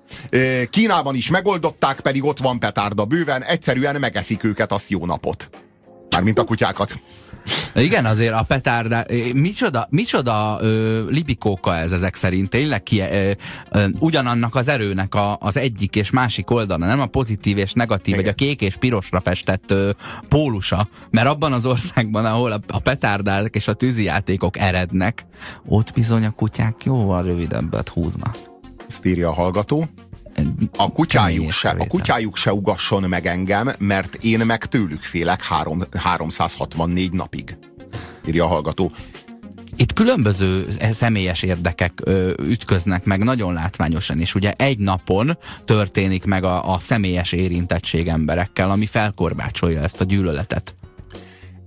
Kínában 0.69 1.15
is 1.15 1.29
megoldották, 1.29 1.99
pedig 1.99 2.23
ott 2.23 2.39
van 2.39 2.59
petárda 2.59 3.05
bőven, 3.05 3.43
egyszerűen 3.43 3.99
megeszik 3.99 4.43
őket, 4.43 4.71
azt 4.71 4.89
jó 4.89 5.05
napot. 5.05 5.49
Mármint 6.09 6.39
a 6.39 6.43
kutyákat. 6.43 6.99
Igen, 7.75 8.05
azért 8.05 8.33
a 8.33 8.43
petárda, 8.47 9.05
micsoda, 9.33 9.87
micsoda 9.89 10.57
ö, 10.61 11.09
libikóka 11.09 11.75
ez 11.75 11.91
ezek 11.91 12.15
szerint, 12.15 12.49
tényleg 12.49 12.83
ki, 12.83 12.99
ö, 12.99 13.31
ö, 13.71 13.85
ugyanannak 13.99 14.55
az 14.55 14.67
erőnek 14.67 15.15
a, 15.15 15.37
az 15.39 15.57
egyik 15.57 15.95
és 15.95 16.09
másik 16.11 16.49
oldala, 16.49 16.85
nem 16.85 16.99
a 16.99 17.05
pozitív 17.05 17.57
és 17.57 17.73
negatív, 17.73 18.13
Igen. 18.13 18.25
vagy 18.25 18.33
a 18.33 18.35
kék 18.35 18.61
és 18.61 18.75
pirosra 18.75 19.19
festett 19.19 19.71
ö, 19.71 19.89
pólusa, 20.29 20.87
mert 21.11 21.27
abban 21.27 21.53
az 21.53 21.65
országban, 21.65 22.25
ahol 22.25 22.51
a, 22.51 22.59
a 22.67 22.79
petárdák 22.79 23.55
és 23.55 23.67
a 23.67 23.73
tűzijátékok 23.73 24.57
erednek, 24.57 25.25
ott 25.65 25.93
bizony 25.93 26.25
a 26.25 26.31
kutyák 26.31 26.83
jóval 26.83 27.23
rövidebbet 27.23 27.89
húznak. 27.89 28.37
Ezt 28.87 29.05
írja 29.05 29.29
a 29.29 29.33
hallgató. 29.33 29.89
A 30.77 30.91
kutyájuk, 30.91 31.51
se, 31.51 31.69
a 31.69 31.87
kutyájuk 31.87 32.37
se 32.37 32.53
ugasson 32.53 33.03
meg 33.03 33.25
engem, 33.25 33.71
mert 33.77 34.15
én 34.21 34.39
meg 34.39 34.65
tőlük 34.65 35.01
félek 35.01 35.43
három, 35.43 35.83
364 35.93 37.13
napig. 37.13 37.57
Írja 38.27 38.43
a 38.43 38.47
hallgató. 38.47 38.91
Itt 39.75 39.93
különböző 39.93 40.67
személyes 40.91 41.43
érdekek 41.43 42.01
ö, 42.03 42.33
ütköznek 42.41 43.03
meg 43.05 43.23
nagyon 43.23 43.53
látványosan, 43.53 44.19
és 44.19 44.35
ugye 44.35 44.53
egy 44.57 44.77
napon 44.77 45.37
történik 45.65 46.25
meg 46.25 46.43
a, 46.43 46.73
a 46.73 46.79
személyes 46.79 47.31
érintettség 47.31 48.07
emberekkel, 48.07 48.69
ami 48.71 48.85
felkorbácsolja 48.85 49.81
ezt 49.81 50.01
a 50.01 50.03
gyűlöletet. 50.03 50.75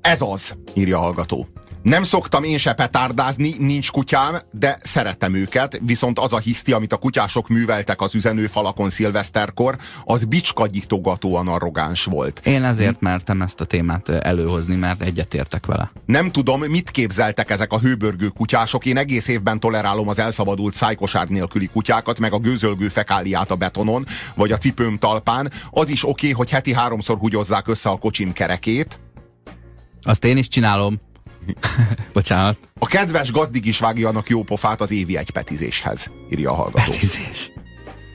Ez 0.01 0.21
az, 0.21 0.57
írja 0.75 0.99
a 0.99 1.01
hallgató. 1.01 1.49
Nem 1.83 2.03
szoktam 2.03 2.43
én 2.43 2.59
se 2.59 2.73
petárdázni, 2.73 3.55
nincs 3.59 3.91
kutyám, 3.91 4.39
de 4.51 4.79
szeretem 4.83 5.35
őket, 5.35 5.81
viszont 5.85 6.19
az 6.19 6.33
a 6.33 6.39
hiszti, 6.39 6.73
amit 6.73 6.93
a 6.93 6.97
kutyások 6.97 7.49
műveltek 7.49 8.01
az 8.01 8.15
üzenőfalakon 8.15 8.91
szilveszterkor, 8.91 9.77
az 10.05 10.25
bicskanyitogatóan 10.25 11.49
arrogáns 11.49 12.05
volt. 12.05 12.47
Én 12.47 12.65
ezért 12.65 13.01
mertem 13.01 13.43
ezt 13.43 13.61
a 13.61 13.65
témát 13.65 14.09
előhozni, 14.09 14.77
mert 14.77 15.03
egyetértek 15.03 15.67
vele. 15.67 15.93
Nem 16.07 16.33
tudom, 16.33 16.61
mit 16.61 16.91
képzeltek 16.91 17.51
ezek 17.51 17.73
a 17.73 17.79
hőbörgő 17.79 18.29
kutyások. 18.29 18.87
Én 18.87 18.97
egész 18.97 19.29
évben 19.29 19.61
tolerálom 19.61 20.09
az 20.09 20.19
elszabadult 20.19 20.75
szájkosár 20.75 21.29
nélküli 21.29 21.67
kutyákat, 21.67 22.19
meg 22.19 22.33
a 22.33 22.39
gőzölgő 22.39 22.89
fekáliát 22.89 23.51
a 23.51 23.57
betonon, 23.57 24.05
vagy 24.35 24.53
a 24.53 24.57
cipőm 24.57 24.99
talpán. 24.99 25.51
Az 25.71 25.89
is 25.89 26.09
oké, 26.09 26.31
hogy 26.31 26.51
heti 26.51 26.73
háromszor 26.73 27.19
húgyozzák 27.19 27.69
össze 27.69 27.89
a 27.89 27.97
kocsim 27.97 28.33
kerekét. 28.33 29.01
Azt 30.03 30.25
én 30.25 30.37
is 30.37 30.49
csinálom. 30.49 31.01
Bocsánat. 32.13 32.57
A 32.79 32.87
kedves 32.87 33.31
gazdig 33.33 33.67
is 33.67 33.79
vágjanak 33.79 34.29
jó 34.29 34.43
pofát 34.43 34.81
az 34.81 34.91
évi 34.91 35.17
egypetizéshez, 35.17 36.11
írja 36.33 36.51
a 36.51 36.55
hallgató. 36.55 36.91
Petizés. 36.91 37.51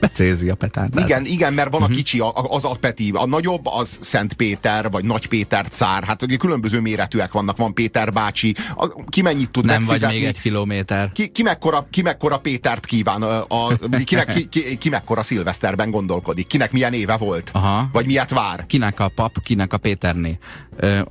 Becézi 0.00 0.48
a 0.48 0.54
petárdát. 0.54 1.04
Igen, 1.08 1.24
igen, 1.24 1.52
mert 1.52 1.70
Mhm. 1.70 1.80
van 1.80 1.90
a 1.90 1.94
kicsi, 1.94 2.20
a- 2.20 2.32
az 2.34 2.64
a 2.64 2.76
Peti, 2.80 3.10
a 3.14 3.26
nagyobb 3.26 3.66
az 3.66 3.98
Szent 4.02 4.32
Péter, 4.32 4.90
vagy 4.90 5.04
Nagy 5.04 5.26
Péter 5.26 5.68
cár, 5.68 6.04
hát 6.04 6.22
ugye 6.22 6.36
különböző 6.36 6.80
méretűek 6.80 7.32
vannak, 7.32 7.56
van 7.56 7.74
Péter 7.74 8.12
bácsi, 8.12 8.54
a, 8.76 9.04
ki 9.08 9.22
mennyit 9.22 9.50
tud 9.50 9.64
Nem 9.64 9.74
vagy 9.76 9.86
megfizetni. 9.86 10.16
még 10.18 10.26
egy 10.26 10.40
kilométer. 10.40 11.12
Ki, 11.12 11.28
ki, 11.28 11.42
mekkora, 11.42 11.86
ki 11.90 12.02
mekkora 12.02 12.38
Pétert 12.38 12.84
kíván, 12.86 13.22
a, 13.22 13.44
a, 13.48 13.78
kinek, 14.04 14.28
ki, 14.34 14.46
ki, 14.48 14.76
ki 14.78 14.88
mekkora 14.88 15.22
szilveszterben 15.22 15.90
gondolkodik, 15.90 16.46
kinek 16.46 16.72
milyen 16.72 16.92
éve 16.92 17.16
volt, 17.16 17.50
Aha. 17.52 17.88
vagy 17.92 18.06
miért 18.06 18.30
vár. 18.30 18.66
Kinek 18.66 19.00
a 19.00 19.08
pap, 19.14 19.42
kinek 19.42 19.72
a 19.72 19.76
Péterné. 19.78 20.38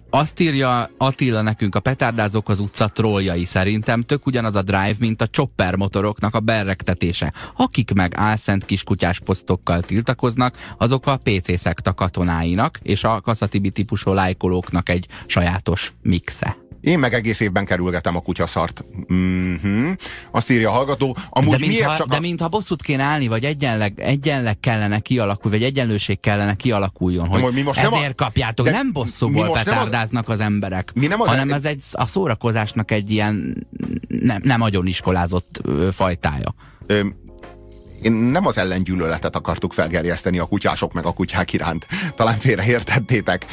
Azt 0.09 0.39
írja 0.39 0.89
Attila 0.97 1.41
nekünk 1.41 1.75
a 1.75 1.79
petárdázók 1.79 2.49
az 2.49 2.59
utca 2.59 2.87
trolljai 2.87 3.45
szerintem 3.45 4.01
tök 4.01 4.25
ugyanaz 4.25 4.55
a 4.55 4.61
drive, 4.61 4.95
mint 4.99 5.21
a 5.21 5.27
chopper 5.27 5.75
motoroknak 5.75 6.35
a 6.35 6.39
berrektetése. 6.39 7.33
Akik 7.55 7.93
meg 7.93 8.13
álszent 8.15 8.65
kiskutyás 8.65 9.19
posztokkal 9.19 9.81
tiltakoznak, 9.81 10.57
azok 10.77 11.07
a 11.07 11.19
PC 11.23 11.59
szekta 11.59 11.93
katonáinak 11.93 12.79
és 12.83 13.03
a 13.03 13.21
kaszatibi 13.21 13.69
típusú 13.69 14.13
lájkolóknak 14.13 14.89
egy 14.89 15.07
sajátos 15.25 15.93
mixe. 16.01 16.66
Én 16.87 16.99
meg 16.99 17.13
egész 17.13 17.39
évben 17.39 17.65
kerülgetem 17.65 18.15
a 18.15 18.19
kutyaszart. 18.21 18.83
Mm-hmm. 19.13 19.91
Azt 20.31 20.49
írja 20.51 20.69
a 20.69 20.71
hallgató. 20.71 21.17
Amúgy 21.29 21.51
de 21.59 21.65
mintha, 21.67 21.95
csak 21.97 22.07
de 22.07 22.15
a... 22.15 22.19
mintha 22.19 22.47
bosszút 22.47 22.81
kéne 22.81 23.03
állni, 23.03 23.27
vagy 23.27 23.43
egyenleg, 23.43 23.99
egyenleg 23.99 24.59
kellene 24.59 24.99
kialakulni, 24.99 25.57
vagy 25.57 25.65
egyenlőség 25.67 26.19
kellene 26.19 26.55
kialakuljon, 26.55 27.27
hogy 27.27 27.53
mi 27.53 27.61
most 27.61 27.81
nem 27.81 27.93
a- 27.93 27.97
ezért 27.97 28.15
kapjátok. 28.15 28.65
de 28.65 28.71
Nem 28.71 28.91
bosszúból 28.91 29.51
petárdáznak 29.51 30.29
az 30.29 30.39
emberek, 30.39 30.91
Mi 30.93 31.07
nem 31.07 31.21
az- 31.21 31.27
hanem 31.27 31.51
ez 31.51 31.65
egy, 31.65 31.83
a 31.91 32.05
szórakozásnak 32.05 32.91
egy 32.91 33.11
ilyen 33.11 33.67
nem, 34.07 34.41
nem 34.43 34.61
agyoniskolázott 34.61 35.59
ö, 35.63 35.87
fajtája. 35.91 36.53
Én 38.01 38.11
nem 38.11 38.45
az 38.45 38.57
ellengyűlöletet 38.57 39.35
akartuk 39.35 39.73
felgerjeszteni 39.73 40.39
a 40.39 40.45
kutyások 40.45 40.93
meg 40.93 41.05
a 41.05 41.13
kutyák 41.13 41.53
iránt. 41.53 41.87
Talán 42.15 42.37
félreértettétek. 42.37 43.45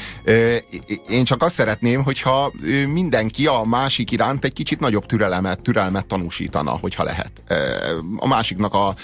Én 1.09 1.25
csak 1.25 1.43
azt 1.43 1.55
szeretném, 1.55 2.03
hogyha 2.03 2.53
mindenki 2.93 3.47
a 3.47 3.65
másik 3.65 4.11
iránt 4.11 4.45
egy 4.45 4.53
kicsit 4.53 4.81
nagyobb 4.81 5.07
türelemet, 5.07 5.61
türelmet 5.61 6.07
tanúsítana, 6.07 6.71
hogyha 6.71 7.05
lehet. 7.05 7.43
A 8.17 8.27
másiknak 8.27 8.75
a, 8.75 8.95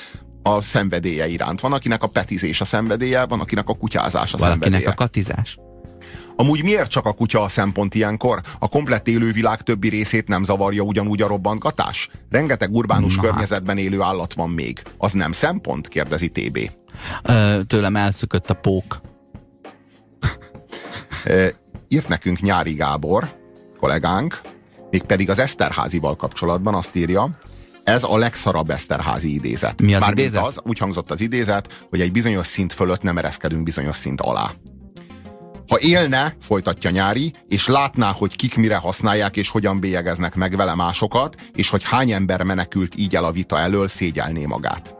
a 0.43 0.61
szenvedélye 0.61 1.29
iránt. 1.29 1.61
Van, 1.61 1.73
akinek 1.73 2.03
a 2.03 2.07
petizés 2.07 2.61
a 2.61 2.65
szenvedélye, 2.65 3.27
van, 3.27 3.41
akinek 3.41 3.69
a 3.69 3.75
kutyázás 3.75 4.35
a 4.35 4.37
Valakinek 4.37 4.63
szenvedélye. 4.63 4.91
a 4.91 4.95
katizás. 4.95 5.59
Amúgy 6.41 6.63
miért 6.63 6.91
csak 6.91 7.07
a 7.07 7.13
kutya 7.13 7.43
a 7.43 7.49
szempont 7.49 7.95
ilyenkor? 7.95 8.41
A 8.59 8.69
komplett 8.69 9.09
élővilág 9.09 9.61
többi 9.61 9.89
részét 9.89 10.29
nem 10.29 10.45
zavarja 10.45 10.83
ugyanúgy 10.83 11.23
a 11.23 11.27
robbantgatás? 11.27 12.09
Rengeteg 12.31 12.75
urbánus 12.75 13.17
Na 13.17 13.23
környezetben 13.23 13.79
élő 13.79 14.01
állat 14.01 14.35
van 14.35 14.51
még. 14.51 14.83
Az 14.99 15.13
nem 15.13 15.33
szempont? 15.33 15.89
kérdezi 15.89 16.29
TB. 16.29 16.71
Ö, 17.23 17.61
tőlem 17.67 17.97
elszökött 17.97 18.51
a 18.51 18.55
pók. 18.55 19.01
Ö, 21.25 21.47
Írt 21.89 22.09
nekünk 22.09 22.41
Nyári 22.41 22.73
Gábor, 22.73 23.37
kollégánk, 23.81 24.41
mégpedig 24.91 25.31
az 25.31 25.39
Eszterházival 25.39 26.17
kapcsolatban 26.17 26.75
azt 26.75 26.97
írja, 26.97 27.39
ez 27.85 28.05
a 28.05 28.17
legszarabb 28.17 28.71
Eszterházi 28.71 29.35
idézet. 29.35 29.83
Mi 29.83 29.95
az 29.95 30.01
Mármint 30.01 30.19
idézet? 30.21 30.47
Az, 30.47 30.61
úgy 30.63 30.79
hangzott 30.79 31.11
az 31.11 31.21
idézet, 31.21 31.87
hogy 31.91 32.01
egy 32.01 32.13
bizonyos 32.13 32.47
szint 32.47 32.73
fölött 32.73 33.03
nem 33.03 33.19
ereszkedünk 33.19 33.63
bizonyos 33.63 33.97
szint 33.97 34.21
alá. 34.21 34.51
Ha 35.71 35.81
élne, 35.81 36.37
folytatja 36.41 36.91
Nyári, 36.91 37.33
és 37.49 37.67
látná, 37.67 38.13
hogy 38.13 38.37
kik 38.37 38.57
mire 38.57 38.77
használják 38.77 39.37
és 39.37 39.49
hogyan 39.49 39.81
bélyegeznek 39.81 40.35
meg 40.35 40.57
vele 40.57 40.75
másokat, 40.75 41.37
és 41.55 41.69
hogy 41.69 41.85
hány 41.85 42.11
ember 42.11 42.43
menekült 42.43 42.95
így 42.97 43.17
el 43.17 43.25
a 43.25 43.31
vita 43.31 43.59
elől, 43.59 43.89
szégyelné 43.89 44.47
magát. 44.47 44.95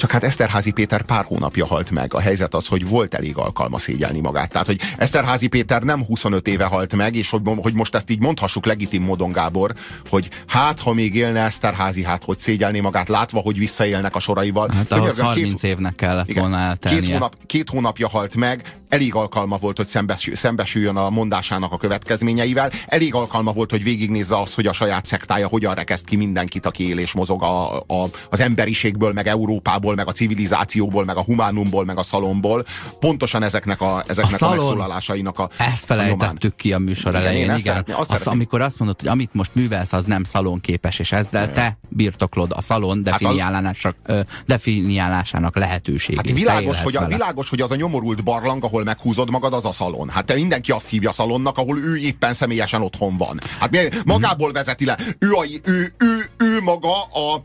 Csak 0.00 0.10
hát 0.10 0.24
Eszterházi 0.24 0.70
Péter 0.70 1.02
pár 1.02 1.24
hónapja 1.24 1.66
halt 1.66 1.90
meg. 1.90 2.14
A 2.14 2.20
helyzet 2.20 2.54
az, 2.54 2.66
hogy 2.66 2.88
volt 2.88 3.14
elég 3.14 3.36
alkalma 3.36 3.78
szégyelni 3.78 4.20
magát. 4.20 4.50
Tehát, 4.50 4.66
hogy 4.66 4.80
Eszterházi 4.96 5.46
Péter 5.46 5.82
nem 5.82 6.04
25 6.04 6.48
éve 6.48 6.64
halt 6.64 6.96
meg, 6.96 7.14
és 7.14 7.30
hogy, 7.30 7.40
hogy 7.56 7.74
most 7.74 7.94
ezt 7.94 8.10
így 8.10 8.20
mondhassuk 8.20 8.66
legitim 8.66 9.02
módon, 9.02 9.32
Gábor, 9.32 9.74
hogy 10.08 10.28
hát, 10.46 10.80
ha 10.80 10.92
még 10.92 11.14
élne 11.14 11.40
Eszterházi, 11.40 12.04
hát 12.04 12.24
hogy 12.24 12.38
szégyelni 12.38 12.80
magát, 12.80 13.08
látva, 13.08 13.40
hogy 13.40 13.58
visszaélnek 13.58 14.14
a 14.14 14.18
soraival. 14.18 14.70
Hát 14.74 14.92
ahhoz 14.92 15.18
30 15.18 15.60
két, 15.60 15.70
évnek 15.70 15.94
kellett 15.94 16.28
igen, 16.28 16.42
volna 16.42 16.58
eltelnie. 16.58 17.00
Két, 17.00 17.12
hónap, 17.12 17.36
két 17.46 17.70
hónapja 17.70 18.08
halt 18.08 18.34
meg, 18.34 18.62
elég 18.90 19.14
alkalma 19.14 19.56
volt, 19.56 19.76
hogy 19.76 19.86
szembesül, 19.86 20.34
szembesüljön 20.34 20.96
a 20.96 21.10
mondásának 21.10 21.72
a 21.72 21.76
következményeivel, 21.76 22.70
elég 22.86 23.14
alkalma 23.14 23.52
volt, 23.52 23.70
hogy 23.70 23.82
végignézze 23.82 24.38
azt, 24.38 24.54
hogy 24.54 24.66
a 24.66 24.72
saját 24.72 25.06
szektája 25.06 25.48
hogyan 25.48 25.74
rekeszt 25.74 26.04
ki 26.04 26.16
mindenkit, 26.16 26.66
aki 26.66 26.88
él 26.88 26.98
és 26.98 27.12
mozog 27.12 27.42
a, 27.42 27.76
a, 27.76 28.08
az 28.30 28.40
emberiségből, 28.40 29.12
meg 29.12 29.26
Európából, 29.26 29.94
meg 29.94 30.08
a 30.08 30.12
civilizációból, 30.12 31.04
meg 31.04 31.16
a 31.16 31.22
humánumból, 31.22 31.84
meg 31.84 31.98
a 31.98 32.02
szalomból. 32.02 32.64
Pontosan 33.00 33.42
ezeknek 33.42 33.80
a, 33.80 34.02
ezeknek 34.06 34.42
a, 34.42 34.46
a 34.46 34.50
megszólalásainak 34.50 35.38
a 35.38 35.48
Ezt 35.56 35.84
felejtettük 35.84 36.52
a 36.52 36.56
ki 36.56 36.72
a 36.72 36.78
műsor 36.78 37.12
igen, 37.12 37.20
elején. 37.22 37.44
Igen, 37.44 37.58
igen. 37.58 37.72
Szeretném, 37.72 37.96
azt 37.98 38.12
az, 38.12 38.26
amikor 38.26 38.60
azt 38.60 38.78
mondod, 38.78 39.00
hogy 39.00 39.08
amit 39.08 39.34
most 39.34 39.50
művelsz, 39.54 39.92
az 39.92 40.04
nem 40.04 40.24
szalonképes, 40.24 40.98
és 40.98 41.12
ezzel 41.12 41.52
te 41.52 41.78
birtoklod 41.88 42.52
a 42.56 42.60
szalon 42.60 43.02
definiálásának, 43.02 43.96
hát 44.06 44.44
definiálásának 44.46 45.56
lehetőségét. 45.56 46.26
Hát 46.26 46.36
világos, 46.36 46.82
hogy, 46.82 46.96
a, 46.96 47.06
világos, 47.06 47.48
hogy 47.48 47.60
az 47.60 47.70
a 47.70 47.74
nyomorult 47.74 48.24
barlang, 48.24 48.64
ahol 48.64 48.79
meghúzod 48.84 49.30
magad, 49.30 49.54
az 49.54 49.64
a 49.64 49.72
szalon. 49.72 50.08
Hát 50.08 50.26
te 50.26 50.34
mindenki 50.34 50.70
azt 50.70 50.88
hívja 50.88 51.12
szalonnak, 51.12 51.58
ahol 51.58 51.78
ő 51.78 51.96
éppen 51.96 52.34
személyesen 52.34 52.82
otthon 52.82 53.16
van. 53.16 53.38
Hát 53.58 54.04
magából 54.04 54.52
vezeti 54.52 54.84
le. 54.84 54.98
Ő, 55.18 55.32
a, 55.32 55.44
ő, 55.64 55.92
ő, 55.98 56.26
ő 56.36 56.60
maga 56.60 57.02
a, 57.02 57.42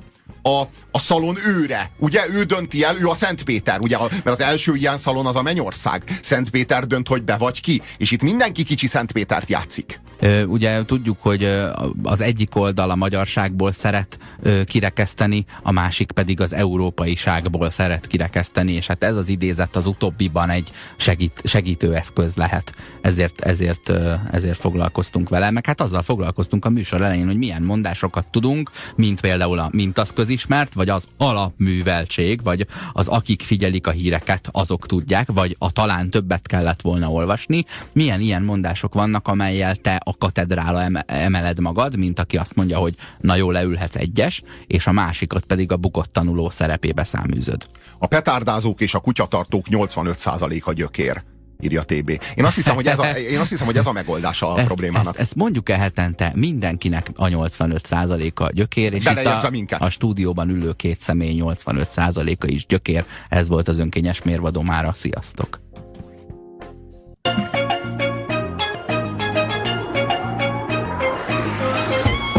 a, 0.49 0.67
a 0.91 0.99
szalon 0.99 1.37
őre. 1.45 1.91
Ugye 1.97 2.25
ő 2.29 2.43
dönti 2.43 2.83
el, 2.83 2.97
ő 2.97 3.07
a 3.07 3.15
Szent 3.15 3.43
Péter, 3.43 3.79
ugye, 3.79 3.97
mert 3.97 4.25
az 4.25 4.41
első 4.41 4.75
ilyen 4.75 4.97
szalon 4.97 5.25
az 5.25 5.35
a 5.35 5.41
Mennyország. 5.41 6.03
Szent 6.21 6.49
Péter 6.49 6.87
dönt, 6.87 7.07
hogy 7.07 7.23
be 7.23 7.37
vagy 7.37 7.61
ki, 7.61 7.81
és 7.97 8.11
itt 8.11 8.21
mindenki 8.21 8.63
kicsi 8.63 8.87
Szent 8.87 9.11
Pétert 9.11 9.49
játszik. 9.49 9.99
Ugye 10.47 10.85
tudjuk, 10.85 11.21
hogy 11.21 11.61
az 12.03 12.21
egyik 12.21 12.55
oldal 12.55 12.89
a 12.89 12.95
magyarságból 12.95 13.71
szeret 13.71 14.19
kirekeszteni, 14.65 15.45
a 15.63 15.71
másik 15.71 16.11
pedig 16.11 16.41
az 16.41 16.53
európaiságból 16.53 17.69
szeret 17.69 18.07
kirekeszteni, 18.07 18.71
és 18.71 18.87
hát 18.87 19.03
ez 19.03 19.15
az 19.15 19.29
idézet 19.29 19.75
az 19.75 19.85
utóbbiban 19.85 20.49
egy 20.49 20.71
segít, 20.97 21.41
segítő 21.43 21.95
eszköz 21.95 22.35
lehet. 22.35 22.73
Ezért, 23.01 23.41
ezért, 23.41 23.91
ezért 24.31 24.59
foglalkoztunk 24.59 25.29
vele, 25.29 25.51
meg 25.51 25.65
hát 25.65 25.81
azzal 25.81 26.01
foglalkoztunk 26.01 26.65
a 26.65 26.69
műsor 26.69 27.01
elején, 27.01 27.25
hogy 27.25 27.37
milyen 27.37 27.61
mondásokat 27.61 28.27
tudunk, 28.27 28.71
mint 28.95 29.21
például 29.21 29.59
a 29.59 29.69
mint 29.71 29.97
az 29.97 30.13
közismert, 30.13 30.73
vagy 30.73 30.89
az 30.89 31.07
alapműveltség, 31.17 32.43
vagy 32.43 32.67
az 32.93 33.07
akik 33.07 33.41
figyelik 33.41 33.87
a 33.87 33.91
híreket, 33.91 34.49
azok 34.51 34.87
tudják, 34.87 35.31
vagy 35.31 35.55
a 35.59 35.71
talán 35.71 36.09
többet 36.09 36.47
kellett 36.47 36.81
volna 36.81 37.09
olvasni. 37.09 37.65
Milyen 37.93 38.21
ilyen 38.21 38.43
mondások 38.43 38.93
vannak, 38.93 39.27
amelyel 39.27 39.75
te 39.75 40.01
a 40.03 40.14
katedrála 40.17 41.03
emeled 41.05 41.59
magad, 41.59 41.97
mint 41.97 42.19
aki 42.19 42.37
azt 42.37 42.55
mondja, 42.55 42.77
hogy 42.77 42.95
na 43.19 43.35
jó, 43.35 43.51
leülhetsz 43.51 43.95
egyes, 43.95 44.41
és 44.67 44.87
a 44.87 44.91
másikat 44.91 45.43
pedig 45.43 45.71
a 45.71 45.77
bukott 45.77 46.13
tanuló 46.13 46.49
szerepébe 46.49 47.03
száműzöd. 47.03 47.67
A 47.97 48.07
petárdázók 48.07 48.81
és 48.81 48.93
a 48.93 48.99
kutyatartók 48.99 49.65
85%-a 49.69 50.73
gyökér 50.73 51.23
írja 51.59 51.83
TB. 51.83 52.09
Én 52.35 52.45
azt 52.45 52.55
hiszem, 52.55 52.75
hogy 52.75 52.87
ez 52.87 52.99
a, 52.99 53.05
én 53.05 53.39
azt 53.39 53.49
hiszem, 53.49 53.65
hogy 53.65 53.77
ez 53.77 53.85
a 53.85 53.91
megoldása 53.91 54.53
a 54.53 54.57
ezt, 54.57 54.67
problémának. 54.67 55.07
Ezt, 55.07 55.19
ezt 55.19 55.35
mondjuk 55.35 55.69
el 55.69 55.77
hetente 55.77 56.31
mindenkinek 56.35 57.11
a 57.15 57.25
85%-a 57.25 58.51
gyökér, 58.53 58.93
és 58.93 59.05
itt 59.05 59.25
a, 59.25 59.49
minket. 59.49 59.81
a 59.81 59.89
stúdióban 59.89 60.49
ülő 60.49 60.71
két 60.71 60.99
személy 60.99 61.41
85%-a 61.43 62.45
is 62.45 62.65
gyökér. 62.65 63.05
Ez 63.29 63.47
volt 63.47 63.67
az 63.67 63.79
önkényes 63.79 64.21
mérvadó 64.21 64.61
mára. 64.61 64.93
Sziasztok! 64.93 65.59